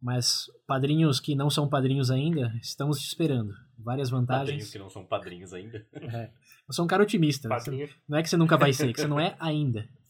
mas 0.00 0.46
padrinhos 0.66 1.20
que 1.20 1.34
não 1.34 1.50
são 1.50 1.68
padrinhos 1.68 2.10
ainda, 2.10 2.52
estamos 2.62 2.98
te 2.98 3.06
esperando. 3.06 3.52
Várias 3.78 4.10
Padrinhos 4.10 4.10
vantagens. 4.10 4.70
que 4.70 4.78
não 4.78 4.88
são 4.90 5.06
padrinhos 5.06 5.52
ainda. 5.52 5.86
É. 5.94 6.30
Eu 6.68 6.74
sou 6.74 6.84
um 6.84 6.88
cara 6.88 7.02
otimista. 7.02 7.48
Você-. 7.48 7.90
Não 8.08 8.18
é 8.18 8.22
que 8.22 8.28
você 8.28 8.36
nunca 8.36 8.56
vai 8.56 8.72
ser, 8.72 8.92
que 8.92 9.00
você 9.00 9.06
não 9.06 9.20
é 9.20 9.36
ainda. 9.38 9.86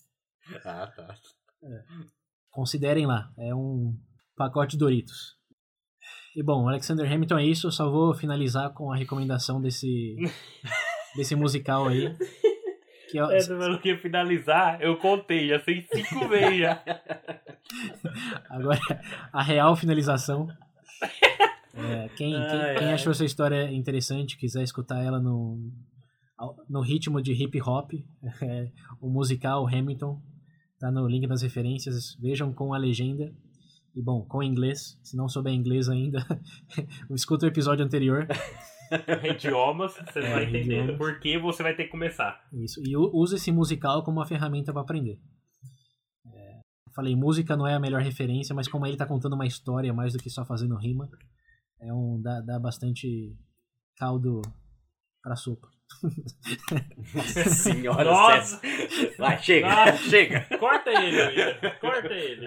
Ah, 0.64 0.85
tá. 0.89 1.14
Considerem 2.51 3.07
lá, 3.07 3.33
é 3.39 3.55
um 3.55 3.97
pacote 4.37 4.76
Doritos. 4.76 5.37
E 6.35 6.43
bom, 6.43 6.68
Alexander 6.68 7.07
Hamilton 7.07 7.39
é 7.39 7.47
isso, 7.47 7.68
eu 7.68 7.70
só 7.70 7.89
vou 7.89 8.12
finalizar 8.14 8.72
com 8.72 8.91
a 8.91 8.97
recomendação 8.97 9.61
desse, 9.61 10.16
desse 11.14 11.37
musical 11.37 11.87
aí. 11.87 12.16
Que 13.11 13.18
é, 13.18 13.22
É, 13.22 13.46
pelo 13.46 13.78
que 13.80 13.96
finalizar, 13.96 14.80
eu 14.80 14.96
contei, 14.96 15.48
já 15.48 15.61
sei 15.61 15.86
cinco 15.92 16.26
vezes 16.28 16.58
já. 16.58 16.82
agora, 18.48 18.78
a 19.32 19.42
real 19.42 19.74
finalização. 19.76 20.48
É, 21.74 22.08
quem, 22.16 22.32
quem, 22.32 22.36
Ai, 22.36 22.76
quem 22.78 22.88
ai. 22.88 22.94
achou 22.94 23.11
essa 23.12 23.24
história 23.24 23.70
interessante, 23.72 24.36
quiser 24.36 24.62
escutar 24.62 25.02
ela 25.02 25.20
no, 25.20 25.58
no 26.68 26.80
ritmo 26.80 27.22
de 27.22 27.32
hip 27.32 27.61
hop, 27.62 27.92
é, 28.42 28.70
o 29.00 29.08
musical 29.08 29.66
Hamilton, 29.66 30.20
tá 30.78 30.90
no 30.90 31.06
link 31.06 31.26
das 31.26 31.42
referências, 31.42 32.16
vejam 32.20 32.52
com 32.52 32.72
a 32.74 32.78
legenda. 32.78 33.32
E 33.92 34.00
bom, 34.00 34.24
com 34.24 34.40
inglês, 34.40 34.96
se 35.02 35.16
não 35.16 35.28
souber 35.28 35.52
inglês 35.52 35.88
ainda, 35.88 36.24
escuta 37.11 37.46
o 37.46 37.48
episódio 37.48 37.84
anterior. 37.84 38.24
Idiomas, 39.34 39.95
você 39.95 40.18
É, 40.20 40.32
vai 40.32 40.45
entender 40.45 40.80
idiomas. 40.82 40.97
por 40.97 41.20
que 41.20 41.38
você 41.38 41.62
vai 41.62 41.74
ter 41.74 41.84
que 41.84 41.91
começar. 41.91 42.41
Isso. 42.53 42.80
E 42.84 42.97
usa 42.97 43.36
esse 43.36 43.53
musical 43.53 44.03
como 44.05 44.18
uma 44.18 44.26
ferramenta 44.26 44.72
para 44.72 44.82
aprender. 44.82 45.18
É, 46.26 46.61
falei, 46.95 47.14
música 47.16 47.57
não 47.57 47.66
é 47.66 47.74
a 47.74 47.80
melhor 47.80 48.01
referência, 48.03 48.55
mas 48.55 48.68
como 48.68 48.86
ele 48.86 48.97
tá 48.97 49.07
contando 49.07 49.34
uma 49.34 49.47
história 49.47 49.93
mais 49.93 50.12
do 50.12 50.18
que 50.18 50.28
só 50.30 50.45
fazendo 50.45 50.76
rima, 50.76 51.09
é 51.80 51.93
um 51.93 52.20
dá, 52.22 52.41
dá 52.41 52.59
bastante 52.59 53.34
caldo 53.97 54.43
pra 55.22 55.36
sopa. 55.36 55.68
Senhora 57.49 58.05
Nossa! 58.05 58.61
Vai, 59.18 59.38
chega, 59.43 59.66
Ah. 59.68 59.97
chega. 59.97 60.47
Corta 60.59 60.91
ele, 60.91 61.20
William. 61.22 61.55
Corta 61.80 62.12
ele. 62.14 62.47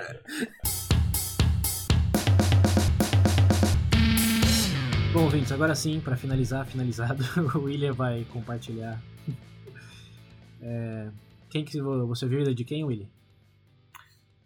Bom, 5.14 5.26
ouvintes, 5.26 5.52
agora 5.52 5.76
sim, 5.76 6.02
para 6.02 6.18
finalizar, 6.18 6.66
finalizado, 6.66 7.24
o 7.56 7.66
William 7.66 7.94
vai 7.94 8.26
compartilhar. 8.34 9.00
É, 10.60 11.12
quem 11.52 11.64
que 11.64 11.80
vo- 11.80 12.08
você 12.08 12.28
viu 12.28 12.44
de 12.52 12.66
quem, 12.66 12.84
William? 12.84 13.08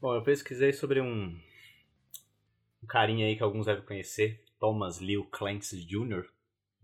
Bom, 0.02 0.14
eu 0.14 0.22
pesquisei 0.22 0.74
sobre 0.74 1.00
um, 1.00 1.40
um 2.84 2.86
carinha 2.86 3.28
aí 3.28 3.38
que 3.38 3.44
alguns 3.44 3.66
devem 3.66 3.86
conhecer, 3.86 4.44
Thomas 4.60 5.00
Leo 5.00 5.24
Clancy 5.24 5.86
Jr., 5.86 6.26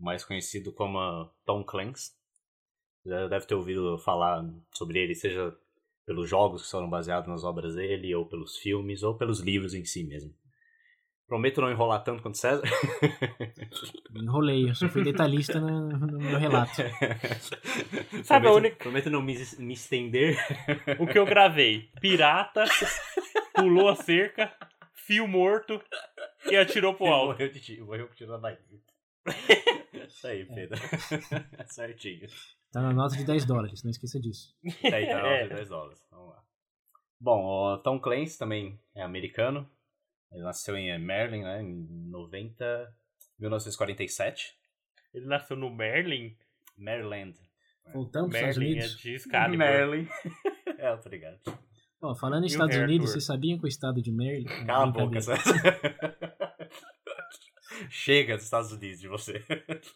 mais 0.00 0.24
conhecido 0.24 0.72
como 0.72 1.30
Tom 1.44 1.62
Clancy. 1.62 2.12
Já 3.04 3.28
deve 3.28 3.44
ter 3.44 3.54
ouvido 3.54 3.98
falar 3.98 4.50
sobre 4.72 4.98
ele, 4.98 5.14
seja 5.14 5.54
pelos 6.06 6.26
jogos 6.26 6.62
que 6.64 6.70
foram 6.70 6.88
baseados 6.88 7.28
nas 7.28 7.44
obras 7.44 7.74
dele, 7.74 8.14
ou 8.14 8.24
pelos 8.24 8.56
filmes, 8.56 9.02
ou 9.02 9.14
pelos 9.14 9.40
livros 9.40 9.74
em 9.74 9.84
si 9.84 10.02
mesmo. 10.04 10.32
Prometo 11.34 11.60
não 11.60 11.68
enrolar 11.68 12.04
tanto 12.04 12.22
quanto 12.22 12.38
César. 12.38 12.62
Enrolei, 14.14 14.70
eu 14.70 14.74
só 14.76 14.88
fui 14.88 15.02
detalhista 15.02 15.58
no, 15.58 15.88
no 15.88 16.18
meu 16.20 16.38
relato. 16.38 16.70
Sabe 18.22 18.46
a 18.46 18.50
prometo, 18.50 18.54
única- 18.56 18.76
prometo 18.76 19.10
não 19.10 19.20
me, 19.20 19.34
me 19.58 19.74
estender. 19.74 20.36
O 21.00 21.08
que 21.08 21.18
eu 21.18 21.26
gravei? 21.26 21.90
Pirata, 22.00 22.64
pulou 23.52 23.88
a 23.88 23.96
cerca, 23.96 24.54
fio 24.92 25.26
morto 25.26 25.82
e 26.48 26.56
atirou 26.56 26.94
pro 26.94 27.06
alto. 27.06 27.32
Morreu 27.32 27.50
de 27.50 27.58
tiro, 27.60 27.84
morreu 27.86 28.06
com 28.06 28.14
tiro 28.14 28.30
na 28.30 28.38
barriga. 28.38 28.62
Isso 30.06 30.28
aí, 30.28 30.44
Pedro. 30.44 30.78
Certinho. 31.66 32.28
Tá 32.70 32.80
na 32.80 32.92
nota 32.92 33.16
de 33.16 33.24
10 33.24 33.44
dólares, 33.44 33.82
não 33.82 33.90
esqueça 33.90 34.20
disso. 34.20 34.54
Tá 34.88 34.96
aí, 34.96 35.06
tá 35.08 35.20
na 35.20 35.28
É. 35.28 35.32
nota 35.42 35.48
de 35.48 35.54
10 35.56 35.68
dólares. 35.68 36.06
Vamos 36.12 36.28
lá. 36.28 36.42
Bom, 37.20 37.44
o 37.74 37.78
Tom 37.78 37.98
Clancy 37.98 38.38
também 38.38 38.78
é 38.94 39.02
americano. 39.02 39.68
Ele 40.34 40.42
nasceu 40.42 40.76
em 40.76 40.98
Maryland, 40.98 41.44
né, 41.44 41.62
em 41.62 41.86
90... 42.10 42.94
1947. 43.38 44.56
Ele 45.12 45.26
nasceu 45.26 45.56
no 45.56 45.70
Merlin. 45.70 46.36
Maryland. 46.76 47.34
Voltamos 47.92 48.30
para 48.30 48.50
os 48.50 48.56
Estados 48.56 48.58
Merlin 48.58 48.78
é 48.78 48.82
Unidos. 48.82 48.98
de 48.98 49.14
Excalibur. 49.14 49.58
Maryland. 49.58 50.08
é, 50.78 51.08
ligado. 51.08 51.40
Ó, 52.00 52.14
falando 52.14 52.44
em 52.44 52.46
E 52.46 52.50
o 52.50 52.52
Estados? 52.52 52.76
Unidos, 52.76 53.10
vocês 53.10 53.24
sabiam 53.24 53.58
que 53.58 53.64
o 53.64 53.68
estado 53.68 54.02
de 54.02 54.12
Maryland... 54.12 54.66
Cala 54.66 54.84
a 54.84 54.86
boca, 54.86 55.06
Brincadeira. 55.06 56.44
Chega 57.90 58.36
dos 58.36 58.44
Estados 58.44 58.72
Unidos 58.72 59.00
de 59.00 59.08
você. 59.08 59.44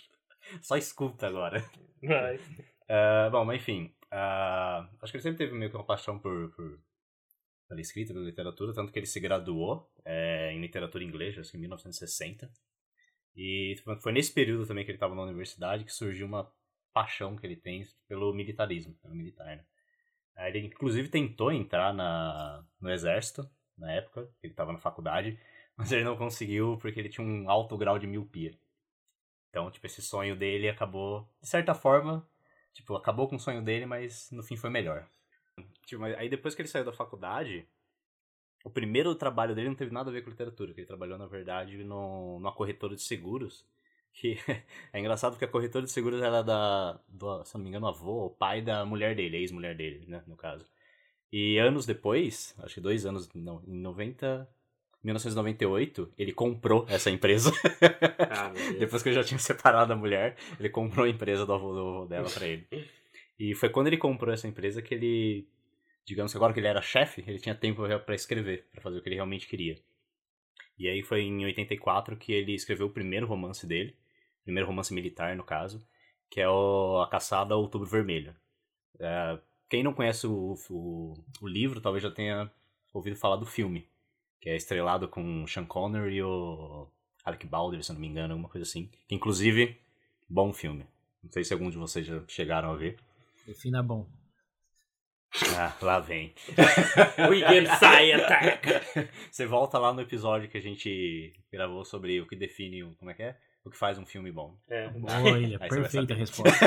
Só 0.63 0.77
escuta 0.77 1.27
agora. 1.27 1.65
Vai. 2.03 2.41
Ah, 2.89 3.29
bom, 3.31 3.45
mas 3.45 3.61
enfim. 3.61 3.95
ah, 4.11 4.89
acho 5.03 5.13
que 5.13 5.19
ele 5.19 5.23
sempre 5.23 5.39
teve 5.39 5.57
meio 5.57 5.71
que 5.71 5.77
uma 5.77 5.85
paixão 5.85 6.19
por, 6.19 6.51
por 6.55 6.81
pela 7.69 7.81
escrita, 7.81 8.13
pela 8.13 8.25
literatura, 8.25 8.73
tanto 8.73 8.93
que 8.93 8.99
ele 8.99 9.07
se 9.07 9.21
graduou 9.21 9.91
é, 10.05 10.53
em 10.53 10.61
literatura 10.61 11.05
inglesa, 11.05 11.41
acho 11.41 11.51
que 11.51 11.57
em 11.57 11.61
1960. 11.61 12.51
E 13.37 13.77
foi 14.01 14.13
nesse 14.13 14.33
período 14.33 14.67
também 14.67 14.85
que 14.85 14.91
ele 14.91 14.97
estava 14.97 15.15
na 15.15 15.23
universidade 15.23 15.85
que 15.85 15.93
surgiu 15.93 16.27
uma 16.27 16.51
paixão 16.93 17.37
que 17.37 17.47
ele 17.47 17.57
tem 17.57 17.87
pelo 18.09 18.33
militarismo, 18.35 18.95
pelo 18.95 19.15
militar. 19.15 19.57
Né? 19.57 19.65
Ele 20.49 20.67
inclusive 20.67 21.09
tentou 21.09 21.53
entrar 21.53 21.93
na, 21.95 22.65
no 22.81 22.91
exército 22.91 23.49
na 23.77 23.93
época, 23.93 24.29
ele 24.43 24.53
estava 24.53 24.73
na 24.73 24.79
faculdade, 24.79 25.39
mas 25.77 25.93
ele 25.93 26.05
não 26.05 26.17
conseguiu 26.17 26.79
porque 26.79 26.99
ele 26.99 27.09
tinha 27.09 27.25
um 27.25 27.49
alto 27.49 27.77
grau 27.77 27.99
de 27.99 28.07
miopia. 28.07 28.59
Então, 29.51 29.71
tipo, 29.71 29.87
esse 29.87 30.03
sonho 30.03 30.37
dele 30.37 30.69
acabou, 30.69 31.29
de 31.41 31.49
certa 31.49 31.75
forma, 31.75 32.29
Tipo, 32.79 32.95
acabou 32.95 33.29
com 33.29 33.35
o 33.35 33.41
sonho 33.41 33.61
dele, 33.61 33.87
mas 33.87 34.31
no 34.31 34.41
fim 34.41 34.57
foi 34.57 34.71
melhor. 34.71 35.05
Tipo, 35.85 36.05
aí 36.05 36.29
depois 36.29 36.55
que 36.55 36.63
ele 36.63 36.69
saiu 36.69 36.85
da 36.85 36.93
faculdade, 36.93 37.67
o 38.65 38.71
primeiro 38.71 39.15
trabalho 39.15 39.55
dele 39.55 39.69
não 39.69 39.75
teve 39.75 39.93
nada 39.93 40.11
a 40.11 40.13
ver 40.13 40.23
com 40.23 40.31
literatura, 40.31 40.73
que 40.73 40.81
ele 40.81 40.87
trabalhou, 40.87 41.19
na 41.19 41.27
verdade, 41.27 41.83
no, 41.85 42.39
numa 42.39 42.53
corretora 42.53 42.95
de 42.95 43.03
seguros. 43.03 43.65
Que 44.13 44.37
é 44.93 44.99
engraçado 44.99 45.33
porque 45.33 45.45
a 45.45 45.49
corretora 45.49 45.85
de 45.85 45.91
seguros 45.91 46.21
era 46.21 46.43
da, 46.43 47.01
do, 47.09 47.45
se 47.45 47.55
não 47.55 47.63
me 47.63 47.69
engano, 47.69 47.87
avô 47.87 48.13
ou 48.13 48.31
pai 48.31 48.61
da 48.61 48.85
mulher 48.85 49.15
dele, 49.15 49.37
ex-mulher 49.37 49.77
dele, 49.77 50.05
né, 50.07 50.23
no 50.27 50.37
caso. 50.37 50.67
E 51.33 51.59
anos 51.59 51.87
depois, 51.87 52.55
acho 52.59 52.75
que 52.75 52.81
dois 52.81 53.05
anos, 53.05 53.29
não, 53.35 53.63
em 53.67 53.79
90, 53.79 54.49
1998, 55.03 56.13
ele 56.19 56.33
comprou 56.33 56.87
essa 56.89 57.11
empresa. 57.11 57.53
Ah. 58.31 58.53
Depois 58.79 59.03
que 59.03 59.11
eu 59.11 59.13
já 59.13 59.23
tinha 59.23 59.39
separado 59.39 59.93
a 59.93 59.97
mulher, 59.97 60.37
ele 60.59 60.69
comprou 60.69 61.05
a 61.07 61.09
empresa 61.09 61.47
do 61.47 61.53
avô, 61.53 61.73
do 61.73 61.81
avô 61.81 62.07
dela 62.07 62.29
pra 62.31 62.47
ele. 62.47 62.67
E 63.39 63.55
foi 63.55 63.69
quando 63.69 63.87
ele 63.87 63.97
comprou 63.97 64.33
essa 64.33 64.49
empresa 64.49 64.83
que 64.83 64.95
ele, 64.95 65.49
digamos 66.05 66.33
que 66.33 66.39
agora 66.39 66.53
que 66.53 66.61
ele 66.61 66.67
era 66.67 66.83
chefe, 66.83 67.23
ele 67.27 67.39
tinha 67.39 67.55
tempo 67.55 67.83
pra 68.05 68.15
escrever, 68.15 68.67
pra 68.73 68.81
fazer 68.81 68.99
o 68.99 69.03
que 69.03 69.09
ele 69.09 69.17
realmente 69.17 69.47
queria. 69.47 69.79
E 70.79 70.89
aí 70.89 71.03
foi 71.03 71.23
em 71.23 71.45
84 71.45 72.17
que 72.17 72.33
ele 72.33 72.55
escreveu 72.55 72.87
o 72.87 72.93
primeiro 72.93 73.27
romance 73.27 73.67
dele, 73.67 73.97
primeiro 74.45 74.67
romance 74.67 74.95
militar 74.95 75.37
no 75.37 75.45
caso, 75.45 75.87
que 76.31 76.41
é 76.41 76.49
o 76.49 77.01
A 77.03 77.09
Caçada 77.09 77.55
ao 77.55 77.61
Outubro 77.61 77.89
Vermelho. 77.89 78.35
É, 78.99 79.39
quem 79.69 79.83
não 79.83 79.93
conhece 79.93 80.27
o, 80.27 80.55
o, 80.71 81.15
o, 81.41 81.49
livro 81.49 81.81
talvez 81.81 82.03
já 82.03 82.11
tenha 82.11 82.51
ouvido 82.93 83.17
falar 83.17 83.37
do 83.37 83.47
filme, 83.47 83.89
que 84.41 84.49
é 84.49 84.57
estrelado 84.57 85.09
com 85.09 85.47
Sean 85.47 85.65
Connery 85.67 86.17
e 86.17 86.23
o 86.23 86.89
Alec 87.25 87.47
Baldwin, 87.47 87.83
se 87.83 87.93
não 87.93 88.01
me 88.01 88.09
engano, 88.09 88.33
alguma 88.33 88.49
coisa 88.49 88.67
assim. 88.67 88.91
Inclusive, 89.11 89.77
bom 90.29 90.53
filme. 90.53 90.87
Não 91.23 91.31
sei 91.31 91.45
se 91.45 91.53
algum 91.53 91.71
de 91.71 91.77
vocês 91.77 92.07
já 92.07 92.23
chegaram 92.29 92.71
a 92.71 92.77
ver. 92.77 92.99
Defina 93.49 93.83
bom. 93.83 94.07
Ah, 95.57 95.75
lá 95.81 96.01
vem. 96.01 96.35
Weekend 97.31 97.67
Sai 97.79 98.13
Attack. 98.13 98.69
Você 99.33 99.47
volta 99.47 99.79
lá 99.79 99.91
no 99.91 100.03
episódio 100.03 100.51
que 100.51 100.59
a 100.59 100.61
gente 100.61 101.33
gravou 101.51 101.83
sobre 101.83 102.21
o 102.21 102.27
que 102.27 102.37
define, 102.37 102.95
como 102.97 103.11
é 103.11 103.15
que 103.15 103.23
é? 103.23 103.39
O 103.65 103.71
que 103.71 103.79
faz 103.79 103.97
um 103.97 104.05
filme 104.05 104.31
bom. 104.31 104.61
É. 104.69 104.91
Boa, 104.91 105.39
Ilha. 105.39 105.59
Perfeita 105.61 106.13
a 106.13 106.17
resposta. 106.19 106.67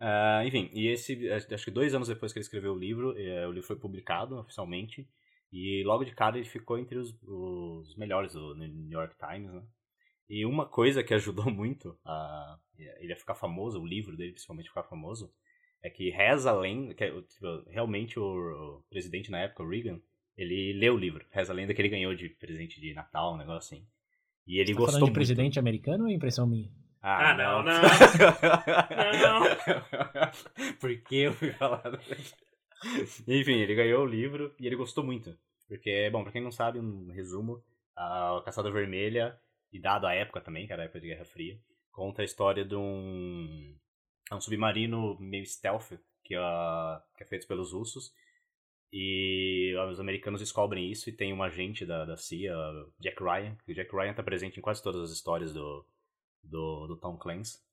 uh, 0.00 0.40
enfim, 0.48 0.70
e 0.72 0.88
esse, 0.88 1.30
acho 1.30 1.66
que 1.66 1.70
dois 1.70 1.94
anos 1.94 2.08
depois 2.08 2.32
que 2.32 2.38
ele 2.38 2.44
escreveu 2.44 2.72
o 2.72 2.78
livro, 2.78 3.14
é, 3.18 3.46
o 3.46 3.52
livro 3.52 3.66
foi 3.66 3.76
publicado 3.76 4.38
oficialmente. 4.38 5.06
E 5.52 5.84
logo 5.84 6.02
de 6.02 6.14
cara 6.14 6.38
ele 6.38 6.48
ficou 6.48 6.78
entre 6.78 6.96
os, 6.96 7.14
os 7.24 7.94
melhores 7.94 8.32
do 8.32 8.54
New 8.54 8.98
York 8.98 9.16
Times, 9.18 9.52
né? 9.52 9.62
E 10.30 10.46
uma 10.46 10.64
coisa 10.64 11.04
que 11.04 11.12
ajudou 11.12 11.50
muito 11.50 11.98
a 12.02 12.58
ele 12.78 13.12
a 13.12 13.16
ficar 13.16 13.34
famoso, 13.34 13.80
o 13.80 13.86
livro 13.86 14.16
dele 14.16 14.32
principalmente 14.32 14.68
ficar 14.68 14.84
famoso, 14.84 15.32
é 15.82 15.90
que 15.90 16.10
reza 16.10 16.50
a 16.50 16.58
lenda, 16.58 16.94
que 16.94 17.04
é, 17.04 17.10
tipo, 17.10 17.64
realmente 17.68 18.18
o, 18.18 18.24
o, 18.24 18.82
presidente 18.90 19.30
na 19.30 19.40
época, 19.40 19.62
o 19.62 19.68
Reagan, 19.68 20.00
ele 20.36 20.72
leu 20.72 20.94
o 20.94 20.98
livro, 20.98 21.24
reza 21.30 21.52
a 21.52 21.56
lenda 21.56 21.72
que 21.72 21.80
ele 21.80 21.88
ganhou 21.88 22.14
de 22.14 22.28
presente 22.28 22.80
de 22.80 22.92
Natal, 22.94 23.34
um 23.34 23.38
negócio 23.38 23.76
assim. 23.76 23.86
E 24.46 24.58
ele 24.58 24.72
Você 24.72 24.74
tá 24.74 24.78
gostou 24.78 24.86
falando 24.86 24.98
de 24.98 25.10
muito. 25.10 25.14
presidente 25.14 25.58
americano 25.58 26.04
ou 26.04 26.10
é 26.10 26.12
impressão 26.12 26.46
minha? 26.46 26.70
Ah, 27.02 27.34
não, 27.34 27.62
não. 27.62 27.82
não. 29.22 30.74
Por 30.80 30.96
que 31.02 31.16
eu 31.16 31.32
fui 31.32 31.52
falar? 31.52 32.00
Enfim, 33.28 33.60
ele 33.60 33.74
ganhou 33.74 34.02
o 34.02 34.06
livro 34.06 34.54
e 34.58 34.66
ele 34.66 34.76
gostou 34.76 35.04
muito. 35.04 35.36
Porque, 35.68 36.08
bom, 36.10 36.22
pra 36.22 36.32
quem 36.32 36.42
não 36.42 36.50
sabe, 36.50 36.78
um 36.78 37.10
resumo, 37.12 37.62
a 37.96 38.42
Caçada 38.44 38.70
Vermelha, 38.70 39.38
e 39.72 39.80
dado 39.80 40.06
a 40.06 40.14
época 40.14 40.40
também, 40.40 40.66
que 40.66 40.72
era 40.72 40.82
a 40.82 40.84
época 40.84 41.00
de 41.00 41.08
Guerra 41.08 41.24
Fria, 41.24 41.58
conta 41.96 42.20
a 42.20 42.24
história 42.26 42.62
de 42.62 42.76
um, 42.76 43.74
é 44.30 44.34
um 44.34 44.40
submarino 44.40 45.18
meio 45.18 45.46
stealth, 45.46 45.98
que 46.22 46.34
é, 46.34 46.38
que 47.16 47.24
é 47.24 47.26
feito 47.26 47.48
pelos 47.48 47.72
russos, 47.72 48.12
e 48.92 49.74
os 49.90 49.98
americanos 49.98 50.40
descobrem 50.40 50.90
isso 50.90 51.08
e 51.08 51.12
tem 51.12 51.32
um 51.32 51.42
agente 51.42 51.86
da, 51.86 52.04
da 52.04 52.16
CIA, 52.16 52.54
Jack 53.00 53.22
Ryan, 53.22 53.56
que 53.64 53.72
o 53.72 53.74
Jack 53.74 53.90
Ryan 53.96 54.10
está 54.10 54.22
presente 54.22 54.58
em 54.58 54.62
quase 54.62 54.82
todas 54.82 55.00
as 55.00 55.10
histórias 55.10 55.54
do, 55.54 55.86
do, 56.42 56.86
do 56.86 56.96
Tom 56.98 57.16
Clancy. 57.16 57.64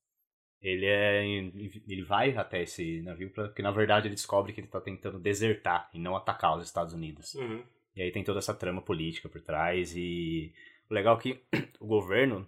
Ele, 0.61 0.85
é, 0.85 1.25
ele 1.25 2.03
vai 2.03 2.35
até 2.37 2.63
esse 2.63 3.01
navio 3.01 3.29
porque 3.31 3.61
na 3.61 3.71
verdade 3.71 4.07
ele 4.07 4.15
descobre 4.15 4.53
que 4.53 4.61
ele 4.61 4.67
está 4.67 4.79
tentando 4.79 5.19
desertar 5.19 5.89
e 5.93 5.99
não 5.99 6.15
atacar 6.15 6.57
os 6.57 6.65
Estados 6.65 6.93
Unidos. 6.93 7.35
Uhum. 7.35 7.61
E 7.93 8.01
aí 8.01 8.11
tem 8.11 8.23
toda 8.23 8.39
essa 8.39 8.53
trama 8.53 8.81
política 8.81 9.27
por 9.27 9.41
trás 9.41 9.93
e 9.95 10.53
o 10.89 10.93
legal 10.93 11.17
é 11.17 11.21
que 11.21 11.43
o 11.81 11.85
governo 11.85 12.47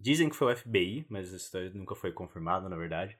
dizem 0.00 0.28
que 0.28 0.36
foi 0.36 0.52
o 0.52 0.56
FBI, 0.56 1.06
mas 1.08 1.30
isso 1.32 1.56
nunca 1.74 1.94
foi 1.94 2.12
confirmado 2.12 2.68
na 2.68 2.76
verdade, 2.76 3.16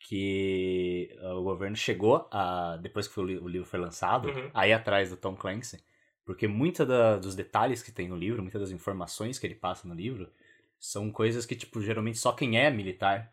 que 0.00 1.10
o 1.36 1.42
governo 1.42 1.76
chegou 1.76 2.28
a 2.30 2.76
depois 2.76 3.08
que 3.08 3.18
o 3.18 3.48
livro 3.48 3.66
foi 3.66 3.80
lançado, 3.80 4.28
Uhum. 4.28 4.50
aí 4.54 4.72
atrás 4.72 5.10
do 5.10 5.16
Tom 5.16 5.34
Clancy, 5.34 5.82
porque 6.24 6.46
muitos 6.46 6.86
dos 7.20 7.34
detalhes 7.34 7.82
que 7.82 7.90
tem 7.90 8.08
no 8.08 8.16
livro, 8.16 8.42
muitas 8.42 8.60
das 8.60 8.70
informações 8.70 9.38
que 9.38 9.46
ele 9.46 9.54
passa 9.54 9.88
no 9.88 9.94
livro, 9.94 10.30
são 10.78 11.10
coisas 11.10 11.44
que 11.44 11.56
tipo 11.56 11.80
geralmente 11.82 12.18
só 12.18 12.32
quem 12.32 12.58
é 12.58 12.70
militar 12.70 13.30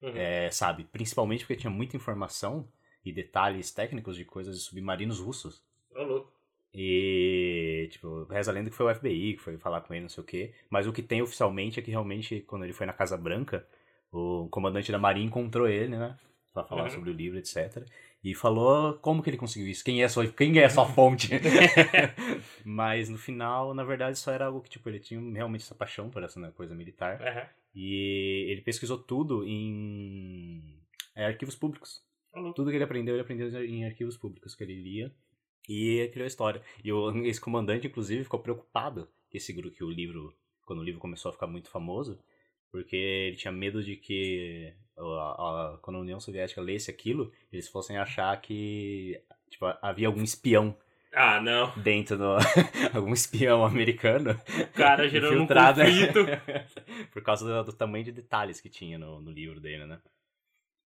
Uhum. 0.00 0.16
é, 0.16 0.48
sabe, 0.50 0.84
principalmente 0.84 1.40
porque 1.40 1.56
tinha 1.56 1.70
muita 1.70 1.96
informação 1.96 2.68
e 3.04 3.12
detalhes 3.12 3.72
técnicos 3.72 4.16
de 4.16 4.24
coisas 4.24 4.56
de 4.56 4.62
submarinos 4.62 5.18
russos. 5.18 5.60
Ô, 5.90 6.02
louco. 6.04 6.32
E, 6.72 7.88
tipo, 7.90 8.24
reza 8.24 8.50
a 8.50 8.54
lenda 8.54 8.70
que 8.70 8.76
foi 8.76 8.86
o 8.86 8.94
FBI 8.94 9.34
que 9.34 9.42
foi 9.42 9.56
falar 9.58 9.80
com 9.80 9.94
ele, 9.94 10.02
não 10.02 10.08
sei 10.08 10.22
o 10.22 10.26
quê. 10.26 10.52
Mas 10.70 10.86
o 10.86 10.92
que 10.92 11.02
tem 11.02 11.22
oficialmente 11.22 11.80
é 11.80 11.82
que 11.82 11.90
realmente, 11.90 12.40
quando 12.40 12.64
ele 12.64 12.72
foi 12.72 12.86
na 12.86 12.92
Casa 12.92 13.16
Branca, 13.16 13.66
o 14.12 14.48
comandante 14.50 14.92
da 14.92 14.98
Marinha 14.98 15.26
encontrou 15.26 15.68
ele, 15.68 15.96
né? 15.96 16.16
Pra 16.52 16.64
falar 16.64 16.84
Uhum. 16.84 16.90
sobre 16.90 17.10
o 17.10 17.12
livro, 17.12 17.38
etc. 17.38 17.84
E 18.22 18.34
falou 18.34 18.94
como 18.94 19.22
que 19.22 19.30
ele 19.30 19.36
conseguiu 19.36 19.68
isso, 19.68 19.84
quem 19.84 20.02
é 20.02 20.08
sua, 20.08 20.26
quem 20.26 20.58
é 20.58 20.68
sua 20.68 20.86
fonte. 20.86 21.30
Mas 22.64 23.08
no 23.08 23.18
final, 23.18 23.74
na 23.74 23.84
verdade, 23.84 24.18
só 24.18 24.32
era 24.32 24.46
algo 24.46 24.60
que, 24.60 24.70
tipo, 24.70 24.88
ele 24.88 24.98
tinha 24.98 25.20
realmente 25.32 25.62
essa 25.62 25.74
paixão 25.74 26.10
por 26.10 26.22
essa 26.22 26.38
né, 26.40 26.50
coisa 26.54 26.74
militar. 26.74 27.20
Aham. 27.22 27.46
E 27.74 28.46
ele 28.50 28.60
pesquisou 28.62 28.98
tudo 28.98 29.44
em 29.46 30.62
é, 31.14 31.26
arquivos 31.26 31.54
públicos. 31.54 32.02
Louco. 32.34 32.54
Tudo 32.54 32.70
que 32.70 32.76
ele 32.76 32.84
aprendeu, 32.84 33.14
ele 33.14 33.22
aprendeu 33.22 33.64
em 33.64 33.84
arquivos 33.86 34.16
públicos 34.16 34.54
que 34.54 34.64
ele 34.64 34.74
lia 34.82 35.12
e 35.68 36.08
criou 36.12 36.24
a 36.24 36.28
história. 36.28 36.62
E 36.84 36.92
o, 36.92 37.10
esse 37.26 37.40
comandante, 37.40 37.86
inclusive, 37.86 38.24
ficou 38.24 38.40
preocupado 38.40 39.08
esse 39.32 39.52
grupo, 39.52 39.76
que 39.76 39.84
o 39.84 39.90
livro, 39.90 40.34
quando 40.64 40.80
o 40.80 40.84
livro 40.84 41.00
começou 41.00 41.30
a 41.30 41.32
ficar 41.32 41.46
muito 41.46 41.68
famoso, 41.70 42.18
porque 42.70 42.96
ele 42.96 43.36
tinha 43.36 43.52
medo 43.52 43.82
de 43.82 43.96
que 43.96 44.74
a, 44.96 45.02
a, 45.02 45.78
quando 45.82 45.96
a 45.96 46.00
União 46.00 46.20
Soviética 46.20 46.60
lesse 46.60 46.90
aquilo, 46.90 47.32
eles 47.52 47.68
fossem 47.68 47.96
achar 47.96 48.38
que 48.40 49.20
tipo, 49.50 49.64
havia 49.80 50.06
algum 50.06 50.22
espião 50.22 50.76
Ah, 51.12 51.40
não. 51.40 51.72
dentro 51.78 52.18
do 52.18 52.36
algum 52.94 53.12
espião 53.12 53.64
americano 53.64 54.30
O 54.32 54.72
cara 54.74 55.08
gerando 55.08 55.42
um 55.42 55.46
conflito. 55.46 56.20
por 57.12 57.22
causa 57.22 57.46
do, 57.46 57.70
do 57.70 57.76
tamanho 57.76 58.04
de 58.04 58.12
detalhes 58.12 58.60
que 58.60 58.68
tinha 58.68 58.98
no, 58.98 59.20
no 59.20 59.30
livro 59.30 59.60
dele, 59.60 59.86
né? 59.86 60.00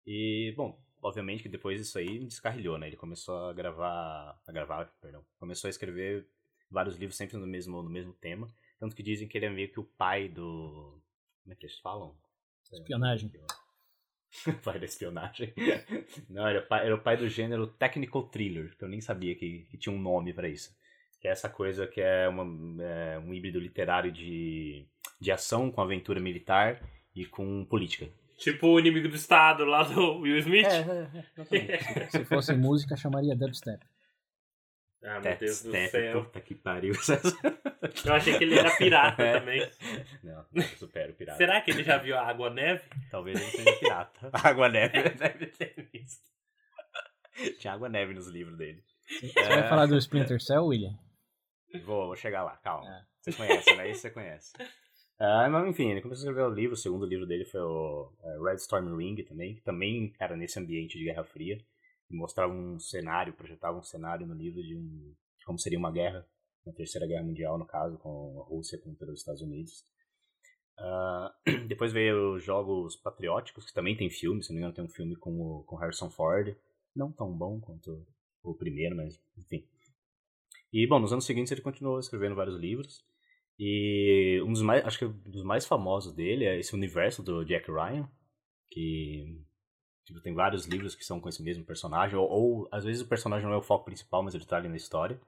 E, 0.05 0.53
bom, 0.57 0.77
obviamente 1.03 1.43
que 1.43 1.49
depois 1.49 1.79
disso 1.79 1.97
aí 1.99 2.19
descarrilhou, 2.19 2.77
né? 2.77 2.87
Ele 2.87 2.95
começou 2.95 3.49
a 3.49 3.53
gravar, 3.53 4.41
a 4.47 4.51
gravar, 4.51 4.85
perdão, 5.01 5.23
começou 5.37 5.67
a 5.67 5.69
escrever 5.69 6.25
vários 6.71 6.95
livros 6.95 7.17
sempre 7.17 7.37
no 7.37 7.45
mesmo, 7.45 7.83
no 7.83 7.89
mesmo 7.89 8.13
tema, 8.13 8.47
tanto 8.79 8.95
que 8.95 9.03
dizem 9.03 9.27
que 9.27 9.37
ele 9.37 9.45
é 9.45 9.49
meio 9.49 9.69
que 9.69 9.79
o 9.79 9.83
pai 9.83 10.27
do... 10.27 10.99
Como 11.43 11.53
é 11.53 11.55
que 11.55 11.65
eles 11.65 11.77
falam? 11.79 12.15
Espionagem. 12.71 13.31
pai 14.63 14.79
da 14.79 14.85
espionagem. 14.85 15.53
Não, 16.29 16.47
era 16.47 16.61
o 16.61 16.67
pai, 16.67 16.85
era 16.85 16.95
o 16.95 17.01
pai 17.01 17.17
do 17.17 17.27
gênero 17.27 17.67
technical 17.67 18.23
thriller, 18.23 18.75
que 18.77 18.83
eu 18.83 18.89
nem 18.89 19.01
sabia 19.01 19.35
que, 19.35 19.67
que 19.69 19.77
tinha 19.77 19.93
um 19.93 20.01
nome 20.01 20.33
pra 20.33 20.47
isso. 20.47 20.75
Que 21.19 21.27
é 21.27 21.31
essa 21.31 21.49
coisa 21.49 21.85
que 21.85 22.01
é, 22.01 22.27
uma, 22.27 22.83
é 22.83 23.19
um 23.19 23.33
híbrido 23.33 23.59
literário 23.59 24.11
de, 24.11 24.85
de 25.19 25.31
ação 25.31 25.69
com 25.71 25.81
aventura 25.81 26.19
militar 26.19 26.81
e 27.15 27.25
com 27.25 27.63
política. 27.65 28.09
Tipo 28.37 28.67
o 28.67 28.79
inimigo 28.79 29.07
do 29.09 29.15
Estado 29.15 29.63
lá 29.65 29.83
do 29.83 30.19
Will 30.19 30.37
Smith. 30.39 30.65
é, 30.65 30.79
exatamente. 31.37 32.11
Se 32.11 32.25
fosse 32.25 32.53
música, 32.53 32.95
chamaria 32.97 33.35
dubstep. 33.35 33.85
Ah, 35.05 35.19
meu 35.19 35.37
Deus 35.37 35.61
do 35.63 35.71
céu. 35.71 36.23
Puta 36.23 36.39
que 36.39 36.55
pariu. 36.55 36.93
Eu 38.05 38.13
achei 38.13 38.37
que 38.37 38.43
ele 38.45 38.57
era 38.57 38.75
pirata 38.77 39.21
É. 39.21 39.37
também. 39.39 39.69
Não, 40.23 40.45
eu 40.53 40.63
supero 40.77 41.11
o 41.11 41.15
pirata. 41.15 41.37
Será 41.37 41.59
que 41.61 41.71
ele 41.71 41.83
já 41.83 41.97
viu 41.97 42.17
a 42.17 42.25
água 42.25 42.49
neve? 42.49 42.81
Talvez 43.11 43.39
ele 43.39 43.51
seja 43.51 43.79
pirata. 43.79 44.29
Água 44.31 44.69
neve 44.69 45.09
deve 45.09 45.47
ter 45.47 45.89
visto. 45.91 46.23
Tinha 47.59 47.73
água 47.73 47.89
neve 47.89 48.13
nos 48.13 48.27
livros 48.27 48.57
dele. 48.57 48.81
Você 49.19 49.33
vai 49.33 49.67
falar 49.67 49.85
do 49.87 49.97
Splinter 49.97 50.41
Cell, 50.41 50.65
William? 50.67 50.97
Vou, 51.83 52.07
vou 52.07 52.15
chegar 52.15 52.43
lá, 52.43 52.55
calma. 52.57 52.89
É. 52.89 53.01
Você 53.19 53.33
conhece, 53.33 53.75
né? 53.75 53.89
Isso 53.91 54.01
você 54.01 54.09
conhece. 54.09 54.53
Mas 55.49 55.67
enfim, 55.67 55.91
ele 55.91 56.01
começou 56.01 56.27
a 56.27 56.31
escrever 56.31 56.49
o 56.49 56.53
livro. 56.53 56.73
O 56.73 56.77
segundo 56.77 57.05
livro 57.05 57.25
dele 57.25 57.45
foi 57.45 57.61
o 57.61 58.11
é, 58.23 58.49
Red 58.49 58.55
Storm 58.55 58.95
Ring 58.97 59.15
também, 59.23 59.55
que 59.55 59.61
também 59.61 60.13
era 60.19 60.35
nesse 60.35 60.59
ambiente 60.59 60.97
de 60.97 61.05
Guerra 61.05 61.23
Fria. 61.23 61.63
Mostrava 62.09 62.53
um 62.53 62.77
cenário, 62.77 63.33
projetava 63.33 63.77
um 63.77 63.83
cenário 63.83 64.27
no 64.27 64.33
livro 64.33 64.61
de, 64.61 64.75
um, 64.75 65.15
de 65.39 65.45
como 65.45 65.57
seria 65.57 65.79
uma 65.79 65.91
guerra, 65.91 66.27
uma 66.65 66.75
terceira 66.75 67.07
guerra 67.07 67.23
mundial, 67.23 67.57
no 67.57 67.65
caso, 67.65 67.97
com 67.97 68.41
a 68.41 68.49
Rússia 68.49 68.77
contra 68.77 69.09
os 69.09 69.19
Estados 69.19 69.41
Unidos. 69.41 69.85
Ah, 70.77 71.33
depois 71.67 71.93
veio 71.93 72.35
os 72.35 72.43
Jogos 72.43 72.97
Patrióticos, 72.97 73.65
que 73.65 73.73
também 73.73 73.95
tem 73.95 74.09
filme, 74.09 74.43
se 74.43 74.49
não 74.49 74.55
me 74.55 74.59
engano 74.59 74.75
tem 74.75 74.83
um 74.83 74.89
filme 74.89 75.15
com 75.15 75.31
o 75.39 75.63
com 75.63 75.77
Harrison 75.77 76.09
Ford. 76.09 76.55
Não 76.95 77.11
tão 77.11 77.31
bom 77.31 77.59
quanto 77.61 78.05
o 78.43 78.53
primeiro, 78.53 78.95
mas 78.95 79.19
enfim. 79.37 79.65
E, 80.71 80.85
bom, 80.85 80.99
nos 80.99 81.13
anos 81.13 81.25
seguintes 81.25 81.51
ele 81.51 81.61
continuou 81.61 81.99
escrevendo 81.99 82.35
vários 82.35 82.57
livros. 82.57 83.03
E 83.59 84.41
um 84.45 84.51
dos 84.51 84.61
mais, 84.61 84.85
acho 84.85 84.99
que 84.99 85.05
um 85.05 85.31
dos 85.31 85.43
mais 85.43 85.65
famosos 85.65 86.13
dele 86.13 86.45
é 86.45 86.59
esse 86.59 86.73
universo 86.73 87.21
do 87.21 87.43
Jack 87.45 87.71
Ryan, 87.71 88.09
que 88.69 89.39
tipo, 90.05 90.19
tem 90.21 90.33
vários 90.33 90.65
livros 90.65 90.95
que 90.95 91.05
são 91.05 91.19
com 91.19 91.29
esse 91.29 91.43
mesmo 91.43 91.63
personagem, 91.63 92.17
ou, 92.17 92.29
ou 92.29 92.69
às 92.71 92.83
vezes 92.83 93.01
o 93.01 93.07
personagem 93.07 93.45
não 93.47 93.53
é 93.53 93.57
o 93.57 93.61
foco 93.61 93.85
principal, 93.85 94.23
mas 94.23 94.35
ele 94.35 94.45
tá 94.45 94.57
ali 94.57 94.69
na 94.69 94.75
história. 94.75 95.19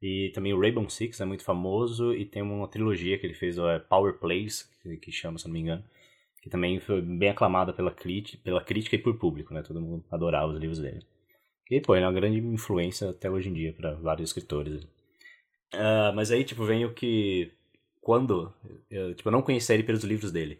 E 0.00 0.32
também 0.34 0.52
o 0.52 0.60
Rainbow 0.60 0.88
Six 0.90 1.20
é 1.20 1.24
muito 1.24 1.44
famoso, 1.44 2.12
e 2.12 2.24
tem 2.24 2.42
uma 2.42 2.68
trilogia 2.68 3.18
que 3.18 3.26
ele 3.26 3.34
fez, 3.34 3.56
é 3.56 3.78
Power 3.78 4.18
Plays, 4.18 4.68
que, 5.00 5.12
chama, 5.12 5.38
se 5.38 5.46
não 5.46 5.52
me 5.52 5.60
engano, 5.60 5.84
que 6.42 6.50
também 6.50 6.80
foi 6.80 7.00
bem 7.00 7.30
aclamada 7.30 7.72
pela, 7.72 7.92
crítica, 7.92 8.42
pela 8.42 8.62
crítica 8.64 8.96
e 8.96 8.98
por 8.98 9.16
público, 9.16 9.54
né? 9.54 9.62
Todo 9.62 9.80
mundo 9.80 10.04
adorava 10.10 10.52
os 10.52 10.58
livros 10.58 10.80
dele. 10.80 11.06
E, 11.70 11.80
pô, 11.80 11.94
ele 11.94 12.04
é 12.04 12.08
uma 12.08 12.12
grande 12.12 12.38
influência 12.38 13.10
até 13.10 13.30
hoje 13.30 13.48
em 13.48 13.54
dia 13.54 13.72
para 13.72 13.94
vários 13.94 14.30
escritores. 14.30 14.84
Ah, 15.72 16.12
mas 16.14 16.30
aí, 16.30 16.44
tipo, 16.44 16.64
vem 16.64 16.84
o 16.84 16.92
que. 16.94 17.52
Quando. 18.00 18.52
Eu, 18.90 19.14
tipo, 19.14 19.28
eu 19.28 19.32
não 19.32 19.42
conhecia 19.42 19.74
ele 19.74 19.84
pelos 19.84 20.04
livros 20.04 20.32
dele. 20.32 20.58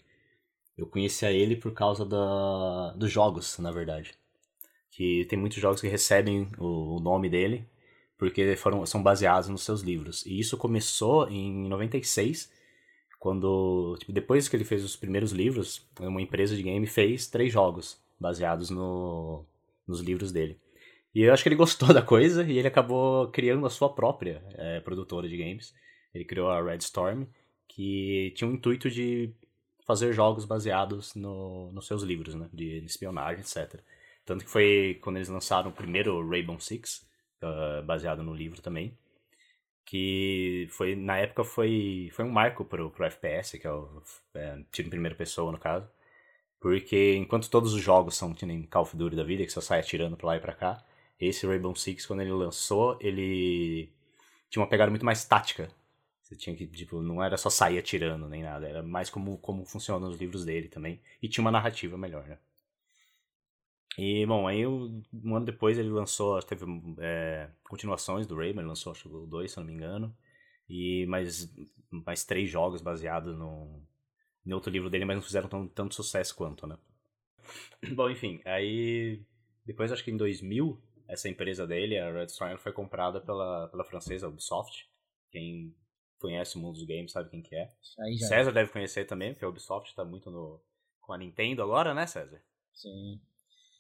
Eu 0.76 0.86
conhecia 0.86 1.32
ele 1.32 1.56
por 1.56 1.72
causa 1.72 2.04
da, 2.06 2.92
dos 2.96 3.10
jogos, 3.10 3.58
na 3.58 3.70
verdade. 3.70 4.14
que 4.90 5.24
tem 5.26 5.38
muitos 5.38 5.58
jogos 5.60 5.80
que 5.80 5.88
recebem 5.88 6.48
o, 6.58 6.96
o 6.98 7.00
nome 7.00 7.28
dele 7.30 7.66
porque 8.18 8.56
foram, 8.56 8.86
são 8.86 9.02
baseados 9.02 9.48
nos 9.48 9.64
seus 9.64 9.82
livros. 9.82 10.24
E 10.26 10.38
isso 10.38 10.56
começou 10.56 11.28
em 11.28 11.68
96, 11.68 12.52
quando, 13.18 13.96
tipo, 13.98 14.12
depois 14.12 14.48
que 14.48 14.56
ele 14.56 14.64
fez 14.64 14.84
os 14.84 14.94
primeiros 14.96 15.32
livros, 15.32 15.84
uma 16.00 16.22
empresa 16.22 16.54
de 16.56 16.62
game 16.62 16.86
fez 16.86 17.26
três 17.26 17.52
jogos 17.52 17.98
baseados 18.20 18.70
no, 18.70 19.44
nos 19.88 20.00
livros 20.00 20.30
dele. 20.32 20.56
E 21.14 21.22
eu 21.22 21.32
acho 21.32 21.42
que 21.42 21.48
ele 21.48 21.56
gostou 21.56 21.88
da 21.92 22.02
coisa 22.02 22.42
e 22.44 22.58
ele 22.58 22.68
acabou 22.68 23.28
criando 23.30 23.66
a 23.66 23.70
sua 23.70 23.94
própria 23.94 24.42
é, 24.54 24.80
produtora 24.80 25.28
de 25.28 25.36
games. 25.36 25.74
Ele 26.14 26.24
criou 26.24 26.50
a 26.50 26.62
Red 26.62 26.78
Storm, 26.78 27.26
que 27.68 28.32
tinha 28.36 28.48
o 28.48 28.54
intuito 28.54 28.90
de 28.90 29.34
fazer 29.86 30.12
jogos 30.12 30.44
baseados 30.44 31.14
no, 31.14 31.70
nos 31.72 31.86
seus 31.86 32.02
livros, 32.02 32.34
né? 32.34 32.48
De 32.52 32.84
espionagem, 32.84 33.40
etc. 33.40 33.80
Tanto 34.24 34.44
que 34.44 34.50
foi 34.50 34.98
quando 35.02 35.16
eles 35.16 35.28
lançaram 35.28 35.70
o 35.70 35.72
primeiro 35.72 36.28
Rainbow 36.28 36.58
Six, 36.60 37.06
uh, 37.42 37.82
baseado 37.84 38.22
no 38.22 38.34
livro 38.34 38.62
também. 38.62 38.96
Que 39.84 40.68
foi, 40.70 40.94
na 40.94 41.18
época, 41.18 41.44
foi, 41.44 42.10
foi 42.12 42.24
um 42.24 42.30
marco 42.30 42.64
pro, 42.64 42.90
pro 42.90 43.04
FPS, 43.04 43.58
que 43.58 43.66
é 43.66 43.72
o 43.72 44.02
é, 44.34 44.62
tiro 44.70 44.86
em 44.88 44.90
primeira 44.90 45.16
pessoa, 45.16 45.50
no 45.50 45.58
caso. 45.58 45.88
Porque 46.60 47.16
enquanto 47.16 47.50
todos 47.50 47.74
os 47.74 47.82
jogos 47.82 48.16
são 48.16 48.32
que 48.32 48.46
nem 48.46 48.62
Call 48.64 48.82
of 48.82 48.96
Duty 48.96 49.16
da 49.16 49.24
vida, 49.24 49.44
que 49.44 49.50
só 49.52 49.60
sai 49.60 49.80
atirando 49.80 50.16
pra 50.16 50.28
lá 50.28 50.36
e 50.36 50.40
pra 50.40 50.54
cá, 50.54 50.84
esse 51.28 51.46
Rainbow 51.46 51.74
Six, 51.74 52.06
quando 52.06 52.20
ele 52.20 52.32
lançou, 52.32 52.98
ele 53.00 53.90
tinha 54.50 54.62
uma 54.62 54.68
pegada 54.68 54.90
muito 54.90 55.04
mais 55.04 55.24
tática. 55.24 55.70
Você 56.22 56.36
tinha 56.36 56.56
que, 56.56 56.66
tipo, 56.66 57.02
não 57.02 57.22
era 57.22 57.36
só 57.36 57.50
sair 57.50 57.78
atirando 57.78 58.28
nem 58.28 58.42
nada, 58.42 58.68
era 58.68 58.82
mais 58.82 59.10
como, 59.10 59.38
como 59.38 59.64
funcionam 59.64 60.08
os 60.08 60.18
livros 60.18 60.44
dele 60.44 60.68
também. 60.68 61.00
E 61.22 61.28
tinha 61.28 61.42
uma 61.42 61.50
narrativa 61.50 61.96
melhor, 61.96 62.26
né? 62.26 62.38
E, 63.98 64.24
bom, 64.26 64.46
aí 64.46 64.66
um, 64.66 65.02
ano 65.36 65.44
depois 65.44 65.78
ele 65.78 65.90
lançou, 65.90 66.40
teve 66.42 66.64
é, 66.98 67.50
continuações 67.64 68.26
do 68.26 68.36
Rayman, 68.36 68.64
lançou 68.64 68.92
acho 68.92 69.08
o 69.08 69.26
2, 69.26 69.50
se 69.50 69.58
não 69.58 69.64
me 69.64 69.74
engano. 69.74 70.16
E 70.68 71.04
mais, 71.06 71.52
mais 71.90 72.24
três 72.24 72.48
jogos 72.48 72.80
baseados 72.80 73.36
no, 73.36 73.82
no 74.44 74.54
outro 74.54 74.72
livro 74.72 74.88
dele, 74.88 75.04
mas 75.04 75.16
não 75.16 75.22
fizeram 75.22 75.48
tão, 75.48 75.68
tanto 75.68 75.94
sucesso 75.94 76.34
quanto, 76.34 76.66
né? 76.66 76.78
Bom, 77.94 78.08
enfim, 78.10 78.40
aí 78.44 79.22
depois 79.64 79.92
acho 79.92 80.04
que 80.04 80.10
em 80.10 80.16
2000, 80.16 80.80
essa 81.12 81.28
empresa 81.28 81.66
dele, 81.66 81.98
a 81.98 82.10
Red 82.10 82.24
Storm, 82.26 82.56
foi 82.56 82.72
comprada 82.72 83.20
pela, 83.20 83.68
pela 83.68 83.84
francesa 83.84 84.26
Ubisoft. 84.26 84.88
Quem 85.30 85.76
conhece 86.18 86.56
o 86.56 86.58
mundo 86.58 86.72
dos 86.74 86.86
games 86.86 87.12
sabe 87.12 87.28
quem 87.28 87.42
que 87.42 87.54
é. 87.54 87.68
César 88.18 88.50
é. 88.50 88.54
deve 88.54 88.72
conhecer 88.72 89.04
também, 89.04 89.32
porque 89.32 89.44
a 89.44 89.48
Ubisoft 89.48 89.90
está 89.90 90.06
muito 90.06 90.30
no, 90.30 90.58
com 91.02 91.12
a 91.12 91.18
Nintendo 91.18 91.62
agora, 91.62 91.92
né, 91.92 92.06
César? 92.06 92.42
Sim. 92.72 93.20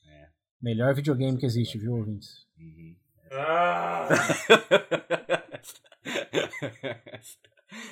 É. 0.06 0.28
Melhor 0.60 0.94
videogame 0.94 1.38
que 1.38 1.46
existe, 1.46 1.78
viu, 1.78 1.94
ouvintes? 1.94 2.46
Uhum. 2.58 2.94
Ah! 3.30 4.08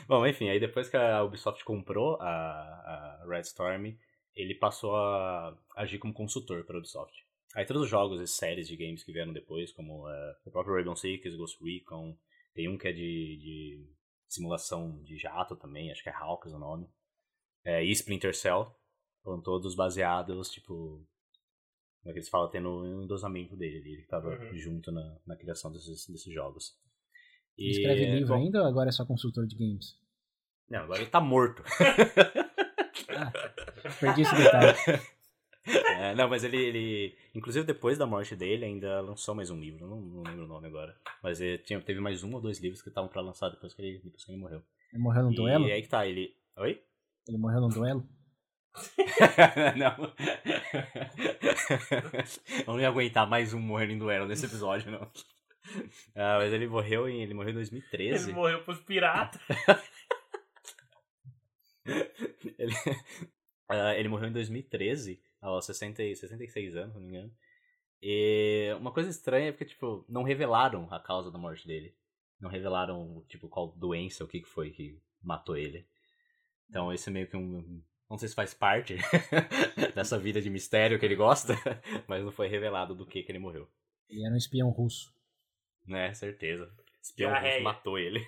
Bom, 0.07 0.27
enfim, 0.27 0.51
aí 0.51 0.61
depois 0.61 0.91
que 0.91 0.99
a 0.99 1.25
Ubisoft 1.25 1.65
comprou 1.65 2.21
a, 2.21 2.29
a 2.29 3.25
Red 3.27 3.41
Storm, 3.41 3.97
ele 4.35 4.55
passou 4.55 4.95
a 4.95 5.57
agir 5.77 5.99
como 5.99 6.13
consultor 6.13 6.63
para 6.65 6.77
a 6.77 6.81
Ubisoft. 6.81 7.25
Aí 7.55 7.67
todos 7.67 7.83
os 7.83 7.89
jogos 7.89 8.21
e 8.21 8.27
séries 8.27 8.69
de 8.69 8.77
games 8.77 9.03
que 9.03 9.13
vieram 9.13 9.33
depois, 9.33 9.73
como 9.73 10.07
uh, 10.07 10.35
o 10.45 10.51
próprio 10.51 10.75
Rainbow 10.75 10.95
Six, 10.95 11.35
Ghost 11.35 11.59
Recon, 11.63 12.17
tem 12.55 12.69
um 12.69 12.79
que 12.79 12.89
é 12.89 12.93
de, 12.93 13.37
de 13.39 13.87
simulação 14.29 15.03
de 15.03 15.17
jato 15.17 15.57
também, 15.57 15.91
acho 15.91 16.03
que 16.03 16.09
é 16.09 16.13
Hawks 16.13 16.53
o 16.53 16.59
nome, 16.59 16.89
é, 17.65 17.85
e 17.85 17.91
Splinter 17.91 18.35
Cell, 18.35 18.73
foram 19.23 19.41
todos 19.43 19.75
baseados, 19.75 20.51
tipo, 20.51 21.05
como 22.01 22.11
é 22.11 22.13
que 22.13 22.19
eles 22.21 22.29
falam, 22.29 22.51
tendo 22.51 22.69
um 22.69 23.03
endosamento 23.03 23.57
dele, 23.57 23.79
ele 23.79 23.97
que 23.97 24.03
estava 24.03 24.29
uhum. 24.29 24.57
junto 24.57 24.93
na, 24.93 25.19
na 25.27 25.37
criação 25.37 25.73
desses, 25.73 26.07
desses 26.09 26.33
jogos. 26.33 26.79
E, 27.59 27.71
escreve 27.71 28.07
livro 28.07 28.35
bom, 28.35 28.41
ainda 28.41 28.63
ou 28.63 28.67
agora 28.67 28.89
é 28.89 28.93
só 28.93 29.05
consultor 29.05 29.47
de 29.47 29.57
games? 29.57 29.99
Não, 30.69 30.85
agora 30.85 31.01
ele 31.01 31.11
tá 31.11 31.21
morto. 31.21 31.63
ah, 33.11 33.33
perdi 33.99 34.23
esse 34.23 34.37
detalhe. 34.37 34.79
É, 36.11 36.15
não, 36.15 36.29
mas 36.29 36.43
ele, 36.43 36.57
ele. 36.57 37.17
Inclusive 37.35 37.65
depois 37.65 37.97
da 37.97 38.07
morte 38.07 38.35
dele, 38.35 38.65
ainda 38.65 39.01
lançou 39.01 39.33
mais 39.35 39.49
um 39.49 39.61
livro. 39.61 39.87
Não, 39.87 40.01
não 40.01 40.23
lembro 40.23 40.45
o 40.45 40.49
nome 40.49 40.67
agora. 40.67 40.97
Mas 41.23 41.41
ele 41.41 41.59
tinha, 41.59 41.81
teve 41.81 42.01
mais 42.01 42.25
um 42.25 42.35
ou 42.35 42.41
dois 42.41 42.59
livros 42.59 42.83
que 42.83 42.89
estavam 42.89 43.09
pra 43.09 43.23
lançar 43.23 43.49
depois 43.49 43.73
que 43.73 43.81
ele, 43.81 44.01
depois 44.03 44.25
que 44.25 44.33
ele 44.33 44.41
morreu. 44.41 44.63
Ele 44.93 45.03
morreu 45.03 45.23
num 45.25 45.33
duelo? 45.33 45.69
E 45.69 45.73
aí 45.73 45.83
que 45.83 45.89
tá, 45.89 46.05
ele. 46.07 46.35
Oi? 46.57 46.83
Ele 47.29 47.39
morreu 47.39 47.61
num 47.61 47.69
duelo? 47.69 48.05
não. 49.79 50.13
Eu 52.67 52.73
não 52.75 52.81
ia 52.81 52.89
aguentar 52.89 53.29
mais 53.29 53.55
um 53.55 53.61
morrendo 53.61 53.93
em 53.93 53.99
duelo 53.99 54.27
nesse 54.27 54.47
episódio, 54.47 54.91
não. 54.91 55.09
Ah, 56.15 56.39
mas 56.39 56.53
ele 56.53 56.67
morreu 56.67 57.09
em, 57.09 57.23
ele 57.23 57.35
morreu 57.35 57.51
em 57.51 57.55
2013. 57.55 58.31
Ele 58.31 58.35
morreu 58.35 58.65
pros 58.65 58.81
piratas. 58.81 59.41
ele, 62.59 62.75
uh, 63.71 63.93
ele 63.97 64.09
morreu 64.09 64.29
em 64.29 64.33
2013, 64.33 65.23
aos 65.41 65.67
60, 65.67 65.97
66 65.97 66.77
anos, 66.77 66.93
se 66.93 66.99
não 66.99 67.07
me 67.07 67.09
engano. 67.09 67.33
E 68.03 68.75
uma 68.79 68.93
coisa 68.93 69.11
estranha 69.11 69.49
é 69.49 69.53
porque, 69.53 69.67
tipo, 69.67 70.05
não 70.09 70.23
revelaram 70.23 70.87
a 70.93 71.01
causa 71.01 71.31
da 71.31 71.39
morte 71.39 71.67
dele. 71.67 71.95
Não 72.41 72.49
revelaram, 72.49 73.25
tipo, 73.29 73.49
qual 73.49 73.73
doença, 73.77 74.25
o 74.25 74.29
que 74.29 74.43
foi 74.45 74.71
que 74.71 74.99
matou 75.23 75.57
ele. 75.57 75.87
Então, 76.69 76.93
esse 76.93 77.11
é 77.11 77.13
meio 77.13 77.29
que 77.29 77.37
um 77.37 77.83
não 78.11 78.19
sei 78.19 78.29
se 78.29 78.35
faz 78.35 78.53
parte 78.53 78.97
dessa 79.95 80.19
vida 80.19 80.43
de 80.43 80.51
mistério 80.51 80.99
que 80.99 81.07
ele 81.07 81.15
gosta, 81.15 81.55
mas 82.09 82.25
não 82.25 82.33
foi 82.33 82.49
revelado 82.49 82.93
do 82.93 83.07
que, 83.07 83.23
que 83.23 83.31
ele 83.31 83.39
morreu. 83.39 83.71
Ele 84.09 84.27
era 84.27 84.35
um 84.35 84.37
espião 84.37 84.69
russo. 84.71 85.15
É, 85.89 86.13
certeza. 86.13 86.69
Espião 87.01 87.33
russo 87.33 87.63
matou 87.63 87.97
ele. 87.97 88.27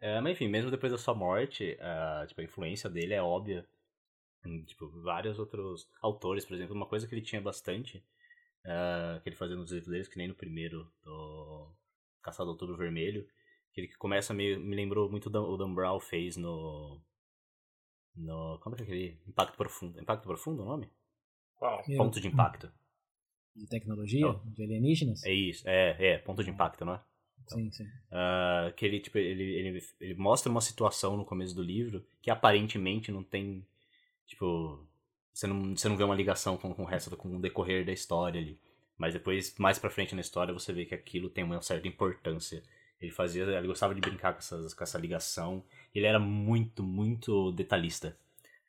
é, 0.00 0.18
mas 0.22 0.32
enfim, 0.32 0.48
mesmo 0.48 0.70
depois 0.70 0.90
da 0.90 0.96
sua 0.96 1.14
morte, 1.14 1.76
uh, 1.78 2.26
tipo, 2.26 2.40
a 2.40 2.44
influência 2.44 2.88
dele 2.88 3.12
é 3.12 3.22
óbvia. 3.22 3.68
Em, 4.44 4.64
tipo, 4.64 4.88
vários 5.02 5.38
outros 5.38 5.88
autores, 6.00 6.44
por 6.44 6.54
exemplo, 6.54 6.74
uma 6.74 6.86
coisa 6.86 7.06
que 7.06 7.14
ele 7.14 7.22
tinha 7.22 7.40
bastante, 7.40 7.98
uh, 8.64 9.20
que 9.22 9.28
ele 9.28 9.36
fazia 9.36 9.56
nos 9.56 9.70
livros 9.70 9.90
deles, 9.90 10.08
que 10.08 10.18
nem 10.18 10.28
no 10.28 10.34
primeiro, 10.34 10.90
do 11.02 11.74
Caçador 12.22 12.46
do 12.46 12.52
Outubro 12.52 12.76
Vermelho, 12.76 13.26
que 13.72 13.80
ele 13.80 13.88
começa 13.96 14.32
meio, 14.32 14.60
me 14.60 14.76
lembrou 14.76 15.10
muito 15.10 15.28
o 15.28 15.56
Dan 15.56 15.74
Brown 15.74 16.00
fez 16.00 16.36
no 16.36 17.02
no. 18.18 18.58
Como 18.60 18.74
é 18.74 18.76
que 18.76 18.82
é 18.82 18.86
aquele? 18.86 19.20
Impacto 19.26 19.56
Profundo. 19.56 20.00
Impacto 20.00 20.24
Profundo 20.24 20.62
é 20.62 20.64
o 20.64 20.68
nome? 20.68 20.90
Qual? 21.56 21.82
Ponto 21.96 22.20
de 22.20 22.28
impacto. 22.28 22.70
De 23.54 23.66
tecnologia? 23.66 24.26
Não. 24.26 24.42
De 24.46 24.62
alienígenas? 24.62 25.24
É 25.24 25.32
isso, 25.32 25.68
é, 25.68 25.96
é, 25.98 26.18
ponto 26.18 26.44
de 26.44 26.50
impacto, 26.50 26.84
não 26.84 26.94
é? 26.94 27.04
Então, 27.42 27.58
sim, 27.58 27.70
sim. 27.70 27.84
Uh, 27.84 28.72
que 28.76 28.84
ele, 28.84 29.00
tipo, 29.00 29.18
ele, 29.18 29.42
ele, 29.42 29.80
ele 30.00 30.14
mostra 30.14 30.50
uma 30.50 30.60
situação 30.60 31.16
no 31.16 31.24
começo 31.24 31.54
do 31.54 31.62
livro 31.62 32.04
que 32.22 32.30
aparentemente 32.30 33.10
não 33.10 33.24
tem. 33.24 33.66
Tipo. 34.28 34.86
Você 35.32 35.46
não, 35.46 35.76
você 35.76 35.88
não 35.88 35.96
vê 35.96 36.04
uma 36.04 36.16
ligação 36.16 36.56
com, 36.56 36.74
com 36.74 36.82
o 36.82 36.86
resto, 36.86 37.16
com 37.16 37.36
o 37.36 37.40
decorrer 37.40 37.84
da 37.84 37.92
história 37.92 38.40
ali. 38.40 38.60
Mas 38.96 39.14
depois, 39.14 39.54
mais 39.58 39.78
pra 39.78 39.90
frente 39.90 40.14
na 40.14 40.20
história, 40.20 40.52
você 40.52 40.72
vê 40.72 40.84
que 40.84 40.94
aquilo 40.94 41.30
tem 41.30 41.44
uma 41.44 41.60
certa 41.62 41.86
importância. 41.88 42.62
Ele 43.00 43.12
fazia. 43.12 43.44
Ele 43.44 43.66
gostava 43.68 43.94
de 43.94 44.00
brincar 44.00 44.32
com, 44.32 44.38
essas, 44.38 44.74
com 44.74 44.84
essa 44.84 44.98
ligação 44.98 45.64
ele 45.94 46.06
era 46.06 46.18
muito, 46.18 46.82
muito 46.82 47.52
detalhista. 47.52 48.16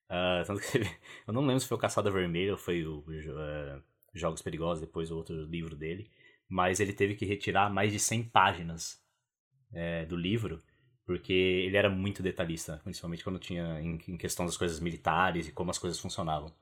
Uh, 0.09 0.43
tanto 0.47 0.61
que 0.61 0.79
eu 1.27 1.33
não 1.33 1.45
lembro 1.45 1.59
se 1.59 1.67
foi 1.67 1.77
o 1.77 1.79
Caçada 1.79 2.11
Vermelha 2.11 2.53
ou 2.53 2.57
foi 2.57 2.85
o 2.85 2.99
uh, 2.99 3.83
Jogos 4.13 4.41
Perigosos, 4.41 4.81
depois 4.81 5.11
o 5.11 5.17
outro 5.17 5.43
livro 5.45 5.75
dele, 5.75 6.09
mas 6.47 6.79
ele 6.79 6.93
teve 6.93 7.15
que 7.15 7.25
retirar 7.25 7.71
mais 7.71 7.91
de 7.91 7.99
100 7.99 8.23
páginas 8.23 9.01
é, 9.71 10.05
do 10.05 10.15
livro, 10.15 10.61
porque 11.09 11.33
ele 11.33 11.75
era 11.75 11.89
muito 11.89 12.21
detalhista, 12.21 12.79
principalmente 12.83 13.23
quando 13.23 13.39
tinha 13.39 13.81
em, 13.81 13.99
em, 14.07 14.15
questão 14.15 14.45
das 14.45 14.55
coisas 14.55 14.79
militares 14.79 15.47
e 15.47 15.51
como 15.51 15.71
as 15.71 15.79
coisas 15.79 15.99
funcionavam. 15.99 16.53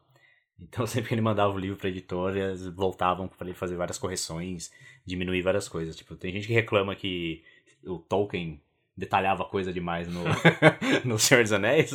Então 0.58 0.88
sempre 0.88 1.10
que 1.10 1.14
ele 1.16 1.22
mandava 1.22 1.54
o 1.54 1.60
livro 1.60 1.76
para 1.76 1.90
editoras, 1.90 2.66
voltavam 2.68 3.28
para 3.28 3.46
ele 3.46 3.54
fazer 3.54 3.76
várias 3.76 3.98
correções, 3.98 4.72
diminuir 5.06 5.42
várias 5.42 5.68
coisas. 5.68 5.98
Tipo, 5.98 6.16
tem 6.16 6.32
gente 6.32 6.48
que 6.48 6.54
reclama 6.54 6.96
que 6.96 7.44
o 7.86 8.00
Tolkien 8.00 8.62
detalhava 8.96 9.44
coisa 9.44 9.74
demais 9.74 10.08
no, 10.08 10.24
no 11.04 11.20
Senhor 11.20 11.44
dos 11.44 11.52
Anéis, 11.52 11.92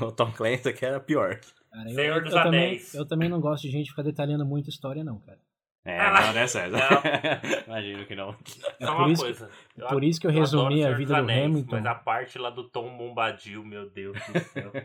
o 0.00 0.10
Tom 0.10 0.32
Clancy 0.32 0.72
que 0.72 0.84
era 0.84 0.98
pior. 0.98 1.38
Cara, 1.70 1.88
eu, 1.88 1.94
Senhor 1.94 2.24
dos 2.24 2.32
eu 2.32 2.38
Anéis. 2.40 2.90
Também, 2.90 3.00
eu 3.00 3.06
também 3.06 3.28
não 3.28 3.40
gosto 3.40 3.62
de 3.62 3.70
gente 3.70 3.90
ficar 3.90 4.02
detalhando 4.02 4.44
muita 4.44 4.70
história, 4.70 5.04
não, 5.04 5.20
cara. 5.20 5.38
É, 5.86 6.00
ah, 6.00 6.20
não, 6.20 6.32
né, 6.32 6.48
César? 6.48 6.76
Não. 6.76 6.82
Imagino 7.66 8.04
que 8.06 8.16
não. 8.16 8.36
É 8.80 8.86
por, 8.86 9.08
isso, 9.08 9.22
coisa. 9.22 9.48
Eu, 9.76 9.86
por 9.86 10.02
isso 10.02 10.20
que 10.20 10.26
eu, 10.26 10.32
eu 10.32 10.40
resumi 10.40 10.84
a 10.84 10.92
vida 10.92 11.14
do 11.14 11.20
Anéis, 11.20 11.46
Hamilton. 11.46 11.76
Mas 11.76 11.86
a 11.86 11.94
parte 11.94 12.36
lá 12.38 12.50
do 12.50 12.68
Tom 12.68 12.98
Bombadil, 12.98 13.64
meu 13.64 13.88
Deus 13.88 14.18
do 14.26 14.40
céu. 14.40 14.72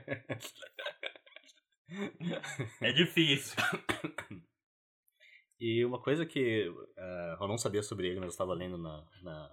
é 2.81 2.91
difícil. 2.91 3.57
E 5.59 5.83
uma 5.83 5.99
coisa 5.99 6.23
que 6.23 6.69
uh, 6.69 7.41
eu 7.41 7.47
não 7.47 7.57
sabia 7.57 7.81
sobre 7.81 8.05
ele, 8.07 8.19
mas 8.19 8.25
eu 8.25 8.29
estava 8.29 8.53
lendo 8.53 8.77
na, 8.77 9.03
na 9.23 9.49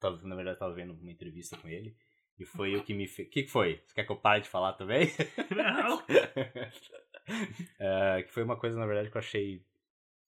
tava, 0.00 0.20
na 0.22 0.36
verdade, 0.36 0.60
tava 0.60 0.74
vendo 0.74 0.94
uma 0.94 1.10
entrevista 1.10 1.56
com 1.56 1.66
ele. 1.68 1.96
E 2.38 2.44
foi 2.44 2.76
o 2.76 2.84
que 2.84 2.94
me 2.94 3.08
fez. 3.08 3.26
O 3.26 3.30
que, 3.32 3.42
que 3.42 3.50
foi? 3.50 3.82
Você 3.84 3.94
quer 3.94 4.04
que 4.04 4.12
eu 4.12 4.16
pare 4.16 4.42
de 4.42 4.48
falar 4.48 4.74
também? 4.74 5.10
Não! 5.50 5.98
uh, 5.98 6.04
que 8.26 8.32
foi 8.32 8.44
uma 8.44 8.56
coisa, 8.56 8.78
na 8.78 8.86
verdade, 8.86 9.10
que 9.10 9.16
eu 9.16 9.20
achei 9.20 9.60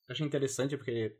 Eu 0.09 0.13
achei 0.13 0.27
interessante 0.27 0.77
porque 0.77 1.17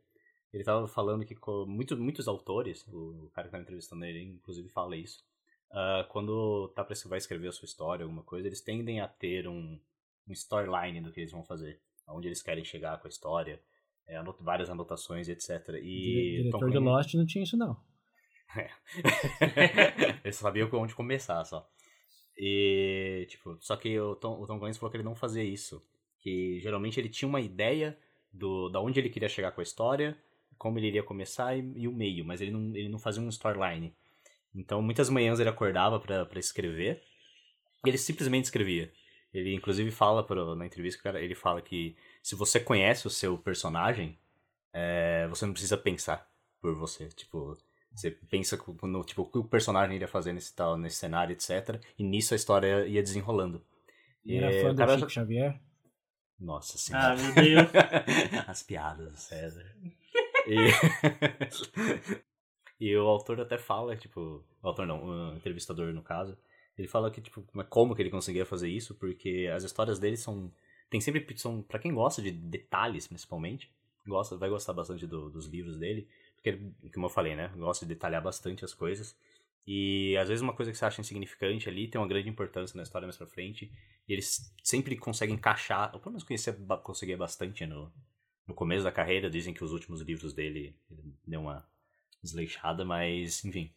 ele 0.53 0.63
tava 0.63 0.87
falando 0.87 1.25
que 1.25 1.35
muito, 1.67 1.97
muitos 1.97 2.27
autores, 2.27 2.87
o 2.87 3.29
cara 3.33 3.47
que 3.47 3.51
tá 3.51 3.59
entrevistando 3.59 4.05
ele, 4.05 4.23
inclusive, 4.23 4.69
fala 4.69 4.95
isso. 4.95 5.23
Uh, 5.71 6.07
quando 6.09 6.69
tá 6.69 6.83
pra, 6.83 6.95
vai 7.07 7.17
escrever 7.17 7.49
a 7.49 7.51
sua 7.51 7.65
história, 7.65 8.03
alguma 8.03 8.23
coisa, 8.23 8.47
eles 8.47 8.61
tendem 8.61 9.01
a 9.01 9.07
ter 9.07 9.47
um, 9.47 9.79
um 10.27 10.31
storyline 10.31 11.01
do 11.01 11.11
que 11.11 11.19
eles 11.19 11.31
vão 11.31 11.43
fazer. 11.43 11.81
Onde 12.07 12.29
eles 12.29 12.41
querem 12.41 12.63
chegar 12.63 12.97
com 12.99 13.07
a 13.07 13.09
história, 13.09 13.61
é, 14.07 14.15
anot 14.15 14.41
várias 14.41 14.69
anotações, 14.69 15.27
etc. 15.27 15.75
E 15.83 16.37
diretor 16.43 16.71
de 16.71 16.77
Lost 16.77 17.13
não 17.15 17.25
tinha 17.25 17.43
isso, 17.43 17.57
não. 17.57 17.77
É. 18.55 18.69
eles 20.23 20.37
sabiam 20.37 20.69
onde 20.71 20.95
começar, 20.95 21.43
só. 21.43 21.69
E, 22.37 23.25
tipo, 23.29 23.57
só 23.59 23.75
que 23.75 23.99
o 23.99 24.15
Tom, 24.15 24.41
o 24.41 24.47
Tom 24.47 24.59
Clancy 24.59 24.79
falou 24.79 24.91
que 24.91 24.97
ele 24.97 25.03
não 25.03 25.15
fazia 25.15 25.43
isso. 25.43 25.85
Que 26.19 26.59
geralmente 26.61 26.99
ele 26.99 27.09
tinha 27.09 27.27
uma 27.27 27.41
ideia 27.41 27.97
do 28.31 28.69
da 28.69 28.81
onde 28.81 28.99
ele 28.99 29.09
queria 29.09 29.29
chegar 29.29 29.51
com 29.51 29.61
a 29.61 29.63
história, 29.63 30.17
como 30.57 30.77
ele 30.79 30.87
iria 30.87 31.03
começar 31.03 31.55
e, 31.55 31.71
e 31.75 31.87
o 31.87 31.93
meio, 31.93 32.25
mas 32.25 32.41
ele 32.41 32.51
não, 32.51 32.75
ele 32.75 32.89
não 32.89 32.99
fazia 32.99 33.21
um 33.21 33.29
storyline. 33.29 33.95
Então, 34.55 34.81
muitas 34.81 35.09
manhãs 35.09 35.39
ele 35.39 35.49
acordava 35.49 35.99
para 35.99 36.39
escrever 36.39 37.01
e 37.85 37.89
ele 37.89 37.97
simplesmente 37.97 38.45
escrevia. 38.45 38.91
Ele, 39.33 39.53
inclusive, 39.53 39.91
fala 39.91 40.23
pro, 40.23 40.55
na 40.55 40.65
entrevista, 40.65 41.03
cara, 41.03 41.21
ele 41.21 41.35
fala 41.35 41.61
que 41.61 41.95
se 42.23 42.35
você 42.35 42.59
conhece 42.59 43.05
o 43.05 43.09
seu 43.09 43.37
personagem, 43.37 44.17
é, 44.73 45.27
você 45.27 45.45
não 45.45 45.53
precisa 45.53 45.77
pensar 45.77 46.27
por 46.59 46.73
você. 46.73 47.07
Tipo, 47.09 47.57
você 47.93 48.11
pensa 48.11 48.57
no, 48.83 49.03
tipo, 49.03 49.23
o 49.23 49.31
que 49.31 49.37
o 49.37 49.43
personagem 49.43 49.95
iria 49.95 50.07
fazer 50.07 50.33
nesse, 50.33 50.55
tal, 50.55 50.77
nesse 50.77 50.97
cenário, 50.97 51.33
etc. 51.33 51.79
E 51.97 52.03
nisso 52.03 52.33
a 52.33 52.37
história 52.37 52.87
ia 52.87 53.03
desenrolando. 53.03 53.63
E 54.25 54.37
era 54.37 54.51
fã 54.61 54.73
do 54.73 54.77
cara... 54.77 54.97
Chico 54.97 55.09
Xavier? 55.09 55.59
Nossa 56.39 56.77
senhora. 56.77 57.13
Ah, 57.13 57.15
meu 57.15 57.33
Deus. 57.33 57.69
As 58.47 58.63
piadas 58.63 59.11
do 59.11 59.17
César. 59.17 59.65
E... 60.45 60.55
e 62.91 62.95
o 62.95 63.07
autor 63.07 63.41
até 63.41 63.57
fala, 63.57 63.95
tipo... 63.95 64.43
O 64.61 64.67
autor 64.67 64.85
não, 64.85 65.03
o 65.03 65.35
entrevistador 65.35 65.93
no 65.93 66.01
caso. 66.01 66.37
Ele 66.77 66.87
fala 66.87 67.09
que, 67.09 67.21
tipo, 67.21 67.43
como 67.69 67.95
que 67.95 68.01
ele 68.01 68.11
conseguia 68.11 68.45
fazer 68.45 68.69
isso, 68.69 68.93
porque 68.95 69.49
as 69.53 69.63
histórias 69.63 69.97
dele 69.99 70.17
são... 70.17 70.51
Tem 70.89 71.01
sempre... 71.01 71.25
São, 71.37 71.61
pra 71.61 71.79
quem 71.79 71.93
gosta 71.93 72.21
de 72.21 72.31
detalhes, 72.31 73.07
principalmente, 73.07 73.71
gosta, 74.07 74.37
vai 74.37 74.49
gostar 74.49 74.73
bastante 74.73 75.05
do, 75.05 75.29
dos 75.29 75.47
livros 75.47 75.77
dele. 75.77 76.07
Porque, 76.35 76.59
como 76.93 77.07
eu 77.07 77.09
falei, 77.09 77.35
né? 77.35 77.51
Gosta 77.57 77.85
de 77.85 77.93
detalhar 77.93 78.21
bastante 78.21 78.63
as 78.63 78.73
coisas. 78.73 79.15
E 79.67 80.15
às 80.17 80.29
vezes 80.29 80.41
uma 80.41 80.53
coisa 80.53 80.71
que 80.71 80.77
você 80.77 80.85
acha 80.85 81.01
insignificante 81.01 81.67
ali 81.67 81.89
tem 81.89 81.99
uma 81.99 82.07
grande 82.07 82.29
importância 82.29 82.77
na 82.77 82.83
história 82.83 83.05
mais 83.05 83.17
pra 83.17 83.27
frente. 83.27 83.69
E 84.07 84.13
eles 84.13 84.53
sempre 84.63 84.95
conseguem 84.95 85.35
encaixar, 85.35 85.91
ou 85.93 85.99
pelo 85.99 86.13
menos 86.13 86.23
conhecer, 86.23 86.57
conseguia 86.81 87.17
bastante 87.17 87.65
no, 87.65 87.91
no 88.47 88.53
começo 88.53 88.85
da 88.85 88.91
carreira. 88.91 89.29
Dizem 89.29 89.53
que 89.53 89.63
os 89.63 89.73
últimos 89.73 90.01
livros 90.01 90.33
dele 90.33 90.73
deu 91.25 91.41
uma 91.41 91.67
desleixada, 92.23 92.85
mas 92.85 93.43
enfim. 93.43 93.69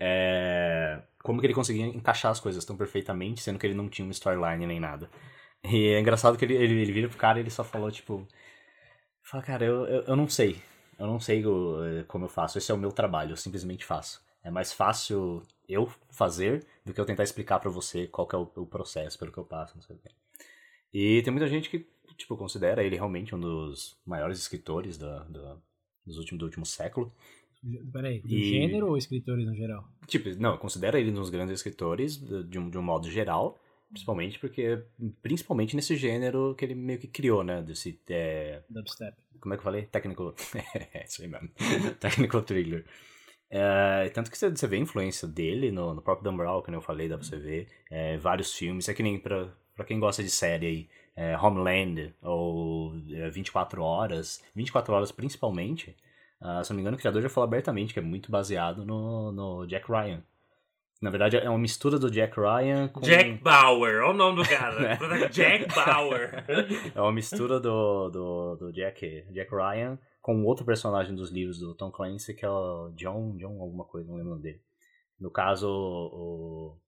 É, 0.00 1.02
como 1.20 1.40
que 1.40 1.46
ele 1.46 1.54
conseguia 1.54 1.86
encaixar 1.86 2.30
as 2.30 2.38
coisas 2.38 2.64
tão 2.64 2.76
perfeitamente, 2.76 3.40
sendo 3.40 3.58
que 3.58 3.66
ele 3.66 3.74
não 3.74 3.88
tinha 3.88 4.06
uma 4.06 4.12
storyline 4.12 4.64
nem 4.66 4.78
nada. 4.78 5.10
E 5.64 5.88
é 5.88 6.00
engraçado 6.00 6.38
que 6.38 6.44
ele, 6.44 6.54
ele, 6.54 6.80
ele 6.80 6.92
vira 6.92 7.08
pro 7.08 7.18
cara 7.18 7.38
e 7.38 7.42
ele 7.42 7.50
só 7.50 7.64
falou, 7.64 7.90
tipo... 7.90 8.26
Fala, 9.22 9.42
cara, 9.42 9.64
eu, 9.64 9.84
eu, 9.86 10.02
eu 10.04 10.16
não 10.16 10.28
sei. 10.28 10.62
Eu 10.98 11.06
não 11.08 11.18
sei 11.20 11.44
o, 11.44 12.04
como 12.06 12.26
eu 12.26 12.28
faço. 12.28 12.58
Esse 12.58 12.70
é 12.70 12.74
o 12.74 12.78
meu 12.78 12.92
trabalho, 12.92 13.32
eu 13.32 13.36
simplesmente 13.36 13.84
faço. 13.84 14.27
É 14.48 14.50
mais 14.50 14.72
fácil 14.72 15.42
eu 15.68 15.92
fazer 16.10 16.64
do 16.82 16.94
que 16.94 17.00
eu 17.00 17.04
tentar 17.04 17.22
explicar 17.22 17.60
para 17.60 17.70
você 17.70 18.06
qual 18.06 18.26
que 18.26 18.34
é 18.34 18.38
o, 18.38 18.50
o, 18.56 18.66
processo 18.66 19.18
pelo 19.18 19.30
que 19.30 19.36
eu 19.36 19.44
passo, 19.44 19.76
não 19.76 19.82
sei 19.82 19.94
o 19.94 19.98
quê. 19.98 20.08
E 20.90 21.20
tem 21.22 21.30
muita 21.30 21.46
gente 21.46 21.68
que, 21.68 21.86
tipo, 22.16 22.34
considera 22.34 22.82
ele 22.82 22.96
realmente 22.96 23.34
um 23.34 23.40
dos 23.40 24.00
maiores 24.06 24.38
escritores 24.38 24.96
da, 24.96 25.22
da, 25.24 25.58
dos 26.06 26.16
últimos, 26.16 26.38
do 26.38 26.46
último 26.46 26.64
século. 26.64 27.12
Peraí, 27.92 28.20
do 28.20 28.32
e... 28.32 28.42
gênero 28.42 28.88
ou 28.88 28.96
escritores 28.96 29.44
no 29.44 29.54
geral? 29.54 29.86
Tipo, 30.06 30.30
não, 30.40 30.56
considera 30.56 30.98
ele 30.98 31.10
um 31.10 31.14
dos 31.14 31.28
grandes 31.28 31.54
escritores 31.54 32.16
de 32.16 32.58
um, 32.58 32.70
de 32.70 32.78
um 32.78 32.82
modo 32.82 33.10
geral, 33.10 33.60
principalmente 33.90 34.38
porque, 34.38 34.82
principalmente 35.20 35.76
nesse 35.76 35.94
gênero 35.94 36.54
que 36.54 36.64
ele 36.64 36.74
meio 36.74 36.98
que 36.98 37.06
criou, 37.06 37.44
né, 37.44 37.60
desse... 37.60 38.00
É... 38.08 38.62
Dubstep. 38.70 39.14
Como 39.40 39.52
é 39.52 39.58
que 39.58 39.60
eu 39.60 39.64
falei? 39.64 39.82
Technical... 39.82 40.34
é, 40.94 41.04
isso 41.04 41.20
aí 41.20 41.28
mesmo. 41.28 41.50
Technical 42.00 42.40
Thriller. 42.40 42.86
É, 43.50 44.10
tanto 44.10 44.30
que 44.30 44.36
você, 44.36 44.50
você 44.50 44.66
vê 44.66 44.76
a 44.76 44.80
influência 44.80 45.26
dele 45.26 45.70
no, 45.70 45.94
no 45.94 46.02
próprio 46.02 46.24
Dan 46.24 46.36
Brown, 46.36 46.62
que 46.62 46.70
eu 46.70 46.80
falei, 46.80 47.08
dá 47.08 47.16
pra 47.16 47.26
você 47.26 47.36
ver. 47.36 47.66
É, 47.90 48.16
vários 48.18 48.54
filmes. 48.54 48.88
É 48.88 48.94
que 48.94 49.02
nem 49.02 49.18
pra, 49.18 49.48
pra 49.74 49.84
quem 49.84 49.98
gosta 49.98 50.22
de 50.22 50.30
série 50.30 50.66
aí, 50.66 50.88
é, 51.16 51.36
Homeland 51.36 52.14
ou 52.22 52.92
24 53.32 53.80
é, 53.80 53.84
Horas. 53.84 54.42
24 54.54 54.94
Horas 54.94 55.12
principalmente. 55.12 55.96
Uh, 56.40 56.62
se 56.62 56.70
não 56.70 56.76
me 56.76 56.82
engano, 56.82 56.96
o 56.96 57.00
criador 57.00 57.20
já 57.20 57.28
falou 57.28 57.48
abertamente 57.48 57.92
que 57.92 57.98
é 57.98 58.02
muito 58.02 58.30
baseado 58.30 58.84
no, 58.84 59.32
no 59.32 59.66
Jack 59.66 59.90
Ryan. 59.90 60.22
Na 61.00 61.10
verdade, 61.10 61.36
é 61.36 61.48
uma 61.48 61.58
mistura 61.58 61.96
do 61.98 62.10
Jack 62.10 62.38
Ryan 62.38 62.88
com... 62.88 63.00
Jack 63.00 63.34
Bauer, 63.34 64.02
olha 64.02 64.10
o 64.10 64.12
nome 64.14 64.42
do 64.42 64.48
cara. 64.48 64.98
é. 64.98 65.28
Jack 65.28 65.72
Bauer. 65.72 66.44
é 66.92 67.00
uma 67.00 67.12
mistura 67.12 67.60
do, 67.60 68.08
do, 68.10 68.56
do 68.56 68.72
Jack, 68.72 69.24
Jack 69.30 69.50
Ryan 69.52 69.96
com 70.28 70.44
outro 70.44 70.62
personagem 70.62 71.14
dos 71.14 71.30
livros 71.30 71.58
do 71.58 71.74
Tom 71.74 71.90
Clancy, 71.90 72.34
que 72.34 72.44
é 72.44 72.50
o 72.50 72.90
John, 72.90 73.34
John 73.38 73.62
alguma 73.62 73.86
coisa, 73.86 74.06
não 74.06 74.16
lembro 74.16 74.32
o 74.32 74.34
nome 74.34 74.42
dele. 74.42 74.62
No 75.18 75.30
caso, 75.30 75.66
o, 75.66 76.78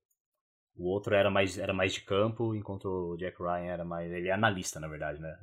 o 0.76 0.84
outro 0.84 1.14
era 1.14 1.30
mais, 1.30 1.56
era 1.56 1.72
mais 1.72 1.94
de 1.94 2.02
campo, 2.02 2.54
enquanto 2.54 2.84
o 2.84 3.16
Jack 3.16 3.42
Ryan 3.42 3.72
era 3.72 3.82
mais... 3.82 4.12
Ele 4.12 4.28
é 4.28 4.32
analista, 4.32 4.78
na 4.78 4.88
verdade, 4.88 5.22
né? 5.22 5.38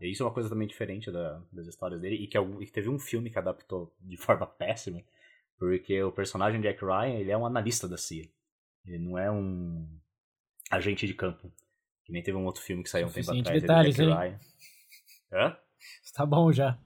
E 0.00 0.10
isso 0.10 0.22
é 0.22 0.26
uma 0.26 0.32
coisa 0.32 0.48
também 0.48 0.66
diferente 0.66 1.10
da, 1.12 1.42
das 1.52 1.66
histórias 1.66 2.00
dele, 2.00 2.14
e 2.14 2.26
que, 2.26 2.38
é, 2.38 2.40
e 2.40 2.64
que 2.64 2.72
teve 2.72 2.88
um 2.88 2.98
filme 2.98 3.28
que 3.28 3.38
adaptou 3.38 3.94
de 4.00 4.16
forma 4.16 4.46
péssima, 4.46 5.02
porque 5.58 6.02
o 6.02 6.12
personagem 6.12 6.62
Jack 6.62 6.82
Ryan, 6.82 7.18
ele 7.18 7.30
é 7.30 7.36
um 7.36 7.44
analista 7.44 7.86
da 7.86 7.98
CIA. 7.98 8.30
Ele 8.86 8.98
não 8.98 9.18
é 9.18 9.30
um 9.30 9.86
agente 10.70 11.06
de 11.06 11.12
campo. 11.12 11.52
Que 12.02 12.12
nem 12.12 12.22
teve 12.22 12.38
um 12.38 12.46
outro 12.46 12.62
filme 12.62 12.82
que 12.82 12.88
saiu 12.88 13.08
um 13.08 13.12
tempo 13.12 13.30
atrás. 13.30 13.60
Detalhes, 13.60 13.94
Jack 13.94 14.08
hein? 14.08 14.16
Ryan. 14.16 14.40
Hã? 15.32 15.58
Tá 16.14 16.24
bom 16.24 16.50
já. 16.50 16.78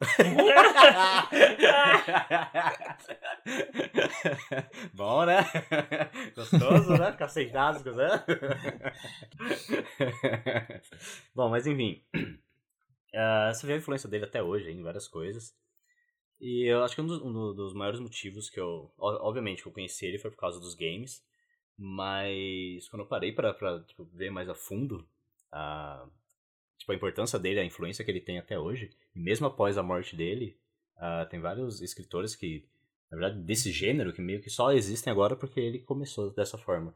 Bom, 4.92 5.24
né? 5.24 5.36
Gostoso, 6.34 6.98
né? 6.98 7.12
Ficar 7.12 7.28
sentado, 7.28 7.94
né? 7.94 8.24
Bom, 11.34 11.48
mas 11.48 11.66
enfim. 11.66 12.02
Uh, 12.14 13.54
você 13.54 13.66
vê 13.66 13.74
a 13.74 13.76
influência 13.76 14.08
dele 14.08 14.24
até 14.24 14.42
hoje 14.42 14.70
em 14.70 14.82
várias 14.82 15.08
coisas. 15.08 15.54
E 16.38 16.70
eu 16.70 16.84
acho 16.84 16.94
que 16.94 17.00
um 17.00 17.06
dos, 17.06 17.22
um 17.22 17.54
dos 17.54 17.72
maiores 17.72 18.00
motivos 18.00 18.50
que 18.50 18.60
eu. 18.60 18.92
Obviamente, 18.98 19.62
que 19.62 19.68
eu 19.68 19.72
conheci 19.72 20.04
ele 20.04 20.18
foi 20.18 20.30
por 20.30 20.38
causa 20.38 20.60
dos 20.60 20.74
games. 20.74 21.24
Mas 21.78 22.88
quando 22.88 23.02
eu 23.02 23.08
parei 23.08 23.32
pra, 23.32 23.54
pra 23.54 23.80
tipo, 23.84 24.04
ver 24.12 24.30
mais 24.30 24.48
a 24.48 24.54
fundo 24.54 25.06
a, 25.52 26.06
tipo, 26.78 26.92
a 26.92 26.94
importância 26.94 27.38
dele, 27.38 27.60
a 27.60 27.64
influência 27.64 28.04
que 28.04 28.10
ele 28.10 28.20
tem 28.20 28.38
até 28.38 28.58
hoje, 28.58 28.90
e 29.14 29.20
mesmo 29.20 29.46
após 29.46 29.78
a 29.78 29.82
morte 29.82 30.16
dele, 30.16 30.56
uh, 30.96 31.28
tem 31.28 31.40
vários 31.40 31.80
escritores 31.82 32.34
que, 32.34 32.64
na 33.10 33.18
verdade, 33.18 33.42
desse 33.42 33.70
gênero, 33.70 34.12
que 34.12 34.20
meio 34.20 34.40
que 34.40 34.50
só 34.50 34.72
existem 34.72 35.10
agora 35.10 35.36
porque 35.36 35.60
ele 35.60 35.78
começou 35.80 36.30
dessa 36.30 36.58
forma. 36.58 36.94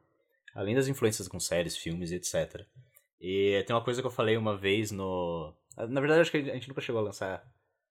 Além 0.54 0.74
das 0.74 0.88
influências 0.88 1.28
com 1.28 1.38
séries, 1.38 1.76
filmes, 1.76 2.10
etc. 2.12 2.66
E 3.20 3.62
tem 3.66 3.76
uma 3.76 3.84
coisa 3.84 4.00
que 4.00 4.06
eu 4.06 4.10
falei 4.10 4.36
uma 4.36 4.56
vez 4.56 4.90
no. 4.90 5.52
Na 5.76 6.00
verdade, 6.00 6.22
acho 6.22 6.30
que 6.30 6.38
a 6.38 6.54
gente 6.54 6.68
nunca 6.68 6.80
chegou 6.80 7.00
a 7.00 7.04
lançar. 7.04 7.44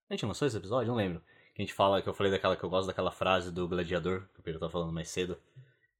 A 0.10 0.14
gente 0.14 0.26
lançou 0.26 0.48
esse 0.48 0.58
episódio? 0.58 0.88
Não 0.88 0.96
lembro. 0.96 1.22
Que 1.54 1.62
a 1.62 1.66
gente 1.66 1.74
fala, 1.74 2.02
que 2.02 2.10
eu 2.10 2.14
falei 2.14 2.32
daquela 2.32 2.56
que 2.56 2.64
eu 2.64 2.70
gosto 2.70 2.88
daquela 2.88 3.12
frase 3.12 3.52
do 3.52 3.68
gladiador, 3.68 4.28
que 4.34 4.40
o 4.40 4.44
Pedro 4.44 4.60
tá 4.60 4.70
falando 4.70 4.92
mais 4.92 5.08
cedo. 5.10 5.38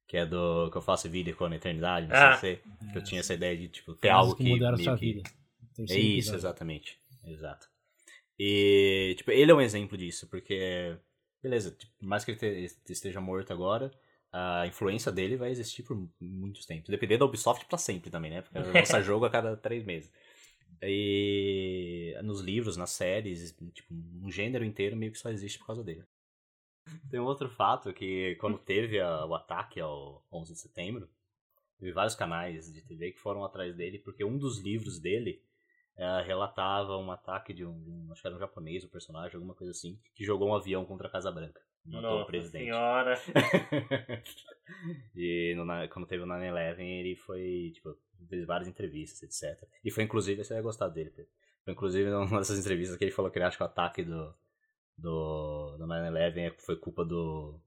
Que 0.06 0.16
é 0.16 0.26
do 0.26 0.68
que 0.70 0.76
eu 0.76 0.82
faço 0.82 1.08
vida 1.08 1.32
com 1.32 1.44
a 1.44 1.54
eternidade, 1.54 2.08
não 2.08 2.16
ah. 2.16 2.36
sei 2.36 2.56
se. 2.56 2.92
Que 2.92 2.98
eu 2.98 3.04
tinha 3.04 3.20
essa 3.20 3.32
ideia 3.32 3.56
de, 3.56 3.68
tipo, 3.68 3.94
ter 3.94 4.10
algo 4.10 4.34
que. 4.34 4.42
Mudaram 4.42 4.74
a 4.74 4.82
sua 4.82 4.98
que, 4.98 5.12
vida. 5.12 5.30
É 5.78 5.98
isso, 5.98 6.34
exatamente. 6.34 7.00
Exato. 7.24 7.68
E, 8.38 9.14
tipo, 9.18 9.30
ele 9.30 9.50
é 9.50 9.54
um 9.54 9.60
exemplo 9.60 9.98
disso, 9.98 10.26
porque, 10.28 10.96
beleza, 11.42 11.70
tipo, 11.72 11.92
por 11.98 12.06
mais 12.06 12.24
que 12.24 12.30
ele 12.30 12.70
esteja 12.88 13.20
morto 13.20 13.52
agora, 13.52 13.92
a 14.32 14.66
influência 14.66 15.10
dele 15.10 15.36
vai 15.36 15.50
existir 15.50 15.82
por 15.82 16.08
muitos 16.20 16.64
tempos. 16.64 16.88
Depender 16.88 17.18
da 17.18 17.24
Ubisoft 17.24 17.66
para 17.66 17.78
sempre 17.78 18.10
também, 18.10 18.30
né? 18.30 18.42
Porque 18.42 18.58
lança 18.78 19.02
jogo 19.02 19.24
a 19.24 19.30
cada 19.30 19.56
três 19.56 19.84
meses. 19.84 20.10
E 20.82 22.14
nos 22.22 22.40
livros, 22.40 22.76
nas 22.76 22.90
séries, 22.90 23.54
tipo, 23.74 23.92
um 23.92 24.30
gênero 24.30 24.64
inteiro 24.64 24.96
meio 24.96 25.12
que 25.12 25.18
só 25.18 25.30
existe 25.30 25.58
por 25.58 25.66
causa 25.66 25.84
dele. 25.84 26.04
Tem 27.10 27.20
um 27.20 27.24
outro 27.24 27.48
fato 27.50 27.92
que 27.92 28.36
quando 28.36 28.58
teve 28.58 28.98
a, 28.98 29.26
o 29.26 29.34
ataque 29.34 29.80
ao 29.80 30.24
11 30.32 30.54
de 30.54 30.58
setembro, 30.58 31.08
teve 31.78 31.92
vários 31.92 32.14
canais 32.14 32.72
de 32.72 32.80
TV 32.82 33.12
que 33.12 33.20
foram 33.20 33.44
atrás 33.44 33.76
dele, 33.76 33.98
porque 33.98 34.24
um 34.24 34.38
dos 34.38 34.58
livros 34.58 34.98
dele 34.98 35.42
ela 36.00 36.22
relatava 36.22 36.96
um 36.96 37.10
ataque 37.10 37.52
de 37.52 37.64
um, 37.64 38.08
acho 38.10 38.22
que 38.22 38.26
era 38.26 38.34
um 38.34 38.40
japonês, 38.40 38.84
um 38.84 38.88
personagem, 38.88 39.34
alguma 39.34 39.54
coisa 39.54 39.70
assim, 39.70 40.00
que 40.14 40.24
jogou 40.24 40.48
um 40.48 40.54
avião 40.54 40.84
contra 40.84 41.08
a 41.08 41.10
Casa 41.10 41.30
Branca. 41.30 41.60
Matou 41.84 42.10
Nossa 42.10 42.22
o 42.22 42.26
presidente. 42.26 42.64
senhora. 42.64 43.14
e 45.14 45.54
no, 45.54 45.64
quando 45.90 46.06
teve 46.06 46.22
o 46.22 46.26
9-11, 46.26 46.80
ele 46.80 47.16
foi, 47.16 47.72
tipo, 47.74 47.94
fez 48.28 48.46
várias 48.46 48.68
entrevistas, 48.68 49.22
etc. 49.22 49.62
E 49.84 49.90
foi 49.90 50.04
inclusive, 50.04 50.42
você 50.42 50.54
vai 50.54 50.62
gostar 50.62 50.88
dele, 50.88 51.10
Pedro. 51.10 51.30
Foi 51.64 51.72
inclusive 51.74 52.08
numa 52.08 52.24
dessas 52.40 52.58
entrevistas 52.58 52.96
que 52.96 53.04
ele 53.04 53.12
falou 53.12 53.30
que 53.30 53.38
ele 53.38 53.44
acha 53.44 53.58
que 53.58 53.62
o 53.62 53.66
ataque 53.66 54.02
do, 54.02 54.34
do, 54.96 55.76
do 55.78 55.86
9-11 55.86 56.36
é- 56.38 56.56
foi 56.58 56.76
culpa 56.76 57.04
do. 57.04 57.60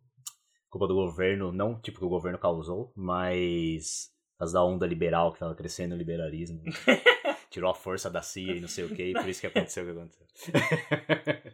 culpa 0.70 0.88
do 0.88 0.96
governo, 0.96 1.52
não 1.52 1.80
tipo 1.80 2.00
que 2.00 2.06
o 2.06 2.10
governo 2.10 2.40
causou, 2.40 2.92
mas 2.96 4.12
causa 4.40 4.54
da 4.54 4.64
onda 4.64 4.88
liberal 4.88 5.32
que 5.32 5.40
tava 5.40 5.56
crescendo 5.56 5.94
o 5.94 5.98
liberalismo. 5.98 6.62
Tirou 7.54 7.70
a 7.70 7.76
força 7.76 8.10
da 8.10 8.22
CIA 8.24 8.56
e 8.56 8.60
não 8.60 8.68
sei 8.68 8.84
o 8.86 8.90
que, 8.96 9.04
e 9.12 9.14
por 9.14 9.30
isso 9.30 9.40
que 9.40 9.46
aconteceu 9.46 9.84
o 9.84 9.86
que 9.86 9.92
aconteceu. 10.00 10.26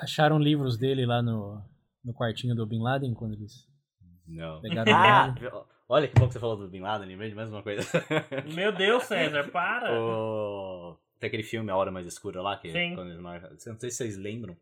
Acharam 0.00 0.38
livros 0.38 0.76
dele 0.78 1.04
lá 1.04 1.20
no, 1.20 1.60
no 2.04 2.14
quartinho 2.14 2.54
do 2.54 2.64
Bin 2.66 2.80
Laden 2.80 3.12
quando 3.14 3.34
eles 3.34 3.68
não. 4.26 4.60
pegaram 4.60 4.92
Ah, 4.92 5.34
olha 5.88 6.06
que 6.08 6.14
bom 6.18 6.26
que 6.28 6.32
você 6.34 6.40
falou 6.40 6.56
do 6.56 6.68
Bin 6.68 6.80
Laden, 6.80 7.08
lembrei 7.08 7.28
de 7.30 7.34
mais 7.34 7.48
uma 7.50 7.62
coisa. 7.62 7.82
Meu 8.54 8.72
Deus, 8.72 9.02
César, 9.04 9.48
para. 9.50 9.92
O- 10.00 10.96
Tem 11.18 11.26
aquele 11.28 11.42
filme 11.42 11.70
A 11.70 11.76
Hora 11.76 11.90
Mais 11.90 12.06
Escura 12.06 12.40
lá, 12.40 12.56
que 12.56 12.70
Sim. 12.70 12.94
quando 12.94 13.08
eles 13.10 13.20
marcam. 13.20 13.50
Não 13.50 13.58
sei 13.58 13.90
se 13.90 13.96
vocês 13.96 14.16
lembram, 14.16 14.56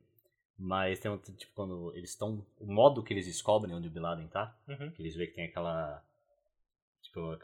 mas 0.59 0.99
tem 1.01 1.11
um, 1.11 1.19
tipo, 1.19 1.53
quando 1.55 1.93
eles 1.95 2.11
estão. 2.11 2.45
O 2.59 2.67
modo 2.73 3.03
que 3.03 3.13
eles 3.13 3.27
descobrem 3.27 3.75
onde 3.75 3.89
o 3.89 3.91
Bin 3.91 4.01
Laden 4.01 4.27
tá, 4.29 4.55
Uhum. 4.69 4.91
que 4.91 5.03
eles 5.03 5.15
veem 5.15 5.29
que 5.29 5.37
tem 5.37 5.45
aquela. 5.47 6.03
Tipo, 7.03 7.37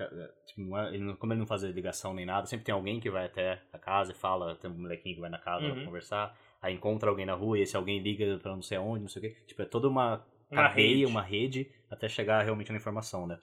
tipo, 0.46 0.76
é- 0.76 1.16
como 1.18 1.32
ele 1.32 1.40
não 1.40 1.46
faz 1.46 1.62
ligação 1.64 2.14
nem 2.14 2.26
nada, 2.26 2.46
sempre 2.46 2.64
tem 2.66 2.74
alguém 2.74 3.00
que 3.00 3.10
vai 3.10 3.26
até 3.26 3.62
a 3.72 3.78
casa 3.78 4.12
e 4.12 4.14
fala, 4.14 4.54
tem 4.56 4.70
um 4.70 4.74
molequinho 4.78 5.14
que 5.16 5.20
vai 5.20 5.30
na 5.30 5.38
casa 5.38 5.64
Uhum. 5.64 5.74
pra 5.74 5.84
conversar, 5.84 6.38
aí 6.62 6.74
encontra 6.74 7.10
alguém 7.10 7.26
na 7.26 7.34
rua 7.34 7.58
e 7.58 7.62
esse 7.62 7.76
alguém 7.76 7.98
liga 8.00 8.38
pra 8.38 8.54
não 8.54 8.62
sei 8.62 8.76
aonde, 8.78 9.02
não 9.02 9.08
sei 9.08 9.20
o 9.20 9.24
quê. 9.34 9.36
Tipo, 9.46 9.62
é 9.62 9.64
toda 9.64 9.88
uma 9.88 10.24
Uma 10.50 10.68
cadeia, 10.68 11.06
rede. 11.06 11.12
uma 11.12 11.22
rede, 11.22 11.70
até 11.90 12.08
chegar 12.08 12.42
realmente 12.42 12.70
na 12.70 12.78
informação, 12.78 13.26
né? 13.26 13.38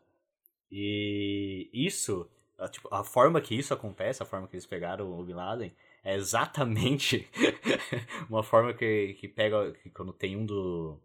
E 0.71 1.69
isso, 1.73 2.29
a, 2.57 2.67
tipo, 2.67 2.87
a 2.93 3.03
forma 3.03 3.41
que 3.41 3.55
isso 3.55 3.73
acontece, 3.73 4.23
a 4.23 4.25
forma 4.25 4.47
que 4.47 4.55
eles 4.55 4.65
pegaram 4.65 5.11
o 5.19 5.23
Bin 5.23 5.33
Laden, 5.33 5.71
é 6.03 6.15
exatamente 6.15 7.27
uma 8.29 8.43
forma 8.43 8.73
que, 8.73 9.13
que 9.15 9.27
pega, 9.27 9.71
que 9.73 9.89
quando 9.89 10.13
tem 10.13 10.35
um, 10.35 10.45
do, 10.45 10.99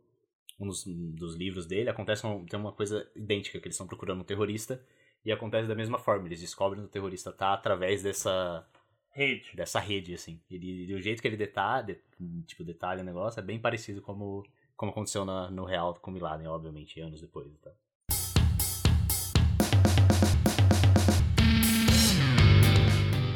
um 0.61 0.67
dos, 0.67 0.85
dos 0.87 1.37
livros 1.37 1.67
dele, 1.67 1.91
acontece 1.91 2.25
uma, 2.27 2.45
tem 2.47 2.59
uma 2.59 2.73
coisa 2.73 3.11
idêntica, 3.17 3.59
que 3.61 3.67
eles 3.67 3.75
estão 3.75 3.87
procurando 3.87 4.21
um 4.21 4.25
terrorista, 4.25 4.85
e 5.25 5.33
acontece 5.33 5.69
da 5.69 5.75
mesma 5.75 5.99
forma, 5.99 6.27
eles 6.27 6.41
descobrem 6.41 6.83
que 6.83 6.89
o 6.89 6.91
terrorista 6.91 7.33
tá 7.33 7.53
através 7.53 8.03
dessa, 8.03 8.65
Rede. 9.11 9.51
dessa 9.55 9.79
rede, 9.81 10.15
assim. 10.15 10.41
Ele, 10.51 10.87
e 10.91 10.95
o 10.95 11.03
jeito 11.03 11.21
que 11.21 11.29
ele 11.29 11.37
detalha, 11.37 11.99
de- 12.19 12.43
tipo, 12.43 12.65
detalha 12.65 13.03
o 13.03 13.05
negócio 13.05 13.41
é 13.41 13.43
bem 13.43 13.59
parecido 13.59 14.01
como, 14.01 14.45
como 14.77 14.91
aconteceu 14.93 15.25
na- 15.25 15.51
no 15.51 15.65
real 15.65 15.95
com 16.01 16.11
o 16.11 16.15
Bin 16.15 16.21
Laden, 16.21 16.47
obviamente, 16.49 17.01
anos 17.01 17.21
depois. 17.21 17.47
Tá? 17.59 17.71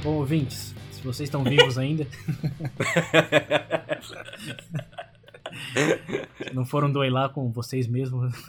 Bom, 0.02 0.16
ouvintes, 0.16 0.74
se 0.90 1.02
vocês 1.02 1.28
estão 1.28 1.44
vivos 1.44 1.78
ainda, 1.78 2.06
não 6.52 6.64
foram 6.64 6.90
doilar 6.90 7.32
com 7.32 7.52
vocês 7.52 7.86
mesmos, 7.86 8.32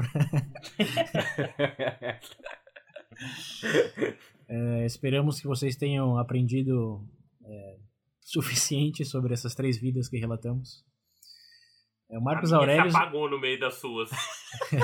é, 4.47 4.85
esperamos 4.85 5.39
que 5.39 5.47
vocês 5.47 5.75
tenham 5.75 6.17
aprendido 6.17 7.05
é, 7.45 7.77
suficiente 8.21 9.05
sobre 9.05 9.33
essas 9.33 9.55
três 9.55 9.79
vidas 9.79 10.07
que 10.07 10.17
relatamos. 10.17 10.83
É, 12.09 12.17
o 12.17 12.21
Marcos 12.21 12.53
Aurélio, 12.53 12.91
se 12.91 12.95
apagou 12.95 13.29
no 13.29 13.39
meio 13.39 13.59
das 13.59 13.75
suas. 13.75 14.09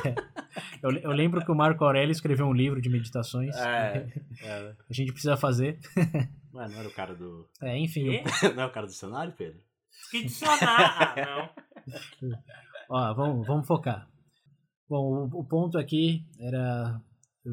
eu, 0.82 0.92
eu 0.92 1.12
lembro 1.12 1.44
que 1.44 1.52
o 1.52 1.56
Marco 1.56 1.84
Aurélio 1.84 2.12
escreveu 2.12 2.48
um 2.48 2.54
livro 2.54 2.82
de 2.82 2.90
meditações. 2.90 3.56
É, 3.56 4.08
é. 4.42 4.76
A 4.90 4.94
gente 4.94 5.12
precisa 5.12 5.38
fazer. 5.38 5.80
Ué, 6.54 6.68
não 6.68 6.80
era 6.80 6.88
o 6.88 6.94
cara 6.94 7.14
do. 7.14 7.48
É, 7.62 7.78
enfim? 7.78 8.24
Não 8.56 8.64
é 8.64 8.66
o 8.66 8.72
cara 8.72 8.88
do 8.88 8.92
dicionário, 8.92 9.34
Pedro? 9.34 9.60
Que 10.10 10.24
dicionar? 10.24 11.14
Ah, 11.16 11.52
não. 12.26 12.40
Ó, 12.90 13.14
vamos, 13.14 13.46
vamos 13.46 13.68
focar. 13.68 14.10
Bom, 14.90 15.30
o, 15.32 15.42
o 15.42 15.44
ponto 15.46 15.78
aqui 15.78 16.26
era 16.40 17.00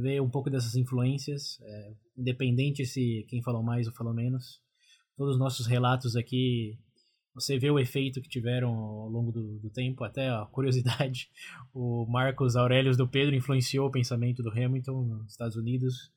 ver 0.00 0.20
um 0.20 0.30
pouco 0.30 0.50
dessas 0.50 0.74
influências, 0.76 1.58
é, 1.62 1.92
independente 2.16 2.84
se 2.84 3.24
quem 3.28 3.42
falou 3.42 3.62
mais 3.62 3.86
ou 3.86 3.92
falou 3.94 4.14
menos. 4.14 4.60
Todos 5.16 5.34
os 5.34 5.38
nossos 5.38 5.66
relatos 5.66 6.14
aqui, 6.16 6.78
você 7.34 7.58
vê 7.58 7.70
o 7.70 7.78
efeito 7.78 8.20
que 8.20 8.28
tiveram 8.28 8.68
ao 8.74 9.08
longo 9.08 9.32
do, 9.32 9.58
do 9.58 9.70
tempo. 9.70 10.04
Até, 10.04 10.30
ó, 10.32 10.44
curiosidade, 10.46 11.28
o 11.74 12.06
Marcos 12.08 12.56
Aurelius 12.56 12.96
do 12.96 13.08
Pedro 13.08 13.34
influenciou 13.34 13.88
o 13.88 13.90
pensamento 13.90 14.42
do 14.42 14.50
Hamilton 14.50 15.02
nos 15.04 15.30
Estados 15.32 15.56
Unidos, 15.56 16.10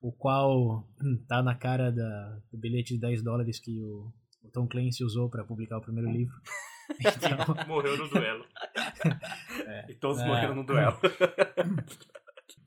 o 0.00 0.12
qual 0.12 0.86
hum, 1.02 1.24
tá 1.28 1.42
na 1.42 1.54
cara 1.54 1.90
da, 1.90 2.38
do 2.50 2.58
bilhete 2.58 2.94
de 2.94 3.00
10 3.00 3.22
dólares 3.22 3.58
que 3.60 3.80
o, 3.82 4.12
o 4.42 4.50
Tom 4.50 4.66
Clancy 4.66 5.04
usou 5.04 5.28
para 5.28 5.44
publicar 5.44 5.78
o 5.78 5.82
primeiro 5.82 6.10
livro. 6.10 6.34
Então, 7.00 7.54
Morreu 7.68 7.96
no 7.98 8.08
duelo. 8.08 8.44
E 9.88 9.94
todos 9.94 10.20
É. 10.20 10.26
morreram 10.26 10.54
no 10.54 10.64
duelo. 10.64 10.96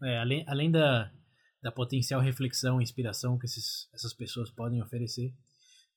É, 0.03 0.17
além, 0.17 0.43
além 0.47 0.71
da, 0.71 1.11
da 1.61 1.71
potencial 1.71 2.21
reflexão 2.21 2.79
e 2.79 2.83
inspiração 2.83 3.37
que 3.37 3.45
esses, 3.45 3.87
essas 3.93 4.13
pessoas 4.13 4.49
podem 4.49 4.81
oferecer, 4.81 5.33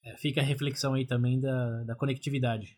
é, 0.04 0.16
fica 0.18 0.40
a 0.40 0.44
reflexão 0.44 0.94
aí 0.94 1.06
também 1.06 1.40
da, 1.40 1.84
da 1.84 1.94
conectividade, 1.96 2.76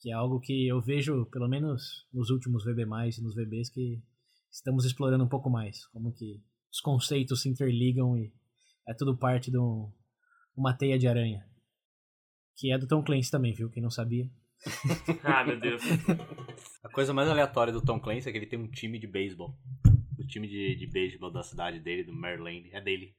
que 0.00 0.10
é 0.10 0.14
algo 0.14 0.40
que 0.40 0.66
eu 0.68 0.80
vejo, 0.80 1.26
pelo 1.26 1.48
menos 1.48 2.06
nos 2.12 2.28
últimos 2.30 2.64
VB+, 2.64 2.82
e 2.82 3.22
nos 3.22 3.34
VBs, 3.34 3.70
que 3.70 4.02
estamos 4.50 4.84
explorando 4.84 5.24
um 5.24 5.28
pouco 5.28 5.48
mais, 5.48 5.86
como 5.86 6.12
que 6.12 6.42
os 6.70 6.80
conceitos 6.80 7.42
se 7.42 7.48
interligam 7.48 8.16
e 8.18 8.32
é 8.88 8.94
tudo 8.94 9.16
parte 9.16 9.50
de 9.50 9.58
um- 9.58 9.90
uma 10.56 10.74
teia 10.76 10.98
de 10.98 11.06
aranha. 11.08 11.46
Que 12.56 12.70
é 12.72 12.76
do 12.78 12.86
Tom 12.86 13.02
Clancy 13.02 13.30
também, 13.30 13.54
viu? 13.54 13.70
Quem 13.70 13.82
não 13.82 13.90
sabia. 13.90 14.28
Ah, 15.24 15.42
meu 15.44 15.58
Deus. 15.58 15.82
A 16.84 16.88
coisa 16.90 17.14
mais 17.14 17.28
aleatória 17.28 17.72
do 17.72 17.80
Tom 17.80 17.98
Clancy 17.98 18.28
é 18.28 18.32
que 18.32 18.38
ele 18.38 18.46
tem 18.46 18.58
um 18.58 18.70
time 18.70 18.98
de 18.98 19.06
beisebol. 19.06 19.56
Time 20.32 20.48
de, 20.48 20.74
de 20.76 20.86
beisebol 20.86 21.30
da 21.30 21.42
cidade 21.42 21.78
dele, 21.78 22.04
do 22.04 22.12
Maryland, 22.14 22.66
é 22.72 22.80
dele. 22.80 23.14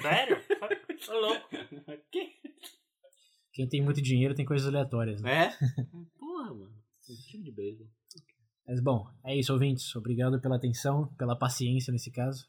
Sério? 0.00 0.40
Tô 1.04 1.20
louco. 1.20 1.46
Quem 3.52 3.68
tem 3.68 3.82
muito 3.82 4.00
dinheiro 4.00 4.34
tem 4.34 4.46
coisas 4.46 4.66
aleatórias, 4.66 5.20
né? 5.20 5.48
É? 5.48 5.50
Porra, 6.18 6.54
mano. 6.54 6.74
Um 7.10 7.14
time 7.28 7.44
de 7.44 7.52
beisebol. 7.52 7.86
Mas 8.66 8.80
bom, 8.80 9.06
é 9.22 9.36
isso, 9.36 9.52
ouvintes. 9.52 9.94
Obrigado 9.94 10.40
pela 10.40 10.56
atenção, 10.56 11.06
pela 11.18 11.36
paciência 11.36 11.92
nesse 11.92 12.10
caso. 12.10 12.46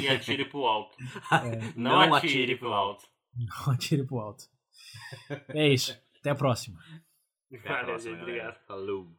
E 0.00 0.08
atire 0.08 0.46
pro 0.46 0.64
alto. 0.64 0.96
É, 1.30 1.72
Não, 1.76 2.14
atire, 2.14 2.56
pro 2.56 2.72
alto. 2.72 3.06
não 3.36 3.74
atire 3.74 4.06
pro 4.06 4.18
alto. 4.18 4.44
É 5.50 5.68
isso. 5.68 5.94
Até 6.20 6.30
a 6.30 6.34
próxima. 6.34 6.80
Até 7.52 7.68
a 7.68 7.72
Valeu, 7.72 7.84
próxima, 7.84 8.16
galera. 8.16 8.22
Obrigado. 8.22 8.66
Falou. 8.66 9.14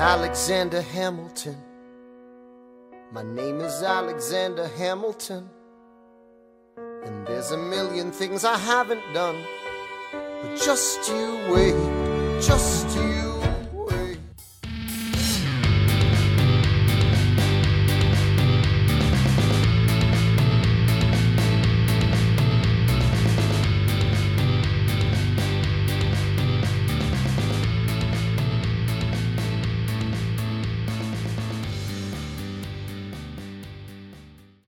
Alexander 0.00 0.80
Hamilton. 0.80 1.58
My 3.12 3.22
name 3.22 3.60
is 3.60 3.82
Alexander 3.82 4.66
Hamilton. 4.78 5.46
And 7.04 7.26
there's 7.26 7.50
a 7.50 7.58
million 7.58 8.10
things 8.10 8.42
I 8.42 8.56
haven't 8.56 9.02
done. 9.12 9.36
But 10.10 10.58
just 10.58 11.06
you 11.06 11.38
wait, 11.50 11.74
just 12.40 12.79